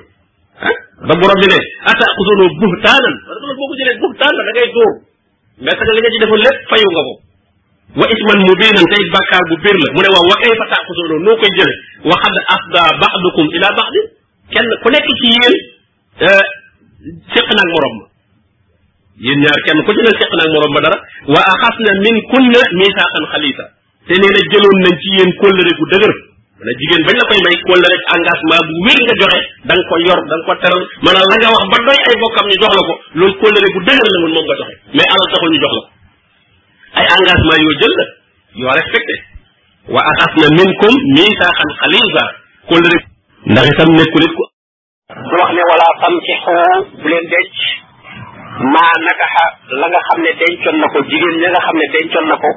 ah 0.65 0.73
ba 4.89 4.93
parce 5.61 5.77
que 5.85 5.93
li 5.93 6.01
nga 6.01 6.11
ci 6.15 6.19
deful 6.24 6.41
lépp 6.41 6.59
fayu 6.73 6.89
nga 6.95 7.03
ko 7.05 7.12
wa 8.01 8.07
isman 8.09 8.39
mubinan 8.49 8.85
tey 8.89 9.05
bakkaar 9.12 9.45
bu 9.51 9.55
bir 9.61 9.77
la 9.77 9.89
mu 9.93 10.01
ne 10.01 10.09
waaw 10.15 10.24
wa 10.31 10.37
kay 10.41 10.53
fataa 10.57 10.85
ko 10.89 10.93
solo 10.99 11.16
noo 11.20 11.37
koy 11.43 11.53
jële 11.59 11.74
wa 12.09 12.16
xad 12.23 12.37
afda 12.57 12.82
ba'dukum 13.03 13.47
ila 13.59 13.69
ba'd 13.77 13.95
kenn 14.55 14.69
ku 14.81 14.89
nekk 14.95 15.07
ci 15.20 15.27
yéen 15.37 15.55
seq 17.35 17.47
naag 17.53 17.69
morom 17.74 17.95
ma 18.01 18.05
yéen 19.27 19.41
ñaar 19.45 19.61
kenn 19.66 19.85
ku 19.85 19.93
ci 19.93 20.01
ne 20.07 20.12
seq 20.16 20.32
naag 20.39 20.49
morom 20.55 20.73
ma 20.73 20.81
dara 20.87 20.97
wa 21.28 21.41
axas 21.45 21.77
na 21.85 21.93
min 22.05 22.16
kunna 22.32 22.62
misaqan 22.81 23.24
xalisa 23.35 23.65
te 24.09 24.15
nee 24.16 24.32
na 24.32 24.41
jëloon 24.49 24.78
nañ 24.87 24.97
ci 25.03 25.11
yéen 25.19 25.31
kóllëre 25.45 25.73
gu 25.77 25.85
dëgër 25.93 26.15
wala 26.61 26.73
jigéen 26.77 27.05
bañ 27.09 27.16
la 27.16 27.24
koy 27.28 27.41
may 27.45 27.57
kóol 27.65 27.81
rek 27.89 28.01
engagement 28.16 28.65
bu 28.70 28.81
wér 28.87 28.99
nga 29.07 29.15
joxe 29.20 29.41
da 29.69 29.74
ko 29.89 29.95
yor 30.07 30.20
da 30.31 30.35
nga 30.41 30.45
ko 30.49 30.53
teral 30.62 30.82
maanaam 31.07 31.27
la 31.32 31.37
nga 31.41 31.51
wax 31.61 31.66
ba 31.73 31.77
doy 31.89 32.01
ay 32.11 32.15
bokkam 32.23 32.47
ñu 32.51 32.57
jox 32.62 32.73
la 32.77 32.82
ko 32.89 32.95
loolu 33.19 33.35
kóol 33.41 33.55
rek 33.65 33.73
bu 33.77 33.81
dëgër 33.89 34.09
la 34.12 34.19
nga 34.20 34.47
joxe 34.49 34.66
mais 34.97 35.09
alal 35.15 35.28
taxul 35.32 35.53
ñu 35.55 35.61
jox 35.65 35.73
la 35.78 35.82
ko 35.87 35.91
ay 37.01 37.07
engagement 37.16 37.59
yoo 37.65 37.73
jël 37.81 37.95
la 38.01 38.05
yoo 38.61 38.73
respecté 38.81 39.16
wa 39.95 40.01
axasna 40.11 40.49
minkum 40.61 40.95
miisaaxan 41.16 41.70
xaliisa 41.81 42.23
kóol 42.69 42.85
rek 42.93 43.03
ndax 43.55 43.66
itam 43.74 43.91
nekkul 43.97 44.27
it 44.28 44.32
ko 44.41 44.45
du 45.28 45.35
wax 45.41 45.51
ne 45.57 45.62
wala 45.73 45.87
tam 46.05 46.15
ci 46.28 46.32
xoo 46.45 46.65
bu 47.01 47.07
leen 47.09 47.24
denc 47.32 47.55
maa 48.74 48.93
naka 49.07 49.27
la 49.81 49.87
nga 49.95 50.01
xam 50.11 50.19
ne 50.28 50.32
dencoon 50.45 50.77
na 50.81 50.87
ko 50.93 50.99
jigéen 51.09 51.37
ña 51.41 51.49
nga 51.57 51.62
xam 51.66 51.77
ne 51.82 51.87
dencoon 51.97 52.27
na 52.31 52.37
ko 52.43 52.51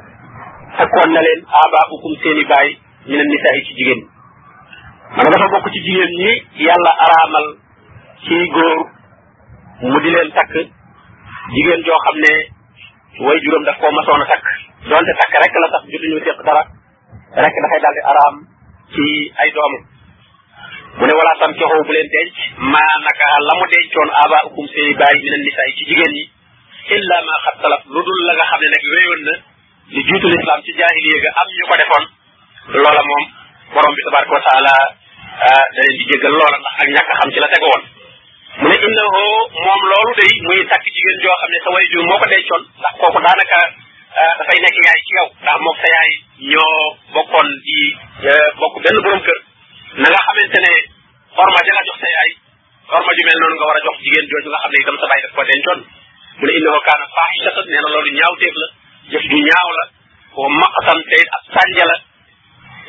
na 1.16 1.20
leen 1.28 1.40
aabaa 1.58 1.84
ukum 1.96 2.14
seen 2.22 2.44
ñu 3.06 3.16
ne 3.16 3.24
nisaa 3.24 3.64
ci 3.66 3.72
jigéen 3.76 4.00
ñi 4.00 4.08
maanaam 5.16 5.32
dafa 5.42 5.52
bokk 5.56 5.68
ci 5.74 5.80
jigéen 5.86 6.12
ñi 6.20 6.30
yàlla 6.66 6.92
araamal 7.04 7.46
ci 8.24 8.34
góor 8.54 8.78
mu 9.90 9.98
di 10.02 10.10
leen 10.14 10.30
takk 10.36 10.52
jigéen 11.54 11.80
joo 11.86 11.98
xam 12.04 12.16
ne 12.24 12.32
way 13.24 13.38
juróom 13.44 13.64
daf 13.68 13.76
koo 13.80 13.92
masoon 13.92 14.22
a 14.22 14.24
takk 14.30 14.46
doonte 14.88 15.12
takk 15.20 15.34
rek 15.42 15.52
la 15.62 15.68
tax 15.74 15.82
jotuñu 15.92 16.18
séq 16.24 16.38
dara 16.46 16.62
rek 17.44 17.54
dafay 17.64 17.80
daal 17.84 17.94
di 17.98 18.02
araam 18.12 18.34
ci 18.94 19.04
ay 19.42 19.48
doomu 19.54 19.78
mu 20.98 21.04
ne 21.04 21.14
walaa 21.18 21.38
tam 21.40 21.52
coxow 21.60 21.84
bu 21.86 21.92
leen 21.92 22.08
denc 22.14 22.34
maa 22.72 22.94
naka 23.04 23.30
la 23.48 23.52
mu 23.60 23.64
dencoon 23.72 24.10
aba 24.24 24.38
ukum 24.48 24.66
sey 24.72 24.88
bàyyi 24.98 25.20
mi 25.22 25.28
ne 25.34 25.38
nisaa 25.44 25.68
ci 25.76 25.82
jigéen 25.92 26.12
ñi 26.16 26.24
illa 26.96 27.16
ma 27.28 27.34
xat 27.44 27.56
salaf 27.62 27.82
lu 27.92 28.00
dul 28.06 28.20
la 28.26 28.32
nga 28.36 28.44
xam 28.50 28.60
ne 28.64 28.68
nag 28.72 28.84
wéyoon 28.92 29.20
na 29.28 29.34
di 29.92 30.00
juutu 30.08 30.26
lislaam 30.32 30.60
ci 30.64 30.72
jaahiliya 30.80 31.16
ga 31.26 31.30
am 31.40 31.48
ñu 31.58 31.66
ko 31.68 31.76
defoon 31.84 32.06
loola 32.66 32.92
moom 33.10 33.24
borom 33.74 33.94
bi 33.96 34.02
tabaraka 34.08 34.32
wa 34.36 34.44
taala 34.48 34.72
ah, 35.46 35.64
da 35.74 35.80
leen 35.84 36.02
ndax 36.32 36.54
ak 36.82 36.88
ñàkk 36.94 37.10
xam 37.18 37.30
ci 37.34 37.38
la 37.40 37.48
tegu 37.52 37.66
woon 37.72 37.82
mu 38.60 38.66
ne 38.70 38.76
innahu 38.86 39.22
moom 39.64 39.80
loolu 39.90 40.12
day 40.20 40.32
muy 40.48 40.58
takk 40.70 40.84
jigéen 40.94 41.16
joo 41.22 41.34
xam 41.40 41.50
ne 41.52 41.58
sa 41.64 41.70
way 41.74 41.84
jur 41.92 42.02
moo 42.08 42.20
ko 42.22 42.26
dencoon 42.32 42.62
ndax 42.80 42.94
kooku 43.00 43.20
daanaka 43.24 43.60
ah, 44.20 44.32
dafay 44.40 44.58
nekk 44.64 44.76
yaay 44.84 45.00
ci 45.06 45.10
yow 45.20 45.26
ndax 45.44 45.56
mook 45.64 45.76
sa 45.82 45.88
yaay 45.96 46.10
ñoo 46.52 46.74
bokkoon 47.14 47.48
di 47.66 47.78
eh, 48.32 48.46
bokk 48.60 48.74
benn 48.84 48.96
borom 49.04 49.20
kër 49.26 49.38
na 50.00 50.06
nga 50.08 50.20
xamante 50.26 50.58
ne 50.64 50.72
orma 51.44 51.60
ja 51.68 51.72
la 51.76 51.84
jox 51.88 51.98
sa 52.02 52.08
yaay 52.16 52.30
orma 52.96 53.12
noonu 53.12 53.56
nga 53.60 53.66
war 53.68 53.78
a 53.80 53.84
jox 53.88 53.96
jigéen 54.04 54.26
jooju 54.32 54.48
nga 54.50 54.60
xam 54.64 54.70
ne 54.72 54.78
itam 54.82 54.96
sa 55.02 55.06
baay 55.12 55.20
daf 55.24 55.32
ko 55.36 55.42
dencoon 55.52 55.80
mu 56.38 56.44
ne 56.48 56.52
innahu 56.58 56.80
kaana 56.88 57.04
faaxisatan 57.18 57.64
nee 57.70 57.82
na 57.84 57.88
loolu 57.92 58.10
ñaawteef 58.18 58.54
la 58.62 58.66
jëf 59.12 59.24
ju 59.30 59.38
ñaaw 59.48 59.68
la 59.78 59.84
wa 60.36 62.12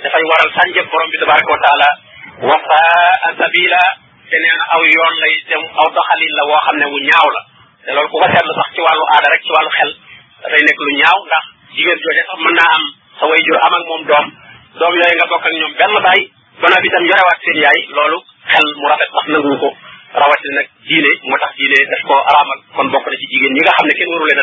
dafay 0.03 0.23
waral 0.23 0.49
sànjëf 0.57 0.87
borom 0.91 1.09
bi 1.13 1.17
tabaraka 1.21 1.51
wa 1.53 1.59
taala 1.65 1.89
wa 2.49 2.57
sabila 3.39 3.81
te 4.29 4.37
nee 4.43 4.55
aw 4.75 4.81
yoon 4.83 5.15
lay 5.23 5.33
dem 5.49 5.63
aw 5.79 5.87
doxalin 5.95 6.31
la 6.39 6.43
woo 6.49 6.59
xam 6.65 6.75
ne 6.81 6.85
wu 6.91 6.97
ñaaw 7.07 7.27
la 7.35 7.41
te 7.85 7.91
loolu 7.95 8.09
ku 8.11 8.17
ko 8.21 8.27
seetlu 8.33 8.53
sax 8.59 8.67
ci 8.75 8.79
wàllu 8.85 9.03
aada 9.13 9.27
rek 9.33 9.41
ci 9.47 9.51
wàllu 9.55 9.71
xel 9.77 9.91
dafay 10.43 10.59
lu 10.61 10.91
ñaaw 11.01 11.17
ndax 11.27 11.43
jigéen 11.75 11.99
jooje 12.03 12.19
sax 12.27 12.39
am 12.67 12.83
sa 13.17 13.25
jur 13.45 13.57
am 13.65 13.73
moom 13.89 14.01
doom 14.09 14.25
doom 14.79 14.93
yooyu 14.99 15.17
nga 15.19 15.27
bokk 15.31 15.45
ak 15.47 15.53
ñoom 15.61 15.73
benn 15.79 15.93
baay 16.05 16.21
bana 16.61 16.77
bi 16.83 16.89
tam 16.93 17.03
yorewaat 17.09 17.39
seen 17.45 17.87
loolu 17.97 18.17
xel 18.51 18.65
mu 18.81 18.85
rafet 18.91 19.09
sax 19.15 19.25
nangu 19.33 19.53
ko 19.63 19.69
rawatina 20.19 20.55
nag 20.59 20.67
diine 20.87 21.11
moo 21.29 21.37
tax 21.43 21.51
diine 21.59 21.77
daf 21.91 22.01
koo 22.09 22.19
kon 22.75 22.87
bokk 22.93 23.05
na 23.11 23.15
jigéen 23.21 23.51
ñi 23.55 23.61
nga 23.63 23.73
xam 23.77 23.85
ne 23.89 23.93
kenn 23.97 24.11
waru 24.13 24.27
leen 24.29 24.41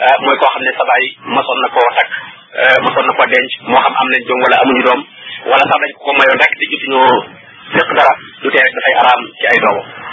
a 0.00 0.04
euh, 0.04 0.16
mooy 0.24 0.36
koo 0.40 0.50
xam 0.54 0.62
ne 0.66 0.72
sa 0.78 0.84
baay 0.90 1.04
masoon 1.36 1.58
na 1.62 1.68
koo 1.76 1.88
takk 1.98 2.12
Euh, 2.50 2.76
mësoon 2.82 3.04
na 3.06 3.12
ko 3.18 3.26
denc 3.32 3.50
moo 3.70 3.82
xam 3.84 3.94
am 4.00 4.08
nañ 4.12 4.22
doom 4.28 4.40
wala 4.44 4.56
amuñu 4.62 4.82
doom 4.88 5.00
wala 5.50 5.64
sax 5.70 5.78
dañ 5.82 5.92
ko 5.94 6.00
ko 6.06 6.10
mayoon 6.18 6.40
rek 6.42 6.52
te 6.58 6.66
jotuñoo 6.72 7.12
fekk 7.72 7.90
dara 7.96 8.12
du 8.42 8.46
tee 8.50 8.62
rek 8.64 8.74
dafay 8.76 8.94
araam 9.02 9.20
ci 9.38 9.44
ay 9.50 9.58
doomam 9.64 10.09